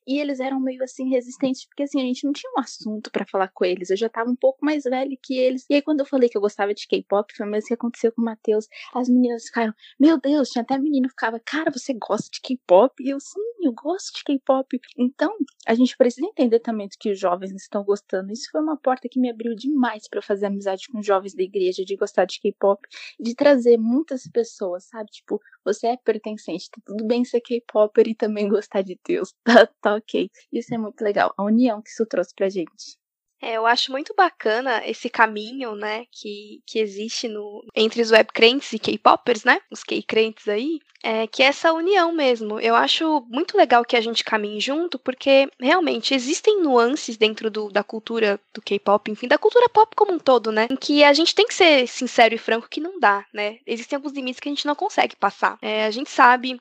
e 0.07 0.19
eles 0.19 0.39
eram 0.39 0.59
meio 0.59 0.81
assim 0.83 1.09
resistentes, 1.09 1.65
porque 1.65 1.83
assim, 1.83 2.01
a 2.01 2.05
gente 2.05 2.23
não 2.23 2.31
tinha 2.31 2.49
um 2.57 2.61
assunto 2.61 3.11
para 3.11 3.25
falar 3.25 3.49
com 3.53 3.65
eles. 3.65 3.89
Eu 3.89 3.97
já 3.97 4.07
tava 4.07 4.29
um 4.31 4.35
pouco 4.37 4.65
mais 4.65 4.83
velho 4.85 5.17
que 5.21 5.37
eles. 5.37 5.65
E 5.69 5.75
aí, 5.75 5.81
quando 5.81 5.99
eu 5.99 6.05
falei 6.05 6.29
que 6.29 6.37
eu 6.37 6.41
gostava 6.41 6.73
de 6.73 6.87
K-pop, 6.87 7.33
foi 7.35 7.45
o 7.45 7.49
mesmo 7.49 7.67
que 7.67 7.73
aconteceu 7.73 8.11
com 8.13 8.21
o 8.21 8.25
Matheus. 8.25 8.67
As 8.95 9.09
meninas 9.09 9.43
ficaram, 9.45 9.73
meu 9.99 10.17
Deus, 10.17 10.49
tinha 10.49 10.61
até 10.61 10.77
menino 10.77 11.09
que 11.09 11.13
ficava, 11.13 11.41
cara, 11.45 11.69
você 11.71 11.93
gosta 11.93 12.29
de 12.31 12.39
K-pop? 12.41 12.93
E 13.03 13.09
eu, 13.09 13.19
sim, 13.19 13.41
eu 13.61 13.73
gosto 13.73 14.15
de 14.17 14.23
K-pop. 14.23 14.79
Então, 14.97 15.33
a 15.67 15.73
gente 15.75 15.95
precisa 15.97 16.25
entender 16.27 16.59
também 16.59 16.87
do 16.87 16.95
que 16.99 17.11
os 17.11 17.19
jovens 17.19 17.51
estão 17.53 17.83
gostando. 17.83 18.31
Isso 18.31 18.49
foi 18.51 18.61
uma 18.61 18.77
porta 18.77 19.07
que 19.09 19.19
me 19.19 19.29
abriu 19.29 19.55
demais 19.55 20.07
para 20.09 20.21
fazer 20.21 20.47
amizade 20.47 20.87
com 20.91 21.01
jovens 21.01 21.35
da 21.35 21.43
igreja, 21.43 21.83
de 21.85 21.95
gostar 21.95 22.25
de 22.25 22.39
K-pop, 22.39 22.81
de 23.19 23.35
trazer 23.35 23.77
muitas 23.77 24.23
pessoas, 24.31 24.85
sabe? 24.87 25.09
Tipo, 25.11 25.39
você 25.63 25.87
é 25.87 25.97
pertencente, 25.97 26.69
tá 26.71 26.81
tudo 26.85 27.05
bem 27.05 27.23
ser 27.25 27.41
K-popper 27.41 28.07
e 28.07 28.15
também 28.15 28.47
gostar 28.49 28.81
de 28.81 28.97
Deus, 29.05 29.33
tá, 29.43 29.67
tá 29.81 29.95
ok. 29.95 30.29
Isso 30.51 30.73
é 30.73 30.77
muito 30.77 31.01
legal, 31.01 31.33
a 31.37 31.43
união 31.43 31.81
que 31.81 31.89
isso 31.89 32.05
trouxe 32.05 32.33
pra 32.35 32.49
gente. 32.49 32.97
É, 33.41 33.53
eu 33.53 33.65
acho 33.67 33.91
muito 33.91 34.13
bacana 34.15 34.81
esse 34.85 35.09
caminho, 35.09 35.75
né, 35.75 36.05
que, 36.11 36.61
que 36.65 36.79
existe 36.79 37.27
no, 37.27 37.63
entre 37.75 38.01
os 38.01 38.11
webcrentes 38.11 38.73
e 38.73 38.79
K-popers, 38.79 39.43
né, 39.43 39.59
os 39.71 39.83
K-crentes 39.83 40.47
aí, 40.47 40.79
é, 41.03 41.27
que 41.27 41.43
é 41.43 41.47
essa 41.47 41.71
união 41.71 42.11
mesmo. 42.11 42.59
Eu 42.59 42.75
acho 42.75 43.25
muito 43.29 43.55
legal 43.55 43.85
que 43.85 43.95
a 43.95 44.01
gente 44.01 44.23
caminhe 44.23 44.59
junto, 44.59 44.97
porque 44.97 45.49
realmente 45.59 46.13
existem 46.13 46.61
nuances 46.61 47.15
dentro 47.15 47.51
do, 47.51 47.69
da 47.69 47.83
cultura 47.83 48.39
do 48.53 48.61
K-pop, 48.61 49.11
enfim, 49.11 49.27
da 49.27 49.37
cultura 49.37 49.69
pop 49.69 49.95
como 49.95 50.13
um 50.13 50.19
todo, 50.19 50.51
né, 50.51 50.67
em 50.71 50.75
que 50.75 51.03
a 51.03 51.13
gente 51.13 51.35
tem 51.35 51.45
que 51.45 51.53
ser 51.53 51.87
sincero 51.87 52.33
e 52.33 52.39
franco 52.39 52.67
que 52.67 52.81
não 52.81 52.99
dá, 52.99 53.25
né, 53.33 53.59
existem 53.67 53.95
alguns 53.95 54.13
limites 54.13 54.39
que 54.39 54.49
a 54.49 54.51
gente 54.51 54.65
não 54.65 54.75
consegue 54.75 55.15
passar. 55.15 55.57
É, 55.61 55.85
a 55.85 55.91
gente 55.91 56.09
sabe 56.09 56.59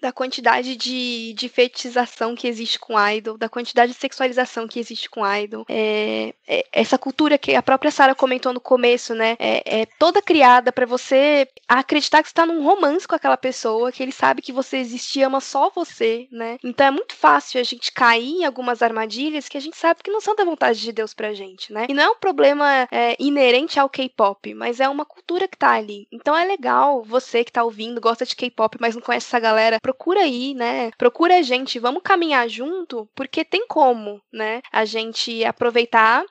da 0.00 0.12
quantidade 0.12 0.76
de, 0.76 1.32
de 1.34 1.48
fetichização 1.48 2.34
que 2.34 2.48
existe 2.48 2.78
com 2.78 2.98
idol, 3.08 3.36
da 3.36 3.48
quantidade 3.48 3.92
de 3.92 3.98
sexualização 3.98 4.66
que 4.66 4.78
existe 4.78 5.08
com 5.10 5.26
idol. 5.26 5.64
É, 5.68 6.34
é, 6.46 6.64
essa 6.72 6.98
cultura 6.98 7.38
que 7.38 7.54
a 7.54 7.62
própria 7.62 7.90
Sarah 7.90 8.14
comentou 8.14 8.52
no 8.52 8.60
começo, 8.60 9.14
né? 9.14 9.36
É, 9.38 9.80
é 9.82 9.86
toda 9.98 10.22
criada 10.22 10.72
para 10.72 10.86
você 10.86 11.48
acreditar 11.66 12.22
que 12.22 12.28
você 12.28 12.34
tá 12.34 12.46
num 12.46 12.62
romance 12.62 13.06
com 13.06 13.14
aquela 13.14 13.36
pessoa, 13.36 13.92
que 13.92 14.02
ele 14.02 14.12
sabe 14.12 14.42
que 14.42 14.52
você 14.52 14.78
existe 14.78 15.22
ama 15.22 15.40
só 15.40 15.70
você, 15.74 16.28
né? 16.30 16.58
Então 16.64 16.86
é 16.86 16.90
muito 16.90 17.14
fácil 17.14 17.60
a 17.60 17.64
gente 17.64 17.92
cair 17.92 18.40
em 18.40 18.44
algumas 18.44 18.82
armadilhas 18.82 19.48
que 19.48 19.58
a 19.58 19.60
gente 19.60 19.76
sabe 19.76 20.02
que 20.02 20.10
não 20.10 20.20
são 20.20 20.34
da 20.34 20.44
vontade 20.44 20.80
de 20.80 20.92
Deus 20.92 21.14
pra 21.14 21.34
gente, 21.34 21.72
né? 21.72 21.86
E 21.88 21.94
não 21.94 22.02
é 22.02 22.08
um 22.10 22.18
problema 22.18 22.88
é, 22.90 23.16
inerente 23.18 23.78
ao 23.78 23.88
K-pop, 23.88 24.54
mas 24.54 24.80
é 24.80 24.88
uma 24.88 25.04
cultura 25.04 25.48
que 25.48 25.56
tá 25.56 25.72
ali. 25.72 26.06
Então 26.12 26.36
é 26.36 26.44
legal 26.44 27.02
você 27.02 27.44
que 27.44 27.52
tá 27.52 27.64
ouvindo, 27.64 28.00
gosta 28.00 28.24
de 28.24 28.36
K-pop, 28.36 28.76
mas 28.80 28.94
não 28.94 29.02
conhece 29.02 29.26
essa 29.26 29.40
galera 29.40 29.78
procura 29.88 30.20
aí, 30.20 30.52
né? 30.52 30.90
Procura 30.98 31.38
a 31.38 31.42
gente, 31.42 31.78
vamos 31.78 32.02
caminhar 32.02 32.46
junto, 32.46 33.08
porque 33.14 33.42
tem 33.42 33.66
como, 33.66 34.20
né? 34.30 34.60
A 34.70 34.84
gente 34.84 35.42
aproveitar 35.46 36.26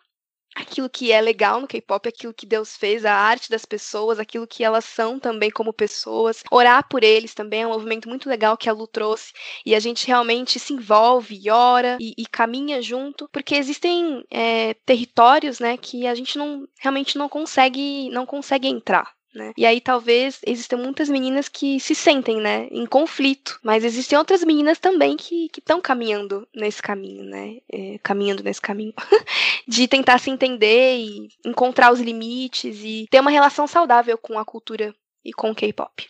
aquilo 0.55 0.87
que 0.87 1.11
é 1.11 1.19
legal 1.19 1.59
no 1.59 1.67
K-pop, 1.67 2.07
aquilo 2.07 2.33
que 2.33 2.45
Deus 2.45 2.75
fez, 2.75 3.03
a 3.03 3.13
arte 3.13 3.49
das 3.49 3.65
pessoas, 3.65 4.19
aquilo 4.19 4.45
que 4.45 4.63
elas 4.63 4.85
são 4.85 5.19
também 5.19 5.49
como 5.49 5.73
pessoas. 5.73 6.43
Orar 6.51 6.87
por 6.87 7.03
eles 7.03 7.33
também 7.33 7.63
é 7.63 7.67
um 7.67 7.71
movimento 7.71 8.07
muito 8.07 8.29
legal 8.29 8.55
que 8.55 8.69
a 8.69 8.73
Lu 8.73 8.85
trouxe. 8.85 9.33
E 9.65 9.73
a 9.73 9.79
gente 9.79 10.05
realmente 10.05 10.59
se 10.59 10.73
envolve, 10.73 11.49
ora 11.49 11.97
e, 11.99 12.13
e 12.15 12.27
caminha 12.27 12.79
junto, 12.79 13.27
porque 13.31 13.55
existem 13.55 14.23
é, 14.29 14.75
territórios, 14.85 15.59
né, 15.59 15.77
que 15.77 16.05
a 16.05 16.13
gente 16.13 16.37
não 16.37 16.67
realmente 16.79 17.17
não 17.17 17.27
consegue 17.27 18.09
não 18.11 18.25
consegue 18.25 18.67
entrar 18.67 19.16
né? 19.33 19.53
E 19.57 19.65
aí 19.65 19.79
talvez 19.79 20.39
existam 20.45 20.77
muitas 20.77 21.09
meninas 21.09 21.47
que 21.47 21.79
se 21.79 21.93
sentem, 21.93 22.41
né, 22.41 22.67
em 22.71 22.85
conflito, 22.85 23.59
mas 23.63 23.83
existem 23.83 24.17
outras 24.17 24.43
meninas 24.43 24.79
também 24.79 25.15
que 25.15 25.49
estão 25.57 25.81
caminhando 25.81 26.47
nesse 26.53 26.81
caminho, 26.81 27.23
né, 27.23 27.57
é, 27.71 27.97
caminhando 27.99 28.43
nesse 28.43 28.61
caminho 28.61 28.93
de 29.67 29.87
tentar 29.87 30.19
se 30.19 30.29
entender 30.29 30.97
e 30.97 31.29
encontrar 31.45 31.91
os 31.91 31.99
limites 31.99 32.77
e 32.83 33.05
ter 33.09 33.19
uma 33.19 33.31
relação 33.31 33.67
saudável 33.67 34.17
com 34.17 34.39
a 34.39 34.45
cultura 34.45 34.95
e 35.23 35.33
com 35.33 35.51
o 35.51 35.55
K-pop. 35.55 36.07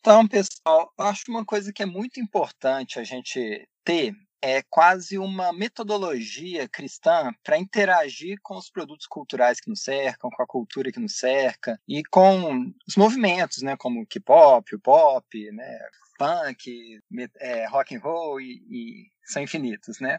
Então, 0.00 0.26
pessoal, 0.26 0.92
eu 0.98 1.04
acho 1.04 1.24
uma 1.28 1.44
coisa 1.44 1.72
que 1.72 1.82
é 1.82 1.86
muito 1.86 2.20
importante 2.20 2.98
a 2.98 3.04
gente 3.04 3.66
ter 3.84 4.12
é 4.42 4.62
quase 4.62 5.18
uma 5.18 5.52
metodologia 5.52 6.68
cristã 6.68 7.32
para 7.42 7.58
interagir 7.58 8.38
com 8.42 8.56
os 8.56 8.70
produtos 8.70 9.06
culturais 9.06 9.60
que 9.60 9.68
nos 9.68 9.82
cercam, 9.82 10.30
com 10.30 10.42
a 10.42 10.46
cultura 10.46 10.92
que 10.92 11.00
nos 11.00 11.16
cerca 11.16 11.80
e 11.88 12.02
com 12.04 12.72
os 12.86 12.96
movimentos, 12.96 13.62
né, 13.62 13.76
como 13.76 14.02
o 14.02 14.06
K-pop, 14.06 14.74
o 14.74 14.80
pop, 14.80 15.52
né, 15.52 15.78
punk, 16.18 17.00
é, 17.40 17.66
rock 17.68 17.96
and 17.96 18.00
roll 18.00 18.40
e, 18.40 18.62
e 18.68 19.10
são 19.24 19.42
infinitos, 19.42 20.00
né? 20.00 20.18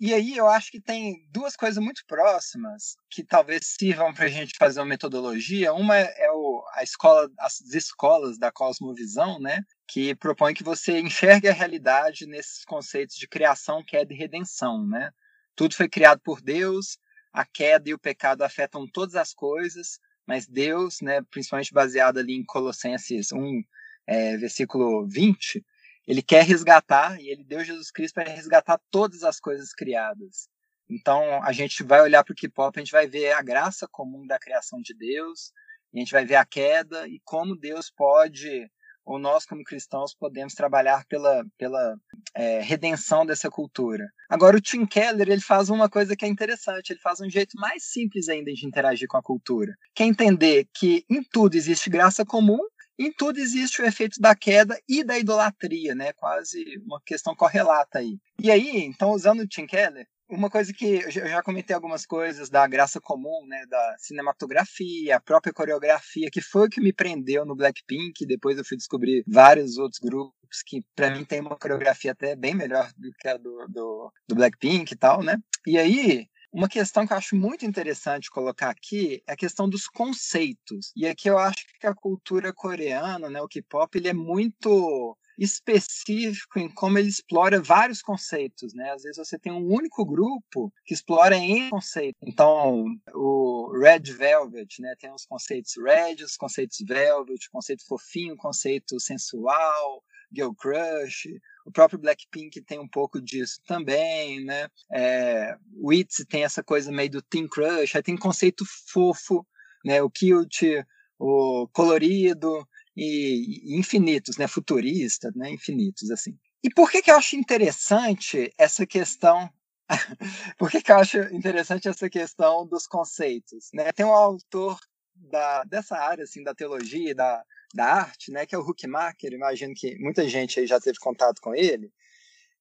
E 0.00 0.14
aí 0.14 0.36
eu 0.36 0.46
acho 0.46 0.70
que 0.70 0.80
tem 0.80 1.26
duas 1.32 1.56
coisas 1.56 1.82
muito 1.82 2.04
próximas 2.06 2.96
que 3.10 3.24
talvez 3.24 3.66
sirvam 3.66 4.14
para 4.14 4.26
a 4.26 4.28
gente 4.28 4.56
fazer 4.56 4.78
uma 4.78 4.86
metodologia. 4.86 5.72
Uma 5.72 5.96
é 5.96 6.30
o, 6.30 6.64
a 6.72 6.84
escola, 6.84 7.28
as 7.38 7.60
escolas 7.74 8.38
da 8.38 8.52
cosmovisão, 8.52 9.40
né? 9.40 9.64
Que 9.88 10.14
propõe 10.14 10.54
que 10.54 10.62
você 10.62 11.00
enxergue 11.00 11.48
a 11.48 11.52
realidade 11.52 12.26
nesses 12.26 12.64
conceitos 12.64 13.16
de 13.16 13.26
criação, 13.26 13.82
queda 13.84 14.12
e 14.12 14.16
redenção, 14.16 14.86
né? 14.86 15.10
Tudo 15.56 15.74
foi 15.74 15.88
criado 15.88 16.20
por 16.20 16.40
Deus, 16.40 16.98
a 17.32 17.44
queda 17.44 17.90
e 17.90 17.94
o 17.94 17.98
pecado 17.98 18.42
afetam 18.42 18.86
todas 18.86 19.16
as 19.16 19.34
coisas, 19.34 19.98
mas 20.24 20.46
Deus, 20.46 21.00
né, 21.00 21.20
principalmente 21.30 21.72
baseado 21.72 22.18
ali 22.18 22.34
em 22.34 22.44
Colossenses 22.44 23.32
1, 23.32 23.62
é, 24.06 24.36
versículo 24.36 25.06
20, 25.08 25.64
ele 26.08 26.22
quer 26.22 26.42
resgatar 26.42 27.20
e 27.20 27.28
ele 27.28 27.44
deu 27.44 27.62
Jesus 27.62 27.90
Cristo 27.90 28.14
para 28.14 28.30
resgatar 28.30 28.80
todas 28.90 29.22
as 29.22 29.38
coisas 29.38 29.74
criadas. 29.74 30.48
Então, 30.90 31.44
a 31.44 31.52
gente 31.52 31.82
vai 31.82 32.00
olhar 32.00 32.24
para 32.24 32.32
o 32.32 32.34
K-pop, 32.34 32.78
a 32.78 32.82
gente 32.82 32.92
vai 32.92 33.06
ver 33.06 33.32
a 33.32 33.42
graça 33.42 33.86
comum 33.86 34.26
da 34.26 34.38
criação 34.38 34.80
de 34.80 34.94
Deus, 34.94 35.52
a 35.94 35.98
gente 35.98 36.10
vai 36.10 36.24
ver 36.24 36.36
a 36.36 36.46
queda 36.46 37.06
e 37.06 37.20
como 37.22 37.54
Deus 37.54 37.90
pode, 37.94 38.70
ou 39.04 39.18
nós 39.18 39.44
como 39.44 39.62
cristãos 39.62 40.14
podemos 40.14 40.54
trabalhar 40.54 41.04
pela, 41.10 41.44
pela 41.58 41.94
é, 42.34 42.60
redenção 42.60 43.26
dessa 43.26 43.50
cultura. 43.50 44.06
Agora, 44.30 44.56
o 44.56 44.62
Tim 44.62 44.86
Keller 44.86 45.28
ele 45.28 45.42
faz 45.42 45.68
uma 45.68 45.90
coisa 45.90 46.16
que 46.16 46.24
é 46.24 46.28
interessante, 46.28 46.90
ele 46.90 47.00
faz 47.00 47.20
um 47.20 47.28
jeito 47.28 47.54
mais 47.58 47.84
simples 47.84 48.30
ainda 48.30 48.50
de 48.50 48.66
interagir 48.66 49.08
com 49.08 49.18
a 49.18 49.22
cultura, 49.22 49.74
que 49.94 50.02
é 50.02 50.06
entender 50.06 50.66
que 50.74 51.04
em 51.10 51.22
tudo 51.22 51.54
existe 51.54 51.90
graça 51.90 52.24
comum 52.24 52.60
em 52.98 53.12
tudo 53.12 53.38
existe 53.38 53.80
o 53.80 53.86
efeito 53.86 54.20
da 54.20 54.34
queda 54.34 54.78
e 54.88 55.04
da 55.04 55.18
idolatria, 55.18 55.94
né? 55.94 56.12
Quase 56.14 56.64
uma 56.84 57.00
questão 57.04 57.34
correlata 57.34 57.98
aí. 57.98 58.18
E 58.40 58.50
aí, 58.50 58.78
então, 58.84 59.12
usando 59.12 59.40
o 59.40 59.46
Tim 59.46 59.66
Keller, 59.66 60.06
uma 60.28 60.50
coisa 60.50 60.72
que 60.72 61.00
eu 61.04 61.10
já 61.10 61.42
comentei 61.42 61.74
algumas 61.74 62.04
coisas 62.04 62.50
da 62.50 62.66
graça 62.66 63.00
comum, 63.00 63.46
né, 63.46 63.64
da 63.66 63.96
cinematografia, 63.98 65.16
a 65.16 65.20
própria 65.20 65.52
coreografia, 65.52 66.28
que 66.30 66.42
foi 66.42 66.66
o 66.66 66.70
que 66.70 66.80
me 66.80 66.92
prendeu 66.92 67.46
no 67.46 67.56
Blackpink. 67.56 68.26
Depois 68.26 68.58
eu 68.58 68.64
fui 68.64 68.76
descobrir 68.76 69.24
vários 69.26 69.78
outros 69.78 70.00
grupos 70.00 70.62
que, 70.66 70.84
para 70.94 71.10
mim, 71.10 71.24
tem 71.24 71.40
uma 71.40 71.56
coreografia 71.56 72.12
até 72.12 72.36
bem 72.36 72.54
melhor 72.54 72.90
do 72.96 73.10
que 73.18 73.28
a 73.28 73.36
do, 73.36 73.66
do, 73.68 74.12
do 74.28 74.34
Blackpink 74.34 74.92
e 74.92 74.96
tal, 74.96 75.22
né? 75.22 75.38
E 75.66 75.78
aí, 75.78 76.26
uma 76.52 76.68
questão 76.68 77.06
que 77.06 77.12
eu 77.12 77.16
acho 77.16 77.36
muito 77.36 77.64
interessante 77.64 78.30
colocar 78.30 78.70
aqui 78.70 79.22
é 79.26 79.32
a 79.32 79.36
questão 79.36 79.68
dos 79.68 79.86
conceitos. 79.86 80.92
E 80.96 81.06
aqui 81.06 81.28
eu 81.28 81.38
acho 81.38 81.64
que 81.80 81.86
a 81.86 81.94
cultura 81.94 82.52
coreana, 82.52 83.28
né, 83.28 83.40
o 83.40 83.48
K-pop, 83.48 83.96
ele 83.96 84.08
é 84.08 84.14
muito 84.14 85.16
específico 85.38 86.58
em 86.58 86.68
como 86.68 86.98
ele 86.98 87.08
explora 87.08 87.62
vários 87.62 88.02
conceitos, 88.02 88.74
né? 88.74 88.90
Às 88.90 89.02
vezes 89.02 89.18
você 89.18 89.38
tem 89.38 89.52
um 89.52 89.72
único 89.72 90.04
grupo 90.04 90.72
que 90.84 90.92
explora 90.92 91.36
em 91.36 91.70
conceitos. 91.70 92.20
Então, 92.26 92.86
o 93.14 93.70
Red 93.78 94.12
Velvet, 94.12 94.80
né, 94.80 94.94
tem 94.98 95.12
os 95.12 95.24
conceitos 95.24 95.74
Red, 95.76 96.24
os 96.24 96.36
conceitos 96.36 96.78
Velvet, 96.84 97.48
conceito 97.52 97.86
fofinho, 97.86 98.36
conceito 98.36 98.98
sensual, 98.98 100.02
girl 100.32 100.52
crush, 100.52 101.28
o 101.64 101.70
próprio 101.70 101.98
Blackpink 101.98 102.60
tem 102.62 102.78
um 102.78 102.88
pouco 102.88 103.20
disso 103.20 103.60
também, 103.66 104.44
né? 104.44 104.68
É, 104.92 105.56
o 105.74 105.92
ITZY 105.92 106.24
tem 106.26 106.44
essa 106.44 106.62
coisa 106.62 106.90
meio 106.90 107.10
do 107.10 107.22
teen 107.22 107.48
crush, 107.48 107.96
aí 107.96 108.02
tem 108.02 108.16
conceito 108.16 108.64
fofo, 108.90 109.46
né? 109.84 110.02
O 110.02 110.10
cute, 110.10 110.84
o 111.18 111.68
colorido 111.72 112.66
e, 112.96 113.74
e 113.74 113.78
infinitos, 113.78 114.36
né? 114.36 114.46
Futurista, 114.46 115.32
né? 115.36 115.50
Infinitos, 115.50 116.10
assim. 116.10 116.36
E 116.62 116.70
por 116.70 116.90
que 116.90 117.02
que 117.02 117.10
eu 117.10 117.16
acho 117.16 117.36
interessante 117.36 118.52
essa 118.58 118.86
questão 118.86 119.50
por 120.58 120.70
que, 120.70 120.82
que 120.82 120.92
eu 120.92 120.96
acho 120.96 121.18
interessante 121.34 121.88
essa 121.88 122.10
questão 122.10 122.66
dos 122.66 122.86
conceitos? 122.86 123.70
Né? 123.72 123.90
Tem 123.92 124.04
um 124.04 124.12
autor 124.12 124.78
da, 125.14 125.64
dessa 125.64 125.96
área 125.96 126.24
assim, 126.24 126.42
da 126.42 126.54
teologia, 126.54 127.14
da, 127.14 127.42
da 127.74 127.86
arte, 127.86 128.30
né, 128.30 128.46
que 128.46 128.54
é 128.54 128.58
o 128.58 128.62
Huckmacher, 128.62 129.32
imagino 129.32 129.74
que 129.74 129.98
muita 129.98 130.28
gente 130.28 130.60
aí 130.60 130.66
já 130.66 130.80
teve 130.80 130.98
contato 130.98 131.40
com 131.40 131.54
ele, 131.54 131.92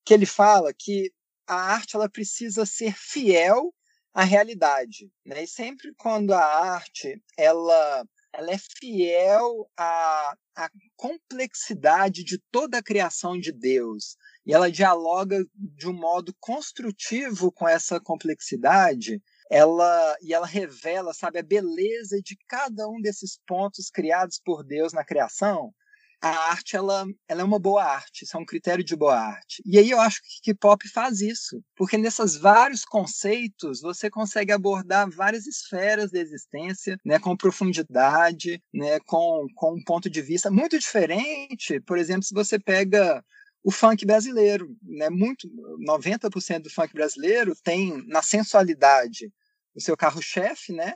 que 0.05 0.14
ele 0.14 0.26
fala 0.26 0.74
que 0.74 1.12
a 1.47 1.55
arte 1.55 1.95
ela 1.95 2.10
precisa 2.10 2.66
ser 2.66 2.93
fiel 2.97 3.74
à 4.14 4.24
realidade, 4.24 5.10
né? 5.26 5.43
E 5.43 5.47
sempre 5.47 5.93
quando 5.95 6.34
a 6.34 6.43
arte 6.43 7.22
ela 7.38 8.05
ela 8.34 8.51
é 8.51 8.58
fiel 8.58 9.68
à, 9.76 10.38
à 10.55 10.70
complexidade 10.95 12.24
de 12.24 12.38
toda 12.51 12.78
a 12.78 12.84
criação 12.84 13.39
de 13.39 13.51
Deus 13.51 14.16
e 14.45 14.53
ela 14.53 14.72
dialoga 14.72 15.43
de 15.55 15.88
um 15.88 15.93
modo 15.93 16.36
construtivo 16.39 17.51
com 17.51 17.68
essa 17.68 17.99
complexidade, 17.99 19.22
ela 19.50 20.18
e 20.22 20.34
ela 20.34 20.48
revela, 20.48 21.14
sabe, 21.14 21.39
a 21.39 21.43
beleza 21.43 22.22
de 22.22 22.38
cada 22.48 22.88
um 22.88 23.02
desses 23.02 23.39
pontos 23.48 23.89
criados 23.89 24.39
por 24.43 24.64
Deus 24.64 24.93
na 24.93 25.04
criação. 25.04 25.74
A 26.20 26.30
arte 26.50 26.76
ela, 26.76 27.06
ela 27.28 27.41
é 27.41 27.43
uma 27.43 27.60
boa 27.60 27.84
arte, 27.84 28.24
isso 28.24 28.36
é 28.36 28.39
um 28.39 28.45
critério 28.45 28.84
de 28.84 28.95
boa 28.95 29.16
arte. 29.16 29.62
E 29.64 29.78
aí 29.78 29.91
eu 29.91 30.02
acho 30.02 30.20
que 30.41 30.54
pop 30.54 30.88
faz 30.89 31.22
isso, 31.22 31.62
porque 31.76 31.95
nesses 31.95 32.36
vários 32.36 32.84
conceitos 32.84 33.82
você 33.82 34.10
consegue 34.10 34.52
abordar 34.52 35.08
várias 35.12 35.45
esferas 35.45 36.10
da 36.10 36.20
existência, 36.20 36.98
né, 37.06 37.20
com 37.20 37.38
profundidade, 37.38 38.60
né, 38.74 39.00
com, 39.06 39.45
com 39.56 39.76
um 39.76 39.84
ponto 39.84 40.10
de 40.10 40.22
vista 40.24 40.50
muito 40.50 40.80
diferente. 40.80 41.80
Por 41.82 42.00
exemplo, 42.00 42.24
se 42.24 42.34
você 42.34 42.58
pega 42.58 43.24
o 43.64 43.72
funk 43.72 44.05
brasileiro, 44.05 44.76
né? 44.84 45.10
Muito 45.10 45.47
90% 45.80 46.64
do 46.64 46.70
funk 46.70 46.93
brasileiro 46.93 47.55
tem 47.64 48.05
na 48.08 48.22
sensualidade 48.22 49.32
o 49.76 49.82
seu 49.82 49.95
carro-chefe, 49.97 50.74
né? 50.74 50.95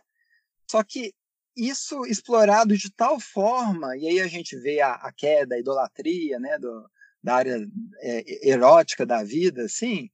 Só 0.70 0.84
que 0.84 1.14
isso 1.56 2.06
explorado 2.06 2.78
de 2.78 2.92
tal 2.92 3.20
forma, 3.20 3.98
e 3.98 4.08
aí 4.08 4.22
a 4.22 4.28
gente 4.28 4.58
vê 4.58 4.80
a, 4.80 4.94
a 4.94 5.12
queda, 5.12 5.56
a 5.56 5.60
idolatria, 5.60 6.40
né, 6.40 6.58
do, 6.58 6.90
da 7.22 7.36
área 7.36 7.68
é, 8.00 8.50
erótica 8.50 9.06
da 9.06 9.22
vida, 9.24 9.64
assim, 9.64 10.10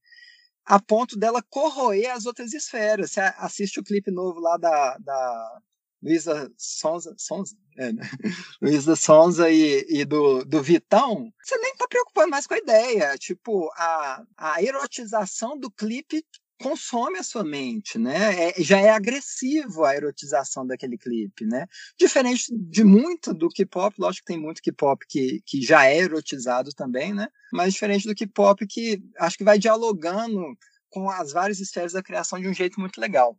a 0.66 0.82
ponto 0.82 1.18
dela 1.18 1.42
corroer 1.50 2.12
as 2.12 2.26
outras 2.26 2.54
esferas. 2.54 3.12
Você 3.12 3.22
assiste 3.38 3.80
o 3.80 3.84
clipe 3.84 4.12
novo 4.12 4.40
lá 4.40 4.58
da, 4.58 4.98
da 4.98 5.62
Luísa 6.02 6.52
Sonza, 6.58 7.14
Sonza? 7.18 7.56
É, 7.78 7.92
né? 7.92 8.04
Luísa 8.62 8.96
Sonza 8.96 9.50
e, 9.50 9.86
e 9.90 10.06
do, 10.06 10.44
do 10.46 10.62
Vitão, 10.62 11.32
você 11.44 11.58
nem 11.58 11.76
tá 11.76 11.88
preocupando 11.88 12.30
mais 12.30 12.48
com 12.48 12.54
a 12.54 12.60
ideia. 12.60 13.18
Tipo, 13.18 13.70
a, 13.76 14.24
a 14.38 14.62
erotização 14.62 15.58
do 15.58 15.72
clipe 15.72 16.24
consome 16.60 17.20
a 17.20 17.24
sua 17.24 17.44
mente, 17.44 17.98
né? 17.98 18.50
É, 18.50 18.64
já 18.64 18.80
é 18.80 18.90
agressivo 18.90 19.86
a 19.86 19.96
erotização 19.96 20.66
daquele 20.66 20.98
clipe, 20.98 21.46
né? 21.46 21.68
Diferente 21.98 22.46
de 22.52 22.84
muito 22.84 23.34
do 23.34 23.50
K-pop, 23.50 23.96
lógico 24.00 24.26
que 24.26 24.34
tem 24.34 24.42
muito 24.42 24.62
K-pop 24.62 25.06
que, 25.08 25.42
que 25.46 25.62
já 25.62 25.86
é 25.86 25.98
erotizado 25.98 26.72
também, 26.74 27.14
né? 27.14 27.28
Mas 27.54 27.74
diferente 27.74 28.08
do 28.08 28.16
K-pop 28.16 28.66
que 28.68 29.02
acho 29.20 29.38
que 29.38 29.44
vai 29.44 29.60
dialogando 29.60 30.42
com 30.90 31.10
as 31.10 31.32
várias 31.32 31.60
esferas 31.60 31.94
da 31.94 32.04
criação 32.04 32.40
de 32.40 32.48
um 32.48 32.54
jeito 32.54 32.80
muito 32.80 33.00
legal. 33.00 33.38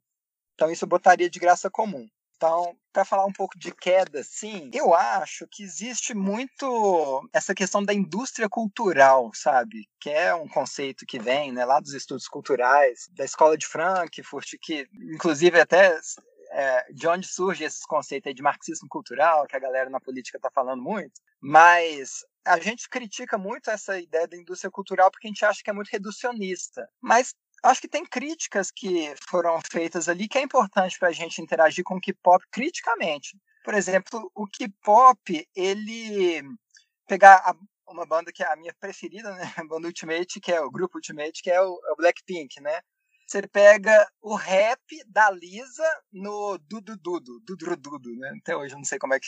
Então 0.55 0.71
isso 0.71 0.85
eu 0.85 0.89
botaria 0.89 1.29
de 1.29 1.39
graça 1.39 1.71
comum. 1.71 2.07
Então, 2.39 2.79
para 2.93 3.05
falar 3.05 3.27
um 3.27 3.33
pouco 3.33 3.59
de 3.59 3.73
queda, 3.73 4.23
sim, 4.23 4.71
eu 4.73 4.95
acho 4.95 5.45
que 5.51 5.65
existe 5.65 6.15
muito 6.15 7.29
essa 7.33 7.53
questão 7.53 7.83
da 7.83 7.93
indústria 7.93 8.49
cultural, 8.49 9.33
sabe? 9.35 9.89
Que 10.01 10.11
é 10.11 10.33
um 10.33 10.47
conceito 10.47 11.05
que 11.05 11.19
vem 11.19 11.51
né, 11.51 11.65
lá 11.65 11.81
dos 11.81 11.95
estudos 11.95 12.29
culturais, 12.29 13.09
da 13.11 13.25
escola 13.25 13.59
de 13.59 13.67
Frankfurt, 13.67 14.55
que 14.63 14.89
inclusive 15.13 15.59
até 15.61 15.99
é, 16.53 16.93
de 16.93 17.09
onde 17.09 17.27
surge 17.27 17.65
esses 17.65 17.85
conceitos 17.85 18.33
de 18.33 18.41
marxismo 18.41 18.89
cultural, 18.89 19.45
que 19.49 19.57
a 19.57 19.61
galera 19.61 19.91
na 19.91 19.99
política 19.99 20.39
está 20.39 20.49
falando 20.49 20.81
muito, 20.81 21.21
mas 21.41 22.25
a 22.45 22.61
gente 22.61 22.89
critica 22.89 23.37
muito 23.37 23.69
essa 23.69 23.99
ideia 23.99 24.29
da 24.29 24.37
indústria 24.37 24.71
cultural 24.71 25.11
porque 25.11 25.27
a 25.27 25.31
gente 25.31 25.45
acha 25.45 25.61
que 25.61 25.71
é 25.71 25.73
muito 25.73 25.91
reducionista. 25.91 26.89
Mas 27.01 27.35
acho 27.63 27.81
que 27.81 27.89
tem 27.89 28.05
críticas 28.05 28.71
que 28.71 29.15
foram 29.29 29.59
feitas 29.71 30.09
ali 30.09 30.29
que 30.29 30.39
é 30.39 30.43
importante 30.43 30.99
para 30.99 31.09
a 31.09 31.13
gente 31.13 31.43
interagir 31.43 31.85
com 31.85 31.97
o 31.97 32.01
K-pop 32.01 32.45
criticamente. 32.51 33.37
Por 33.65 33.75
exemplo, 33.75 34.31
o 34.35 34.47
K-pop, 34.47 35.49
ele 35.55 36.43
pegar 37.07 37.37
a, 37.37 37.55
uma 37.91 38.07
banda 38.07 38.33
que 38.33 38.43
é 38.43 38.53
a 38.53 38.57
minha 38.57 38.75
preferida, 38.79 39.35
né, 39.35 39.43
a 39.57 39.65
banda 39.65 39.89
Ultimate, 39.89 40.41
que 40.41 40.53
é 40.53 40.61
o 40.61 40.71
grupo 40.71 40.99
Ultimate, 40.99 41.43
que 41.43 41.51
é 41.51 41.61
o, 41.61 41.81
é 41.87 41.93
o 41.93 41.97
Blackpink, 41.97 42.61
né? 42.61 42.81
Você 43.27 43.43
pega 43.47 44.09
o 44.23 44.35
rap 44.35 44.81
da 45.07 45.31
Lisa 45.31 45.85
no 46.11 46.57
Dudu 46.59 46.97
Dudu, 46.97 47.41
Dudu 47.41 47.77
Dudu, 47.77 48.17
né? 48.17 48.33
Até 48.41 48.57
hoje 48.57 48.73
eu 48.73 48.79
não 48.79 48.85
sei 48.85 48.99
como 48.99 49.13
é 49.13 49.21
que 49.21 49.27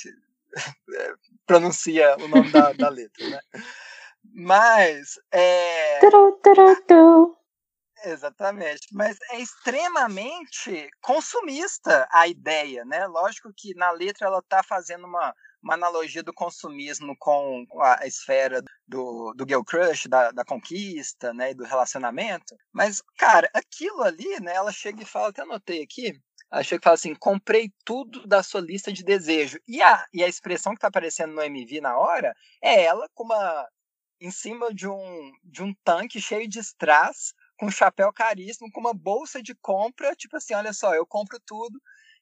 pronuncia 1.47 2.17
o 2.17 2.29
nome 2.29 2.51
da, 2.51 2.73
da 2.73 2.89
letra, 2.89 3.29
né? 3.29 3.41
Mas 4.33 5.19
é, 5.33 5.99
Exatamente, 8.05 8.87
mas 8.93 9.19
é 9.31 9.41
extremamente 9.41 10.89
consumista 11.03 12.09
a 12.11 12.27
ideia, 12.27 12.83
né? 12.85 13.07
Lógico 13.07 13.53
que 13.55 13.75
na 13.75 13.91
letra 13.91 14.27
ela 14.27 14.39
está 14.39 14.63
fazendo 14.63 15.05
uma, 15.07 15.35
uma 15.63 15.75
analogia 15.75 16.23
do 16.23 16.33
consumismo 16.33 17.15
com 17.19 17.67
a 17.79 18.07
esfera 18.07 18.63
do, 18.89 19.35
do 19.35 19.45
girl 19.47 19.63
crush, 19.63 20.09
da, 20.09 20.31
da 20.31 20.45
conquista, 20.45 21.35
né, 21.35 21.51
e 21.51 21.55
do 21.55 21.65
relacionamento. 21.65 22.57
Mas, 22.73 23.03
cara, 23.19 23.51
aquilo 23.53 24.03
ali, 24.03 24.41
né, 24.41 24.55
ela 24.55 24.73
chega 24.73 25.03
e 25.03 25.07
fala, 25.07 25.29
até 25.29 25.43
anotei 25.43 25.83
aqui, 25.83 26.19
ela 26.51 26.63
chega 26.63 26.81
e 26.81 26.85
fala 26.85 26.95
assim, 26.95 27.15
comprei 27.15 27.71
tudo 27.85 28.27
da 28.27 28.43
sua 28.43 28.61
lista 28.63 28.91
de 28.91 29.05
desejo. 29.05 29.59
E 29.69 29.83
a, 29.83 30.07
e 30.15 30.25
a 30.25 30.29
expressão 30.29 30.73
que 30.73 30.79
está 30.79 30.89
aparecendo 30.89 31.35
no 31.35 31.43
MV 31.43 31.81
na 31.83 31.99
hora 31.99 32.35
é 32.63 32.83
ela 32.85 33.07
com 33.15 33.25
uma 33.25 33.69
em 34.21 34.31
cima 34.31 34.73
de 34.75 34.87
um, 34.89 35.33
de 35.43 35.63
um 35.63 35.75
tanque 35.85 36.21
cheio 36.21 36.49
de 36.49 36.59
strass, 36.61 37.33
com 37.61 37.67
um 37.67 37.71
chapéu 37.71 38.11
caríssimo, 38.11 38.73
com 38.73 38.81
uma 38.81 38.95
bolsa 38.95 39.43
de 39.43 39.55
compra, 39.55 40.17
tipo 40.17 40.35
assim, 40.35 40.55
olha 40.55 40.73
só, 40.73 40.95
eu 40.95 41.07
compro 41.07 41.39
tudo. 41.45 41.79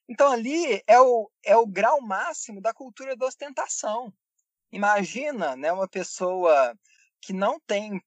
Então 0.07 0.29
ali 0.29 0.83
é 0.85 0.99
o, 0.99 1.31
é 1.45 1.55
o 1.55 1.65
grau 1.65 2.01
máximo 2.01 2.61
da 2.61 2.73
cultura 2.73 3.15
da 3.15 3.25
ostentação. 3.25 4.13
Imagina 4.69 5.55
né, 5.55 5.71
uma 5.71 5.87
pessoa 5.87 6.77
que 7.21 7.31
não 7.31 7.57
tem 7.57 8.01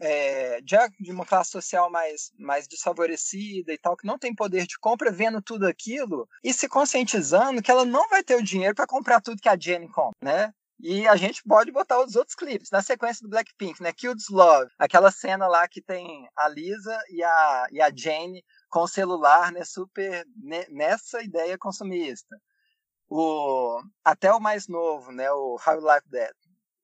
é, 0.00 0.60
de 0.60 1.10
uma 1.10 1.26
classe 1.26 1.50
social 1.50 1.90
mais, 1.90 2.30
mais 2.38 2.68
desfavorecida 2.68 3.72
e 3.72 3.78
tal, 3.78 3.96
que 3.96 4.06
não 4.06 4.18
tem 4.18 4.32
poder 4.32 4.64
de 4.64 4.78
compra, 4.78 5.10
vendo 5.10 5.42
tudo 5.42 5.66
aquilo 5.66 6.28
e 6.44 6.52
se 6.54 6.68
conscientizando 6.68 7.62
que 7.62 7.70
ela 7.70 7.84
não 7.84 8.08
vai 8.08 8.22
ter 8.22 8.36
o 8.36 8.44
dinheiro 8.44 8.76
para 8.76 8.86
comprar 8.86 9.20
tudo 9.20 9.40
que 9.40 9.48
a 9.48 9.58
Jenny 9.58 9.88
compra, 9.88 10.14
né? 10.22 10.54
E 10.78 11.08
a 11.08 11.16
gente 11.16 11.42
pode 11.42 11.72
botar 11.72 12.00
os 12.00 12.16
outros 12.16 12.34
clipes. 12.34 12.70
Na 12.70 12.82
sequência 12.82 13.22
do 13.22 13.30
Blackpink, 13.30 13.82
né? 13.82 13.92
Kids 13.92 14.28
Love. 14.28 14.70
Aquela 14.78 15.10
cena 15.10 15.46
lá 15.46 15.66
que 15.66 15.80
tem 15.80 16.28
a 16.36 16.48
Lisa 16.48 16.98
e 17.08 17.22
a, 17.22 17.66
e 17.70 17.80
a 17.80 17.90
Jane 17.94 18.44
com 18.68 18.80
o 18.80 18.88
celular, 18.88 19.52
né? 19.52 19.64
Super 19.64 20.26
nessa 20.70 21.22
ideia 21.22 21.56
consumista. 21.56 22.36
O, 23.08 23.80
até 24.04 24.32
o 24.32 24.40
mais 24.40 24.68
novo, 24.68 25.12
né? 25.12 25.30
O 25.30 25.56
How 25.64 25.74
You 25.74 25.80
Like 25.80 26.10
That. 26.10 26.34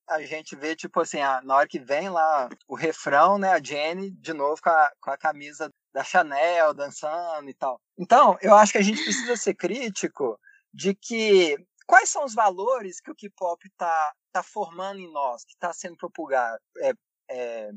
A 0.09 0.23
gente 0.23 0.56
vê, 0.56 0.74
tipo 0.74 1.01
assim, 1.01 1.20
a, 1.20 1.40
na 1.43 1.56
hora 1.56 1.69
que 1.69 1.78
vem 1.78 2.09
lá 2.09 2.48
o 2.66 2.74
refrão, 2.74 3.39
né? 3.39 3.51
A 3.51 3.62
Jane 3.62 4.10
de 4.10 4.32
novo 4.32 4.60
com 4.62 4.70
a, 4.70 4.90
com 5.01 5.10
a 5.10 5.19
camisa 5.19 5.70
da 5.93 6.02
Chanel 6.02 6.73
dançando 6.73 7.48
e 7.48 7.55
tal. 7.55 7.78
Então, 7.98 8.39
eu 8.40 8.55
acho 8.55 8.73
que 8.73 8.78
a 8.78 8.82
gente 8.82 9.02
precisa 9.02 9.36
ser 9.36 9.55
crítico 9.55 10.39
de 10.73 10.94
que 10.94 11.56
quais 11.86 12.09
são 12.09 12.24
os 12.24 12.34
valores 12.34 13.00
que 13.00 13.10
o 13.10 13.14
K-pop 13.14 13.66
está 13.66 14.12
tá 14.32 14.42
formando 14.42 15.00
em 15.00 15.12
nós, 15.12 15.44
que 15.44 15.52
está 15.52 15.72
sendo 15.72 15.96
propagado, 15.96 16.59
é, 16.78 16.92
é, 17.30 17.70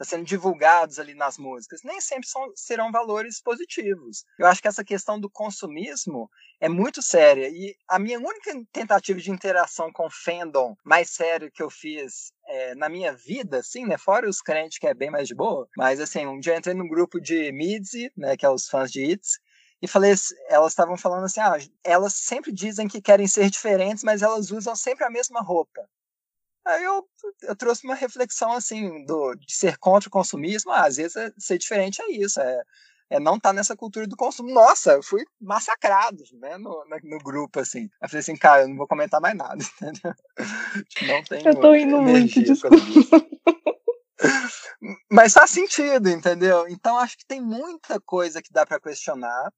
tá 0.00 0.04
sendo 0.06 0.24
divulgados 0.24 0.98
ali 0.98 1.14
nas 1.14 1.36
músicas, 1.36 1.80
nem 1.84 2.00
sempre 2.00 2.26
são, 2.26 2.50
serão 2.56 2.90
valores 2.90 3.38
positivos. 3.42 4.24
Eu 4.38 4.46
acho 4.46 4.62
que 4.62 4.66
essa 4.66 4.82
questão 4.82 5.20
do 5.20 5.28
consumismo 5.28 6.30
é 6.58 6.70
muito 6.70 7.02
séria 7.02 7.50
e 7.50 7.76
a 7.86 7.98
minha 7.98 8.18
única 8.18 8.50
tentativa 8.72 9.20
de 9.20 9.30
interação 9.30 9.92
com 9.92 10.08
fandom 10.10 10.74
mais 10.82 11.10
sério 11.10 11.50
que 11.52 11.62
eu 11.62 11.68
fiz 11.68 12.32
é, 12.46 12.74
na 12.76 12.88
minha 12.88 13.12
vida, 13.12 13.58
assim, 13.58 13.84
né, 13.84 13.98
fora 13.98 14.26
os 14.26 14.40
crentes 14.40 14.78
que 14.78 14.86
é 14.86 14.94
bem 14.94 15.10
mais 15.10 15.28
de 15.28 15.34
boa, 15.34 15.68
mas 15.76 16.00
assim, 16.00 16.26
um 16.26 16.40
dia 16.40 16.54
eu 16.54 16.58
entrei 16.58 16.74
num 16.74 16.88
grupo 16.88 17.20
de 17.20 17.52
Midzi, 17.52 18.10
né, 18.16 18.38
que 18.38 18.46
é 18.46 18.48
os 18.48 18.68
fãs 18.68 18.90
de 18.90 19.04
Hits, 19.04 19.38
e 19.82 19.88
falei, 19.88 20.14
elas 20.48 20.72
estavam 20.72 20.96
falando 20.96 21.24
assim, 21.24 21.40
ah, 21.40 21.56
elas 21.82 22.14
sempre 22.14 22.52
dizem 22.52 22.86
que 22.86 23.00
querem 23.00 23.26
ser 23.26 23.48
diferentes, 23.48 24.04
mas 24.04 24.22
elas 24.22 24.50
usam 24.50 24.76
sempre 24.76 25.04
a 25.04 25.10
mesma 25.10 25.40
roupa. 25.40 25.88
Aí 26.66 26.84
eu, 26.84 27.08
eu 27.42 27.56
trouxe 27.56 27.84
uma 27.84 27.94
reflexão 27.94 28.52
assim 28.52 29.04
do 29.06 29.34
de 29.34 29.54
ser 29.54 29.78
contra 29.78 30.08
o 30.08 30.12
consumismo, 30.12 30.70
ah, 30.70 30.86
às 30.86 30.96
vezes 30.96 31.16
é, 31.16 31.32
ser 31.38 31.56
diferente 31.56 32.02
é 32.02 32.10
isso, 32.10 32.38
é, 32.38 32.62
é 33.08 33.18
não 33.18 33.36
estar 33.36 33.48
tá 33.48 33.52
nessa 33.54 33.74
cultura 33.74 34.06
do 34.06 34.16
consumo. 34.16 34.52
Nossa, 34.52 34.92
eu 34.92 35.02
fui 35.02 35.24
massacrado, 35.40 36.22
né, 36.34 36.58
no, 36.58 36.84
no, 37.02 37.18
grupo, 37.18 37.60
assim. 37.60 37.88
Eu 38.02 38.08
falei 38.08 38.20
assim, 38.20 38.36
cara, 38.36 38.62
eu 38.62 38.68
não 38.68 38.76
vou 38.76 38.86
comentar 38.86 39.20
mais 39.20 39.36
nada, 39.36 39.64
entendeu? 39.80 40.14
Não 41.06 41.24
tenho 41.24 41.48
Eu 41.48 41.60
tô 41.60 41.74
indo 41.74 42.00
muito, 42.02 42.42
desculpa. 42.42 42.76
Mas 45.10 45.32
faz 45.32 45.50
sentido, 45.50 46.08
entendeu? 46.10 46.68
Então 46.68 46.98
acho 46.98 47.16
que 47.16 47.26
tem 47.26 47.40
muita 47.40 47.98
coisa 48.00 48.42
que 48.42 48.52
dá 48.52 48.66
para 48.66 48.80
questionar 48.80 49.50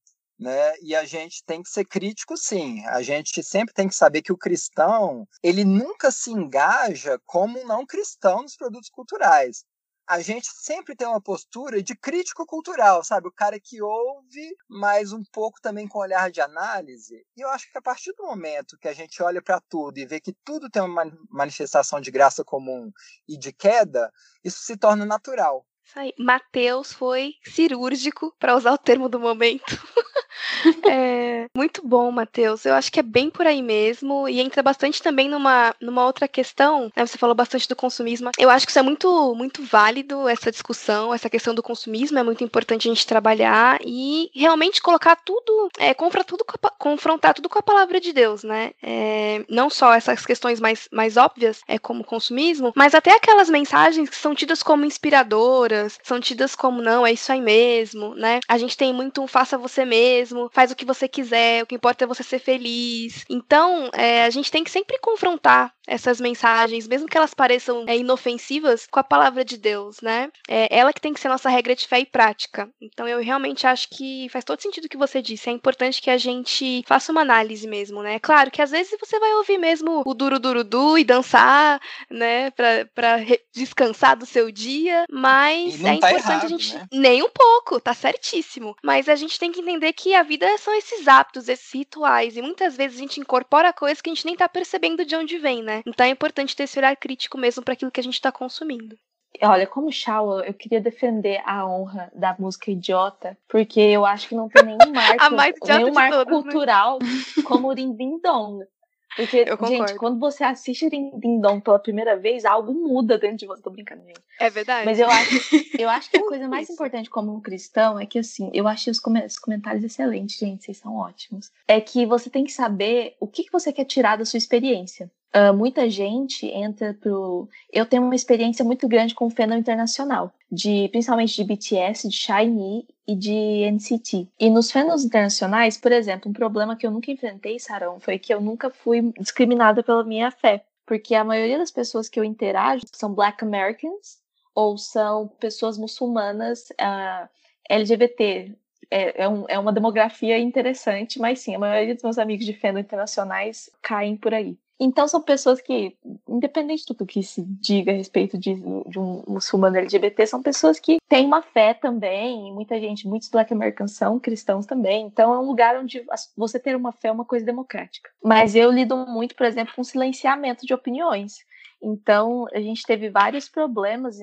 né? 0.43 0.75
E 0.83 0.95
a 0.95 1.05
gente 1.05 1.45
tem 1.45 1.63
que 1.63 1.71
ser 1.71 1.85
crítico, 1.85 2.37
sim. 2.37 2.85
A 2.87 3.01
gente 3.01 3.43
sempre 3.43 3.73
tem 3.73 3.89
que 3.89 3.95
saber 3.95 4.23
que 4.23 4.33
o 4.33 4.37
cristão 4.37 5.27
ele 5.43 5.65
nunca 5.65 6.11
se 6.11 6.31
engaja 6.31 7.19
como 7.25 7.61
um 7.61 7.67
não 7.67 7.87
cristão 7.87 8.43
nos 8.43 8.57
produtos 8.57 8.91
culturais. 8.91 9.65
A 10.07 10.21
gente 10.21 10.49
sempre 10.53 10.97
tem 10.97 11.07
uma 11.07 11.23
postura 11.23 11.81
de 11.81 11.95
crítico 11.97 12.45
cultural, 12.45 13.05
sabe? 13.05 13.29
O 13.29 13.33
cara 13.33 13.59
que 13.61 13.81
ouve, 13.81 14.55
mas 14.69 15.13
um 15.13 15.23
pouco 15.33 15.61
também 15.63 15.87
com 15.87 16.01
olhar 16.01 16.29
de 16.31 16.41
análise. 16.41 17.25
E 17.37 17.41
eu 17.41 17.49
acho 17.49 17.71
que 17.71 17.79
a 17.79 17.83
partir 17.83 18.13
do 18.15 18.25
momento 18.25 18.77
que 18.79 18.89
a 18.89 18.93
gente 18.93 19.23
olha 19.23 19.41
para 19.41 19.61
tudo 19.69 19.99
e 19.99 20.05
vê 20.05 20.21
que 20.21 20.35
tudo 20.45 20.69
tem 20.69 20.83
uma 20.83 21.05
manifestação 21.31 22.01
de 22.01 22.11
graça 22.11 22.45
comum 22.45 22.91
e 23.29 23.39
de 23.39 23.53
queda, 23.53 24.13
isso 24.45 24.59
se 24.65 24.77
torna 24.77 25.07
natural. 25.07 25.65
Isso 25.85 25.99
aí. 25.99 26.15
Matheus 26.19 26.93
foi 26.93 27.35
cirúrgico, 27.45 28.35
para 28.39 28.57
usar 28.57 28.73
o 28.73 28.79
termo 28.79 29.09
do 29.09 29.21
momento. 29.21 29.63
é, 30.89 31.47
muito 31.55 31.87
bom, 31.87 32.11
Matheus. 32.11 32.65
Eu 32.65 32.75
acho 32.75 32.91
que 32.91 33.01
é 33.01 33.03
bem 33.03 33.29
por 33.29 33.47
aí 33.47 33.63
mesmo. 33.63 34.29
E 34.29 34.41
entra 34.41 34.63
bastante 34.63 35.03
também 35.03 35.29
numa, 35.29 35.75
numa 35.81 36.05
outra 36.07 36.27
questão. 36.27 36.91
Né? 36.97 37.05
Você 37.05 37.19
falou 37.19 37.35
bastante 37.35 37.69
do 37.69 37.77
consumismo. 37.77 38.31
Eu 38.39 38.49
acho 38.49 38.67
que 38.67 38.71
isso 38.73 38.79
é 38.79 38.83
muito, 38.83 39.35
muito 39.35 39.63
válido, 39.63 40.29
essa 40.29 40.51
discussão, 40.51 41.13
essa 41.13 41.29
questão 41.29 41.55
do 41.55 41.63
consumismo. 41.63 42.19
É 42.19 42.23
muito 42.23 42.45
importante 42.45 42.89
a 42.89 42.93
gente 42.93 43.07
trabalhar 43.07 43.79
e 43.85 44.31
realmente 44.35 44.81
colocar 44.81 45.17
tudo, 45.17 45.69
é, 45.79 45.93
confrontar, 45.95 46.25
tudo 46.25 46.45
com 46.45 46.67
a, 46.67 46.71
confrontar 46.71 47.35
tudo 47.35 47.49
com 47.49 47.59
a 47.59 47.63
palavra 47.63 48.01
de 48.01 48.13
Deus, 48.13 48.43
né? 48.43 48.73
É, 48.83 49.45
não 49.49 49.69
só 49.69 49.93
essas 49.93 50.25
questões 50.25 50.61
mais, 50.61 50.89
mais 50.93 51.17
óbvias, 51.17 51.61
é, 51.69 51.79
como 51.79 52.05
consumismo, 52.05 52.73
mas 52.75 52.95
até 52.95 53.15
aquelas 53.15 53.51
mensagens 53.51 54.09
que 54.09 54.17
são 54.17 54.35
tidas 54.35 54.63
como 54.63 54.85
inspiradoras, 54.85 55.72
são 56.03 56.21
tidas 56.21 56.55
como 56.55 56.83
não, 56.83 57.07
é 57.07 57.13
isso 57.13 57.31
aí 57.33 57.41
mesmo, 57.41 58.15
né? 58.15 58.41
A 58.49 58.59
gente 58.59 58.77
tem 58.77 58.93
muito 58.93 59.23
um 59.23 59.27
faça 59.27 59.59
você 59.59 59.85
mesmo, 59.85 60.51
faz 60.53 60.71
o 60.71 60.77
que 60.77 60.85
você 60.85 61.09
quiser, 61.09 61.63
o 61.63 61.67
que 61.67 61.75
importa 61.75 62.05
é 62.05 62.07
você 62.07 62.23
ser 62.23 62.39
feliz. 62.39 63.25
Então, 63.29 63.91
é, 63.95 64.25
a 64.25 64.31
gente 64.31 64.51
tem 64.51 64.65
que 64.65 64.71
sempre 64.71 64.99
confrontar 64.99 65.73
essas 65.87 66.21
mensagens, 66.21 66.87
mesmo 66.87 67.09
que 67.09 67.17
elas 67.17 67.35
pareçam 67.35 67.85
é, 67.87 67.97
inofensivas, 67.97 68.87
com 68.91 69.01
a 69.01 69.05
palavra 69.05 69.45
de 69.45 69.57
Deus, 69.57 70.01
né? 70.01 70.31
É 70.49 70.69
ela 70.77 70.93
que 70.93 71.01
tem 71.01 71.13
que 71.13 71.21
ser 71.21 71.29
nossa 71.29 71.49
regra 71.49 71.75
de 71.75 71.87
fé 71.87 72.01
e 72.01 72.07
prática. 72.07 72.69
Então, 72.81 73.09
eu 73.09 73.21
realmente 73.21 73.67
acho 73.67 73.89
que 73.89 74.29
faz 74.29 74.45
todo 74.45 74.61
sentido 74.61 74.85
o 74.85 74.89
que 74.89 74.97
você 74.97 75.21
disse. 75.21 75.49
É 75.49 75.53
importante 75.53 76.01
que 76.01 76.11
a 76.11 76.19
gente 76.19 76.85
faça 76.87 77.11
uma 77.11 77.23
análise 77.23 77.67
mesmo, 77.67 78.03
né? 78.03 78.19
Claro 78.19 78.51
que 78.51 78.63
às 78.63 78.71
vezes 78.71 78.97
você 78.99 79.19
vai 79.19 79.35
ouvir 79.35 79.59
mesmo 79.59 80.03
o 80.07 80.15
duro 80.15 80.39
duro 80.39 80.63
du 80.63 80.99
e 80.99 81.05
dançar, 81.05 81.81
né, 82.11 82.51
pra, 82.53 82.87
pra 82.95 83.17
descansar 83.53 84.17
do 84.17 84.27
seu 84.27 84.51
dia, 84.51 85.05
mas 85.11 85.81
é 85.81 85.83
tá 85.83 85.95
importante 85.95 86.29
errado, 86.29 86.45
a 86.45 86.49
gente. 86.49 86.75
Né? 86.75 86.87
Nem 86.93 87.23
um 87.23 87.31
pouco, 87.31 87.81
tá 87.81 87.95
certíssimo. 87.95 88.77
Mas 88.83 89.09
a 89.09 89.17
gente 89.17 89.39
tem 89.39 89.51
que 89.51 89.61
entender 89.61 89.93
que 89.93 90.15
a 90.15 90.23
vida 90.23 90.47
são 90.59 90.75
esses 90.75 91.09
hábitos, 91.09 91.49
esses 91.49 91.73
rituais, 91.73 92.37
e 92.37 92.43
muitas 92.43 92.77
vezes 92.77 92.97
a 92.97 93.01
gente 93.01 93.21
incorpora 93.21 93.73
coisas 93.73 94.01
que 94.01 94.11
a 94.11 94.15
gente 94.15 94.27
nem 94.27 94.37
tá 94.37 94.49
percebendo 94.49 95.05
de 95.05 95.17
onde 95.17 95.39
vem, 95.39 95.63
né? 95.63 95.72
Então 95.87 96.05
é 96.07 96.11
importante 96.11 96.55
ter 96.57 96.65
esse 96.65 96.79
olhar 96.79 96.97
crítico 96.97 97.39
mesmo 97.39 97.63
para 97.63 97.75
aquilo 97.75 97.91
que 97.91 98.01
a 98.01 98.05
gente 98.05 98.21
tá 98.21 98.31
consumindo. 98.31 98.99
Olha, 99.41 99.67
como 99.67 99.91
Shaw, 99.91 100.41
eu 100.41 100.53
queria 100.53 100.81
defender 100.81 101.41
a 101.47 101.67
honra 101.67 102.13
da 102.15 102.37
música 102.39 102.71
idiota, 102.71 103.37
porque 103.49 103.81
eu 103.81 104.05
acho 104.05 104.29
que 104.29 104.35
não 104.35 104.49
tem 104.49 104.65
nenhum 104.65 104.79
marco, 104.93 105.67
nenhum 105.67 105.93
marco 105.93 106.17
todos, 106.17 106.33
né? 106.33 106.43
cultural 106.43 106.99
né? 107.01 107.09
como 107.45 107.71
o 107.71 107.75
Dong. 108.23 108.67
Porque, 109.15 109.45
gente, 109.67 109.95
quando 109.97 110.19
você 110.19 110.43
assiste 110.43 110.89
Ding 110.89 111.41
Dong 111.41 111.61
pela 111.61 111.79
primeira 111.79 112.17
vez, 112.17 112.45
algo 112.45 112.73
muda 112.73 113.19
dentro 113.19 113.39
de 113.39 113.47
você. 113.47 113.63
Tô 113.63 113.71
brincando, 113.71 114.03
gente. 114.07 114.21
É 114.41 114.49
verdade. 114.49 114.87
Mas 114.87 114.99
eu 114.99 115.07
acho, 115.07 115.39
eu 115.79 115.89
acho 115.89 116.11
que 116.11 116.17
a 116.17 116.25
coisa 116.27 116.49
mais 116.49 116.71
importante 116.71 117.11
como 117.11 117.35
um 117.35 117.41
cristão 117.41 118.01
é 118.01 118.07
que, 118.07 118.19
assim, 118.19 118.51
eu 118.55 118.67
achei 118.67 118.91
os 118.91 118.99
comentários 119.39 119.85
excelentes, 119.85 120.39
gente. 120.39 120.65
Vocês 120.65 120.79
são 120.79 120.97
ótimos. 120.97 121.51
É 121.69 121.81
que 121.81 122.07
você 122.07 122.31
tem 122.31 122.45
que 122.45 122.53
saber 122.53 123.15
o 123.21 123.27
que 123.27 123.51
você 123.53 123.73
quer 123.73 123.85
tirar 123.85 124.17
da 124.17 124.25
sua 124.25 124.39
experiência. 124.39 125.11
Uh, 125.35 125.55
muita 125.55 125.89
gente 125.89 126.47
entra 126.47 126.93
pro. 126.93 127.49
Eu 127.73 127.87
tenho 127.87 128.03
uma 128.03 128.15
experiência 128.15 128.63
muito 128.63 128.87
grande 128.87 129.15
com 129.15 129.27
o 129.27 129.31
fandom 129.31 129.57
internacional, 129.57 130.31
de 130.51 130.89
principalmente 130.91 131.35
de 131.35 131.45
BTS, 131.45 132.07
de 132.07 132.15
Shiny 132.15 132.87
e 133.07 133.17
de 133.17 133.71
NCT. 133.73 134.29
E 134.39 134.51
nos 134.51 134.71
fandoms 134.71 135.05
internacionais, 135.05 135.79
por 135.79 135.91
exemplo, 135.91 136.31
um 136.31 136.35
problema 136.35 136.77
que 136.77 136.87
eu 136.87 136.91
nunca 136.91 137.11
enfrentei, 137.11 137.59
Sarão, 137.59 137.99
foi 137.99 138.19
que 138.19 138.33
eu 138.33 138.43
nunca 138.43 138.69
fui 138.69 139.11
discriminada 139.19 139.83
pela 139.83 140.05
minha 140.05 140.31
fé, 140.31 140.65
porque 140.85 141.15
a 141.15 141.25
maioria 141.25 141.57
das 141.57 141.71
pessoas 141.71 142.11
que 142.11 142.21
eu 142.21 142.25
interajo 142.25 142.83
são 142.93 143.15
Black 143.15 143.43
Americans 143.43 144.21
ou 144.55 144.77
são 144.77 145.29
pessoas 145.41 145.79
muçulmanas 145.79 146.69
uh, 146.73 146.75
ah, 146.81 147.29
LGBT. 147.71 148.53
É, 148.91 149.23
é, 149.25 149.29
um, 149.29 149.47
é 149.49 149.59
uma 149.59 149.73
demografia 149.73 150.39
interessante, 150.39 151.19
mas 151.19 151.41
sim, 151.41 151.55
a 151.55 151.59
maioria 151.59 151.95
dos 151.95 152.03
meus 152.03 152.19
amigos 152.19 152.45
de 152.45 152.53
fandom 152.53 152.81
internacionais 152.81 153.71
caem 153.81 154.15
por 154.15 154.35
aí. 154.35 154.59
Então 154.85 155.07
são 155.07 155.23
pessoas 155.23 155.61
que, 155.61 155.97
independente 156.29 156.85
do 156.93 157.07
que 157.07 157.23
se 157.23 157.45
diga 157.45 157.93
a 157.93 157.95
respeito 157.95 158.37
de, 158.37 158.53
de 158.89 158.99
um 158.99 159.23
muçulmano 159.29 159.77
LGBT, 159.77 160.27
são 160.27 160.43
pessoas 160.43 160.81
que 160.81 160.99
têm 161.09 161.25
uma 161.25 161.41
fé 161.41 161.73
também. 161.73 162.53
muita 162.53 162.81
gente, 162.81 163.07
muitos 163.07 163.29
black 163.29 163.53
americans 163.53 163.93
são 163.93 164.19
cristãos 164.19 164.67
também. 164.67 165.07
Então 165.07 165.33
é 165.33 165.39
um 165.39 165.47
lugar 165.47 165.77
onde 165.77 166.05
você 166.37 166.59
ter 166.59 166.75
uma 166.75 166.91
fé 166.91 167.09
é 167.09 167.13
uma 167.13 167.25
coisa 167.25 167.47
democrática. 167.47 168.11
Mas 168.25 168.57
eu 168.57 168.73
lido 168.73 168.97
muito, 169.07 169.37
por 169.37 169.47
exemplo, 169.47 169.73
com 169.73 169.85
silenciamento 169.85 170.67
de 170.67 170.75
opiniões. 170.75 171.45
Então, 171.83 172.47
a 172.55 172.61
gente 172.61 172.85
teve 172.85 173.11
vários 173.11 173.49
problemas 173.49 174.17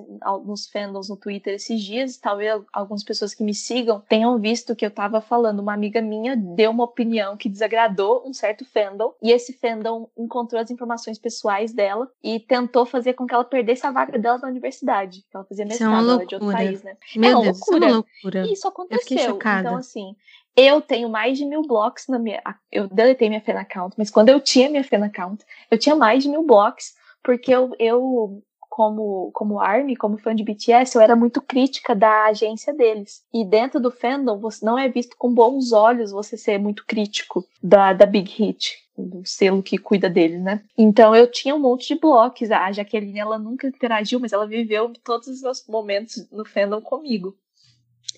nos 0.46 0.68
fandoms 0.70 1.10
no 1.10 1.18
Twitter 1.18 1.56
esses 1.56 1.82
dias. 1.82 2.16
Talvez 2.16 2.62
algumas 2.72 3.04
pessoas 3.04 3.34
que 3.34 3.44
me 3.44 3.54
sigam 3.54 4.02
tenham 4.08 4.40
visto 4.40 4.76
que 4.76 4.86
eu 4.86 4.90
estava 4.90 5.20
falando. 5.20 5.60
Uma 5.60 5.74
amiga 5.74 6.02
minha 6.02 6.38
deu 6.38 6.72
uma 6.72 6.86
opinião 6.86 7.36
que 7.36 7.50
desagradou 7.50 8.24
um 8.26 8.34
certo 8.34 8.64
fandom, 8.64 9.14
e 9.22 9.32
esse 9.32 9.52
fandom 9.52 10.10
encontrou 10.18 10.62
as 10.62 10.72
informações 10.72 11.20
pessoais 11.20 11.74
dela 11.74 12.10
e 12.24 12.40
tentou 12.40 12.86
fazer 12.86 13.14
com 13.14 13.28
que 13.28 13.34
ela 13.34 13.44
perdesse 13.44 13.86
a 13.86 13.92
vaga 13.92 14.18
dela 14.18 14.38
na 14.38 14.48
universidade. 14.48 15.26
Ela 15.34 15.44
fazia 15.44 15.66
mestrado, 15.66 16.22
é 16.22 16.26
de 16.26 16.36
outro 16.36 16.52
país, 16.52 16.82
né? 16.82 16.96
Meu 17.16 17.30
é 17.30 17.36
uma 17.36 17.44
Deus, 17.44 17.60
loucura. 17.60 17.78
Isso 17.78 17.86
é 17.86 17.90
uma 17.90 17.96
loucura. 17.98 18.46
E 18.46 18.54
isso 18.54 18.68
aconteceu. 18.68 19.40
Então, 19.60 19.76
assim, 19.76 20.16
eu 20.56 20.80
tenho 20.80 21.10
mais 21.10 21.38
de 21.38 21.46
mil 21.46 21.62
blocos 21.64 22.08
na 22.08 22.18
minha. 22.18 22.42
Eu 22.72 22.88
deletei 22.88 23.28
minha 23.28 23.42
fan 23.42 23.60
account, 23.60 23.96
mas 23.98 24.10
quando 24.10 24.30
eu 24.30 24.40
tinha 24.40 24.70
minha 24.70 24.84
fan 24.84 25.04
account, 25.04 25.44
eu 25.70 25.78
tinha 25.78 25.96
mais 25.96 26.24
de 26.24 26.30
mil 26.30 26.44
blocos 26.44 26.94
porque 27.24 27.54
eu, 27.54 27.72
eu 27.80 28.42
como, 28.70 29.32
como 29.34 29.60
ARMY, 29.60 29.96
como 29.96 30.18
fã 30.18 30.34
de 30.34 30.44
BTS, 30.44 30.96
eu 30.96 31.02
era 31.02 31.16
muito 31.16 31.42
crítica 31.42 31.94
da 31.94 32.28
agência 32.28 32.74
deles. 32.74 33.24
E 33.34 33.44
dentro 33.44 33.80
do 33.80 33.92
fandom, 33.92 34.40
você 34.40 34.66
não 34.66 34.80
é 34.80 34.88
visto 34.88 35.18
com 35.18 35.34
bons 35.34 35.74
olhos 35.74 36.12
você 36.12 36.38
ser 36.38 36.58
muito 36.60 36.86
crítico 36.86 37.46
da, 37.62 37.92
da 37.92 38.06
Big 38.06 38.32
Hit, 38.32 38.78
do 38.98 39.22
selo 39.26 39.64
que 39.64 39.78
cuida 39.78 40.10
deles, 40.10 40.42
né? 40.42 40.64
Então 40.78 41.16
eu 41.16 41.30
tinha 41.30 41.56
um 41.56 41.60
monte 41.60 41.94
de 41.94 42.00
blocos. 42.00 42.52
A 42.52 42.72
Jaqueline, 42.72 43.20
ela 43.20 43.38
nunca 43.38 43.68
interagiu, 43.68 44.20
mas 44.20 44.32
ela 44.32 44.48
viveu 44.48 44.94
todos 45.04 45.28
os 45.28 45.68
momentos 45.68 46.30
no 46.32 46.46
fandom 46.46 46.80
comigo. 46.80 47.36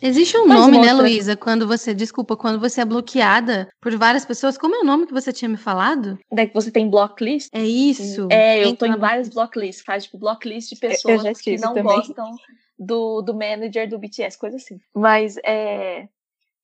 Existe 0.02 0.38
um 0.38 0.48
Mas 0.48 0.60
nome, 0.60 0.72
né, 0.74 0.78
mostra... 0.78 0.96
né, 0.96 1.02
Luísa, 1.02 1.36
quando 1.36 1.68
você, 1.68 1.94
desculpa, 1.94 2.36
quando 2.36 2.60
você 2.60 2.82
é 2.82 2.86
bloqueada 2.86 3.70
por 3.80 3.96
várias 3.96 4.26
pessoas. 4.26 4.58
Como 4.58 4.76
é 4.76 4.80
o 4.80 4.84
nome 4.84 5.06
que 5.06 5.14
você 5.14 5.32
tinha 5.32 5.48
me 5.48 5.58
falado? 5.58 6.18
Daí 6.32 6.48
que 6.48 6.54
você 6.54 6.72
tem 6.72 6.90
blocklist? 6.90 7.50
É 7.54 7.64
isso. 7.64 8.28
É, 8.32 8.64
eu 8.64 8.76
tô 8.76 8.86
em 8.86 8.98
várias 8.98 9.30
blocklists, 9.30 9.84
faz 9.86 10.06
tipo 10.06 10.18
blocklist 10.18 10.70
de 10.70 10.76
pessoas 10.78 11.40
que 11.40 11.58
não 11.58 11.74
também. 11.74 11.96
gostam 11.96 12.36
do, 12.80 13.22
do 13.22 13.34
manager 13.34 13.88
do 13.88 14.00
BTS, 14.00 14.38
coisa 14.38 14.58
assim. 14.58 14.80
Mas 14.96 15.38
é, 15.46 16.08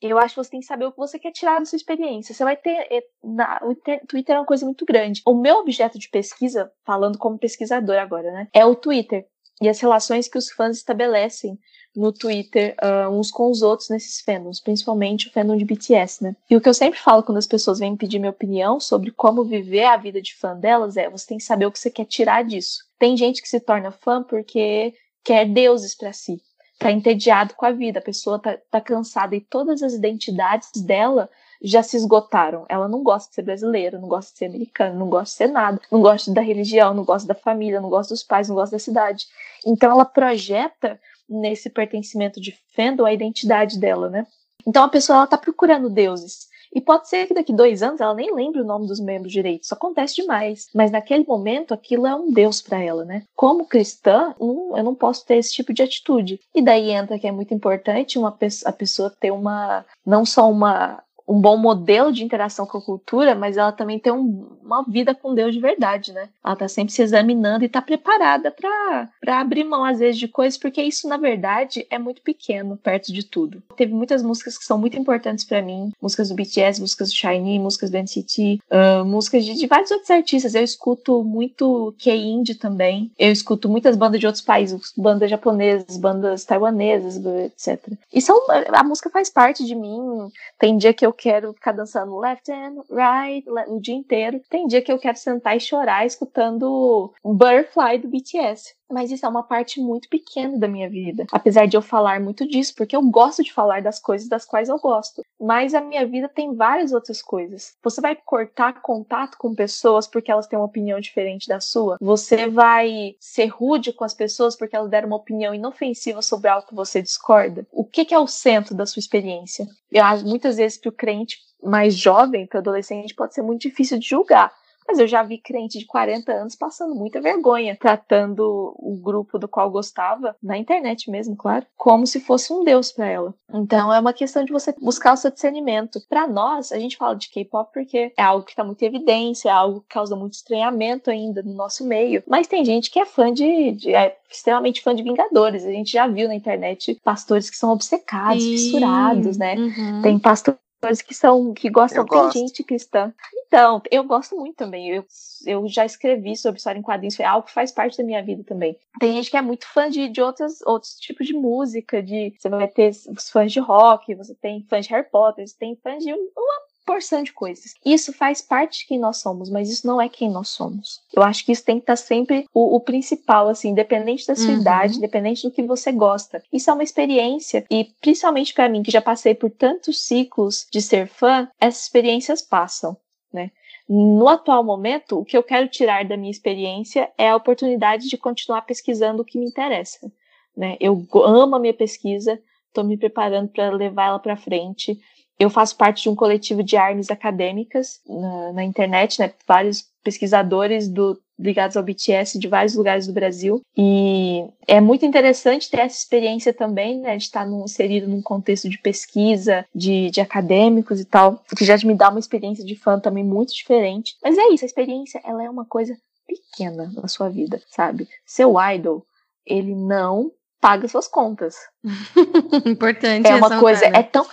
eu 0.01 0.17
acho 0.17 0.35
que 0.35 0.43
você 0.43 0.51
tem 0.51 0.59
que 0.59 0.65
saber 0.65 0.85
o 0.85 0.91
que 0.91 0.97
você 0.97 1.19
quer 1.19 1.31
tirar 1.31 1.59
da 1.59 1.65
sua 1.65 1.75
experiência. 1.75 2.33
Você 2.33 2.43
vai 2.43 2.55
ter. 2.55 2.87
É, 2.91 3.03
na, 3.23 3.59
o 3.63 3.75
Twitter 4.07 4.35
é 4.35 4.39
uma 4.39 4.45
coisa 4.45 4.65
muito 4.65 4.85
grande. 4.85 5.21
O 5.25 5.35
meu 5.35 5.57
objeto 5.57 5.99
de 5.99 6.09
pesquisa, 6.09 6.71
falando 6.85 7.17
como 7.17 7.37
pesquisador 7.37 7.97
agora, 7.97 8.31
né? 8.31 8.47
É 8.53 8.65
o 8.65 8.75
Twitter. 8.75 9.25
E 9.61 9.67
as 9.67 9.79
relações 9.79 10.27
que 10.27 10.37
os 10.37 10.51
fãs 10.51 10.77
estabelecem 10.77 11.57
no 11.97 12.13
Twitter 12.13 12.75
uh, 12.79 13.09
uns 13.09 13.31
com 13.31 13.49
os 13.49 13.63
outros 13.63 13.89
nesses 13.89 14.21
fandoms, 14.21 14.59
principalmente 14.59 15.27
o 15.27 15.31
fandom 15.31 15.57
de 15.57 15.65
BTS, 15.65 16.23
né? 16.23 16.35
E 16.47 16.55
o 16.55 16.61
que 16.61 16.69
eu 16.69 16.73
sempre 16.73 16.99
falo 16.99 17.23
quando 17.23 17.39
as 17.39 17.47
pessoas 17.47 17.79
vêm 17.79 17.97
pedir 17.97 18.19
minha 18.19 18.29
opinião 18.29 18.79
sobre 18.79 19.09
como 19.09 19.43
viver 19.43 19.85
a 19.85 19.97
vida 19.97 20.21
de 20.21 20.35
fã 20.35 20.55
delas 20.55 20.95
é: 20.95 21.09
você 21.09 21.25
tem 21.25 21.37
que 21.39 21.43
saber 21.43 21.65
o 21.65 21.71
que 21.71 21.79
você 21.79 21.89
quer 21.89 22.05
tirar 22.05 22.43
disso. 22.43 22.83
Tem 22.99 23.17
gente 23.17 23.41
que 23.41 23.49
se 23.49 23.59
torna 23.59 23.91
fã 23.91 24.21
porque 24.21 24.93
quer 25.23 25.45
deuses 25.45 25.95
para 25.95 26.13
si, 26.13 26.39
tá 26.77 26.91
entediado 26.91 27.55
com 27.55 27.65
a 27.65 27.71
vida, 27.71 27.97
a 27.97 28.03
pessoa 28.03 28.37
tá, 28.37 28.55
tá 28.69 28.79
cansada 28.79 29.35
e 29.35 29.41
todas 29.41 29.81
as 29.81 29.93
identidades 29.93 30.69
dela 30.79 31.27
já 31.59 31.81
se 31.81 31.97
esgotaram. 31.97 32.63
Ela 32.69 32.87
não 32.87 33.01
gosta 33.01 33.29
de 33.29 33.35
ser 33.35 33.41
brasileira, 33.41 33.97
não 33.97 34.07
gosta 34.07 34.31
de 34.31 34.37
ser 34.37 34.45
americana, 34.45 34.93
não 34.93 35.09
gosta 35.09 35.31
de 35.31 35.37
ser 35.37 35.47
nada, 35.47 35.81
não 35.91 35.99
gosta 35.99 36.31
da 36.31 36.41
religião, 36.41 36.93
não 36.93 37.03
gosta 37.03 37.27
da 37.27 37.33
família, 37.33 37.81
não 37.81 37.89
gosta 37.89 38.13
dos 38.13 38.21
pais, 38.21 38.47
não 38.47 38.55
gosta 38.55 38.75
da 38.75 38.79
cidade. 38.79 39.25
Então 39.65 39.89
ela 39.89 40.05
projeta 40.05 40.99
nesse 41.29 41.69
pertencimento 41.69 42.39
de 42.39 42.57
fandom 42.75 43.05
a 43.05 43.13
identidade 43.13 43.79
dela, 43.79 44.09
né? 44.09 44.25
Então 44.65 44.83
a 44.83 44.89
pessoa 44.89 45.19
ela 45.19 45.27
tá 45.27 45.37
procurando 45.37 45.89
deuses. 45.89 46.47
E 46.73 46.81
pode 46.81 47.07
ser 47.07 47.27
que 47.27 47.33
daqui 47.33 47.53
dois 47.53 47.81
anos 47.81 48.01
ela 48.01 48.13
nem 48.13 48.33
lembre 48.33 48.61
o 48.61 48.65
nome 48.65 48.87
dos 48.87 48.99
membros 48.99 49.31
direito. 49.31 49.63
Isso 49.63 49.73
acontece 49.73 50.15
demais. 50.15 50.67
Mas 50.75 50.91
naquele 50.91 51.25
momento 51.25 51.73
aquilo 51.73 52.05
é 52.05 52.13
um 52.13 52.31
deus 52.31 52.61
para 52.61 52.81
ela, 52.81 53.05
né? 53.05 53.23
Como 53.35 53.65
cristã, 53.65 54.35
eu 54.39 54.83
não 54.83 54.93
posso 54.93 55.25
ter 55.25 55.37
esse 55.37 55.53
tipo 55.53 55.73
de 55.73 55.81
atitude. 55.81 56.39
E 56.53 56.61
daí 56.61 56.91
entra 56.91 57.17
que 57.17 57.27
é 57.27 57.31
muito 57.31 57.53
importante 57.53 58.19
uma 58.19 58.37
a 58.65 58.71
pessoa 58.71 59.09
ter 59.19 59.31
uma 59.31 59.85
não 60.05 60.25
só 60.25 60.49
uma 60.51 61.01
um 61.27 61.41
bom 61.41 61.57
modelo 61.57 62.11
de 62.13 62.23
interação 62.23 62.65
com 62.65 62.77
a 62.77 62.81
cultura, 62.81 63.35
mas 63.35 63.57
ela 63.57 63.71
também 63.71 63.99
tem 63.99 64.13
um, 64.13 64.47
uma 64.63 64.83
vida 64.83 65.13
com 65.13 65.35
Deus 65.35 65.53
de 65.53 65.59
verdade, 65.59 66.13
né? 66.13 66.29
Ela 66.43 66.55
tá 66.55 66.67
sempre 66.69 66.93
se 66.93 67.01
examinando 67.01 67.65
e 67.65 67.69
tá 67.69 67.81
preparada 67.81 68.49
para 68.49 69.39
abrir 69.39 69.65
mão, 69.65 69.83
às 69.83 69.99
vezes, 69.99 70.17
de 70.17 70.27
coisas, 70.27 70.57
porque 70.57 70.81
isso, 70.81 71.07
na 71.07 71.17
verdade, 71.17 71.85
é 71.89 71.99
muito 71.99 72.21
pequeno 72.21 72.77
perto 72.77 73.11
de 73.11 73.23
tudo. 73.23 73.61
Teve 73.75 73.93
muitas 73.93 74.23
músicas 74.23 74.57
que 74.57 74.63
são 74.63 74.77
muito 74.77 74.97
importantes 74.97 75.43
para 75.43 75.61
mim, 75.61 75.91
músicas 76.01 76.29
do 76.29 76.35
BTS, 76.35 76.79
músicas 76.79 77.09
do 77.09 77.15
Shiny, 77.15 77.59
músicas 77.59 77.89
do 77.89 77.97
NCT, 77.97 78.59
uh, 78.71 79.03
músicas 79.03 79.43
de, 79.43 79.53
de, 79.53 79.67
vários 79.67 79.91
outros 79.91 80.09
artistas. 80.09 80.55
Eu 80.55 80.63
escuto 80.63 81.23
muito 81.23 81.93
K-Indie 81.99 82.55
também, 82.55 83.11
eu 83.19 83.31
escuto 83.31 83.67
muitas 83.67 83.97
bandas 83.97 84.19
de 84.19 84.25
outros 84.25 84.43
países, 84.43 84.93
bandas 84.95 85.29
japonesas, 85.29 85.97
bandas 85.97 86.45
taiwanesas, 86.45 87.17
etc. 87.17 87.91
E 88.13 88.21
são, 88.21 88.39
a 88.71 88.83
música 88.83 89.09
faz 89.09 89.29
parte 89.29 89.65
de 89.65 89.75
mim. 89.75 90.31
Tem 90.57 90.77
dia 90.77 90.93
que 90.93 91.05
eu 91.05 91.16
quero 91.17 91.53
ficar 91.53 91.71
dançando 91.71 92.17
left 92.17 92.49
and 92.51 92.83
right 92.89 93.45
o 93.67 93.79
dia 93.79 93.95
inteiro. 93.95 94.39
Tem 94.49 94.67
dia 94.67 94.81
que 94.81 94.91
eu 94.91 94.99
quero 94.99 95.17
sentar 95.17 95.57
e 95.57 95.59
chorar 95.59 96.05
escutando 96.05 97.11
Butterfly 97.23 97.97
do 97.99 98.07
BTS. 98.07 98.76
Mas 98.89 99.11
isso 99.11 99.25
é 99.25 99.29
uma 99.29 99.43
parte 99.43 99.79
muito 99.79 100.07
pequena 100.09 100.57
da 100.57 100.67
minha 100.67 100.89
vida. 100.89 101.25
Apesar 101.31 101.65
de 101.67 101.75
eu 101.75 101.81
falar 101.81 102.19
muito 102.19 102.47
disso, 102.47 102.73
porque 102.75 102.95
eu 102.95 103.01
gosto 103.01 103.43
de 103.43 103.51
falar 103.51 103.81
das 103.81 103.99
coisas 103.99 104.27
das 104.27 104.45
quais 104.45 104.69
eu 104.69 104.77
gosto. 104.79 105.23
Mas 105.39 105.73
a 105.73 105.81
minha 105.81 106.05
vida 106.07 106.29
tem 106.29 106.55
várias 106.55 106.91
outras 106.91 107.21
coisas. 107.21 107.75
Você 107.83 107.99
vai 107.99 108.15
cortar 108.15 108.81
contato 108.81 109.37
com 109.37 109.53
pessoas 109.53 110.07
porque 110.07 110.31
elas 110.31 110.47
têm 110.47 110.57
uma 110.57 110.65
opinião 110.65 110.99
diferente 110.99 111.47
da 111.47 111.59
sua? 111.59 111.97
Você 111.99 112.47
vai 112.47 113.15
ser 113.19 113.47
rude 113.47 113.91
com 113.91 114.03
as 114.03 114.13
pessoas 114.13 114.55
porque 114.55 114.75
elas 114.75 114.89
deram 114.89 115.07
uma 115.07 115.17
opinião 115.17 115.53
inofensiva 115.53 116.21
sobre 116.21 116.49
algo 116.49 116.67
que 116.67 116.75
você 116.75 117.01
discorda? 117.01 117.67
O 117.71 117.83
que, 117.83 118.13
é 118.13 118.19
o 118.19 118.27
centro 118.27 118.73
da 118.73 118.85
sua 118.85 118.99
experiência? 118.99 119.67
Eu 119.91 120.03
acho 120.03 120.25
muitas 120.25 120.57
vezes 120.57 120.77
que 120.77 120.89
o 120.89 120.93
crente 120.93 121.37
mais 121.61 121.95
jovem, 121.95 122.45
para 122.45 122.59
adolescente, 122.59 123.13
pode 123.13 123.33
ser 123.33 123.41
muito 123.41 123.61
difícil 123.61 123.99
de 123.99 124.07
julgar. 124.07 124.53
Mas 124.87 124.99
eu 124.99 125.07
já 125.07 125.21
vi 125.21 125.37
crente 125.37 125.77
de 125.77 125.85
40 125.85 126.31
anos 126.31 126.55
passando 126.55 126.95
muita 126.95 127.19
vergonha, 127.19 127.77
tratando 127.79 128.73
o 128.77 128.97
grupo 129.01 129.37
do 129.37 129.47
qual 129.47 129.69
gostava, 129.69 130.35
na 130.41 130.57
internet 130.57 131.11
mesmo, 131.11 131.35
claro, 131.35 131.65
como 131.75 132.07
se 132.07 132.19
fosse 132.19 132.53
um 132.53 132.63
deus 132.63 132.91
para 132.91 133.07
ela. 133.07 133.33
Então 133.53 133.93
é 133.93 133.99
uma 133.99 134.13
questão 134.13 134.43
de 134.43 134.51
você 134.51 134.73
buscar 134.81 135.13
o 135.13 135.17
seu 135.17 135.31
discernimento. 135.31 135.99
Para 136.07 136.27
nós, 136.27 136.71
a 136.71 136.79
gente 136.79 136.97
fala 136.97 137.15
de 137.15 137.29
K-pop 137.29 137.71
porque 137.73 138.13
é 138.17 138.21
algo 138.21 138.45
que 138.45 138.55
tá 138.55 138.63
muito 138.63 138.81
em 138.81 138.85
evidência, 138.85 139.49
é 139.49 139.51
algo 139.51 139.81
que 139.81 139.87
causa 139.89 140.15
muito 140.15 140.33
estranhamento 140.33 141.09
ainda 141.09 141.41
no 141.43 141.53
nosso 141.53 141.85
meio. 141.85 142.23
Mas 142.27 142.47
tem 142.47 142.63
gente 142.63 142.89
que 142.89 142.99
é 142.99 143.05
fã 143.05 143.33
de, 143.33 143.71
de 143.71 143.93
é 143.93 144.17
extremamente 144.29 144.81
fã 144.81 144.95
de 144.95 145.03
Vingadores. 145.03 145.65
A 145.65 145.71
gente 145.71 145.91
já 145.91 146.07
viu 146.07 146.27
na 146.27 146.35
internet 146.35 146.99
pastores 147.03 147.49
que 147.49 147.57
são 147.57 147.71
obcecados, 147.71 148.43
Sim. 148.43 148.51
fissurados, 148.51 149.37
né? 149.37 149.55
Uhum. 149.55 150.01
Tem 150.01 150.19
pastor 150.19 150.57
que 151.05 151.13
são 151.13 151.53
que 151.53 151.69
gostam, 151.69 152.03
eu 152.03 152.07
tem 152.07 152.19
gosto. 152.19 152.37
gente 152.37 152.63
cristã. 152.63 153.13
Então, 153.47 153.81
eu 153.89 154.03
gosto 154.03 154.35
muito 154.35 154.55
também. 154.55 154.89
Eu, 154.89 155.05
eu 155.45 155.67
já 155.67 155.85
escrevi 155.85 156.35
sobre 156.35 156.57
história 156.57 156.79
em 156.79 156.83
quadrinhos, 156.83 157.15
foi 157.15 157.25
algo 157.25 157.47
que 157.47 157.53
faz 157.53 157.71
parte 157.71 157.97
da 157.97 158.03
minha 158.03 158.23
vida 158.23 158.43
também. 158.43 158.77
Tem 158.99 159.13
gente 159.13 159.31
que 159.31 159.37
é 159.37 159.41
muito 159.41 159.65
fã 159.67 159.89
de, 159.89 160.07
de 160.09 160.21
outros, 160.21 160.61
outros 160.65 160.93
tipos 160.99 161.25
de 161.25 161.33
música, 161.33 162.01
de 162.01 162.33
você 162.37 162.49
vai 162.49 162.67
ter 162.67 162.89
os 162.89 163.29
fãs 163.29 163.51
de 163.51 163.59
rock, 163.59 164.13
você 164.15 164.35
tem 164.35 164.65
fãs 164.69 164.85
de 164.85 164.93
Harry 164.93 165.09
Potter, 165.09 165.47
você 165.47 165.55
tem 165.57 165.75
fãs 165.75 166.03
de 166.03 166.13
uma 166.13 166.66
porção 166.87 167.21
de 167.21 167.33
coisas. 167.33 167.73
Isso 167.85 168.13
faz 168.13 168.41
parte 168.41 168.79
de 168.79 168.87
quem 168.87 168.97
nós 168.97 169.17
somos, 169.17 169.49
mas 169.49 169.69
isso 169.69 169.85
não 169.85 170.01
é 170.01 170.07
quem 170.07 170.31
nós 170.31 170.47
somos. 170.47 171.01
Eu 171.13 171.21
acho 171.21 171.45
que 171.45 171.51
isso 171.51 171.65
tem 171.65 171.75
que 171.75 171.83
estar 171.83 171.97
sempre 171.97 172.47
o, 172.53 172.77
o 172.77 172.79
principal, 172.79 173.49
assim, 173.49 173.69
independente 173.69 174.25
da 174.25 174.35
sua 174.35 174.53
uhum. 174.53 174.61
idade, 174.61 174.97
independente 174.97 175.43
do 175.43 175.51
que 175.51 175.61
você 175.61 175.91
gosta. 175.91 176.41
Isso 176.51 176.69
é 176.69 176.73
uma 176.73 176.83
experiência 176.83 177.65
e 177.69 177.91
principalmente 177.99 178.53
para 178.53 178.69
mim 178.69 178.81
que 178.81 178.89
já 178.89 179.01
passei 179.01 179.35
por 179.35 179.51
tantos 179.51 180.01
ciclos 180.01 180.65
de 180.71 180.81
ser 180.81 181.07
fã, 181.07 181.49
essas 181.59 181.83
experiências 181.83 182.41
passam, 182.41 182.95
né? 183.33 183.51
No 183.89 184.27
atual 184.27 184.63
momento, 184.63 185.19
o 185.19 185.25
que 185.25 185.37
eu 185.37 185.43
quero 185.43 185.67
tirar 185.69 186.03
da 186.05 186.17
minha 186.17 186.31
experiência 186.31 187.09
é 187.17 187.29
a 187.29 187.35
oportunidade 187.35 188.09
de 188.09 188.17
continuar 188.17 188.63
pesquisando 188.63 189.21
o 189.21 189.25
que 189.25 189.37
me 189.37 189.45
interessa. 189.45 190.11
Né? 190.55 190.75
Eu 190.79 191.07
amo 191.23 191.55
a 191.55 191.59
minha 191.59 191.73
pesquisa, 191.73 192.37
estou 192.67 192.83
me 192.83 192.97
preparando 192.97 193.49
para 193.49 193.69
levar 193.69 194.07
ela 194.07 194.19
para 194.19 194.35
frente 194.35 194.99
eu 195.39 195.49
faço 195.49 195.75
parte 195.75 196.03
de 196.03 196.09
um 196.09 196.15
coletivo 196.15 196.63
de 196.63 196.75
armas 196.75 197.09
acadêmicas 197.09 197.99
na, 198.07 198.53
na 198.53 198.63
internet, 198.63 199.19
né? 199.19 199.31
Vários 199.47 199.85
pesquisadores 200.03 200.87
do, 200.87 201.19
ligados 201.37 201.77
ao 201.77 201.83
BTS 201.83 202.39
de 202.39 202.47
vários 202.47 202.75
lugares 202.75 203.05
do 203.05 203.13
Brasil. 203.13 203.61
E 203.75 204.45
é 204.67 204.81
muito 204.81 205.05
interessante 205.05 205.69
ter 205.69 205.81
essa 205.81 205.97
experiência 205.97 206.53
também, 206.53 206.99
né, 206.99 207.17
de 207.17 207.23
estar 207.23 207.45
num, 207.45 207.65
inserido 207.65 208.07
num 208.07 208.21
contexto 208.21 208.67
de 208.67 208.77
pesquisa, 208.79 209.65
de, 209.73 210.09
de 210.09 210.19
acadêmicos 210.19 210.99
e 210.99 211.05
tal, 211.05 211.43
que 211.55 211.65
já 211.65 211.77
me 211.85 211.93
dá 211.93 212.09
uma 212.09 212.19
experiência 212.19 212.65
de 212.65 212.75
fã 212.75 212.99
também 212.99 213.23
muito 213.23 213.53
diferente. 213.53 214.15
Mas 214.23 214.37
é 214.37 214.47
isso, 214.49 214.65
a 214.65 214.67
experiência, 214.67 215.21
ela 215.23 215.43
é 215.43 215.49
uma 215.49 215.65
coisa 215.65 215.95
pequena 216.25 216.91
na 216.95 217.07
sua 217.07 217.29
vida, 217.29 217.61
sabe? 217.67 218.07
Seu 218.25 218.55
idol, 218.73 219.05
ele 219.45 219.75
não 219.75 220.31
paga 220.59 220.87
suas 220.87 221.07
contas. 221.07 221.55
Importante. 222.65 223.27
É 223.27 223.35
uma 223.35 223.59
coisa, 223.59 223.85
é 223.85 224.03
tão, 224.03 224.25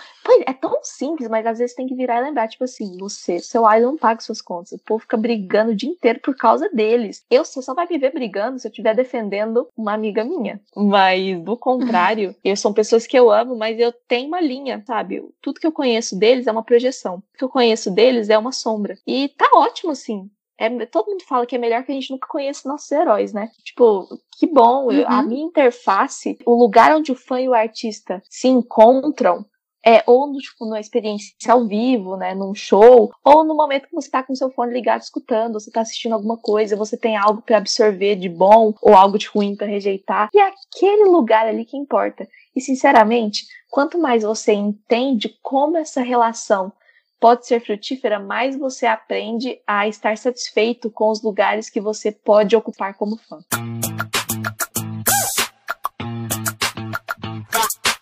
é 0.45 0.53
tão 0.53 0.79
simples, 0.83 1.29
mas 1.29 1.45
às 1.45 1.59
vezes 1.59 1.75
tem 1.75 1.87
que 1.87 1.95
virar 1.95 2.19
e 2.19 2.23
lembrar, 2.23 2.47
tipo 2.47 2.63
assim, 2.63 2.97
você, 2.97 3.39
seu 3.39 3.63
não 3.81 3.97
paga 3.97 4.21
suas 4.21 4.41
contas, 4.41 4.71
o 4.73 4.83
povo 4.83 5.01
fica 5.01 5.17
brigando 5.17 5.71
o 5.71 5.75
dia 5.75 5.89
inteiro 5.89 6.19
por 6.19 6.35
causa 6.35 6.69
deles. 6.69 7.23
Eu, 7.29 7.45
você 7.45 7.61
só 7.61 7.73
vai 7.73 7.87
me 7.87 7.97
ver 7.97 8.13
brigando 8.13 8.59
se 8.59 8.67
eu 8.67 8.69
estiver 8.69 8.95
defendendo 8.95 9.67
uma 9.77 9.93
amiga 9.93 10.23
minha. 10.23 10.59
Mas, 10.75 11.39
do 11.41 11.57
contrário, 11.57 12.35
eu 12.43 12.55
são 12.55 12.73
pessoas 12.73 13.05
que 13.05 13.17
eu 13.17 13.31
amo, 13.31 13.55
mas 13.55 13.79
eu 13.79 13.93
tenho 14.07 14.27
uma 14.27 14.41
linha, 14.41 14.83
sabe? 14.85 15.23
Tudo 15.41 15.59
que 15.59 15.67
eu 15.67 15.71
conheço 15.71 16.17
deles 16.17 16.47
é 16.47 16.51
uma 16.51 16.63
projeção. 16.63 17.17
O 17.17 17.37
que 17.37 17.43
eu 17.43 17.49
conheço 17.49 17.91
deles 17.91 18.29
é 18.29 18.37
uma 18.37 18.51
sombra. 18.51 18.97
E 19.05 19.29
tá 19.29 19.49
ótimo, 19.53 19.91
assim. 19.91 20.29
É, 20.57 20.85
todo 20.85 21.11
mundo 21.11 21.23
fala 21.27 21.45
que 21.45 21.55
é 21.55 21.59
melhor 21.59 21.83
que 21.83 21.91
a 21.91 21.95
gente 21.95 22.11
nunca 22.11 22.27
conheça 22.27 22.67
nossos 22.67 22.91
heróis, 22.91 23.33
né? 23.33 23.49
Tipo, 23.63 24.07
que 24.37 24.47
bom, 24.47 24.85
uhum. 24.85 25.03
a 25.05 25.21
minha 25.21 25.45
interface, 25.45 26.37
o 26.45 26.55
lugar 26.55 26.95
onde 26.95 27.11
o 27.11 27.15
fã 27.15 27.41
e 27.41 27.49
o 27.49 27.53
artista 27.53 28.21
se 28.29 28.47
encontram, 28.47 29.45
é, 29.85 30.01
ou 30.07 30.25
no, 30.25 30.39
tipo, 30.39 30.65
numa 30.65 30.79
experiência 30.79 31.35
ao 31.49 31.67
vivo, 31.67 32.17
né, 32.17 32.33
num 32.33 32.55
show, 32.55 33.11
ou 33.23 33.43
no 33.43 33.53
momento 33.53 33.87
que 33.87 33.93
você 33.93 34.07
está 34.07 34.23
com 34.23 34.33
seu 34.33 34.49
fone 34.49 34.73
ligado 34.73 35.01
escutando, 35.01 35.59
você 35.59 35.69
está 35.69 35.81
assistindo 35.81 36.13
alguma 36.13 36.37
coisa, 36.37 36.75
você 36.75 36.97
tem 36.97 37.15
algo 37.15 37.43
para 37.43 37.57
absorver 37.57 38.15
de 38.15 38.27
bom 38.27 38.73
ou 38.81 38.95
algo 38.95 39.19
de 39.19 39.27
ruim 39.27 39.55
para 39.55 39.67
rejeitar, 39.67 40.29
e 40.33 40.39
é 40.39 40.47
aquele 40.47 41.03
lugar 41.05 41.45
ali 41.45 41.65
que 41.65 41.77
importa. 41.77 42.27
E 42.55 42.61
sinceramente, 42.61 43.45
quanto 43.69 43.99
mais 43.99 44.23
você 44.23 44.53
entende 44.53 45.37
como 45.43 45.77
essa 45.77 46.01
relação 46.01 46.73
pode 47.19 47.47
ser 47.47 47.63
frutífera, 47.63 48.19
mais 48.19 48.57
você 48.57 48.85
aprende 48.85 49.59
a 49.65 49.87
estar 49.87 50.17
satisfeito 50.17 50.89
com 50.89 51.09
os 51.09 51.21
lugares 51.21 51.69
que 51.69 51.81
você 51.81 52.11
pode 52.11 52.55
ocupar 52.55 52.93
como 52.95 53.17
fã. 53.17 53.39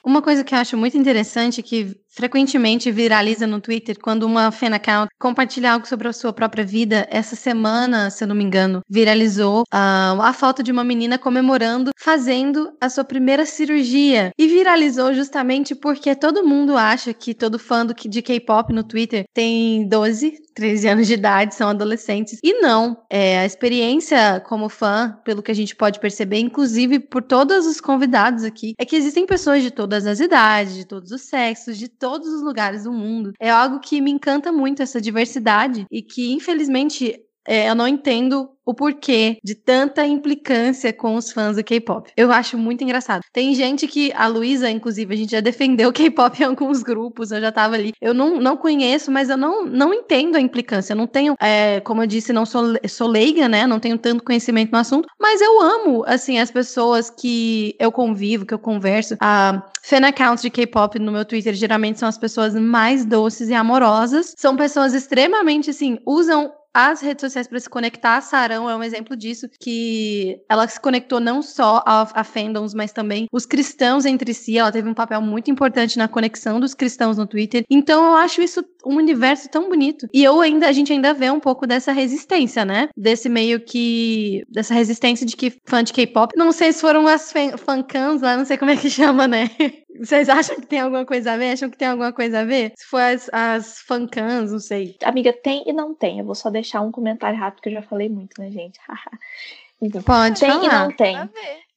Uma 0.06 0.22
coisa 0.22 0.44
que 0.44 0.54
eu 0.54 0.60
acho 0.60 0.76
muito 0.76 0.98
interessante 0.98 1.64
que 1.64 1.96
frequentemente 2.10 2.92
viraliza 2.92 3.48
no 3.48 3.62
Twitter 3.62 3.98
quando 4.00 4.24
uma 4.24 4.52
fan 4.52 4.76
account 4.76 5.10
compartilha 5.18 5.72
algo 5.72 5.88
sobre 5.88 6.10
a 6.10 6.14
sua 6.14 6.34
própria 6.34 6.66
vida. 6.66 7.08
Essa 7.10 7.38
semana, 7.38 8.10
se 8.10 8.22
eu 8.22 8.28
não 8.28 8.36
me 8.36 8.44
engano, 8.44 8.82
viralizou 8.90 9.62
uh, 9.62 10.22
a 10.22 10.34
foto 10.34 10.62
de 10.62 10.74
uma 10.74 10.84
menina 10.84 11.18
comemorando 11.18 11.92
fazendo 11.98 12.72
a 12.82 12.90
sua 12.90 13.06
primeira 13.06 13.46
cirurgia. 13.46 14.32
E 14.38 14.46
viralizou 14.46 15.14
justamente 15.14 15.74
porque 15.74 16.14
todo 16.16 16.46
mundo 16.46 16.76
acha 16.76 17.14
que 17.14 17.34
todo 17.34 17.58
fã 17.58 17.86
do, 17.86 17.94
de 17.94 18.22
K-pop 18.22 18.74
no 18.74 18.84
Twitter 18.84 19.24
tem 19.34 19.88
12, 19.88 20.34
13 20.54 20.88
anos 20.88 21.08
de 21.08 21.14
idade, 21.14 21.56
são 21.56 21.70
adolescentes. 21.70 22.40
E 22.44 22.62
não, 22.62 22.98
é, 23.10 23.40
a 23.40 23.46
experiência 23.46 24.42
como 24.42 24.70
fã, 24.70 25.20
pelo 25.24 25.42
que 25.42 25.52
a 25.52 25.56
gente 25.56 25.76
pode 25.76 26.00
perceber, 26.00 26.40
inclusive 26.40 27.00
por 27.00 27.22
todos 27.22 27.66
os 27.66 27.82
convidados 27.82 28.44
aqui, 28.44 28.74
é 28.78 28.86
que 28.86 28.96
existem 28.96 29.26
pessoas 29.26 29.64
de 29.64 29.72
todas 29.72 30.06
as 30.06 30.20
idades, 30.20 30.76
de 30.76 30.86
todos 30.86 31.12
os 31.12 31.22
sexos, 31.22 31.78
de 31.78 31.88
todos 31.88 32.28
os 32.28 32.42
lugares 32.42 32.84
do 32.84 32.92
mundo. 32.92 33.34
É 33.40 33.50
algo 33.50 33.80
que 33.80 34.02
me 34.02 34.12
encanta 34.12 34.52
muito, 34.52 34.82
essa 34.82 35.02
diversidade, 35.02 35.86
e 35.92 36.02
que, 36.02 36.34
infelizmente, 36.34 37.20
é, 37.48 37.70
eu 37.70 37.76
não 37.76 37.88
entendo 37.88 38.50
o 38.66 38.74
porquê 38.74 39.38
de 39.44 39.56
tanta 39.56 40.06
implicância 40.06 40.94
com 40.94 41.16
os 41.16 41.32
fãs 41.32 41.58
do 41.58 41.64
K-pop. 41.64 42.12
Eu 42.16 42.32
acho 42.32 42.58
muito 42.58 42.84
engraçado. 42.84 43.22
Tem 43.34 43.54
gente 43.54 43.88
que, 43.88 44.12
a 44.14 44.28
Luísa, 44.28 44.70
inclusive, 44.70 45.14
a 45.14 45.18
gente 45.18 45.32
já 45.32 45.40
defendeu 45.42 45.90
o 45.90 45.94
K-pop 45.94 46.42
em 46.42 46.46
alguns 46.46 46.82
grupos, 46.82 47.32
eu 47.32 47.42
já 47.42 47.52
tava 47.52 47.76
ali. 47.76 47.94
Eu 48.02 48.14
não, 48.14 48.40
não 48.40 48.56
conheço, 48.56 49.12
mas 49.12 49.30
eu 49.30 49.38
não, 49.38 49.66
não 49.66 49.94
entendo 49.94 50.36
a 50.36 50.42
implicância. 50.42 50.94
Eu 50.94 50.98
não 50.98 51.08
tenho, 51.08 51.36
é, 51.42 51.82
como 51.82 52.02
eu 52.02 52.08
disse, 52.08 52.32
não 52.32 52.46
sou, 52.46 52.74
sou 52.88 53.08
leiga, 53.08 53.50
né? 53.50 53.68
Não 53.68 53.80
tenho 53.80 53.98
tanto 53.98 54.24
conhecimento 54.24 54.72
no 54.72 54.78
assunto, 54.78 55.08
mas 55.20 55.42
eu 55.42 55.62
amo, 55.62 56.04
assim, 56.08 56.40
as 56.40 56.50
pessoas 56.50 57.10
que 57.10 57.76
eu 57.80 57.92
convivo, 57.92 58.46
que 58.46 58.54
eu 58.54 58.60
converso. 58.60 59.16
A 59.20 59.64
fan 59.82 60.08
accounts 60.08 60.42
de 60.42 60.50
K-pop 60.50 60.98
no 61.00 61.12
meu 61.12 61.26
Twitter 61.26 61.54
geralmente 61.54 62.00
são 62.00 62.08
as 62.08 62.18
pessoas 62.18 62.56
mais 62.56 63.06
doces 63.06 63.50
e 63.50 63.54
amorosas. 63.54 64.34
São 64.38 64.56
pessoas 64.56 64.94
extremamente, 64.94 65.70
assim, 65.70 66.00
usam 66.06 66.52
as 66.74 67.02
redes 67.02 67.22
sociais 67.22 67.48
para 67.48 67.60
se 67.60 67.70
conectar. 67.70 68.18
A 68.18 68.22
Sarão 68.22 68.70
é 68.70 68.76
um 68.76 68.84
exemplo 68.84 69.16
disso, 69.16 69.48
que 69.60 70.40
ela 70.50 70.68
se 70.68 70.80
conectou 70.80 71.20
não 71.20 71.42
só 71.42 71.84
a, 71.86 72.08
a 72.14 72.24
fandoms, 72.24 72.74
mas 72.74 72.92
também 72.92 73.28
os 73.32 73.46
cristãos 73.46 74.06
entre 74.06 74.34
si. 74.34 74.58
Ela 74.58 74.72
teve 74.72 74.90
um 74.90 74.94
papel 74.94 75.22
muito 75.22 75.52
importante 75.52 75.98
na 75.98 76.08
conexão 76.08 76.60
dos 76.60 76.74
cristãos 76.74 77.18
no 77.18 77.28
Twitter. 77.28 77.64
Então 77.70 78.06
eu 78.06 78.16
acho 78.16 78.42
isso 78.42 78.64
um 78.86 78.96
universo 78.96 79.50
tão 79.50 79.70
bonito. 79.70 80.08
E 80.14 80.24
eu 80.24 80.42
ainda, 80.42 80.68
a 80.68 80.72
gente 80.72 80.92
ainda 80.92 81.14
vê 81.14 81.30
um 81.30 81.40
pouco 81.40 81.66
dessa 81.66 81.92
resistência, 81.92 82.66
né? 82.66 82.90
Desse 82.98 83.30
meio 83.30 83.60
que. 83.60 84.44
dessa 84.50 84.74
resistência 84.74 85.26
de 85.26 85.36
que 85.36 85.54
fã 85.66 85.84
de 85.84 85.94
K-pop. 85.94 86.34
Não 86.36 86.52
sei 86.52 86.74
se 86.74 86.82
foram 86.82 87.08
as 87.08 87.32
fancams 87.58 88.22
lá, 88.22 88.36
não 88.36 88.46
sei 88.46 88.58
como 88.58 88.72
é 88.72 88.78
que 88.78 88.90
chama, 88.92 89.28
né? 89.28 89.50
Vocês 90.00 90.28
acham 90.30 90.56
que 90.56 90.66
tem 90.66 90.80
alguma 90.80 91.06
coisa 91.06 91.34
a 91.34 91.38
ver? 91.38 91.52
Acham 91.52 91.70
que 91.70 91.78
tem 91.78 91.88
alguma 91.88 92.12
coisa 92.12 92.40
a 92.40 92.46
ver? 92.46 92.74
Se 92.76 92.86
for 92.86 93.02
as, 93.02 93.30
as 93.32 93.80
fancams, 93.80 94.52
não 94.52 94.60
sei. 94.60 94.98
Amiga, 95.04 95.32
tem 95.32 95.64
e 95.68 95.74
não 95.74 95.94
tem. 95.94 96.20
Eu 96.20 96.26
vou 96.26 96.36
só 96.36 96.50
deixar 96.50 96.82
um 96.82 96.92
comentário 96.92 97.40
rápido, 97.40 97.62
que 97.62 97.70
eu 97.70 97.74
já 97.74 97.82
falei 97.82 98.10
muito, 98.10 98.40
né, 98.42 98.50
gente? 98.50 98.80
então, 99.82 100.02
Pode 100.02 100.40
tem 100.40 100.50
falar. 100.50 100.66
e 100.66 100.70
não 100.70 100.92
tem. 100.92 101.18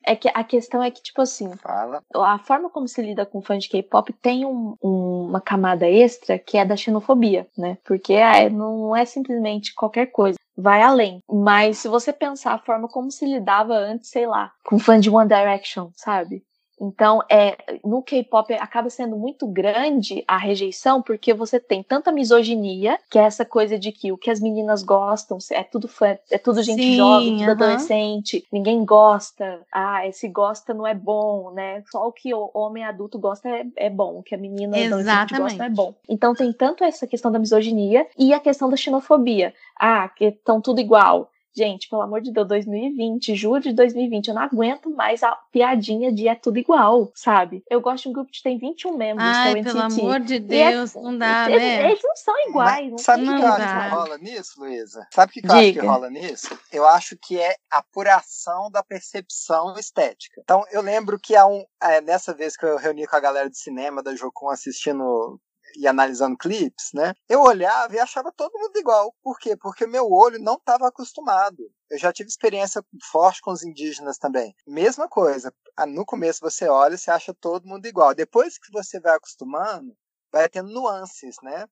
É 0.08 0.14
que 0.14 0.30
a 0.32 0.44
questão 0.44 0.82
é 0.82 0.90
que, 0.90 1.02
tipo 1.02 1.20
assim, 1.20 1.50
Fala. 1.56 2.00
a 2.14 2.38
forma 2.38 2.70
como 2.70 2.86
se 2.86 3.02
lida 3.02 3.26
com 3.26 3.42
fãs 3.42 3.64
de 3.64 3.68
K-pop 3.68 4.12
tem 4.12 4.46
um, 4.46 4.76
um, 4.80 5.26
uma 5.28 5.40
camada 5.40 5.88
extra 5.88 6.38
que 6.38 6.56
é 6.56 6.64
da 6.64 6.76
xenofobia, 6.76 7.48
né? 7.58 7.76
Porque 7.84 8.14
ah, 8.14 8.48
não 8.48 8.94
é 8.94 9.04
simplesmente 9.04 9.74
qualquer 9.74 10.06
coisa 10.06 10.38
vai 10.56 10.80
além. 10.80 11.22
Mas 11.30 11.78
se 11.78 11.88
você 11.88 12.12
pensar 12.12 12.54
a 12.54 12.58
forma 12.58 12.88
como 12.88 13.10
se 13.10 13.26
lidava 13.26 13.74
antes, 13.74 14.10
sei 14.10 14.26
lá, 14.26 14.52
com 14.64 14.78
fã 14.78 14.98
de 14.98 15.10
One 15.10 15.28
Direction, 15.28 15.90
sabe? 15.94 16.42
Então, 16.80 17.22
é, 17.30 17.56
no 17.84 18.02
K-pop 18.02 18.52
acaba 18.54 18.90
sendo 18.90 19.16
muito 19.16 19.46
grande 19.46 20.22
a 20.28 20.36
rejeição, 20.36 21.00
porque 21.00 21.32
você 21.32 21.58
tem 21.58 21.82
tanta 21.82 22.12
misoginia, 22.12 22.98
que 23.10 23.18
é 23.18 23.22
essa 23.22 23.44
coisa 23.44 23.78
de 23.78 23.90
que 23.92 24.12
o 24.12 24.18
que 24.18 24.30
as 24.30 24.40
meninas 24.40 24.82
gostam 24.82 25.38
é 25.52 25.62
tudo 25.62 25.88
fã, 25.88 26.18
é 26.30 26.38
tudo 26.38 26.62
gente 26.62 26.82
Sim, 26.82 26.96
jovem, 26.96 27.38
tudo 27.38 27.42
uh 27.42 27.46
-huh. 27.46 27.50
adolescente, 27.52 28.44
ninguém 28.52 28.84
gosta. 28.84 29.60
Ah, 29.72 30.06
esse 30.06 30.28
gosta 30.28 30.74
não 30.74 30.86
é 30.86 30.94
bom, 30.94 31.50
né? 31.52 31.82
Só 31.90 32.06
o 32.06 32.12
que 32.12 32.34
o 32.34 32.50
homem 32.52 32.84
adulto 32.84 33.18
gosta 33.18 33.48
é, 33.48 33.66
é 33.76 33.90
bom, 33.90 34.18
o 34.18 34.22
que 34.22 34.34
a 34.34 34.38
menina 34.38 34.76
adolescente 34.76 35.36
gosta 35.36 35.64
é 35.64 35.70
bom. 35.70 35.94
Então 36.08 36.34
tem 36.34 36.52
tanto 36.52 36.84
essa 36.84 37.06
questão 37.06 37.32
da 37.32 37.38
misoginia 37.38 38.06
e 38.18 38.34
a 38.34 38.40
questão 38.40 38.68
da 38.68 38.76
xenofobia. 38.76 39.54
Ah, 39.78 40.08
que 40.08 40.26
estão 40.26 40.60
tudo 40.60 40.80
igual. 40.80 41.30
Gente, 41.56 41.88
pelo 41.88 42.02
amor 42.02 42.20
de 42.20 42.30
Deus, 42.30 42.46
2020, 42.46 43.34
julho 43.34 43.62
de 43.62 43.72
2020, 43.72 44.28
eu 44.28 44.34
não 44.34 44.42
aguento 44.42 44.90
mais 44.90 45.22
a 45.22 45.32
piadinha 45.50 46.12
de 46.12 46.28
é 46.28 46.34
tudo 46.34 46.58
igual, 46.58 47.10
sabe? 47.14 47.64
Eu 47.70 47.80
gosto 47.80 48.02
de 48.02 48.08
um 48.10 48.12
grupo 48.12 48.30
que 48.30 48.42
tem 48.42 48.58
21 48.58 48.94
membros, 48.94 49.26
Ai, 49.26 49.52
que 49.54 49.58
é 49.58 49.60
o 49.62 49.64
pelo 49.64 49.80
amor 49.80 50.20
de 50.20 50.34
é 50.34 50.38
Deus, 50.38 50.94
é, 50.94 51.00
não 51.00 51.16
dá, 51.16 51.50
eles, 51.50 51.62
né? 51.62 51.90
Eles 51.90 52.02
não 52.04 52.16
são 52.16 52.48
iguais. 52.48 52.90
Não 52.90 52.98
sabe 52.98 53.22
o 53.22 53.36
que, 53.36 53.42
eu 53.42 53.46
acho 53.46 53.74
que 53.74 53.88
rola 53.88 54.18
nisso, 54.18 54.60
Luísa? 54.60 55.08
Sabe 55.10 55.30
o 55.30 55.32
que, 55.32 55.40
que 55.40 55.48
eu 55.48 55.52
acho 55.52 55.72
que 55.72 55.78
rola 55.78 56.10
nisso? 56.10 56.58
Eu 56.70 56.86
acho 56.86 57.16
que 57.16 57.40
é 57.40 57.56
apuração 57.70 58.70
da 58.70 58.82
percepção 58.82 59.74
estética. 59.78 60.42
Então, 60.44 60.62
eu 60.70 60.82
lembro 60.82 61.18
que 61.18 61.34
há 61.34 61.46
um, 61.46 61.64
é, 61.82 62.02
nessa 62.02 62.34
vez 62.34 62.54
que 62.54 62.66
eu 62.66 62.76
reuni 62.76 63.06
com 63.06 63.16
a 63.16 63.20
galera 63.20 63.48
de 63.48 63.58
cinema 63.58 64.02
da 64.02 64.14
Jocum 64.14 64.50
assistindo 64.50 65.40
e 65.76 65.86
analisando 65.86 66.36
clipes, 66.36 66.90
né? 66.94 67.14
Eu 67.28 67.42
olhava 67.42 67.94
e 67.94 67.98
achava 67.98 68.32
todo 68.32 68.58
mundo 68.58 68.76
igual. 68.76 69.14
Por 69.22 69.38
quê? 69.38 69.56
Porque 69.56 69.86
meu 69.86 70.10
olho 70.10 70.38
não 70.38 70.54
estava 70.54 70.88
acostumado. 70.88 71.70
Eu 71.90 71.98
já 71.98 72.12
tive 72.12 72.28
experiência 72.28 72.84
forte 73.10 73.40
com 73.40 73.52
os 73.52 73.62
indígenas 73.62 74.18
também. 74.18 74.54
Mesma 74.66 75.08
coisa. 75.08 75.52
No 75.88 76.04
começo 76.04 76.40
você 76.40 76.68
olha 76.68 76.94
e 76.94 76.98
você 76.98 77.10
acha 77.10 77.34
todo 77.34 77.68
mundo 77.68 77.86
igual. 77.86 78.14
Depois 78.14 78.58
que 78.58 78.72
você 78.72 78.98
vai 78.98 79.14
acostumando, 79.14 79.94
vai 80.32 80.48
tendo 80.48 80.70
nuances, 80.70 81.36
né? 81.42 81.66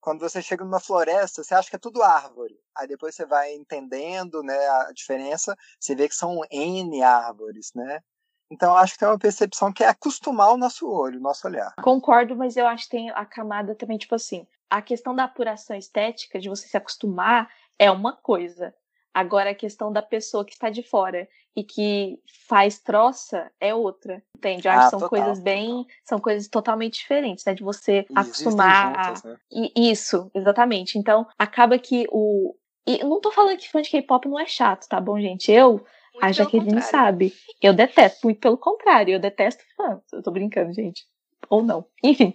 Quando 0.00 0.20
você 0.20 0.40
chega 0.40 0.64
numa 0.64 0.80
floresta, 0.80 1.42
você 1.42 1.54
acha 1.54 1.68
que 1.68 1.76
é 1.76 1.78
tudo 1.78 2.02
árvore. 2.02 2.58
Aí 2.76 2.86
depois 2.86 3.14
você 3.14 3.26
vai 3.26 3.52
entendendo 3.54 4.42
né, 4.42 4.56
a 4.56 4.92
diferença, 4.92 5.56
você 5.78 5.94
vê 5.94 6.08
que 6.08 6.14
são 6.14 6.40
N 6.50 7.02
árvores, 7.02 7.70
né? 7.74 8.00
Então, 8.50 8.74
acho 8.74 8.94
que 8.94 8.98
tem 9.00 9.08
uma 9.08 9.18
percepção 9.18 9.72
que 9.72 9.84
é 9.84 9.88
acostumar 9.88 10.52
o 10.52 10.56
nosso 10.56 10.90
olho, 10.90 11.18
o 11.18 11.22
nosso 11.22 11.46
olhar. 11.46 11.74
Concordo, 11.82 12.34
mas 12.34 12.56
eu 12.56 12.66
acho 12.66 12.84
que 12.84 12.90
tem 12.90 13.10
a 13.10 13.24
camada 13.24 13.74
também, 13.74 13.98
tipo 13.98 14.14
assim, 14.14 14.46
a 14.70 14.80
questão 14.80 15.14
da 15.14 15.24
apuração 15.24 15.76
estética, 15.76 16.38
de 16.38 16.48
você 16.48 16.66
se 16.66 16.76
acostumar, 16.76 17.48
é 17.78 17.90
uma 17.90 18.14
coisa. 18.16 18.74
Agora 19.12 19.50
a 19.50 19.54
questão 19.54 19.92
da 19.92 20.00
pessoa 20.02 20.44
que 20.44 20.52
está 20.52 20.70
de 20.70 20.82
fora 20.82 21.28
e 21.56 21.64
que 21.64 22.18
faz 22.46 22.78
troça 22.78 23.50
é 23.60 23.74
outra, 23.74 24.22
entende? 24.36 24.66
Eu 24.66 24.72
acho 24.72 24.80
Ah, 24.80 24.84
que 24.84 24.90
são 24.90 24.98
total, 25.00 25.08
coisas 25.10 25.40
bem, 25.42 25.86
são 26.04 26.18
coisas 26.20 26.48
totalmente 26.48 26.98
diferentes, 27.00 27.44
né? 27.44 27.52
De 27.54 27.62
você 27.62 28.06
E 28.08 28.18
acostumar 28.18 28.98
a- 28.98 29.02
juntas, 29.04 29.24
né? 29.24 29.36
e 29.50 29.90
isso, 29.90 30.30
exatamente. 30.34 30.98
Então, 30.98 31.26
acaba 31.38 31.78
que 31.78 32.06
o. 32.10 32.54
E 32.86 33.02
não 33.04 33.20
tô 33.20 33.30
falando 33.32 33.58
que 33.58 33.68
fã 33.70 33.82
de 33.82 33.90
K-pop 33.90 34.26
não 34.28 34.38
é 34.38 34.46
chato, 34.46 34.86
tá 34.88 35.00
bom, 35.00 35.20
gente? 35.20 35.50
Eu, 35.50 35.84
Muito 36.20 36.24
a 36.24 36.32
Jaqueline 36.32 36.74
contrário. 36.74 36.90
sabe. 36.90 37.32
Eu 37.62 37.72
detesto, 37.72 38.20
muito 38.24 38.40
pelo 38.40 38.56
contrário, 38.56 39.14
eu 39.14 39.20
detesto 39.20 39.62
fã. 39.76 40.00
Eu 40.12 40.22
tô 40.22 40.30
brincando, 40.30 40.72
gente. 40.72 41.04
Ou 41.48 41.62
não. 41.62 41.84
Enfim. 42.02 42.34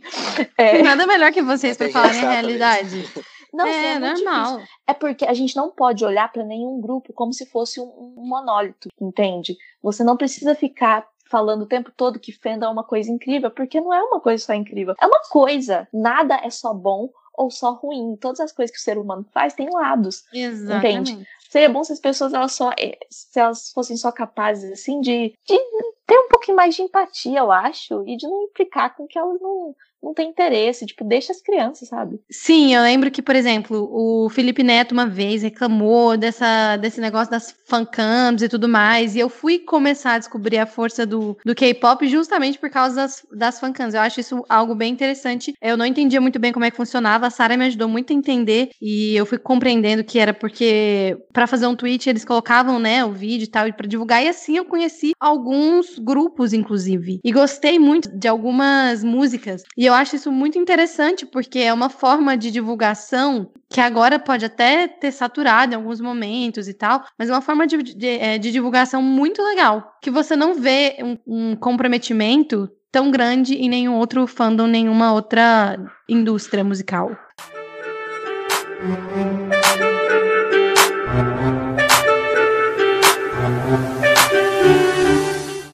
É, 0.58 0.82
Nada 0.82 1.06
melhor 1.06 1.32
que 1.32 1.42
vocês 1.42 1.78
pra 1.78 1.90
falar 1.90 2.08
a 2.08 2.12
realidade. 2.12 3.04
não, 3.54 3.68
é, 3.68 4.00
muito 4.00 4.24
normal. 4.24 4.58
difícil. 4.58 4.76
É 4.88 4.94
porque 4.94 5.26
a 5.26 5.34
gente 5.34 5.56
não 5.56 5.70
pode 5.70 6.04
olhar 6.04 6.32
pra 6.32 6.44
nenhum 6.44 6.82
grupo 6.82 7.14
como 7.14 7.34
se 7.34 7.46
fosse 7.46 7.80
um, 7.80 7.84
um 8.18 8.26
monólito, 8.26 8.90
entende? 9.00 9.56
Você 9.82 10.04
não 10.04 10.18
precisa 10.18 10.56
ficar 10.56 11.06
falando 11.30 11.64
o 11.64 11.68
tempo 11.68 11.92
todo 11.96 12.20
que 12.20 12.32
fandom 12.32 12.68
é 12.68 12.70
uma 12.70 12.84
coisa 12.84 13.12
incrível, 13.12 13.50
porque 13.52 13.82
não 13.82 13.94
é 13.94 14.02
uma 14.04 14.20
coisa 14.20 14.44
só 14.44 14.54
incrível. 14.54 14.96
É 15.02 15.06
uma 15.06 15.22
coisa. 15.30 15.88
Nada 15.94 16.40
é 16.44 16.50
só 16.50 16.74
bom 16.74 17.10
ou 17.34 17.50
só 17.50 17.74
ruim. 17.74 18.16
Todas 18.16 18.40
as 18.40 18.52
coisas 18.52 18.74
que 18.74 18.80
o 18.80 18.84
ser 18.84 18.98
humano 18.98 19.26
faz 19.34 19.54
têm 19.54 19.70
lados. 19.72 20.24
Exatamente. 20.34 21.28
Seria 21.50 21.70
bom 21.70 21.84
se 21.84 21.94
as 21.94 22.00
pessoas 22.00 22.34
elas 22.34 22.54
só 22.54 22.72
eh, 22.80 22.98
se 23.10 23.40
elas 23.40 23.72
fossem 23.72 23.96
só 23.96 24.12
capazes 24.12 24.72
assim 24.72 25.00
de, 25.02 25.36
de 25.46 25.58
ter 26.06 26.18
um 26.18 26.28
pouquinho 26.28 26.58
mais 26.58 26.76
de 26.76 26.82
empatia, 26.82 27.40
eu 27.40 27.52
acho, 27.52 28.04
e 28.08 28.18
de 28.18 28.28
não 28.28 28.44
implicar 28.44 28.96
com 28.96 29.06
que 29.06 29.18
elas 29.18 29.40
não 29.40 29.76
não 30.04 30.14
têm 30.14 30.30
interesse, 30.30 30.86
tipo, 30.86 31.04
deixa 31.04 31.32
as 31.32 31.42
crianças, 31.42 31.88
sabe? 31.88 32.20
Sim, 32.30 32.76
eu 32.76 32.82
lembro 32.82 33.10
que, 33.10 33.22
por 33.22 33.36
exemplo, 33.36 33.90
o 33.92 34.30
Felipe 34.30 34.64
Neto 34.64 34.92
uma 34.92 35.08
vez 35.08 35.42
reclamou 35.44 36.18
dessa, 36.18 36.78
desse 36.78 37.00
negócio 37.00 37.32
das 37.32 37.56
fancams 37.66 38.42
e 38.42 38.50
tudo 38.50 38.68
mais, 38.68 39.16
e 39.16 39.20
eu 39.20 39.30
fui 39.30 39.60
começar 39.60 40.14
a 40.14 40.20
descobrir 40.20 40.58
a 40.58 40.66
força 40.66 41.06
do, 41.06 41.38
do 41.46 41.56
K-pop 41.56 42.08
justamente 42.08 42.60
por 42.60 42.70
causa 42.70 42.96
das, 42.96 43.26
das 43.32 43.60
fancams. 43.60 43.94
Eu 43.94 44.02
acho 44.02 44.20
isso 44.20 44.44
algo 44.50 44.76
bem 44.76 44.92
interessante. 44.92 45.54
Eu 45.62 45.78
não 45.78 45.86
entendia 45.86 46.20
muito 46.20 46.40
bem 46.40 46.52
como 46.52 46.66
é 46.66 46.72
que 46.72 46.78
funcionava, 46.78 47.28
a 47.28 47.30
Sarah 47.30 47.58
me 47.58 47.66
ajudou 47.66 47.88
muito 47.88 48.12
a 48.12 48.16
entender, 48.16 48.70
e 48.82 49.16
eu 49.16 49.26
fui 49.26 49.38
compreendendo 49.38 50.04
que 50.04 50.20
era 50.20 50.34
porque, 50.34 51.18
para 51.32 51.48
fazer 51.48 51.68
um 51.68 51.76
tweet, 51.76 52.10
eles 52.10 52.26
colocavam, 52.26 52.80
né, 52.80 53.06
o 53.06 53.12
vídeo 53.12 53.46
e 53.46 53.48
tal, 53.48 53.72
para 53.74 53.88
divulgar, 53.88 54.24
e 54.24 54.28
assim 54.28 54.58
eu 54.58 54.66
conheci 54.66 55.14
alguns 55.20 55.98
grupos, 55.98 56.54
inclusive, 56.54 57.20
e 57.24 57.32
gostei 57.32 57.80
muito 57.80 58.10
de 58.10 58.28
algumas 58.28 59.04
músicas, 59.04 59.64
e 59.78 59.86
eu 59.86 59.93
acho 59.94 60.16
isso 60.16 60.32
muito 60.32 60.58
interessante, 60.58 61.26
porque 61.26 61.60
é 61.60 61.74
uma 61.74 61.90
forma 61.90 62.36
de 62.36 62.52
divulgação 62.52 63.52
que 63.70 63.82
agora 63.82 64.20
pode 64.20 64.46
até 64.46 64.88
ter 64.88 65.12
saturado 65.12 65.74
em 65.74 65.76
alguns 65.76 66.00
momentos 66.00 66.68
e 66.68 66.74
tal, 66.74 67.04
mas 67.18 67.30
é 67.30 67.34
uma 67.34 67.42
forma 67.42 67.66
de, 67.66 67.82
de, 67.82 68.08
é, 68.08 68.38
de 68.38 68.52
divulgação 68.52 69.02
muito 69.02 69.42
legal, 69.42 69.98
que 70.02 70.12
você 70.12 70.36
não 70.36 70.54
vê 70.56 70.98
um, 71.02 71.18
um 71.26 71.56
comprometimento 71.56 72.70
tão 72.92 73.10
grande 73.10 73.56
em 73.56 73.68
nenhum 73.68 73.96
outro 73.96 74.28
fandom, 74.28 74.68
nenhuma 74.68 75.14
outra 75.14 75.80
indústria 76.08 76.64
musical. 76.64 77.18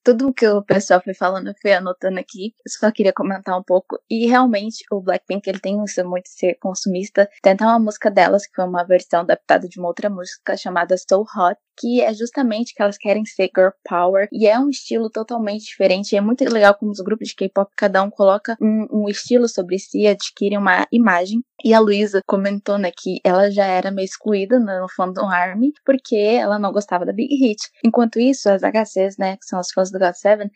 Tudo 0.10 0.34
que 0.34 0.48
o 0.48 0.64
pessoal 0.64 1.00
foi 1.04 1.14
falando, 1.14 1.50
eu 1.50 1.54
fui 1.62 1.72
anotando 1.72 2.20
aqui. 2.20 2.56
Só 2.68 2.92
queria 2.92 3.14
comentar 3.14 3.56
um 3.56 3.62
pouco. 3.62 4.00
E 4.10 4.26
realmente, 4.26 4.84
o 4.92 5.00
Blackpink, 5.00 5.48
ele 5.48 5.60
tem 5.60 5.84
isso 5.84 6.04
muito 6.04 6.24
de 6.24 6.32
ser 6.32 6.56
consumista. 6.56 7.30
Tem 7.44 7.54
até 7.54 7.64
uma 7.64 7.78
música 7.78 8.10
delas, 8.10 8.48
que 8.48 8.56
foi 8.56 8.66
uma 8.66 8.84
versão 8.84 9.20
adaptada 9.20 9.68
de 9.68 9.78
uma 9.78 9.88
outra 9.88 10.10
música 10.10 10.58
chamada 10.58 10.96
So 10.98 11.22
Hot, 11.22 11.60
que 11.78 12.02
é 12.02 12.12
justamente 12.12 12.74
que 12.74 12.82
elas 12.82 12.98
querem 12.98 13.24
ser 13.24 13.52
girl 13.56 13.70
power. 13.88 14.28
E 14.32 14.48
é 14.48 14.60
um 14.60 14.70
estilo 14.70 15.12
totalmente 15.12 15.66
diferente. 15.66 16.16
É 16.16 16.22
muito 16.22 16.44
legal 16.44 16.74
como 16.74 16.92
os 16.92 17.00
grupos 17.00 17.28
de 17.28 17.36
K-pop, 17.36 17.72
cada 17.78 18.02
um 18.02 18.10
coloca 18.10 18.58
um, 18.60 18.88
um 18.92 19.10
estilo 19.10 19.48
sobre 19.48 19.78
si, 19.78 20.08
adquire 20.08 20.58
uma 20.58 20.88
imagem. 20.92 21.42
E 21.64 21.74
a 21.74 21.80
Luísa 21.80 22.22
comentou, 22.26 22.78
né, 22.78 22.90
que 22.96 23.20
ela 23.24 23.52
já 23.52 23.66
era 23.66 23.92
meio 23.92 24.06
excluída 24.06 24.60
no 24.60 24.88
fandom 24.96 25.28
ARMY, 25.28 25.74
porque 25.86 26.16
ela 26.16 26.58
não 26.58 26.72
gostava 26.72 27.06
da 27.06 27.12
Big 27.12 27.36
Hit. 27.36 27.70
Enquanto 27.84 28.20
isso, 28.20 28.50
as 28.50 28.62
HCs, 28.64 29.18
né, 29.18 29.36
que 29.36 29.46
são 29.46 29.60
as 29.60 29.70
fãs 29.72 29.92
do 29.92 29.99
GOT7, 30.00 30.50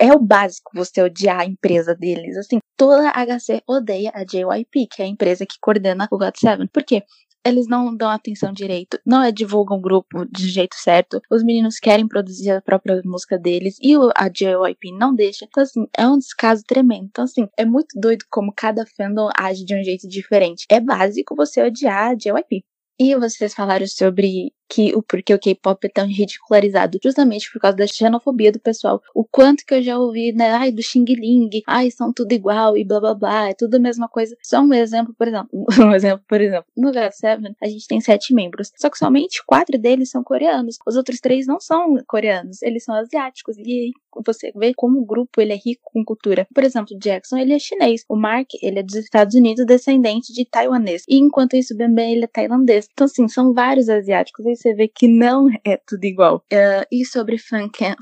é 0.00 0.12
o 0.12 0.18
básico 0.18 0.70
você 0.74 1.02
odiar 1.02 1.40
a 1.40 1.44
empresa 1.44 1.94
deles. 1.94 2.36
Assim, 2.36 2.58
toda 2.76 3.10
a 3.10 3.24
HC 3.24 3.62
odeia 3.66 4.12
a 4.14 4.24
JYP, 4.24 4.86
que 4.86 5.02
é 5.02 5.04
a 5.04 5.08
empresa 5.08 5.46
que 5.46 5.56
coordena 5.60 6.06
o 6.10 6.18
GOT7. 6.18 6.68
Por 6.72 6.84
quê? 6.84 7.02
Eles 7.44 7.66
não 7.66 7.96
dão 7.96 8.08
atenção 8.08 8.52
direito, 8.52 9.00
não 9.04 9.28
divulgam 9.32 9.76
o 9.76 9.80
grupo 9.80 10.24
de 10.30 10.48
jeito 10.48 10.76
certo. 10.76 11.20
Os 11.28 11.42
meninos 11.42 11.80
querem 11.80 12.06
produzir 12.06 12.52
a 12.52 12.62
própria 12.62 13.02
música 13.04 13.36
deles 13.36 13.76
e 13.82 13.94
a 14.14 14.28
JYP 14.28 14.92
não 14.96 15.12
deixa. 15.12 15.44
Então, 15.44 15.64
assim, 15.64 15.84
é 15.98 16.06
um 16.06 16.18
descaso 16.18 16.62
tremendo. 16.64 17.06
Então, 17.06 17.24
assim, 17.24 17.48
é 17.58 17.64
muito 17.64 17.98
doido 17.98 18.24
como 18.30 18.52
cada 18.56 18.86
fandom 18.96 19.28
age 19.36 19.64
de 19.64 19.74
um 19.74 19.82
jeito 19.82 20.06
diferente. 20.08 20.64
É 20.70 20.78
básico 20.78 21.34
você 21.34 21.60
odiar 21.64 22.10
a 22.10 22.14
JYP. 22.14 22.62
E 23.00 23.16
vocês 23.16 23.52
falaram 23.52 23.86
sobre 23.88 24.52
que 24.72 24.94
o 24.96 25.02
porquê 25.02 25.34
o 25.34 25.38
K-pop 25.38 25.86
é 25.86 25.90
tão 25.90 26.06
ridicularizado, 26.06 26.98
justamente 27.02 27.52
por 27.52 27.60
causa 27.60 27.76
da 27.76 27.86
xenofobia 27.86 28.50
do 28.50 28.58
pessoal. 28.58 29.02
O 29.14 29.22
quanto 29.22 29.66
que 29.66 29.74
eu 29.74 29.82
já 29.82 29.98
ouvi, 29.98 30.32
né? 30.32 30.50
Ai, 30.50 30.72
do 30.72 30.82
Xing 30.82 31.04
Ling, 31.04 31.50
ai, 31.66 31.90
são 31.90 32.10
tudo 32.10 32.32
igual 32.32 32.74
e 32.74 32.82
blá 32.82 32.98
blá 32.98 33.14
blá, 33.14 33.50
é 33.50 33.54
tudo 33.54 33.74
a 33.74 33.78
mesma 33.78 34.08
coisa. 34.08 34.34
Só 34.42 34.60
um 34.60 34.72
exemplo, 34.72 35.14
por 35.16 35.28
exemplo. 35.28 35.50
Um 35.82 35.92
exemplo, 35.92 36.24
por 36.28 36.40
exemplo. 36.40 36.64
No 36.76 36.90
GOT7, 36.90 37.54
a 37.60 37.66
gente 37.66 37.88
tem 37.88 38.00
sete 38.00 38.32
membros, 38.32 38.70
só 38.76 38.88
que 38.88 38.96
somente 38.96 39.42
quatro 39.44 39.76
deles 39.76 40.10
são 40.10 40.22
coreanos. 40.22 40.78
Os 40.86 40.96
outros 40.96 41.20
três 41.20 41.46
não 41.46 41.60
são 41.60 41.96
coreanos, 42.06 42.62
eles 42.62 42.84
são 42.84 42.94
asiáticos. 42.94 43.56
E 43.58 43.90
você 44.24 44.52
vê 44.54 44.74
como 44.74 45.00
o 45.00 45.04
grupo 45.04 45.40
ele 45.40 45.52
é 45.52 45.56
rico 45.56 45.82
com 45.84 46.04
cultura. 46.04 46.46
Por 46.54 46.64
exemplo, 46.64 46.98
Jackson, 46.98 47.38
ele 47.38 47.54
é 47.54 47.58
chinês. 47.58 48.04
O 48.08 48.16
Mark, 48.16 48.48
ele 48.60 48.80
é 48.80 48.82
dos 48.82 48.96
Estados 48.96 49.34
Unidos, 49.34 49.64
descendente 49.64 50.32
de 50.32 50.44
taiwanês. 50.44 51.04
E 51.08 51.18
enquanto 51.18 51.54
isso, 51.54 51.74
o 51.74 51.76
Bembem, 51.76 52.12
ele 52.12 52.24
é 52.24 52.28
tailandês. 52.28 52.88
Então, 52.92 53.06
assim, 53.06 53.26
são 53.28 53.52
vários 53.54 53.88
asiáticos. 53.88 54.44
Você 54.62 54.74
vê 54.74 54.88
que 54.88 55.08
não 55.08 55.48
é 55.64 55.76
tudo 55.76 56.04
igual. 56.04 56.36
Uh, 56.52 56.86
e 56.90 57.04
sobre 57.04 57.36
Funcan 57.38 57.94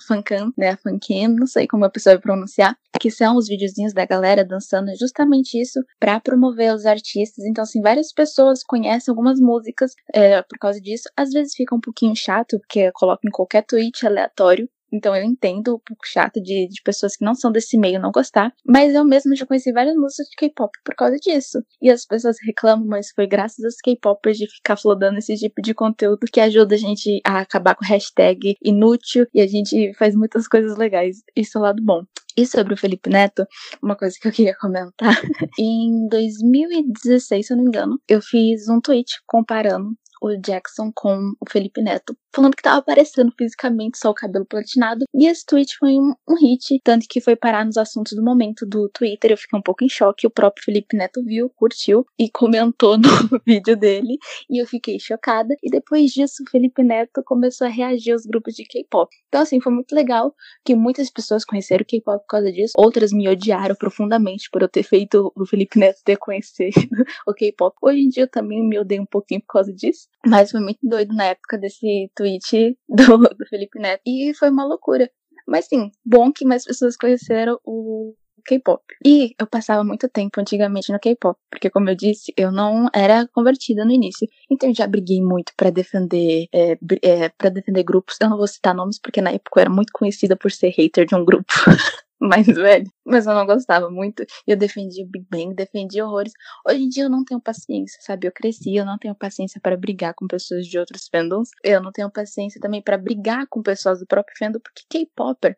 né, 0.56 0.76
Funcan, 0.76 1.28
não 1.28 1.46
sei 1.46 1.66
como 1.66 1.84
a 1.84 1.90
pessoa 1.90 2.14
vai 2.14 2.22
pronunciar, 2.22 2.76
que 3.00 3.10
são 3.10 3.36
os 3.36 3.48
videozinhos 3.48 3.92
da 3.92 4.04
galera 4.04 4.44
dançando 4.44 4.90
justamente 4.98 5.60
isso 5.60 5.80
para 5.98 6.20
promover 6.20 6.74
os 6.74 6.86
artistas. 6.86 7.44
Então, 7.44 7.62
assim, 7.62 7.80
várias 7.80 8.12
pessoas 8.12 8.62
conhecem 8.62 9.10
algumas 9.10 9.40
músicas 9.40 9.92
é, 10.14 10.42
por 10.42 10.58
causa 10.58 10.80
disso. 10.80 11.08
Às 11.16 11.30
vezes 11.30 11.54
fica 11.54 11.74
um 11.74 11.80
pouquinho 11.80 12.14
chato, 12.14 12.58
porque 12.60 12.90
coloca 12.92 13.26
em 13.26 13.30
qualquer 13.30 13.64
tweet 13.64 14.06
aleatório. 14.06 14.68
Então 14.92 15.14
eu 15.14 15.24
entendo 15.24 15.74
um 15.74 15.78
pouco 15.78 16.06
chato 16.06 16.40
de, 16.40 16.68
de 16.68 16.82
pessoas 16.82 17.16
que 17.16 17.24
não 17.24 17.34
são 17.34 17.50
desse 17.50 17.78
meio 17.78 18.00
não 18.00 18.10
gostar. 18.10 18.52
Mas 18.66 18.94
eu 18.94 19.04
mesma 19.04 19.34
já 19.36 19.46
conheci 19.46 19.72
várias 19.72 19.96
músicas 19.96 20.28
de 20.28 20.36
K-pop 20.36 20.70
por 20.84 20.94
causa 20.94 21.16
disso. 21.16 21.62
E 21.80 21.90
as 21.90 22.04
pessoas 22.04 22.36
reclamam, 22.44 22.86
mas 22.86 23.10
foi 23.10 23.26
graças 23.26 23.64
aos 23.64 23.76
K-popers 23.76 24.36
de 24.36 24.46
ficar 24.46 24.76
flodando 24.76 25.18
esse 25.18 25.36
tipo 25.36 25.62
de 25.62 25.74
conteúdo 25.74 26.26
que 26.32 26.40
ajuda 26.40 26.74
a 26.74 26.78
gente 26.78 27.20
a 27.24 27.40
acabar 27.40 27.74
com 27.74 27.84
hashtag 27.84 28.54
inútil 28.62 29.26
e 29.34 29.40
a 29.40 29.46
gente 29.46 29.92
faz 29.94 30.14
muitas 30.14 30.46
coisas 30.48 30.76
legais. 30.76 31.18
Isso 31.36 31.58
é 31.58 31.60
o 31.60 31.64
lado 31.64 31.82
bom. 31.82 32.02
E 32.36 32.46
sobre 32.46 32.74
o 32.74 32.76
Felipe 32.76 33.10
Neto, 33.10 33.44
uma 33.82 33.96
coisa 33.96 34.16
que 34.20 34.26
eu 34.26 34.32
queria 34.32 34.56
comentar. 34.56 35.14
em 35.58 36.08
2016, 36.08 37.46
se 37.46 37.52
eu 37.52 37.56
não 37.56 37.64
me 37.64 37.70
engano, 37.70 38.00
eu 38.08 38.22
fiz 38.22 38.68
um 38.68 38.80
tweet 38.80 39.20
comparando 39.26 39.90
o 40.20 40.36
Jackson 40.36 40.92
com 40.94 41.32
o 41.40 41.50
Felipe 41.50 41.80
Neto, 41.80 42.16
falando 42.34 42.54
que 42.54 42.62
tava 42.62 42.78
aparecendo 42.78 43.32
fisicamente 43.36 43.98
só 43.98 44.10
o 44.10 44.14
cabelo 44.14 44.44
platinado. 44.44 45.04
E 45.14 45.26
esse 45.26 45.44
tweet 45.44 45.76
foi 45.78 45.92
um, 45.92 46.14
um, 46.28 46.34
hit, 46.36 46.80
tanto 46.84 47.06
que 47.08 47.20
foi 47.20 47.34
parar 47.34 47.64
nos 47.64 47.76
assuntos 47.76 48.12
do 48.12 48.22
momento 48.22 48.66
do 48.66 48.88
Twitter. 48.90 49.30
Eu 49.30 49.36
fiquei 49.36 49.58
um 49.58 49.62
pouco 49.62 49.84
em 49.84 49.88
choque. 49.88 50.26
O 50.26 50.30
próprio 50.30 50.64
Felipe 50.64 50.96
Neto 50.96 51.24
viu, 51.24 51.50
curtiu 51.50 52.06
e 52.18 52.30
comentou 52.30 52.98
no 52.98 53.08
vídeo 53.46 53.76
dele. 53.76 54.18
E 54.48 54.60
eu 54.60 54.66
fiquei 54.66 54.98
chocada. 54.98 55.56
E 55.62 55.70
depois 55.70 56.10
disso, 56.10 56.42
o 56.46 56.50
Felipe 56.50 56.82
Neto 56.82 57.22
começou 57.24 57.66
a 57.66 57.70
reagir 57.70 58.12
aos 58.12 58.26
grupos 58.26 58.54
de 58.54 58.64
K-pop. 58.64 59.10
Então, 59.28 59.40
assim, 59.40 59.60
foi 59.60 59.72
muito 59.72 59.94
legal 59.94 60.34
que 60.64 60.74
muitas 60.74 61.10
pessoas 61.10 61.44
conheceram 61.44 61.82
o 61.82 61.86
K-pop 61.86 62.20
por 62.20 62.28
causa 62.28 62.52
disso. 62.52 62.74
Outras 62.76 63.12
me 63.12 63.28
odiaram 63.28 63.74
profundamente 63.74 64.48
por 64.50 64.62
eu 64.62 64.68
ter 64.68 64.82
feito 64.82 65.32
o 65.34 65.46
Felipe 65.46 65.78
Neto 65.78 66.00
ter 66.04 66.16
conhecido 66.16 66.70
o 67.26 67.32
K-pop. 67.32 67.76
Hoje 67.82 68.00
em 68.00 68.08
dia 68.08 68.24
eu 68.24 68.28
também 68.28 68.62
me 68.62 68.78
odeio 68.78 69.02
um 69.02 69.06
pouquinho 69.06 69.40
por 69.40 69.54
causa 69.54 69.72
disso. 69.72 70.09
Mas 70.26 70.50
foi 70.50 70.60
muito 70.60 70.80
doido 70.82 71.14
na 71.14 71.26
época 71.26 71.58
desse 71.58 72.10
tweet 72.14 72.76
do, 72.88 73.18
do 73.36 73.46
Felipe 73.48 73.78
Neto. 73.78 74.02
E 74.06 74.34
foi 74.34 74.50
uma 74.50 74.64
loucura. 74.64 75.10
Mas 75.46 75.66
sim, 75.66 75.90
bom 76.04 76.32
que 76.32 76.44
mais 76.44 76.64
pessoas 76.64 76.96
conheceram 76.96 77.58
o 77.64 78.14
K-pop. 78.44 78.82
E 79.04 79.34
eu 79.38 79.46
passava 79.46 79.84
muito 79.84 80.08
tempo 80.08 80.40
antigamente 80.40 80.92
no 80.92 80.98
K-pop, 80.98 81.38
porque 81.50 81.70
como 81.70 81.90
eu 81.90 81.94
disse, 81.94 82.32
eu 82.36 82.50
não 82.50 82.88
era 82.94 83.26
convertida 83.32 83.84
no 83.84 83.92
início. 83.92 84.28
Então 84.50 84.68
eu 84.68 84.74
já 84.74 84.86
briguei 84.86 85.22
muito 85.22 85.52
para 85.56 85.70
defender 85.70 86.46
é, 86.52 86.78
é, 87.02 87.28
para 87.30 87.50
defender 87.50 87.82
grupos. 87.82 88.16
Eu 88.20 88.30
não 88.30 88.36
vou 88.36 88.46
citar 88.46 88.74
nomes 88.74 88.98
porque 89.00 89.20
na 89.20 89.30
época 89.30 89.58
eu 89.58 89.62
era 89.62 89.70
muito 89.70 89.92
conhecida 89.92 90.36
por 90.36 90.50
ser 90.50 90.70
hater 90.70 91.06
de 91.06 91.14
um 91.14 91.24
grupo. 91.24 91.52
mais 92.44 92.46
velho, 92.46 92.90
mas 93.04 93.26
eu 93.26 93.34
não 93.34 93.46
gostava 93.46 93.90
muito. 93.90 94.24
Eu 94.46 94.56
defendia 94.56 95.04
o 95.04 95.08
Big 95.08 95.26
Bang, 95.30 95.54
defendia 95.54 96.06
horrores. 96.06 96.32
Hoje 96.68 96.82
em 96.82 96.88
dia 96.88 97.04
eu 97.04 97.10
não 97.10 97.24
tenho 97.24 97.40
paciência, 97.40 97.98
sabe? 98.02 98.26
Eu 98.26 98.32
cresci, 98.32 98.74
eu 98.76 98.84
não 98.84 98.98
tenho 98.98 99.14
paciência 99.14 99.60
para 99.60 99.76
brigar 99.76 100.14
com 100.14 100.26
pessoas 100.26 100.66
de 100.66 100.78
outros 100.78 101.08
fandoms. 101.08 101.50
Eu 101.64 101.82
não 101.82 101.92
tenho 101.92 102.10
paciência 102.10 102.60
também 102.60 102.82
para 102.82 102.98
brigar 102.98 103.46
com 103.48 103.62
pessoas 103.62 104.00
do 104.00 104.06
próprio 104.06 104.36
fandom, 104.38 104.60
porque 104.60 104.82
K-popper 104.90 105.56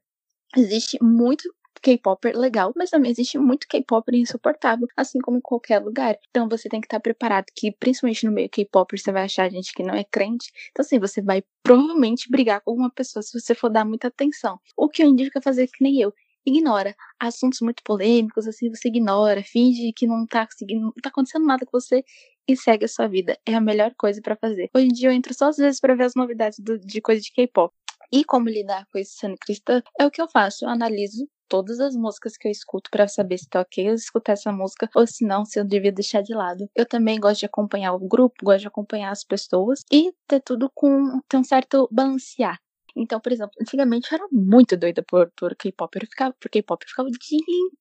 existe 0.57 0.99
muito 1.03 1.45
K-pop 1.83 2.33
legal, 2.35 2.73
mas 2.77 2.91
também 2.91 3.11
existe 3.11 3.39
muito 3.39 3.67
K-pop 3.69 4.05
insuportável, 4.17 4.87
assim 4.97 5.19
como 5.21 5.39
em 5.39 5.41
qualquer 5.41 5.81
lugar. 5.81 6.17
Então 6.31 6.49
você 6.49 6.69
tem 6.69 6.81
que 6.81 6.87
estar 6.87 7.01
preparado 7.01 7.47
que, 7.57 7.73
principalmente 7.73 8.25
no 8.27 8.33
meio 8.33 8.49
K-pop, 8.51 8.97
você 8.99 9.11
vai 9.13 9.25
achar 9.25 9.51
gente 9.51 9.73
que 9.75 9.83
não 9.83 9.95
é 9.95 10.05
crente. 10.05 10.51
Então, 10.71 10.85
assim, 10.85 10.99
você 11.01 11.21
vai 11.23 11.43
provavelmente 11.63 12.31
brigar 12.31 12.61
com 12.63 12.71
alguma 12.71 12.91
pessoa 12.91 13.23
se 13.23 13.39
você 13.39 13.55
for 13.55 13.69
dar 13.71 13.85
muita 13.85 14.09
atenção. 14.09 14.59
O 14.77 14.89
que 14.89 15.03
eu 15.03 15.09
indico 15.09 15.39
é 15.39 15.43
fazer 15.43 15.67
que 15.69 15.83
nem 15.83 16.01
eu. 16.01 16.13
Ignora 16.47 16.95
assuntos 17.21 17.61
muito 17.61 17.83
polêmicos, 17.85 18.47
assim, 18.47 18.69
você 18.69 18.89
ignora, 18.89 19.43
finge 19.43 19.93
que 19.93 20.07
não 20.07 20.27
tá 20.27 20.47
conseguindo, 20.47 20.87
não 20.87 20.93
tá 21.03 21.09
acontecendo 21.09 21.47
nada 21.47 21.65
com 21.65 21.79
você 21.81 22.05
e 22.49 22.57
segue 22.57 22.85
a 22.85 22.89
sua 22.89 23.07
vida. 23.07 23.39
É 23.47 23.55
a 23.55 23.61
melhor 23.61 23.95
coisa 23.97 24.21
para 24.21 24.37
fazer. 24.37 24.69
Hoje 24.75 24.87
em 24.87 24.93
dia 24.93 25.09
eu 25.09 25.13
entro 25.13 25.33
só 25.35 25.49
às 25.49 25.57
vezes 25.57 25.81
para 25.81 25.95
ver 25.95 26.05
as 26.05 26.15
novidades 26.15 26.59
do, 26.59 26.79
de 26.79 27.01
coisa 27.01 27.21
de 27.21 27.33
K-pop. 27.33 27.73
E 28.13 28.25
como 28.25 28.49
lidar 28.49 28.87
com 28.93 28.99
isso 28.99 29.15
sendo 29.19 29.37
cristã, 29.39 29.83
é 29.99 30.05
o 30.05 30.11
que 30.11 30.21
eu 30.21 30.29
faço. 30.29 30.65
Eu 30.65 30.69
analiso 30.69 31.27
todas 31.49 31.81
as 31.81 31.95
músicas 31.95 32.37
que 32.37 32.49
eu 32.49 32.53
escuto 32.53 32.91
para 32.91 33.07
saber 33.07 33.39
se 33.39 33.49
tá 33.49 33.61
ok 33.61 33.89
eu 33.89 33.95
escutar 33.95 34.33
essa 34.33 34.51
música 34.53 34.89
ou 34.95 35.07
se 35.07 35.25
não, 35.25 35.45
se 35.45 35.61
eu 35.61 35.65
devia 35.65 35.93
deixar 35.93 36.23
de 36.23 36.35
lado. 36.35 36.69
Eu 36.75 36.87
também 36.87 37.21
gosto 37.21 37.41
de 37.41 37.47
acompanhar 37.47 37.95
o 37.95 37.99
grupo, 38.09 38.35
gosto 38.43 38.63
de 38.63 38.69
acompanhar 38.69 39.11
as 39.11 39.25
pessoas 39.25 39.81
e 39.93 40.13
ter 40.27 40.41
tudo 40.41 40.71
com 40.75 41.21
ter 41.29 41.37
um 41.37 41.45
certo 41.45 41.89
balancear. 41.91 42.59
Então, 42.97 43.19
por 43.21 43.33
exemplo, 43.33 43.53
antigamente 43.61 44.09
eu 44.13 44.17
era 44.19 44.27
muito 44.31 44.77
doida 44.77 45.03
por, 45.03 45.31
por 45.37 45.55
K-pop. 45.57 45.97
Eu 45.99 46.07
ficava 46.07 46.35
por 46.39 46.51
K-pop, 46.51 46.85
eu 46.85 46.89
ficava 46.89 47.09
o 47.09 47.13
dia 47.13 47.39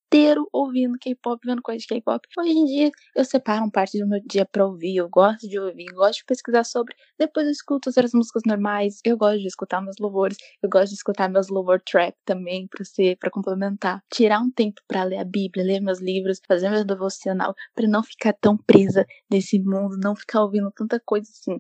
inteiro 0.08 0.48
ouvindo 0.54 0.98
K-pop, 1.00 1.40
vendo 1.46 1.62
coisas 1.62 1.82
de 1.84 1.88
K-pop. 1.90 2.26
Hoje 2.38 2.52
em 2.52 2.66
dia 2.66 2.92
eu 3.16 3.26
separo 3.26 3.62
uma 3.64 3.72
parte 3.72 4.00
do 4.00 4.08
meu 4.08 4.22
dia 4.26 4.46
pra 4.46 4.66
ouvir, 4.66 4.96
eu 4.98 5.10
gosto 5.10 5.48
de 5.50 5.60
ouvir, 5.60 5.86
gosto 5.94 6.20
de 6.20 6.26
pesquisar 6.26 6.64
sobre. 6.64 6.96
Depois 7.20 7.46
eu 7.46 7.52
escuto 7.52 7.90
outras 7.90 8.14
músicas 8.14 8.44
normais, 8.46 9.00
eu 9.06 9.18
gosto 9.18 9.40
de 9.42 9.48
escutar 9.48 9.82
meus 9.82 9.98
louvores, 10.00 10.38
eu 10.64 10.70
gosto 10.70 10.90
de 10.90 10.96
escutar 10.96 11.30
meus 11.30 11.50
louvor 11.50 11.82
trap 11.82 12.16
também 12.26 12.68
pra 12.68 12.84
ser, 12.86 13.18
para 13.18 13.30
complementar. 13.30 14.02
Tirar 14.12 14.40
um 14.42 14.52
tempo 14.52 14.82
para 14.88 15.04
ler 15.04 15.18
a 15.18 15.26
Bíblia, 15.26 15.66
ler 15.66 15.82
meus 15.82 16.00
livros, 16.00 16.40
fazer 16.48 16.70
meu 16.70 16.86
devocional, 16.86 17.54
para 17.76 17.88
não 17.88 18.02
ficar 18.04 18.34
tão 18.34 18.58
presa 18.58 19.06
nesse 19.30 19.60
mundo, 19.60 19.98
não 20.02 20.16
ficar 20.16 20.42
ouvindo 20.44 20.72
tanta 20.72 21.00
coisa 21.06 21.30
assim. 21.30 21.58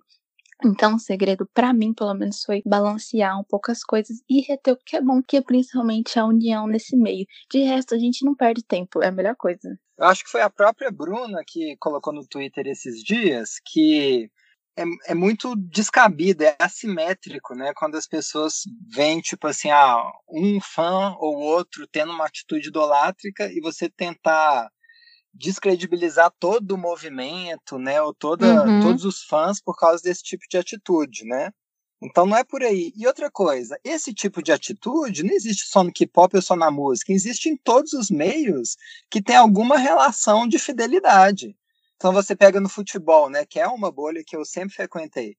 Então, 0.63 0.95
o 0.95 0.99
segredo, 0.99 1.47
para 1.53 1.73
mim, 1.73 1.93
pelo 1.93 2.13
menos, 2.13 2.43
foi 2.43 2.61
balancear 2.65 3.39
um 3.39 3.43
pouco 3.43 3.71
as 3.71 3.83
coisas 3.83 4.17
e 4.29 4.41
reter 4.41 4.73
o 4.73 4.77
que 4.77 4.95
é 4.95 5.01
bom, 5.01 5.21
que 5.21 5.37
é 5.37 5.41
principalmente 5.41 6.19
a 6.19 6.25
união 6.25 6.67
nesse 6.67 6.95
meio. 6.95 7.25
De 7.49 7.59
resto, 7.59 7.95
a 7.95 7.97
gente 7.97 8.25
não 8.25 8.35
perde 8.35 8.63
tempo, 8.63 9.01
é 9.01 9.07
a 9.07 9.11
melhor 9.11 9.35
coisa. 9.35 9.77
Eu 9.97 10.05
acho 10.05 10.23
que 10.23 10.31
foi 10.31 10.41
a 10.41 10.49
própria 10.49 10.91
Bruna 10.91 11.43
que 11.45 11.75
colocou 11.77 12.13
no 12.13 12.27
Twitter 12.27 12.67
esses 12.67 13.03
dias 13.03 13.59
que 13.65 14.29
é, 14.77 14.83
é 15.11 15.15
muito 15.15 15.55
descabido, 15.55 16.43
é 16.43 16.55
assimétrico, 16.59 17.53
né? 17.53 17.71
Quando 17.75 17.95
as 17.95 18.07
pessoas 18.07 18.63
veem, 18.89 19.19
tipo 19.21 19.47
assim, 19.47 19.69
ah, 19.69 20.01
um 20.29 20.59
fã 20.61 21.15
ou 21.19 21.37
outro 21.37 21.87
tendo 21.87 22.11
uma 22.11 22.25
atitude 22.25 22.69
idolátrica 22.69 23.51
e 23.51 23.59
você 23.59 23.89
tentar 23.89 24.69
descredibilizar 25.33 26.31
todo 26.39 26.71
o 26.73 26.77
movimento, 26.77 27.77
né, 27.79 28.01
ou 28.01 28.13
toda, 28.13 28.65
uhum. 28.65 28.81
todos 28.81 29.05
os 29.05 29.23
fãs 29.23 29.61
por 29.61 29.77
causa 29.77 30.03
desse 30.03 30.23
tipo 30.23 30.43
de 30.49 30.57
atitude, 30.57 31.25
né? 31.25 31.51
Então 32.01 32.25
não 32.25 32.35
é 32.35 32.43
por 32.43 32.63
aí. 32.63 32.91
E 32.95 33.05
outra 33.05 33.29
coisa, 33.29 33.79
esse 33.83 34.13
tipo 34.13 34.41
de 34.41 34.51
atitude 34.51 35.23
não 35.23 35.33
existe 35.33 35.67
só 35.67 35.83
no 35.83 35.93
K-pop 35.93 36.35
ou 36.35 36.41
só 36.41 36.55
na 36.55 36.71
música, 36.71 37.13
existe 37.13 37.47
em 37.47 37.55
todos 37.55 37.93
os 37.93 38.09
meios 38.09 38.75
que 39.09 39.21
tem 39.21 39.35
alguma 39.35 39.77
relação 39.77 40.47
de 40.47 40.57
fidelidade. 40.57 41.55
Então 41.95 42.11
você 42.11 42.35
pega 42.35 42.59
no 42.59 42.67
futebol, 42.67 43.29
né, 43.29 43.45
que 43.45 43.59
é 43.59 43.67
uma 43.67 43.91
bolha 43.91 44.23
que 44.25 44.35
eu 44.35 44.43
sempre 44.43 44.75
frequentei. 44.75 45.37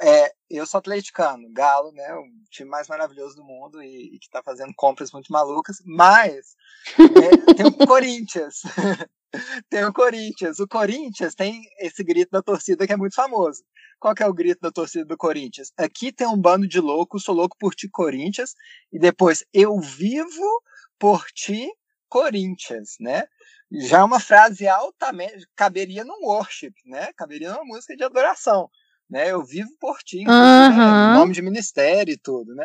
É, 0.00 0.32
eu 0.50 0.66
sou 0.66 0.78
atleticano, 0.78 1.48
Galo, 1.52 1.92
né, 1.92 2.14
o 2.14 2.24
time 2.50 2.68
mais 2.68 2.88
maravilhoso 2.88 3.36
do 3.36 3.44
mundo 3.44 3.82
e, 3.82 4.14
e 4.14 4.18
que 4.18 4.26
está 4.26 4.42
fazendo 4.42 4.72
compras 4.74 5.12
muito 5.12 5.30
malucas, 5.30 5.76
mas 5.84 6.56
é, 6.98 7.54
tem 7.54 7.66
o 7.66 7.86
Corinthians. 7.86 8.62
tem 9.68 9.84
o 9.84 9.92
Corinthians. 9.92 10.58
O 10.58 10.68
Corinthians 10.68 11.34
tem 11.34 11.62
esse 11.78 12.02
grito 12.02 12.30
da 12.30 12.42
torcida 12.42 12.86
que 12.86 12.92
é 12.92 12.96
muito 12.96 13.14
famoso. 13.14 13.62
Qual 13.98 14.14
que 14.14 14.22
é 14.22 14.26
o 14.26 14.34
grito 14.34 14.60
da 14.60 14.72
torcida 14.72 15.04
do 15.04 15.16
Corinthians? 15.16 15.72
Aqui 15.76 16.12
tem 16.12 16.26
um 16.26 16.36
bando 16.36 16.66
de 16.66 16.80
loucos, 16.80 17.24
sou 17.24 17.34
louco 17.34 17.56
por 17.58 17.74
ti, 17.74 17.88
Corinthians. 17.88 18.54
E 18.92 18.98
depois, 18.98 19.44
eu 19.52 19.78
vivo 19.78 20.62
por 20.98 21.24
ti, 21.26 21.70
Corinthians, 22.08 22.96
né? 23.00 23.24
Já 23.70 24.00
é 24.00 24.04
uma 24.04 24.20
frase 24.20 24.66
altamente. 24.66 25.46
caberia 25.54 26.04
num 26.04 26.24
worship, 26.24 26.74
né? 26.84 27.12
Caberia 27.16 27.52
numa 27.52 27.64
música 27.64 27.96
de 27.96 28.04
adoração. 28.04 28.68
Né? 29.12 29.30
Eu 29.30 29.44
vivo 29.44 29.70
por 29.78 29.98
ti, 29.98 30.20
uhum. 30.20 30.24
né? 30.24 31.14
nome 31.14 31.34
de 31.34 31.42
ministério 31.42 32.14
e 32.14 32.16
tudo, 32.16 32.54
né? 32.54 32.64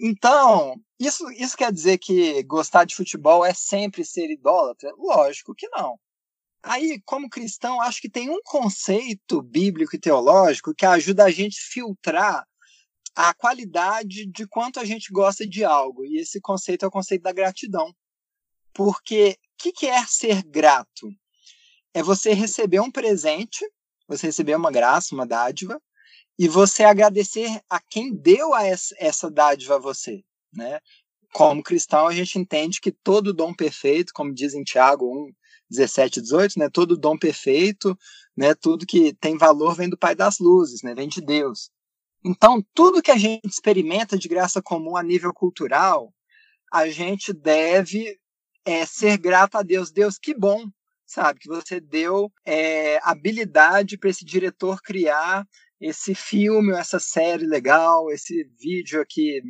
Então, 0.00 0.80
isso, 0.98 1.30
isso 1.32 1.54
quer 1.54 1.70
dizer 1.70 1.98
que 1.98 2.42
gostar 2.44 2.86
de 2.86 2.96
futebol 2.96 3.44
é 3.44 3.52
sempre 3.52 4.02
ser 4.02 4.30
idólatra? 4.30 4.90
Lógico 4.96 5.54
que 5.54 5.68
não. 5.68 6.00
Aí, 6.62 7.02
como 7.04 7.28
cristão, 7.28 7.78
acho 7.82 8.00
que 8.00 8.08
tem 8.08 8.30
um 8.30 8.40
conceito 8.42 9.42
bíblico 9.42 9.94
e 9.94 10.00
teológico 10.00 10.74
que 10.74 10.86
ajuda 10.86 11.24
a 11.24 11.30
gente 11.30 11.58
a 11.58 11.72
filtrar 11.72 12.46
a 13.14 13.34
qualidade 13.34 14.24
de 14.24 14.46
quanto 14.46 14.80
a 14.80 14.84
gente 14.86 15.12
gosta 15.12 15.46
de 15.46 15.62
algo. 15.62 16.06
E 16.06 16.18
esse 16.18 16.40
conceito 16.40 16.86
é 16.86 16.88
o 16.88 16.90
conceito 16.90 17.20
da 17.20 17.32
gratidão. 17.32 17.94
Porque 18.72 19.36
o 19.36 19.62
que, 19.62 19.72
que 19.72 19.86
é 19.86 20.02
ser 20.06 20.42
grato? 20.42 21.10
É 21.92 22.02
você 22.02 22.32
receber 22.32 22.80
um 22.80 22.90
presente, 22.90 23.62
você 24.16 24.26
receber 24.26 24.56
uma 24.56 24.70
graça, 24.70 25.14
uma 25.14 25.26
dádiva, 25.26 25.80
e 26.38 26.48
você 26.48 26.84
agradecer 26.84 27.60
a 27.68 27.80
quem 27.80 28.14
deu 28.14 28.52
a 28.54 28.64
essa, 28.66 29.30
dádiva 29.30 29.76
a 29.76 29.78
você, 29.78 30.22
né? 30.52 30.80
Como 31.32 31.62
cristão, 31.62 32.08
a 32.08 32.12
gente 32.12 32.38
entende 32.38 32.80
que 32.80 32.90
todo 32.90 33.32
dom 33.32 33.54
perfeito, 33.54 34.12
como 34.12 34.34
diz 34.34 34.52
em 34.52 34.64
Tiago 34.64 35.06
1, 35.06 35.32
17 35.70 36.20
18, 36.20 36.58
né? 36.58 36.68
Todo 36.68 36.96
dom 36.96 37.16
perfeito, 37.16 37.96
né? 38.36 38.54
Tudo 38.54 38.86
que 38.86 39.14
tem 39.14 39.36
valor 39.38 39.76
vem 39.76 39.88
do 39.88 39.98
Pai 39.98 40.14
das 40.14 40.38
Luzes, 40.38 40.82
né? 40.82 40.94
Vem 40.94 41.08
de 41.08 41.20
Deus. 41.20 41.70
Então, 42.24 42.64
tudo 42.74 43.02
que 43.02 43.10
a 43.10 43.16
gente 43.16 43.46
experimenta 43.46 44.18
de 44.18 44.28
graça 44.28 44.60
comum 44.60 44.96
a 44.96 45.02
nível 45.02 45.32
cultural, 45.32 46.12
a 46.72 46.88
gente 46.88 47.32
deve 47.32 48.18
é, 48.64 48.84
ser 48.84 49.18
grato 49.18 49.56
a 49.56 49.62
Deus. 49.62 49.92
Deus, 49.92 50.18
que 50.18 50.34
bom, 50.34 50.68
sabe? 51.10 51.40
Que 51.40 51.48
você 51.48 51.80
deu 51.80 52.32
é, 52.46 53.00
habilidade 53.02 53.98
para 53.98 54.10
esse 54.10 54.24
diretor 54.24 54.80
criar 54.80 55.44
esse 55.80 56.14
filme, 56.14 56.72
essa 56.72 57.00
série 57.00 57.46
legal, 57.46 58.10
esse 58.12 58.44
vídeo 58.60 59.00
aqui, 59.00 59.40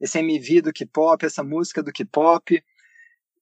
esse 0.00 0.18
MV 0.18 0.62
do 0.62 0.72
K-pop, 0.72 1.26
essa 1.26 1.42
música 1.42 1.82
do 1.82 1.92
K-pop. 1.92 2.62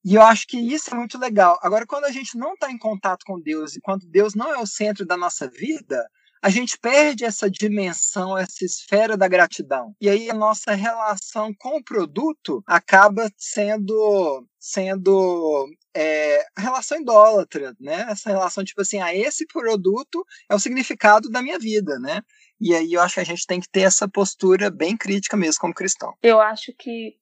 E 0.05 0.15
eu 0.15 0.23
acho 0.23 0.47
que 0.47 0.57
isso 0.57 0.93
é 0.93 0.97
muito 0.97 1.19
legal. 1.19 1.59
Agora, 1.63 1.87
quando 1.87 2.07
a 2.07 2.11
gente 2.11 2.39
não 2.39 2.55
está 2.55 2.71
em 2.71 2.79
contato 2.79 3.25
com 3.27 3.39
Deus 3.39 3.77
e 3.77 3.81
quando 3.81 4.07
Deus 4.07 4.35
não 4.35 4.53
é 4.53 4.59
o 4.59 4.67
centro 4.67 5.05
da 5.05 5.17
nossa 5.17 5.47
vida, 5.49 6.09
a 6.43 6.49
gente 6.49 6.79
perde 6.79 7.25
essa 7.25 7.51
dimensão, 7.51 8.39
essa 8.39 8.65
esfera 8.65 9.17
da 9.17 9.29
gratidão. 9.29 9.95
E 10.01 10.09
aí 10.09 10.31
a 10.31 10.35
nossa 10.35 10.75
relação 10.75 11.53
com 11.59 11.79
o 11.79 11.85
produto 11.85 12.63
acaba 12.67 13.31
sendo 13.37 14.47
sendo 14.59 15.69
é, 16.01 16.47
a 16.57 16.61
relação 16.61 17.01
idólatra, 17.01 17.75
né? 17.81 18.07
Essa 18.09 18.31
relação 18.31 18.65
tipo 18.65 18.81
assim, 18.81 19.01
ah, 19.01 19.13
esse 19.13 19.45
produto 19.47 20.25
é 20.49 20.55
o 20.55 20.59
significado 20.59 21.29
da 21.29 21.43
minha 21.43 21.59
vida, 21.59 21.99
né? 21.99 22.21
E 22.61 22.73
aí 22.73 22.93
eu 22.93 23.01
acho 23.01 23.15
que 23.15 23.21
a 23.21 23.25
gente 23.25 23.45
tem 23.45 23.61
que 23.61 23.69
ter 23.69 23.81
essa 23.81 24.07
postura 24.07 24.71
bem 24.71 24.97
crítica 24.97 25.37
mesmo 25.37 25.61
como 25.61 25.75
cristão. 25.75 26.15
Eu 26.23 26.41
acho 26.41 26.73
que, 26.79 27.17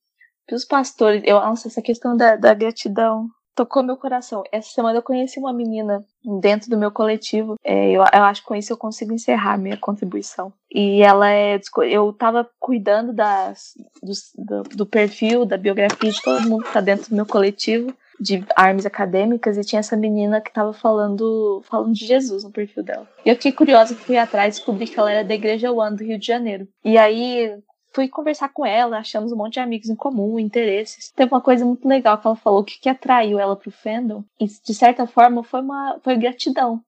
que 0.46 0.54
os 0.54 0.66
pastores, 0.66 1.22
eu 1.24 1.40
nossa, 1.40 1.68
essa 1.68 1.80
questão 1.80 2.14
da, 2.14 2.36
da 2.36 2.52
gratidão 2.52 3.30
tocou 3.54 3.82
meu 3.82 3.96
coração. 3.96 4.42
Essa 4.52 4.68
semana 4.68 4.98
eu 4.98 5.02
conheci 5.02 5.38
uma 5.38 5.54
menina 5.54 6.04
dentro 6.42 6.68
do 6.68 6.76
meu 6.76 6.90
coletivo. 6.90 7.54
É, 7.64 7.88
eu, 7.88 8.02
eu, 8.02 8.24
acho 8.24 8.42
que 8.42 8.48
com 8.48 8.54
isso 8.54 8.74
eu 8.74 8.76
consigo 8.76 9.14
encerrar 9.14 9.56
minha 9.56 9.78
contribuição. 9.78 10.52
E 10.70 11.00
ela 11.02 11.30
é. 11.30 11.58
Eu 11.90 12.12
tava 12.12 12.46
cuidando 12.58 13.14
das, 13.14 13.72
do, 14.02 14.12
do, 14.44 14.62
do 14.76 14.86
perfil, 14.86 15.46
da 15.46 15.56
biografia 15.56 16.10
de 16.10 16.20
todo 16.20 16.46
mundo 16.46 16.64
que 16.64 16.72
tá 16.74 16.82
dentro 16.82 17.08
do 17.08 17.16
meu 17.16 17.24
coletivo 17.24 17.96
de 18.20 18.44
armas 18.54 18.86
acadêmicas 18.86 19.56
e 19.56 19.64
tinha 19.64 19.80
essa 19.80 19.96
menina 19.96 20.40
que 20.40 20.52
tava 20.52 20.72
falando 20.72 21.62
falando 21.64 21.92
de 21.92 22.06
Jesus 22.06 22.44
no 22.44 22.50
perfil 22.50 22.82
dela. 22.82 23.08
E 23.24 23.28
eu 23.28 23.34
fiquei 23.34 23.52
curiosa, 23.52 23.94
fui 23.94 24.16
atrás, 24.16 24.56
descobri 24.56 24.86
que 24.86 24.98
ela 24.98 25.10
era 25.10 25.24
da 25.24 25.34
Igreja 25.34 25.72
One 25.72 25.96
do 25.96 26.04
Rio 26.04 26.18
de 26.18 26.26
Janeiro. 26.26 26.68
E 26.84 26.96
aí 26.96 27.58
fui 27.96 28.08
conversar 28.08 28.50
com 28.50 28.64
ela, 28.66 28.98
achamos 28.98 29.32
um 29.32 29.36
monte 29.36 29.54
de 29.54 29.60
amigos 29.60 29.88
em 29.88 29.96
comum, 29.96 30.38
interesses. 30.38 31.10
Teve 31.16 31.32
uma 31.32 31.40
coisa 31.40 31.64
muito 31.64 31.88
legal 31.88 32.18
que 32.18 32.26
ela 32.26 32.36
falou 32.36 32.62
que, 32.62 32.78
que 32.78 32.90
atraiu 32.90 33.38
ela 33.38 33.56
pro 33.56 33.70
fandom, 33.70 34.22
e 34.38 34.46
de 34.46 34.74
certa 34.74 35.06
forma 35.06 35.42
foi 35.42 35.60
uma 35.60 35.98
foi 36.04 36.16
gratidão, 36.16 36.80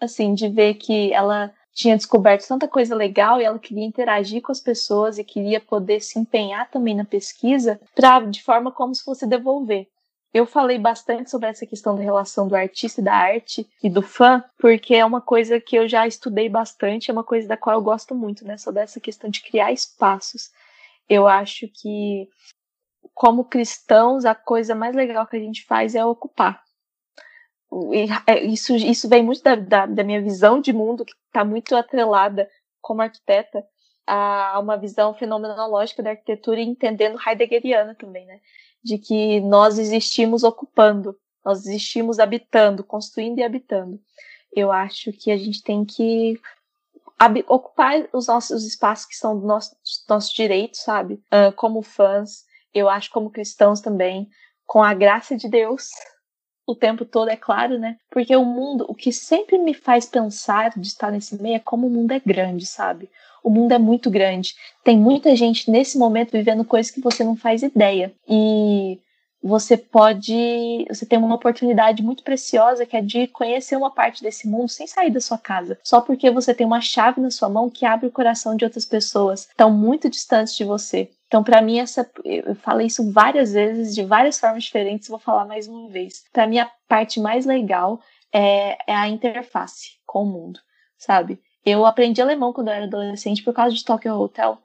assim, 0.00 0.34
de 0.34 0.48
ver 0.48 0.74
que 0.74 1.12
ela 1.12 1.52
tinha 1.74 1.96
descoberto 1.96 2.46
tanta 2.46 2.68
coisa 2.68 2.94
legal 2.94 3.40
e 3.40 3.44
ela 3.44 3.58
queria 3.58 3.84
interagir 3.84 4.42
com 4.42 4.52
as 4.52 4.60
pessoas 4.60 5.18
e 5.18 5.24
queria 5.24 5.60
poder 5.60 6.00
se 6.00 6.18
empenhar 6.18 6.70
também 6.70 6.94
na 6.94 7.04
pesquisa 7.04 7.80
pra, 7.94 8.20
de 8.20 8.42
forma 8.42 8.70
como 8.70 8.94
se 8.94 9.02
fosse 9.02 9.26
devolver. 9.26 9.88
Eu 10.34 10.46
falei 10.46 10.78
bastante 10.78 11.30
sobre 11.30 11.48
essa 11.48 11.66
questão 11.66 11.94
da 11.94 12.02
relação 12.02 12.48
do 12.48 12.56
artista 12.56 13.00
e 13.00 13.04
da 13.04 13.14
arte 13.14 13.68
e 13.82 13.90
do 13.90 14.00
fã, 14.00 14.42
porque 14.58 14.94
é 14.94 15.04
uma 15.04 15.20
coisa 15.20 15.60
que 15.60 15.76
eu 15.76 15.86
já 15.86 16.06
estudei 16.06 16.48
bastante, 16.48 17.10
é 17.10 17.12
uma 17.12 17.24
coisa 17.24 17.46
da 17.46 17.56
qual 17.56 17.76
eu 17.76 17.82
gosto 17.82 18.14
muito, 18.14 18.42
né? 18.44 18.56
Sobre 18.56 18.82
essa 18.82 18.98
questão 18.98 19.28
de 19.28 19.42
criar 19.42 19.72
espaços. 19.72 20.50
Eu 21.06 21.28
acho 21.28 21.68
que, 21.68 22.28
como 23.12 23.44
cristãos, 23.44 24.24
a 24.24 24.34
coisa 24.34 24.74
mais 24.74 24.94
legal 24.96 25.26
que 25.26 25.36
a 25.36 25.40
gente 25.40 25.66
faz 25.66 25.94
é 25.94 26.04
ocupar. 26.04 26.62
É, 28.26 28.42
isso, 28.44 28.74
isso 28.74 29.08
vem 29.08 29.22
muito 29.22 29.42
da, 29.42 29.54
da, 29.54 29.86
da 29.86 30.04
minha 30.04 30.22
visão 30.22 30.60
de 30.60 30.72
mundo, 30.72 31.04
que 31.04 31.12
está 31.26 31.44
muito 31.44 31.76
atrelada 31.76 32.48
como 32.80 33.02
arquiteta 33.02 33.64
a 34.06 34.58
uma 34.58 34.76
visão 34.76 35.14
fenomenológica 35.14 36.02
da 36.02 36.10
arquitetura 36.10 36.60
e 36.60 36.64
entendendo 36.64 37.18
heideggeriana 37.26 37.94
também, 37.94 38.26
né? 38.26 38.40
De 38.82 38.98
que 38.98 39.40
nós 39.40 39.78
existimos 39.78 40.42
ocupando, 40.42 41.16
nós 41.44 41.60
existimos 41.66 42.18
habitando, 42.18 42.84
construindo 42.84 43.38
e 43.38 43.42
habitando. 43.42 44.00
Eu 44.52 44.70
acho 44.70 45.12
que 45.12 45.30
a 45.30 45.36
gente 45.36 45.62
tem 45.62 45.84
que 45.84 46.40
ocupar 47.46 48.08
os 48.12 48.26
nossos 48.26 48.66
espaços 48.66 49.06
que 49.06 49.16
são 49.16 49.36
dos 49.36 49.46
nossos, 49.46 50.04
nossos 50.08 50.32
direitos, 50.32 50.80
sabe? 50.80 51.14
Uh, 51.32 51.52
como 51.54 51.82
fãs, 51.82 52.44
eu 52.74 52.88
acho 52.88 53.10
como 53.10 53.30
cristãos 53.30 53.80
também, 53.80 54.28
com 54.66 54.82
a 54.82 54.94
graça 54.94 55.36
de 55.36 55.48
Deus, 55.48 55.90
o 56.66 56.74
tempo 56.74 57.04
todo, 57.04 57.28
é 57.28 57.36
claro, 57.36 57.78
né? 57.78 57.98
Porque 58.10 58.34
o 58.34 58.44
mundo, 58.44 58.84
o 58.88 58.94
que 58.94 59.12
sempre 59.12 59.58
me 59.58 59.74
faz 59.74 60.06
pensar 60.06 60.70
de 60.76 60.86
estar 60.86 61.10
nesse 61.10 61.40
meio 61.40 61.56
é 61.56 61.60
como 61.60 61.86
o 61.86 61.90
mundo 61.90 62.12
é 62.12 62.20
grande, 62.20 62.66
sabe? 62.66 63.10
O 63.42 63.50
mundo 63.50 63.72
é 63.72 63.78
muito 63.78 64.10
grande. 64.10 64.54
Tem 64.84 64.96
muita 64.96 65.34
gente 65.34 65.70
nesse 65.70 65.98
momento 65.98 66.32
vivendo 66.32 66.64
coisas 66.64 66.92
que 66.92 67.00
você 67.00 67.24
não 67.24 67.36
faz 67.36 67.62
ideia. 67.62 68.12
E 68.28 68.98
você 69.42 69.76
pode, 69.76 70.86
você 70.88 71.04
tem 71.04 71.18
uma 71.18 71.34
oportunidade 71.34 72.02
muito 72.02 72.22
preciosa 72.22 72.86
que 72.86 72.96
é 72.96 73.02
de 73.02 73.26
conhecer 73.26 73.76
uma 73.76 73.90
parte 73.90 74.22
desse 74.22 74.48
mundo 74.48 74.68
sem 74.68 74.86
sair 74.86 75.10
da 75.10 75.20
sua 75.20 75.36
casa, 75.36 75.78
só 75.82 76.00
porque 76.00 76.30
você 76.30 76.54
tem 76.54 76.64
uma 76.64 76.80
chave 76.80 77.20
na 77.20 77.30
sua 77.30 77.48
mão 77.48 77.68
que 77.68 77.84
abre 77.84 78.06
o 78.06 78.12
coração 78.12 78.54
de 78.54 78.64
outras 78.64 78.84
pessoas, 78.84 79.48
tão 79.56 79.70
muito 79.70 80.08
distantes 80.08 80.54
de 80.54 80.64
você. 80.64 81.10
Então, 81.26 81.42
para 81.42 81.60
mim, 81.60 81.80
essa, 81.80 82.08
eu 82.24 82.54
falei 82.54 82.86
isso 82.86 83.10
várias 83.10 83.52
vezes, 83.52 83.94
de 83.94 84.04
várias 84.04 84.38
formas 84.38 84.64
diferentes, 84.64 85.08
vou 85.08 85.18
falar 85.18 85.44
mais 85.44 85.66
uma 85.66 85.88
vez. 85.88 86.22
Para 86.32 86.46
mim, 86.46 86.58
a 86.58 86.70
parte 86.86 87.18
mais 87.18 87.44
legal 87.46 88.00
é, 88.32 88.76
é, 88.86 88.94
a 88.94 89.08
interface 89.08 89.92
com 90.06 90.22
o 90.22 90.26
mundo, 90.26 90.60
sabe? 90.98 91.40
Eu 91.64 91.86
aprendi 91.86 92.20
alemão 92.20 92.52
quando 92.52 92.68
eu 92.68 92.74
era 92.74 92.84
adolescente 92.84 93.42
por 93.42 93.54
causa 93.54 93.74
de 93.74 93.84
Tokyo 93.84 94.14
Hotel. 94.14 94.58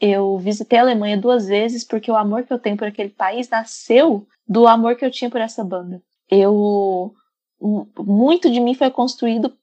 Eu 0.00 0.38
visitei 0.38 0.78
a 0.78 0.82
Alemanha 0.82 1.16
duas 1.16 1.46
vezes 1.46 1.82
porque 1.82 2.10
o 2.10 2.16
amor 2.16 2.44
que 2.44 2.52
eu 2.52 2.58
tenho 2.58 2.76
por 2.76 2.86
aquele 2.86 3.10
país 3.10 3.48
nasceu 3.48 4.26
do 4.46 4.66
amor 4.66 4.96
que 4.96 5.04
eu 5.04 5.10
tinha 5.10 5.30
por 5.30 5.40
essa 5.40 5.64
banda. 5.64 6.02
Eu 6.30 7.14
muito 7.98 8.50
de 8.50 8.60
mim 8.60 8.74
foi 8.74 8.90
construído 8.90 9.56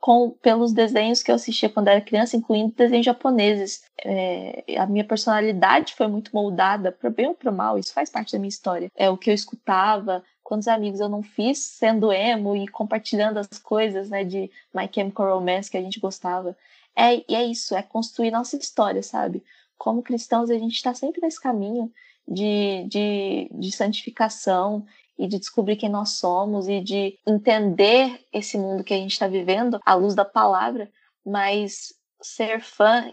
com, 0.00 0.30
pelos 0.30 0.72
desenhos 0.74 1.22
que 1.22 1.30
eu 1.30 1.34
assistia 1.34 1.68
quando 1.68 1.88
era 1.88 2.00
criança, 2.00 2.36
incluindo 2.36 2.74
desenhos 2.74 3.06
japoneses. 3.06 3.82
É, 4.04 4.76
a 4.78 4.86
minha 4.86 5.02
personalidade 5.02 5.94
foi 5.94 6.06
muito 6.08 6.30
moldada, 6.34 6.92
para 6.92 7.08
bem 7.08 7.28
ou 7.28 7.34
para 7.34 7.50
mal, 7.50 7.78
isso 7.78 7.94
faz 7.94 8.10
parte 8.10 8.32
da 8.32 8.38
minha 8.38 8.50
história. 8.50 8.90
É 8.94 9.08
o 9.08 9.16
que 9.16 9.30
eu 9.30 9.34
escutava, 9.34 10.22
quantos 10.44 10.68
amigos 10.68 11.00
eu 11.00 11.08
não 11.08 11.22
fiz 11.22 11.58
sendo 11.58 12.12
emo 12.12 12.54
e 12.54 12.68
compartilhando 12.68 13.38
as 13.38 13.58
coisas, 13.58 14.10
né, 14.10 14.22
de 14.22 14.50
My 14.72 14.88
Chemical 14.92 15.38
Romance 15.38 15.70
que 15.70 15.78
a 15.78 15.82
gente 15.82 15.98
gostava. 15.98 16.56
É, 16.94 17.24
e 17.28 17.34
é 17.34 17.42
isso, 17.42 17.74
é 17.74 17.82
construir 17.82 18.30
nossa 18.30 18.56
história, 18.56 19.02
sabe? 19.02 19.42
Como 19.76 20.02
cristãos, 20.02 20.50
a 20.50 20.58
gente 20.58 20.74
está 20.74 20.94
sempre 20.94 21.20
nesse 21.22 21.40
caminho 21.40 21.90
de, 22.28 22.84
de, 22.88 23.50
de 23.52 23.72
santificação 23.72 24.86
e 25.18 25.26
de 25.26 25.38
descobrir 25.38 25.76
quem 25.76 25.88
nós 25.88 26.10
somos 26.10 26.68
e 26.68 26.80
de 26.80 27.18
entender 27.26 28.20
esse 28.32 28.58
mundo 28.58 28.84
que 28.84 28.94
a 28.94 28.96
gente 28.96 29.12
está 29.12 29.26
vivendo 29.26 29.80
à 29.84 29.94
luz 29.94 30.14
da 30.14 30.24
palavra, 30.24 30.90
mas 31.24 31.94
ser 32.20 32.60
fã 32.60 33.10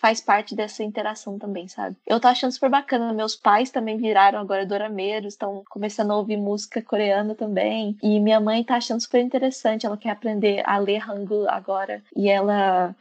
faz 0.00 0.18
parte 0.18 0.54
dessa 0.54 0.82
interação 0.82 1.38
também, 1.38 1.68
sabe? 1.68 1.94
Eu 2.06 2.18
tô 2.18 2.26
achando 2.26 2.50
super 2.52 2.70
bacana. 2.70 3.12
Meus 3.12 3.36
pais 3.36 3.70
também 3.70 3.98
viraram 3.98 4.38
agora 4.38 4.64
dorameiros, 4.64 5.34
estão 5.34 5.62
começando 5.68 6.10
a 6.10 6.16
ouvir 6.16 6.38
música 6.38 6.80
coreana 6.80 7.34
também. 7.34 7.94
E 8.02 8.18
minha 8.18 8.40
mãe 8.40 8.64
tá 8.64 8.76
achando 8.76 9.00
super 9.00 9.20
interessante. 9.20 9.84
Ela 9.84 9.98
quer 9.98 10.10
aprender 10.10 10.62
a 10.64 10.78
ler 10.78 11.08
Hangul 11.08 11.46
agora. 11.50 12.02
E 12.16 12.30
ela 12.30 12.96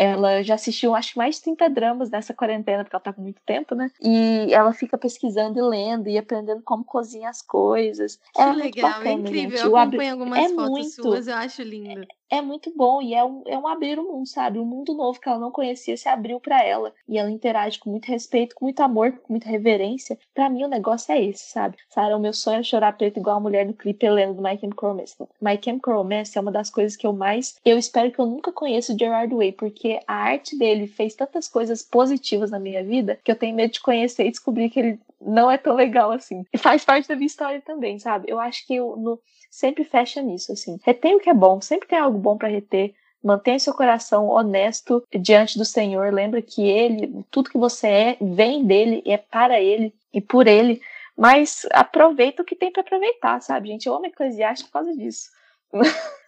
ela 0.00 0.42
já 0.42 0.54
assistiu, 0.54 0.94
acho 0.94 1.18
mais 1.18 1.34
de 1.34 1.42
30 1.42 1.68
dramas 1.68 2.10
nessa 2.10 2.32
quarentena, 2.32 2.82
porque 2.82 2.96
ela 2.96 3.02
tá 3.02 3.12
com 3.12 3.20
muito 3.20 3.42
tempo, 3.44 3.74
né? 3.74 3.90
E 4.00 4.48
ela 4.50 4.72
fica 4.72 4.96
pesquisando 4.96 5.58
e 5.58 5.62
lendo 5.62 6.08
e 6.08 6.16
aprendendo 6.16 6.62
como 6.62 6.82
cozinhar 6.82 7.28
as 7.28 7.42
coisas. 7.42 8.18
Que 8.34 8.40
é 8.40 8.52
legal, 8.52 8.90
bacana, 8.92 9.10
é 9.10 9.12
incrível. 9.12 9.58
Gente. 9.58 9.66
Eu 9.66 9.76
acompanho 9.76 10.12
algumas 10.12 10.38
é 10.38 10.48
fotos 10.48 10.70
muito, 10.70 11.02
suas, 11.02 11.28
eu 11.28 11.34
acho 11.34 11.62
lindo 11.62 12.06
é 12.30 12.40
muito 12.40 12.72
bom 12.74 13.02
e 13.02 13.12
é 13.12 13.24
um, 13.24 13.42
é 13.46 13.58
um 13.58 13.66
abrir 13.66 13.98
o 13.98 14.04
mundo, 14.04 14.26
sabe? 14.26 14.58
Um 14.58 14.64
mundo 14.64 14.94
novo 14.94 15.20
que 15.20 15.28
ela 15.28 15.38
não 15.38 15.50
conhecia 15.50 15.96
se 15.96 16.08
abriu 16.08 16.38
para 16.38 16.64
ela 16.64 16.94
e 17.08 17.18
ela 17.18 17.30
interage 17.30 17.80
com 17.80 17.90
muito 17.90 18.06
respeito, 18.06 18.54
com 18.54 18.66
muito 18.66 18.80
amor, 18.80 19.12
com 19.12 19.32
muita 19.32 19.48
reverência. 19.48 20.16
Para 20.32 20.48
mim 20.48 20.64
o 20.64 20.68
negócio 20.68 21.12
é 21.12 21.22
esse, 21.22 21.50
sabe? 21.50 21.76
Sarah, 21.88 22.16
o 22.16 22.20
meu 22.20 22.32
sonho 22.32 22.60
é 22.60 22.62
chorar 22.62 22.96
preto 22.96 23.18
igual 23.18 23.38
a 23.38 23.40
mulher 23.40 23.66
no 23.66 23.74
clipe 23.74 24.06
Helena 24.06 24.32
do 24.32 24.40
My 24.40 24.56
Chemical 24.56 24.90
Romance. 24.90 25.16
My 25.40 25.58
Chemical 25.62 25.96
Romance 25.96 26.38
é 26.38 26.40
uma 26.40 26.52
das 26.52 26.70
coisas 26.70 26.96
que 26.96 27.06
eu 27.06 27.12
mais 27.12 27.58
eu 27.64 27.76
espero 27.76 28.12
que 28.12 28.20
eu 28.20 28.26
nunca 28.26 28.52
conheça 28.52 28.92
o 28.92 28.98
Gerard 28.98 29.34
Way, 29.34 29.52
porque 29.52 29.89
a 30.06 30.14
arte 30.14 30.56
dele 30.56 30.86
fez 30.86 31.14
tantas 31.14 31.48
coisas 31.48 31.82
positivas 31.82 32.50
na 32.50 32.58
minha 32.58 32.84
vida 32.84 33.18
que 33.24 33.30
eu 33.30 33.36
tenho 33.36 33.56
medo 33.56 33.72
de 33.72 33.80
conhecer 33.80 34.26
e 34.26 34.30
descobrir 34.30 34.70
que 34.70 34.78
ele 34.78 35.00
não 35.20 35.50
é 35.50 35.58
tão 35.58 35.74
legal 35.74 36.12
assim. 36.12 36.44
E 36.52 36.58
faz 36.58 36.84
parte 36.84 37.08
da 37.08 37.16
minha 37.16 37.26
história 37.26 37.60
também, 37.60 37.98
sabe? 37.98 38.30
Eu 38.30 38.38
acho 38.38 38.66
que 38.66 38.74
eu, 38.74 38.96
no, 38.96 39.18
sempre 39.50 39.84
fecha 39.84 40.22
nisso, 40.22 40.52
assim. 40.52 40.78
Retém 40.82 41.16
o 41.16 41.20
que 41.20 41.28
é 41.28 41.34
bom, 41.34 41.60
sempre 41.60 41.88
tem 41.88 41.98
algo 41.98 42.18
bom 42.18 42.36
para 42.36 42.48
reter. 42.48 42.94
Mantenha 43.22 43.58
seu 43.58 43.74
coração 43.74 44.28
honesto 44.28 45.04
diante 45.18 45.58
do 45.58 45.64
Senhor. 45.64 46.12
Lembra 46.12 46.40
que 46.40 46.62
Ele, 46.62 47.22
tudo 47.30 47.50
que 47.50 47.58
você 47.58 47.86
é, 47.86 48.16
vem 48.20 48.64
dele 48.64 49.02
é 49.04 49.18
para 49.18 49.60
Ele 49.60 49.92
e 50.12 50.20
por 50.20 50.46
Ele. 50.46 50.80
Mas 51.16 51.66
aproveita 51.72 52.40
o 52.40 52.44
que 52.44 52.56
tem 52.56 52.72
para 52.72 52.80
aproveitar, 52.80 53.42
sabe, 53.42 53.68
gente? 53.68 53.86
Eu 53.86 53.94
amo 53.94 54.06
Eclesiastes 54.06 54.66
por 54.66 54.72
causa 54.72 54.96
disso. 54.96 55.28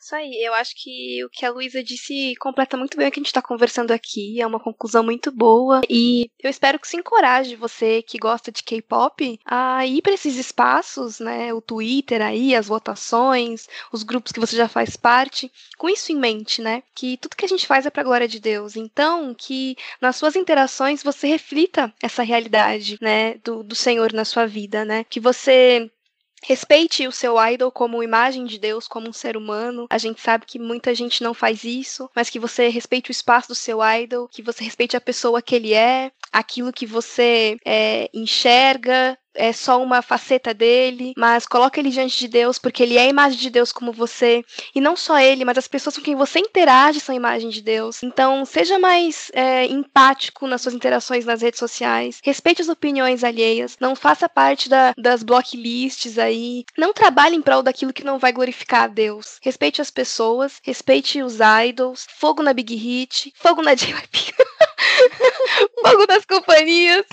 Isso 0.02 0.16
aí, 0.16 0.44
eu 0.44 0.52
acho 0.55 0.74
que 0.77 1.24
o 1.24 1.31
que 1.31 1.47
a 1.47 1.51
Luísa 1.51 1.81
disse 1.81 2.35
completa 2.40 2.77
muito 2.77 2.97
bem 2.97 3.06
o 3.06 3.10
que 3.12 3.20
a 3.20 3.23
gente 3.23 3.28
está 3.28 3.40
conversando 3.40 3.93
aqui, 3.93 4.40
é 4.40 4.47
uma 4.47 4.59
conclusão 4.59 5.05
muito 5.05 5.31
boa. 5.31 5.81
E 5.89 6.28
eu 6.43 6.51
espero 6.51 6.77
que 6.81 6.89
se 6.89 6.97
encoraje 6.97 7.55
você 7.55 8.02
que 8.02 8.19
gosta 8.19 8.51
de 8.51 8.64
K-pop 8.64 9.39
a 9.44 9.86
ir 9.86 10.02
para 10.02 10.12
esses 10.12 10.36
espaços, 10.36 11.20
né, 11.20 11.55
o 11.55 11.60
Twitter 11.60 12.20
aí, 12.20 12.52
as 12.52 12.66
votações, 12.66 13.69
os 13.93 14.02
grupos 14.02 14.32
que 14.32 14.40
você 14.40 14.56
já 14.56 14.66
faz 14.69 14.97
parte, 14.97 15.52
com 15.78 15.89
isso 15.89 16.10
em 16.10 16.16
mente, 16.16 16.60
né, 16.60 16.82
que 16.97 17.16
tudo 17.19 17.36
que 17.36 17.44
a 17.44 17.48
gente 17.48 17.66
faz 17.66 17.86
é 17.86 17.90
para 17.90 18.02
a 18.02 18.05
glória 18.05 18.27
de 18.27 18.40
Deus, 18.40 18.74
então 18.74 19.32
que 19.32 19.77
nas 20.01 20.16
suas 20.16 20.35
interações 20.35 21.02
você 21.02 21.28
reflita 21.28 21.94
essa 22.02 22.24
realidade, 22.24 22.98
né, 23.01 23.35
do, 23.44 23.62
do 23.62 23.77
Senhor 23.77 24.12
na 24.12 24.24
sua 24.24 24.47
vida, 24.47 24.85
né, 24.85 25.05
que 25.05 25.20
você 25.20 25.89
Respeite 26.44 27.06
o 27.06 27.12
seu 27.12 27.36
idol 27.47 27.70
como 27.70 28.02
imagem 28.02 28.44
de 28.44 28.59
Deus, 28.59 28.89
como 28.89 29.09
um 29.09 29.12
ser 29.12 29.36
humano. 29.36 29.86
A 29.89 29.98
gente 29.98 30.20
sabe 30.20 30.44
que 30.44 30.59
muita 30.59 30.94
gente 30.94 31.23
não 31.23 31.32
faz 31.32 31.64
isso, 31.64 32.10
mas 32.14 32.28
que 32.28 32.39
você 32.39 32.69
respeite 32.69 33.10
o 33.10 33.12
espaço 33.12 33.48
do 33.48 33.55
seu 33.55 33.78
idol, 33.82 34.28
que 34.28 34.43
você 34.43 34.64
respeite 34.64 34.97
a 34.97 35.01
pessoa 35.01 35.40
que 35.40 35.55
ele 35.55 35.73
é, 35.73 36.10
aquilo 36.32 36.73
que 36.73 36.86
você 36.86 37.56
é, 37.64 38.10
enxerga, 38.12 39.16
é 39.35 39.53
só 39.53 39.83
uma 39.83 40.03
faceta 40.03 40.53
dele, 40.55 41.13
mas 41.17 41.47
coloca 41.47 41.81
ele 41.81 41.91
diante 41.91 42.19
de 42.19 42.29
Deus, 42.29 42.59
porque 42.59 42.83
ele 42.83 42.97
é 42.97 43.03
a 43.03 43.09
imagem 43.09 43.39
de 43.39 43.51
Deus 43.51 43.73
como 43.73 43.93
você. 43.93 44.45
E 44.75 44.81
não 44.81 44.97
só 44.97 45.19
ele, 45.19 45.45
mas 45.45 45.59
as 45.59 45.69
pessoas 45.69 45.97
com 45.97 46.03
quem 46.03 46.17
você 46.17 46.39
interage 46.39 47.01
são 47.01 47.15
a 47.15 47.17
imagem 47.17 47.51
de 47.51 47.61
Deus. 47.61 48.03
Então, 48.03 48.45
seja 48.45 48.79
mais 48.79 49.31
é, 49.35 49.67
empático 49.67 50.47
nas 50.47 50.63
suas 50.63 50.75
interações 50.75 51.25
nas 51.25 51.43
redes 51.43 51.59
sociais. 51.59 52.21
Respeite 52.23 52.63
as 52.63 52.69
opiniões 52.69 53.25
alheias. 53.25 53.77
Não 53.81 53.95
faça 53.95 54.29
parte 54.29 54.69
da, 54.69 54.95
das 54.97 55.23
blocklists 55.23 56.19
aí. 56.19 56.65
Não 56.77 56.93
trabalhe 56.93 57.37
em 57.37 57.43
prol 57.43 57.63
daquilo 57.63 57.93
que 57.93 58.05
não 58.05 58.19
vai 58.19 58.33
glorificar 58.33 58.85
a 58.85 58.89
Deus. 58.89 59.39
Respeite 59.43 59.81
as 59.81 59.91
pessoas, 59.91 60.61
respeite 60.63 61.23
os 61.23 61.39
idols. 61.67 62.07
Fogo 62.19 62.43
na 62.43 62.53
Big 62.53 62.75
Hit, 62.75 63.33
fogo 63.37 63.63
na 63.63 63.75
JYP. 63.75 64.35
fogo 65.87 66.07
das 66.07 66.25
companhias. 66.25 67.07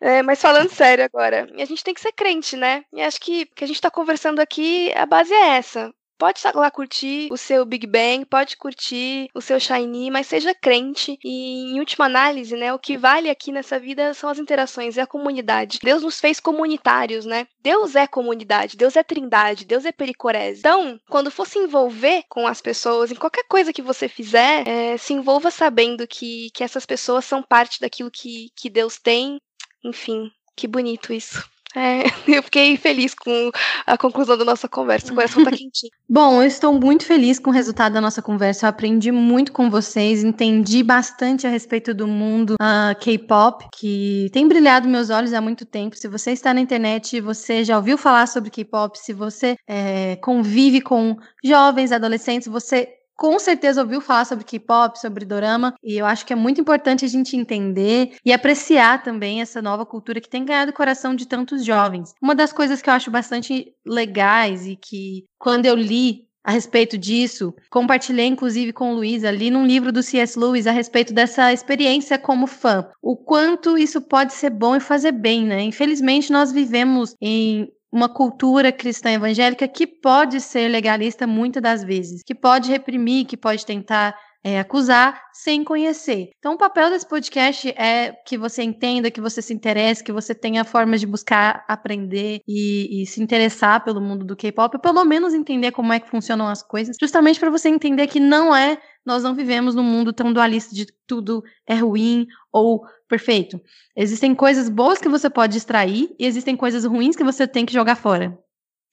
É, 0.00 0.22
mas 0.22 0.40
falando 0.40 0.70
sério 0.70 1.04
agora, 1.04 1.46
a 1.54 1.64
gente 1.64 1.84
tem 1.84 1.94
que 1.94 2.00
ser 2.00 2.12
crente, 2.12 2.56
né? 2.56 2.84
E 2.92 3.00
acho 3.02 3.20
que 3.20 3.46
que 3.46 3.64
a 3.64 3.66
gente 3.66 3.76
está 3.76 3.90
conversando 3.90 4.40
aqui, 4.40 4.92
a 4.94 5.06
base 5.06 5.32
é 5.32 5.56
essa. 5.56 5.92
Pode 6.18 6.40
lá 6.54 6.70
curtir 6.70 7.28
o 7.30 7.36
seu 7.36 7.64
Big 7.64 7.86
Bang, 7.86 8.24
pode 8.24 8.56
curtir 8.56 9.28
o 9.34 9.40
seu 9.40 9.60
Shiny, 9.60 10.10
mas 10.10 10.26
seja 10.26 10.54
crente. 10.54 11.18
E 11.22 11.72
em 11.72 11.78
última 11.78 12.06
análise, 12.06 12.56
né, 12.56 12.72
o 12.72 12.78
que 12.78 12.96
vale 12.96 13.28
aqui 13.28 13.52
nessa 13.52 13.78
vida 13.78 14.14
são 14.14 14.30
as 14.30 14.38
interações, 14.38 14.96
é 14.96 15.02
a 15.02 15.06
comunidade. 15.06 15.78
Deus 15.82 16.02
nos 16.02 16.18
fez 16.18 16.40
comunitários, 16.40 17.26
né? 17.26 17.46
Deus 17.60 17.94
é 17.94 18.06
comunidade, 18.06 18.76
Deus 18.76 18.96
é 18.96 19.02
trindade, 19.02 19.66
Deus 19.66 19.84
é 19.84 19.92
pericorese. 19.92 20.60
Então, 20.60 20.98
quando 21.08 21.30
for 21.30 21.46
se 21.46 21.58
envolver 21.58 22.24
com 22.28 22.46
as 22.46 22.62
pessoas, 22.62 23.10
em 23.10 23.16
qualquer 23.16 23.44
coisa 23.44 23.72
que 23.72 23.82
você 23.82 24.08
fizer, 24.08 24.66
é, 24.66 24.96
se 24.96 25.12
envolva 25.12 25.50
sabendo 25.50 26.06
que, 26.06 26.50
que 26.54 26.64
essas 26.64 26.86
pessoas 26.86 27.24
são 27.24 27.42
parte 27.42 27.80
daquilo 27.80 28.10
que, 28.10 28.48
que 28.56 28.70
Deus 28.70 28.98
tem. 28.98 29.38
Enfim, 29.84 30.30
que 30.56 30.66
bonito 30.66 31.12
isso. 31.12 31.44
É, 31.76 32.04
eu 32.26 32.42
fiquei 32.42 32.74
feliz 32.78 33.14
com 33.14 33.50
a 33.86 33.98
conclusão 33.98 34.38
da 34.38 34.44
nossa 34.44 34.66
conversa. 34.66 35.12
O 35.12 35.14
coração 35.14 35.44
tá 35.44 35.50
quentinho. 35.50 35.92
Bom, 36.08 36.42
eu 36.42 36.46
estou 36.46 36.72
muito 36.72 37.04
feliz 37.04 37.38
com 37.38 37.50
o 37.50 37.52
resultado 37.52 37.92
da 37.92 38.00
nossa 38.00 38.22
conversa. 38.22 38.64
Eu 38.64 38.70
aprendi 38.70 39.12
muito 39.12 39.52
com 39.52 39.68
vocês, 39.68 40.24
entendi 40.24 40.82
bastante 40.82 41.46
a 41.46 41.50
respeito 41.50 41.92
do 41.92 42.06
mundo 42.06 42.54
uh, 42.54 42.98
K-pop, 42.98 43.66
que 43.76 44.30
tem 44.32 44.48
brilhado 44.48 44.88
meus 44.88 45.10
olhos 45.10 45.34
há 45.34 45.40
muito 45.40 45.66
tempo. 45.66 45.96
Se 45.96 46.08
você 46.08 46.30
está 46.30 46.54
na 46.54 46.60
internet, 46.60 47.20
você 47.20 47.62
já 47.62 47.76
ouviu 47.76 47.98
falar 47.98 48.26
sobre 48.26 48.50
K-pop, 48.50 48.98
se 48.98 49.12
você 49.12 49.56
é, 49.68 50.16
convive 50.16 50.80
com 50.80 51.16
jovens, 51.44 51.92
adolescentes, 51.92 52.48
você 52.48 52.95
com 53.16 53.38
certeza 53.38 53.80
ouviu 53.80 54.00
falar 54.00 54.24
sobre 54.24 54.44
K-pop, 54.44 54.98
sobre 54.98 55.24
dorama, 55.24 55.74
e 55.82 55.96
eu 55.96 56.06
acho 56.06 56.26
que 56.26 56.32
é 56.32 56.36
muito 56.36 56.60
importante 56.60 57.04
a 57.04 57.08
gente 57.08 57.36
entender 57.36 58.16
e 58.24 58.32
apreciar 58.32 59.02
também 59.02 59.40
essa 59.40 59.62
nova 59.62 59.86
cultura 59.86 60.20
que 60.20 60.28
tem 60.28 60.44
ganhado 60.44 60.70
o 60.70 60.74
coração 60.74 61.14
de 61.14 61.26
tantos 61.26 61.64
jovens. 61.64 62.12
Uma 62.20 62.34
das 62.34 62.52
coisas 62.52 62.82
que 62.82 62.90
eu 62.90 62.94
acho 62.94 63.10
bastante 63.10 63.72
legais 63.84 64.66
e 64.66 64.76
que 64.76 65.24
quando 65.38 65.66
eu 65.66 65.74
li 65.74 66.26
a 66.46 66.52
respeito 66.52 66.96
disso. 66.96 67.52
Compartilhei, 67.68 68.26
inclusive, 68.26 68.72
com 68.72 68.92
o 68.92 68.94
Luiz 68.94 69.24
ali 69.24 69.50
num 69.50 69.66
livro 69.66 69.90
do 69.90 70.00
C.S. 70.00 70.38
Lewis 70.38 70.68
a 70.68 70.70
respeito 70.70 71.12
dessa 71.12 71.52
experiência 71.52 72.16
como 72.16 72.46
fã. 72.46 72.88
O 73.02 73.16
quanto 73.16 73.76
isso 73.76 74.00
pode 74.00 74.32
ser 74.32 74.50
bom 74.50 74.76
e 74.76 74.80
fazer 74.80 75.10
bem, 75.10 75.44
né? 75.44 75.60
Infelizmente, 75.62 76.30
nós 76.30 76.52
vivemos 76.52 77.16
em 77.20 77.68
uma 77.92 78.08
cultura 78.08 78.72
cristã 78.72 79.10
evangélica 79.12 79.66
que 79.68 79.86
pode 79.86 80.40
ser 80.40 80.68
legalista 80.68 81.26
muitas 81.26 81.62
das 81.62 81.84
vezes, 81.84 82.22
que 82.24 82.34
pode 82.34 82.70
reprimir, 82.70 83.26
que 83.26 83.36
pode 83.36 83.64
tentar 83.64 84.16
é, 84.46 84.60
acusar 84.60 85.20
sem 85.32 85.64
conhecer. 85.64 86.30
Então, 86.38 86.54
o 86.54 86.56
papel 86.56 86.88
desse 86.88 87.08
podcast 87.08 87.68
é 87.70 88.12
que 88.24 88.38
você 88.38 88.62
entenda, 88.62 89.10
que 89.10 89.20
você 89.20 89.42
se 89.42 89.52
interesse, 89.52 90.04
que 90.04 90.12
você 90.12 90.36
tenha 90.36 90.62
formas 90.62 91.00
de 91.00 91.06
buscar 91.06 91.64
aprender 91.66 92.38
e, 92.46 93.02
e 93.02 93.06
se 93.06 93.20
interessar 93.20 93.82
pelo 93.82 94.00
mundo 94.00 94.24
do 94.24 94.36
K-pop, 94.36 94.78
pelo 94.80 95.04
menos 95.04 95.34
entender 95.34 95.72
como 95.72 95.92
é 95.92 95.98
que 95.98 96.08
funcionam 96.08 96.46
as 96.46 96.62
coisas, 96.62 96.96
justamente 97.00 97.40
para 97.40 97.50
você 97.50 97.68
entender 97.68 98.06
que 98.06 98.20
não 98.20 98.54
é 98.54 98.78
nós 99.04 99.24
não 99.24 99.34
vivemos 99.34 99.74
num 99.74 99.82
mundo 99.82 100.12
tão 100.12 100.32
dualista 100.32 100.72
de 100.72 100.86
tudo 101.08 101.42
é 101.66 101.74
ruim 101.74 102.28
ou 102.52 102.84
perfeito. 103.08 103.60
Existem 103.96 104.32
coisas 104.32 104.68
boas 104.68 105.00
que 105.00 105.08
você 105.08 105.28
pode 105.28 105.58
extrair 105.58 106.08
e 106.20 106.24
existem 106.24 106.56
coisas 106.56 106.84
ruins 106.84 107.16
que 107.16 107.24
você 107.24 107.48
tem 107.48 107.66
que 107.66 107.72
jogar 107.72 107.96
fora. 107.96 108.38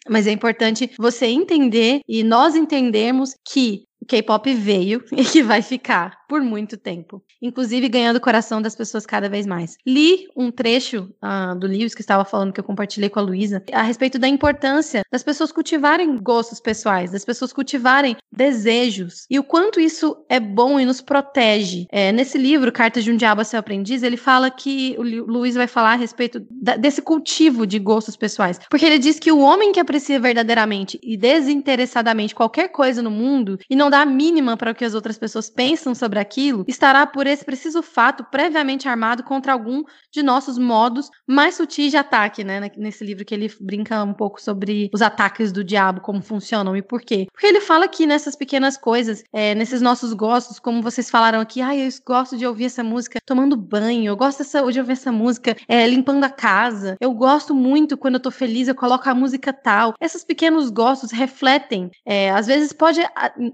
Mas 0.10 0.28
é 0.28 0.32
importante 0.32 0.92
você 0.98 1.28
entender 1.28 2.02
e 2.08 2.24
nós 2.24 2.56
entendermos 2.56 3.36
que 3.48 3.86
o 4.04 4.06
K-pop 4.06 4.54
veio 4.54 5.04
e 5.16 5.24
que 5.24 5.42
vai 5.42 5.62
ficar 5.62 6.24
por 6.28 6.42
muito 6.42 6.78
tempo, 6.78 7.24
inclusive 7.42 7.88
ganhando 7.88 8.18
o 8.18 8.22
coração 8.22 8.62
das 8.62 8.76
pessoas 8.76 9.06
cada 9.06 9.30
vez 9.30 9.46
mais. 9.46 9.78
Li 9.86 10.28
um 10.36 10.52
trecho 10.52 11.10
uh, 11.24 11.58
do 11.58 11.68
Lewis 11.68 11.96
que 11.96 12.02
estava 12.02 12.26
falando 12.26 12.52
que 12.52 12.60
eu 12.60 12.64
compartilhei 12.64 13.10
com 13.10 13.20
a 13.20 13.22
Luísa 13.22 13.64
a 13.72 13.84
respeito 13.84 14.20
da 14.20 14.28
importância 14.28 15.04
das 15.12 15.24
pessoas 15.24 15.52
cultivarem 15.52 16.18
gostos 16.18 16.60
pessoais, 16.60 17.12
das 17.12 17.24
pessoas 17.24 17.54
cultivarem 17.54 18.18
desejos 18.32 19.26
e 19.30 19.38
o 19.38 19.44
quanto 19.44 19.80
isso 19.80 20.18
é 20.28 20.40
bom 20.40 20.80
e 20.80 20.86
nos 20.86 21.02
protege. 21.02 21.86
É, 21.92 22.12
nesse 22.12 22.38
livro, 22.38 22.72
Cartas 22.72 23.04
de 23.04 23.12
um 23.12 23.16
Diabo 23.16 23.42
a 23.42 23.46
Seu 23.46 23.60
Aprendiz, 23.60 24.02
ele 24.02 24.18
fala 24.18 24.50
que 24.50 24.96
o 24.98 25.04
Luiz 25.04 25.56
vai 25.56 25.68
falar 25.68 25.94
a 25.94 25.98
respeito 25.98 26.44
da, 26.50 26.76
desse 26.76 27.02
cultivo 27.02 27.68
de 27.68 27.78
gostos 27.78 28.18
pessoais, 28.18 28.60
porque 28.70 28.86
ele 28.86 28.98
diz 28.98 29.20
que 29.20 29.32
o 29.32 29.40
homem 29.40 29.72
que 29.72 29.80
aprecia 29.80 30.20
verdadeiramente 30.20 31.00
e 31.04 31.16
desinteressadamente 31.16 32.36
qualquer 32.36 32.70
coisa 32.70 33.02
no 33.02 33.12
mundo 33.12 33.60
e 33.70 33.76
não 33.76 33.92
dá 33.94 34.02
a 34.02 34.06
mínima 34.06 34.58
para 34.58 34.72
o 34.72 34.76
que 34.76 34.84
as 34.84 34.96
outras 34.96 35.20
pessoas 35.20 35.52
pensam 35.52 35.94
sobre 35.94 36.18
aquilo, 36.18 36.66
estará 36.68 37.06
por 37.06 37.28
esse 37.28 37.46
preciso 37.46 37.84
fato 37.84 38.24
previamente 38.24 38.90
armado 38.90 39.22
contra 39.24 39.54
algum 39.54 39.84
de 40.12 40.24
nossos 40.24 40.58
modos 40.58 41.12
mais 41.28 41.56
sutis 41.56 41.92
de 41.92 41.98
ataque, 41.98 42.44
né? 42.44 42.72
Nesse 42.76 43.04
livro 43.04 43.24
que 43.24 43.36
ele 43.36 43.52
brinca 43.62 44.04
um 44.04 44.14
pouco 44.14 44.42
sobre 44.42 44.90
os 44.92 45.02
ataques 45.02 45.52
do 45.52 45.64
diabo, 45.64 46.02
como 46.02 46.24
funcionam 46.24 46.76
e 46.76 46.82
por 46.82 47.02
quê. 47.02 47.28
Porque 47.32 47.46
ele 47.46 47.62
fala 47.62 47.88
que 47.88 48.08
nessas 48.08 48.36
pequenas 48.36 48.78
coisas, 48.78 49.24
é, 49.32 49.54
nesses 49.54 49.80
nossos 49.80 50.12
gostos, 50.14 50.58
como 50.58 50.82
vocês 50.82 51.10
falaram 51.12 51.40
aqui, 51.40 51.62
ah, 51.62 51.76
eu 51.76 51.88
gosto 52.06 52.36
de 52.36 52.48
ouvir 52.48 52.66
essa 52.66 52.84
música 52.84 53.20
tomando 53.24 53.56
banho, 53.56 54.06
eu 54.06 54.18
gosto 54.18 54.40
dessa, 54.40 54.60
de 54.72 54.80
ouvir 54.80 54.94
essa 54.94 55.12
música 55.12 55.56
é, 55.68 55.86
limpando 55.86 56.24
a 56.24 56.30
casa, 56.30 56.98
eu 57.00 57.14
gosto 57.14 57.54
muito 57.54 57.96
quando 57.96 58.16
eu 58.16 58.20
tô 58.20 58.32
feliz, 58.32 58.68
eu 58.68 58.76
coloco 58.76 59.08
a 59.08 59.14
música 59.14 59.54
tal. 59.54 59.94
Esses 60.02 60.24
pequenos 60.24 60.72
gostos 60.72 61.12
refletem, 61.12 61.92
é, 62.04 62.32
às 62.32 62.48
vezes 62.48 62.74
pode 62.74 63.00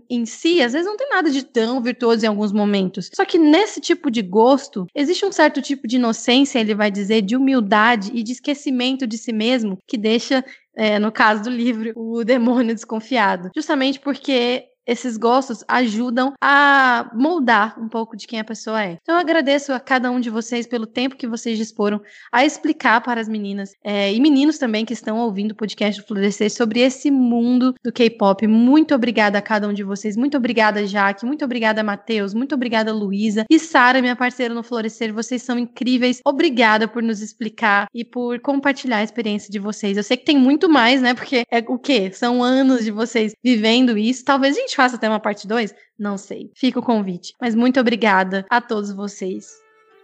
em 0.10 0.29
si, 0.30 0.62
às 0.62 0.72
vezes 0.72 0.88
não 0.88 0.96
tem 0.96 1.10
nada 1.10 1.30
de 1.30 1.44
tão 1.44 1.82
virtuoso 1.82 2.24
em 2.24 2.28
alguns 2.30 2.54
momentos. 2.54 3.10
Só 3.14 3.26
que 3.26 3.38
nesse 3.38 3.82
tipo 3.82 4.10
de 4.10 4.22
gosto, 4.22 4.86
existe 4.96 5.26
um 5.26 5.32
certo 5.32 5.62
tipo 5.62 5.88
de 5.88 5.98
inocência, 5.98 6.60
ele 6.60 6.74
vai 6.74 6.90
dizer, 6.90 7.22
de 7.22 7.36
humildade 7.36 8.12
e 8.14 8.24
de 8.24 8.32
esquecimento 8.32 9.06
de 9.06 9.18
si 9.18 9.34
mesmo, 9.34 9.78
que 9.88 9.98
deixa 9.98 10.44
é, 10.76 10.98
no 10.98 11.12
caso 11.12 11.44
do 11.44 11.50
livro, 11.50 11.92
o 11.96 12.24
demônio 12.24 12.74
desconfiado. 12.74 13.50
Justamente 13.54 14.00
porque 14.00 14.64
esses 14.90 15.18
gostos 15.18 15.64
ajudam 15.68 16.34
a 16.41 17.11
moldar 17.14 17.80
um 17.80 17.88
pouco 17.88 18.18
de 18.18 18.26
quem 18.26 18.40
a 18.40 18.44
pessoa 18.44 18.84
é. 18.84 18.98
Então 19.02 19.14
eu 19.14 19.22
agradeço 19.22 19.72
a 19.72 19.80
cada 19.80 20.10
um 20.10 20.20
de 20.20 20.32
vocês 20.32 20.66
pelo 20.66 20.88
tempo 20.88 21.16
que 21.16 21.28
vocês 21.28 21.60
disporam 21.60 22.02
a 22.32 22.44
explicar 22.44 23.02
para 23.02 23.22
as 23.22 23.30
meninas 23.30 23.74
é, 23.84 24.11
e 24.11 24.20
meninos 24.20 24.57
também 24.57 24.84
que 24.86 24.94
estão 24.94 25.20
ouvindo 25.20 25.52
o 25.52 25.56
podcast 25.56 26.02
do 26.02 26.07
Florescer 26.07 26.49
sobre 26.49 26.80
esse 26.80 27.11
mundo 27.11 27.76
do 27.84 27.91
K-pop. 27.91 28.48
Muito 28.48 28.95
obrigada 28.95 29.38
a 29.38 29.41
cada 29.41 29.68
um 29.68 29.74
de 29.74 29.84
vocês. 29.84 30.18
Muito 30.18 30.36
obrigada, 30.38 30.86
Jaque. 30.88 31.24
Muito 31.24 31.45
obrigada, 31.45 31.84
Matheus. 31.84 32.34
Muito 32.34 32.56
obrigada, 32.56 32.91
Luísa. 32.91 33.45
E 33.48 33.60
Sara, 33.60 34.02
minha 34.02 34.16
parceira 34.16 34.56
no 34.56 34.64
Florescer. 34.64 35.14
Vocês 35.14 35.44
são 35.44 35.60
incríveis. 35.60 36.20
Obrigada 36.26 36.88
por 36.88 37.03
nos 37.03 37.22
explicar 37.22 37.88
e 37.94 38.03
por 38.03 38.40
compartilhar 38.40 38.98
a 38.98 39.03
experiência 39.03 39.52
de 39.52 39.60
vocês. 39.60 39.98
Eu 39.98 40.03
sei 40.03 40.18
que 40.18 40.26
tem 40.26 40.38
muito 40.38 40.68
mais, 40.68 40.99
né? 40.99 41.14
Porque 41.14 41.44
é 41.52 41.64
o 41.68 41.78
quê? 41.78 42.11
São 42.11 42.44
anos 42.44 42.84
de 42.84 42.90
vocês 42.90 43.34
vivendo 43.44 43.95
isso. 43.95 44.26
Talvez 44.26 44.57
a 44.57 44.60
gente 44.60 44.79
faça 44.80 44.96
até 44.96 45.10
uma 45.10 45.20
parte 45.20 45.46
2? 45.46 45.76
Não 46.00 46.18
sei. 46.18 46.50
Fica 46.56 46.80
o 46.80 46.84
convite. 46.84 47.34
Mas 47.42 47.54
muito 47.54 47.82
obrigada 47.82 48.46
a 48.50 48.62
todos 48.62 48.94
vocês. 48.94 49.48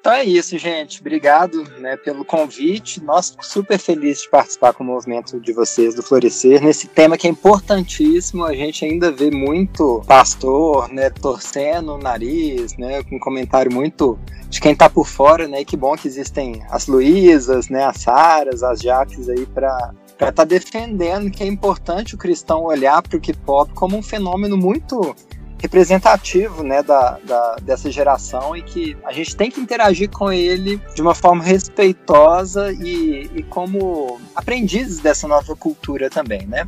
Então 0.02 0.12
é 0.12 0.26
isso, 0.26 0.58
gente. 0.58 1.00
Obrigado 1.00 1.64
né, 1.80 1.96
pelo 1.96 2.26
convite. 2.26 3.02
Nós 3.02 3.34
super 3.42 3.80
felizes 3.80 4.24
de 4.24 4.30
participar 4.30 4.74
com 4.74 4.84
o 4.84 4.88
movimento 4.88 5.40
de 5.40 5.54
vocês 5.54 5.96
do 5.96 6.04
Florescer 6.04 6.62
nesse 6.62 6.88
tema 6.90 7.18
que 7.18 7.26
é 7.26 7.30
importantíssimo. 7.30 8.44
A 8.44 8.54
gente 8.54 8.84
ainda 8.84 9.14
vê 9.14 9.32
muito 9.32 10.04
pastor, 10.06 10.92
né, 10.92 11.10
torcendo 11.10 11.94
o 11.94 11.98
nariz, 11.98 12.78
né, 12.78 13.02
com 13.04 13.18
comentário 13.18 13.74
muito 13.74 14.20
de 14.50 14.60
quem 14.60 14.74
está 14.74 14.90
por 14.90 15.08
fora, 15.08 15.48
né? 15.48 15.62
E 15.62 15.66
que 15.66 15.78
bom 15.78 15.96
que 15.96 16.08
existem 16.08 16.62
as 16.70 16.86
Luísas, 16.86 17.70
né, 17.70 17.86
as 17.86 18.02
Saras, 18.02 18.62
as 18.62 18.82
Jaques 18.82 19.30
aí 19.30 19.46
para 19.46 19.94
para 20.18 20.30
estar 20.30 20.44
tá 20.44 20.46
defendendo 20.46 21.30
que 21.30 21.44
é 21.44 21.48
importante 21.48 22.16
o 22.16 22.18
cristão 22.18 22.64
olhar 22.64 23.02
para 23.02 23.18
o 23.18 23.22
K-pop 23.22 23.74
como 23.74 23.98
um 23.98 24.04
fenômeno 24.04 24.58
muito 24.58 25.16
representativo 25.60 26.64
né, 26.64 26.84
da, 26.84 27.18
da, 27.24 27.56
dessa 27.62 27.92
geração 27.92 28.56
e 28.56 28.62
que 28.62 28.96
a 29.04 29.12
gente 29.12 29.36
tem 29.36 29.50
que 29.50 29.60
interagir 29.60 30.10
com 30.10 30.32
ele 30.32 30.80
de 30.94 31.02
uma 31.02 31.16
forma 31.16 31.44
respeitosa 31.44 32.72
e, 32.74 33.30
e 33.34 33.44
como 33.44 34.20
aprendizes 34.36 35.00
dessa 35.00 35.28
nova 35.28 35.56
cultura 35.56 36.10
também, 36.10 36.46
né? 36.46 36.66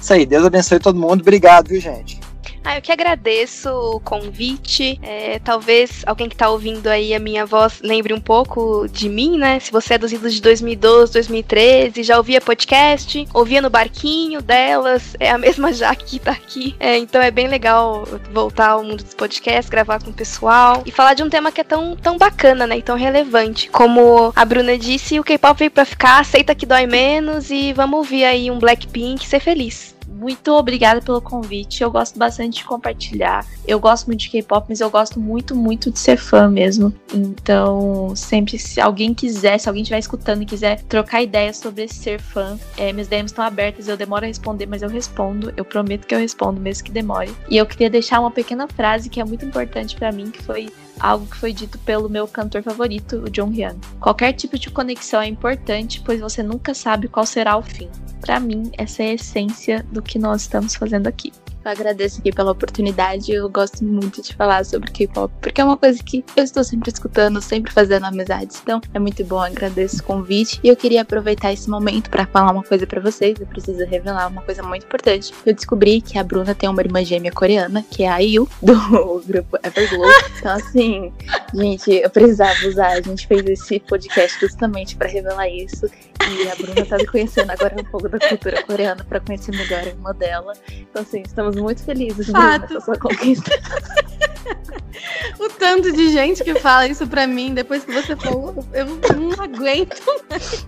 Isso 0.00 0.12
aí, 0.12 0.26
Deus 0.26 0.44
abençoe 0.44 0.78
todo 0.78 0.98
mundo. 0.98 1.22
Obrigado, 1.22 1.68
viu, 1.68 1.80
gente? 1.80 2.20
Ah, 2.64 2.76
eu 2.76 2.82
que 2.82 2.92
agradeço 2.92 3.70
o 3.70 4.00
convite. 4.00 4.98
É, 5.02 5.38
talvez 5.38 6.02
alguém 6.06 6.28
que 6.28 6.34
está 6.34 6.48
ouvindo 6.50 6.86
aí 6.88 7.14
a 7.14 7.18
minha 7.18 7.46
voz 7.46 7.80
lembre 7.82 8.12
um 8.12 8.20
pouco 8.20 8.86
de 8.88 9.08
mim, 9.08 9.38
né? 9.38 9.60
Se 9.60 9.70
você 9.70 9.94
é 9.94 9.98
dos 9.98 10.12
idos 10.12 10.34
de 10.34 10.42
2012, 10.42 11.12
2013, 11.12 12.02
já 12.02 12.16
ouvia 12.16 12.40
podcast, 12.40 13.26
ouvia 13.32 13.60
no 13.60 13.70
barquinho 13.70 14.42
delas, 14.42 15.16
é 15.18 15.30
a 15.30 15.38
mesma 15.38 15.72
Jaque 15.72 16.04
que 16.06 16.18
tá 16.18 16.32
aqui. 16.32 16.76
É, 16.78 16.96
então 16.96 17.20
é 17.20 17.30
bem 17.30 17.48
legal 17.48 18.04
voltar 18.32 18.70
ao 18.70 18.84
mundo 18.84 19.02
dos 19.02 19.14
podcasts, 19.14 19.68
gravar 19.68 20.02
com 20.02 20.10
o 20.10 20.14
pessoal 20.14 20.82
e 20.86 20.90
falar 20.90 21.14
de 21.14 21.22
um 21.22 21.30
tema 21.30 21.50
que 21.50 21.60
é 21.60 21.64
tão, 21.64 21.96
tão 21.96 22.16
bacana, 22.16 22.66
né? 22.66 22.78
E 22.78 22.82
tão 22.82 22.96
relevante. 22.96 23.68
Como 23.70 24.32
a 24.34 24.44
Bruna 24.44 24.78
disse, 24.78 25.18
o 25.18 25.24
K-pop 25.24 25.58
veio 25.58 25.70
pra 25.70 25.84
ficar, 25.84 26.20
aceita 26.20 26.54
que 26.54 26.66
dói 26.66 26.86
menos 26.86 27.50
e 27.50 27.72
vamos 27.72 27.98
ouvir 27.98 28.24
aí 28.24 28.50
um 28.50 28.58
Blackpink 28.58 29.26
ser 29.26 29.40
feliz. 29.40 29.95
Muito 30.16 30.52
obrigada 30.52 31.00
pelo 31.00 31.20
convite. 31.20 31.82
Eu 31.82 31.90
gosto 31.90 32.18
bastante 32.18 32.58
de 32.58 32.64
compartilhar. 32.64 33.46
Eu 33.66 33.78
gosto 33.78 34.06
muito 34.06 34.20
de 34.20 34.30
K-pop, 34.30 34.66
mas 34.68 34.80
eu 34.80 34.90
gosto 34.90 35.20
muito, 35.20 35.54
muito 35.54 35.90
de 35.90 35.98
ser 35.98 36.16
fã 36.16 36.48
mesmo. 36.48 36.92
Então, 37.12 38.14
sempre 38.16 38.58
se 38.58 38.80
alguém 38.80 39.12
quiser, 39.12 39.58
se 39.58 39.68
alguém 39.68 39.82
estiver 39.82 39.98
escutando 39.98 40.42
e 40.42 40.46
quiser 40.46 40.82
trocar 40.82 41.22
ideias 41.22 41.58
sobre 41.58 41.86
ser 41.88 42.20
fã, 42.20 42.58
é, 42.76 42.92
minhas 42.92 43.08
DMs 43.08 43.32
estão 43.32 43.44
abertas. 43.44 43.88
Eu 43.88 43.96
demoro 43.96 44.24
a 44.24 44.28
responder, 44.28 44.66
mas 44.66 44.82
eu 44.82 44.88
respondo. 44.88 45.52
Eu 45.56 45.64
prometo 45.64 46.06
que 46.06 46.14
eu 46.14 46.18
respondo, 46.18 46.60
mesmo 46.60 46.84
que 46.84 46.90
demore. 46.90 47.30
E 47.50 47.56
eu 47.56 47.66
queria 47.66 47.90
deixar 47.90 48.20
uma 48.20 48.30
pequena 48.30 48.66
frase 48.66 49.10
que 49.10 49.20
é 49.20 49.24
muito 49.24 49.44
importante 49.44 49.96
para 49.96 50.10
mim, 50.10 50.30
que 50.30 50.42
foi 50.42 50.70
algo 51.00 51.26
que 51.26 51.36
foi 51.36 51.52
dito 51.52 51.78
pelo 51.78 52.08
meu 52.08 52.26
cantor 52.26 52.62
favorito, 52.62 53.16
o 53.16 53.30
John 53.30 53.50
Hyun. 53.50 53.78
Qualquer 54.00 54.32
tipo 54.32 54.58
de 54.58 54.70
conexão 54.70 55.20
é 55.20 55.26
importante, 55.26 56.02
pois 56.04 56.20
você 56.20 56.42
nunca 56.42 56.74
sabe 56.74 57.08
qual 57.08 57.26
será 57.26 57.56
o 57.56 57.62
fim. 57.62 57.88
Para 58.20 58.40
mim, 58.40 58.70
essa 58.76 59.02
é 59.02 59.10
a 59.10 59.14
essência 59.14 59.84
do 59.92 60.02
que 60.02 60.18
nós 60.18 60.42
estamos 60.42 60.74
fazendo 60.74 61.06
aqui. 61.06 61.32
Eu 61.66 61.72
agradeço 61.72 62.20
aqui 62.20 62.30
pela 62.30 62.52
oportunidade. 62.52 63.32
Eu 63.32 63.48
gosto 63.48 63.84
muito 63.84 64.22
de 64.22 64.32
falar 64.36 64.64
sobre 64.64 64.88
K-pop, 64.88 65.34
porque 65.40 65.60
é 65.60 65.64
uma 65.64 65.76
coisa 65.76 66.00
que 66.00 66.24
eu 66.36 66.44
estou 66.44 66.62
sempre 66.62 66.92
escutando, 66.92 67.42
sempre 67.42 67.72
fazendo 67.72 68.04
amizades. 68.04 68.60
Então 68.62 68.80
é 68.94 69.00
muito 69.00 69.24
bom, 69.24 69.40
agradeço 69.40 69.98
o 70.00 70.04
convite. 70.04 70.60
E 70.62 70.68
eu 70.68 70.76
queria 70.76 71.02
aproveitar 71.02 71.52
esse 71.52 71.68
momento 71.68 72.08
para 72.08 72.24
falar 72.24 72.52
uma 72.52 72.62
coisa 72.62 72.86
para 72.86 73.00
vocês. 73.00 73.40
Eu 73.40 73.48
preciso 73.48 73.84
revelar 73.84 74.28
uma 74.28 74.42
coisa 74.42 74.62
muito 74.62 74.86
importante. 74.86 75.34
Eu 75.44 75.52
descobri 75.52 76.00
que 76.00 76.16
a 76.20 76.22
Bruna 76.22 76.54
tem 76.54 76.68
uma 76.68 76.80
irmã 76.80 77.04
gêmea 77.04 77.32
coreana, 77.32 77.84
que 77.90 78.04
é 78.04 78.08
a 78.10 78.18
IU, 78.22 78.48
do 78.62 78.74
grupo 79.26 79.58
Everglow. 79.60 80.08
Então, 80.38 80.52
assim, 80.52 81.12
gente, 81.52 81.90
eu 81.90 82.10
precisava 82.10 82.64
usar. 82.64 82.90
A 82.90 83.00
gente 83.00 83.26
fez 83.26 83.44
esse 83.44 83.80
podcast 83.80 84.38
justamente 84.38 84.94
para 84.94 85.08
revelar 85.08 85.48
isso. 85.48 85.90
E 86.28 86.48
a 86.48 86.54
Bruna 86.54 86.86
tá 86.86 86.96
me 86.96 87.06
conhecendo 87.06 87.50
agora 87.50 87.74
um 87.76 87.84
pouco 87.84 88.08
da 88.08 88.20
cultura 88.20 88.62
coreana 88.62 89.04
para 89.04 89.18
conhecer 89.18 89.50
melhor 89.50 89.80
a 89.80 89.86
irmã 89.86 90.14
dela. 90.14 90.52
Então, 90.68 91.02
assim, 91.02 91.22
estamos 91.22 91.55
muito 91.56 91.82
felizes 91.84 92.28
Fato. 92.28 92.66
Bruna, 92.66 92.80
sua 92.80 92.98
conquista. 92.98 93.50
o 95.38 95.48
tanto 95.50 95.92
de 95.92 96.10
gente 96.10 96.42
que 96.44 96.54
fala 96.56 96.86
isso 96.86 97.06
pra 97.06 97.26
mim 97.26 97.54
depois 97.54 97.84
que 97.84 97.92
você 97.92 98.16
falou, 98.16 98.64
eu 98.72 98.86
não 99.16 99.42
aguento 99.42 100.02
mais. 100.28 100.66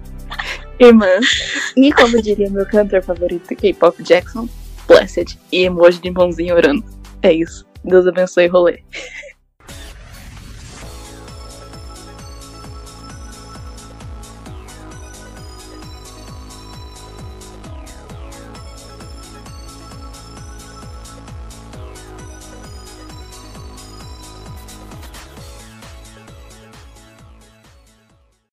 Irmã. 0.78 1.06
E 1.76 1.92
como 1.92 2.22
diria 2.22 2.50
meu 2.50 2.66
cantor 2.66 3.02
favorito, 3.02 3.54
K-pop 3.54 4.02
Jackson, 4.02 4.48
Blessed. 4.86 5.38
E 5.50 5.64
emoji 5.64 6.00
de 6.00 6.10
mãozinha 6.10 6.54
orando. 6.54 6.84
É 7.22 7.32
isso. 7.32 7.66
Deus 7.84 8.06
abençoe 8.06 8.48
o 8.48 8.52
rolê. 8.52 8.82